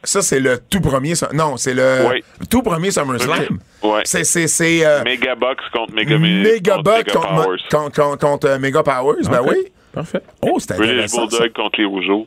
Ça, 0.02 0.20
c'est 0.20 0.40
le 0.40 0.58
tout 0.70 0.80
premier. 0.80 1.14
Non, 1.32 1.56
c'est 1.56 1.72
le 1.74 2.06
Oui. 2.10 2.22
tout 2.50 2.62
premier 2.62 2.90
SummerSlam. 2.90 3.58
Ouais. 3.82 4.02
C'est, 4.04 4.24
c'est, 4.24 4.46
c'est 4.48 4.84
euh, 4.84 5.02
Megabox 5.02 5.62
contre 5.72 5.94
Mega, 5.94 6.18
Megabuck 6.18 7.10
contre 7.10 7.20
contre, 7.20 7.30
Mega 7.32 7.42
Powers. 7.44 7.58
contre, 7.70 8.00
contre, 8.02 8.18
contre, 8.18 8.48
euh, 8.48 8.58
Mega 8.58 8.82
Powers. 8.82 9.22
Ben 9.30 9.40
oui. 9.46 9.66
Parfait. 9.94 10.20
Oh, 10.42 10.56
c'est 10.58 10.76
British. 10.76 11.12
Bulldog 11.12 11.52
contre 11.54 11.78
les 11.78 11.84
Rougeaux. 11.86 12.26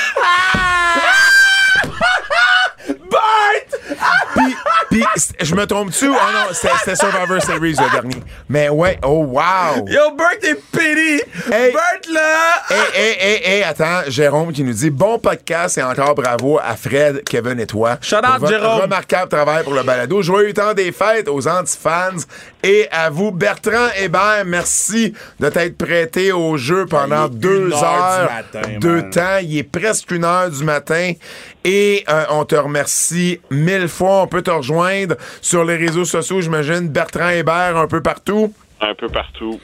Puis, 4.35 4.55
puis, 4.89 5.03
c- 5.15 5.33
je 5.41 5.55
me 5.55 5.65
trompe-tu? 5.65 6.07
Oh 6.09 6.13
non, 6.13 6.53
c'était, 6.53 6.95
Survivor 6.95 7.41
Series 7.41 7.75
le 7.79 7.91
dernier. 7.91 8.23
Mais 8.49 8.69
ouais, 8.69 8.97
oh 9.03 9.23
wow! 9.25 9.85
Yo, 9.87 10.15
Bert 10.15 10.37
est 10.41 10.55
pity! 10.71 11.21
Hey. 11.51 11.71
Bert, 11.73 12.13
là! 12.13 12.53
Hé, 12.69 12.75
hé, 12.99 13.17
hé, 13.19 13.57
hé, 13.59 13.63
attends, 13.63 14.01
Jérôme 14.07 14.51
qui 14.53 14.63
nous 14.63 14.73
dit 14.73 14.89
bon 14.89 15.19
podcast 15.19 15.77
et 15.77 15.83
encore 15.83 16.15
bravo 16.15 16.59
à 16.63 16.75
Fred, 16.75 17.23
Kevin 17.25 17.59
et 17.59 17.67
toi. 17.67 17.97
Shout 18.01 18.17
out, 18.17 18.47
Jérôme. 18.47 18.81
Remarquable 18.81 19.29
travail 19.29 19.63
pour 19.63 19.73
le 19.73 19.83
balado. 19.83 20.21
Joyeux 20.21 20.53
temps 20.53 20.73
des 20.73 20.91
fêtes 20.91 21.27
aux 21.27 21.47
anti-fans 21.47 22.17
et 22.63 22.87
à 22.91 23.09
vous, 23.09 23.31
Bertrand 23.31 23.89
Hébert. 23.97 24.43
Merci 24.45 25.13
de 25.39 25.49
t'être 25.49 25.77
prêté 25.77 26.31
au 26.31 26.57
jeu 26.57 26.85
pendant 26.85 27.27
deux 27.27 27.71
heures. 27.73 28.27
du 28.53 28.57
matin, 28.59 28.69
deux 28.79 29.01
man. 29.01 29.09
temps. 29.09 29.37
Il 29.41 29.57
est 29.57 29.63
presque 29.63 30.11
une 30.11 30.23
heure 30.25 30.49
du 30.49 30.63
matin. 30.63 31.13
Et 31.63 32.03
euh, 32.09 32.25
on 32.29 32.45
te 32.45 32.55
remercie 32.55 33.39
mille 33.49 33.87
fois. 33.87 34.23
On 34.23 34.27
peut 34.27 34.41
te 34.41 34.51
rejoindre 34.51 35.15
sur 35.41 35.63
les 35.63 35.75
réseaux 35.75 36.05
sociaux, 36.05 36.41
j'imagine. 36.41 36.89
Bertrand 36.89 37.29
Hébert 37.29 37.77
un 37.77 37.87
peu 37.87 38.01
partout. 38.01 38.53
Un 38.79 38.95
peu 38.95 39.07
partout. 39.07 39.59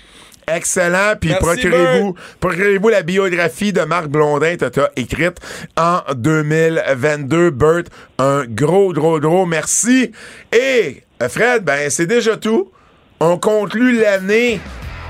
Excellent. 0.47 1.15
Puis 1.19 1.33
procurez-vous 1.39 2.15
procurez-vous 2.39 2.89
la 2.89 3.01
biographie 3.01 3.73
de 3.73 3.81
Marc 3.81 4.07
Blondin, 4.07 4.55
Tata, 4.55 4.91
écrite 4.95 5.39
en 5.75 5.99
2022. 6.15 7.49
Bert, 7.49 7.83
un 8.17 8.45
gros, 8.45 8.93
gros, 8.93 9.19
gros 9.19 9.45
merci. 9.45 10.11
Et 10.53 11.03
euh, 11.21 11.29
Fred, 11.29 11.65
ben 11.65 11.89
c'est 11.89 12.05
déjà 12.05 12.37
tout. 12.37 12.71
On 13.19 13.37
conclut 13.37 13.99
l'année 13.99 14.61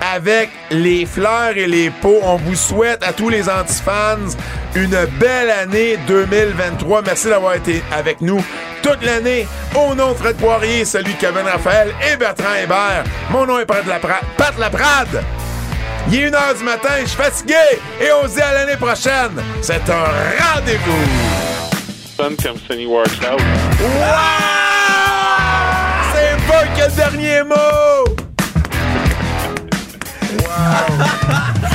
avec 0.01 0.49
les 0.71 1.05
fleurs 1.05 1.55
et 1.55 1.67
les 1.67 1.89
pots. 1.89 2.19
On 2.23 2.37
vous 2.37 2.55
souhaite 2.55 3.03
à 3.03 3.13
tous 3.13 3.29
les 3.29 3.49
antifans 3.49 4.35
une 4.75 5.05
belle 5.19 5.49
année 5.49 5.97
2023. 6.07 7.01
Merci 7.03 7.29
d'avoir 7.29 7.55
été 7.55 7.81
avec 7.91 8.21
nous 8.21 8.43
tout 8.81 8.89
toute 8.89 9.03
l'année. 9.03 9.47
Au 9.75 9.93
nom 9.95 10.11
de 10.11 10.17
Fred 10.17 10.37
Poirier, 10.37 10.85
celui 10.85 11.13
de 11.13 11.19
Kevin 11.19 11.45
Raphaël 11.45 11.93
et 12.11 12.15
Bertrand 12.15 12.55
Hébert. 12.61 13.03
Mon 13.31 13.45
nom 13.45 13.59
est 13.59 13.65
Pat 13.65 13.85
Laprade. 13.85 14.23
Pat 14.37 14.57
Laprade. 14.57 15.23
Il 16.09 16.21
est 16.21 16.29
1h 16.29 16.57
du 16.57 16.63
matin, 16.63 16.89
je 17.01 17.07
suis 17.07 17.17
fatigué 17.17 17.55
et 17.99 18.07
on 18.13 18.27
se 18.27 18.35
dit 18.35 18.41
à 18.41 18.53
l'année 18.53 18.77
prochaine. 18.77 19.43
C'est 19.61 19.89
un 19.89 20.53
rendez-vous. 20.53 21.05
Comme. 22.17 22.35
Wow! 23.35 24.07
C'est 26.13 26.47
pas 26.47 26.63
que 26.63 26.89
le 26.89 26.95
dernier 26.95 27.43
mot! 27.43 28.16
Wow! 30.39 31.73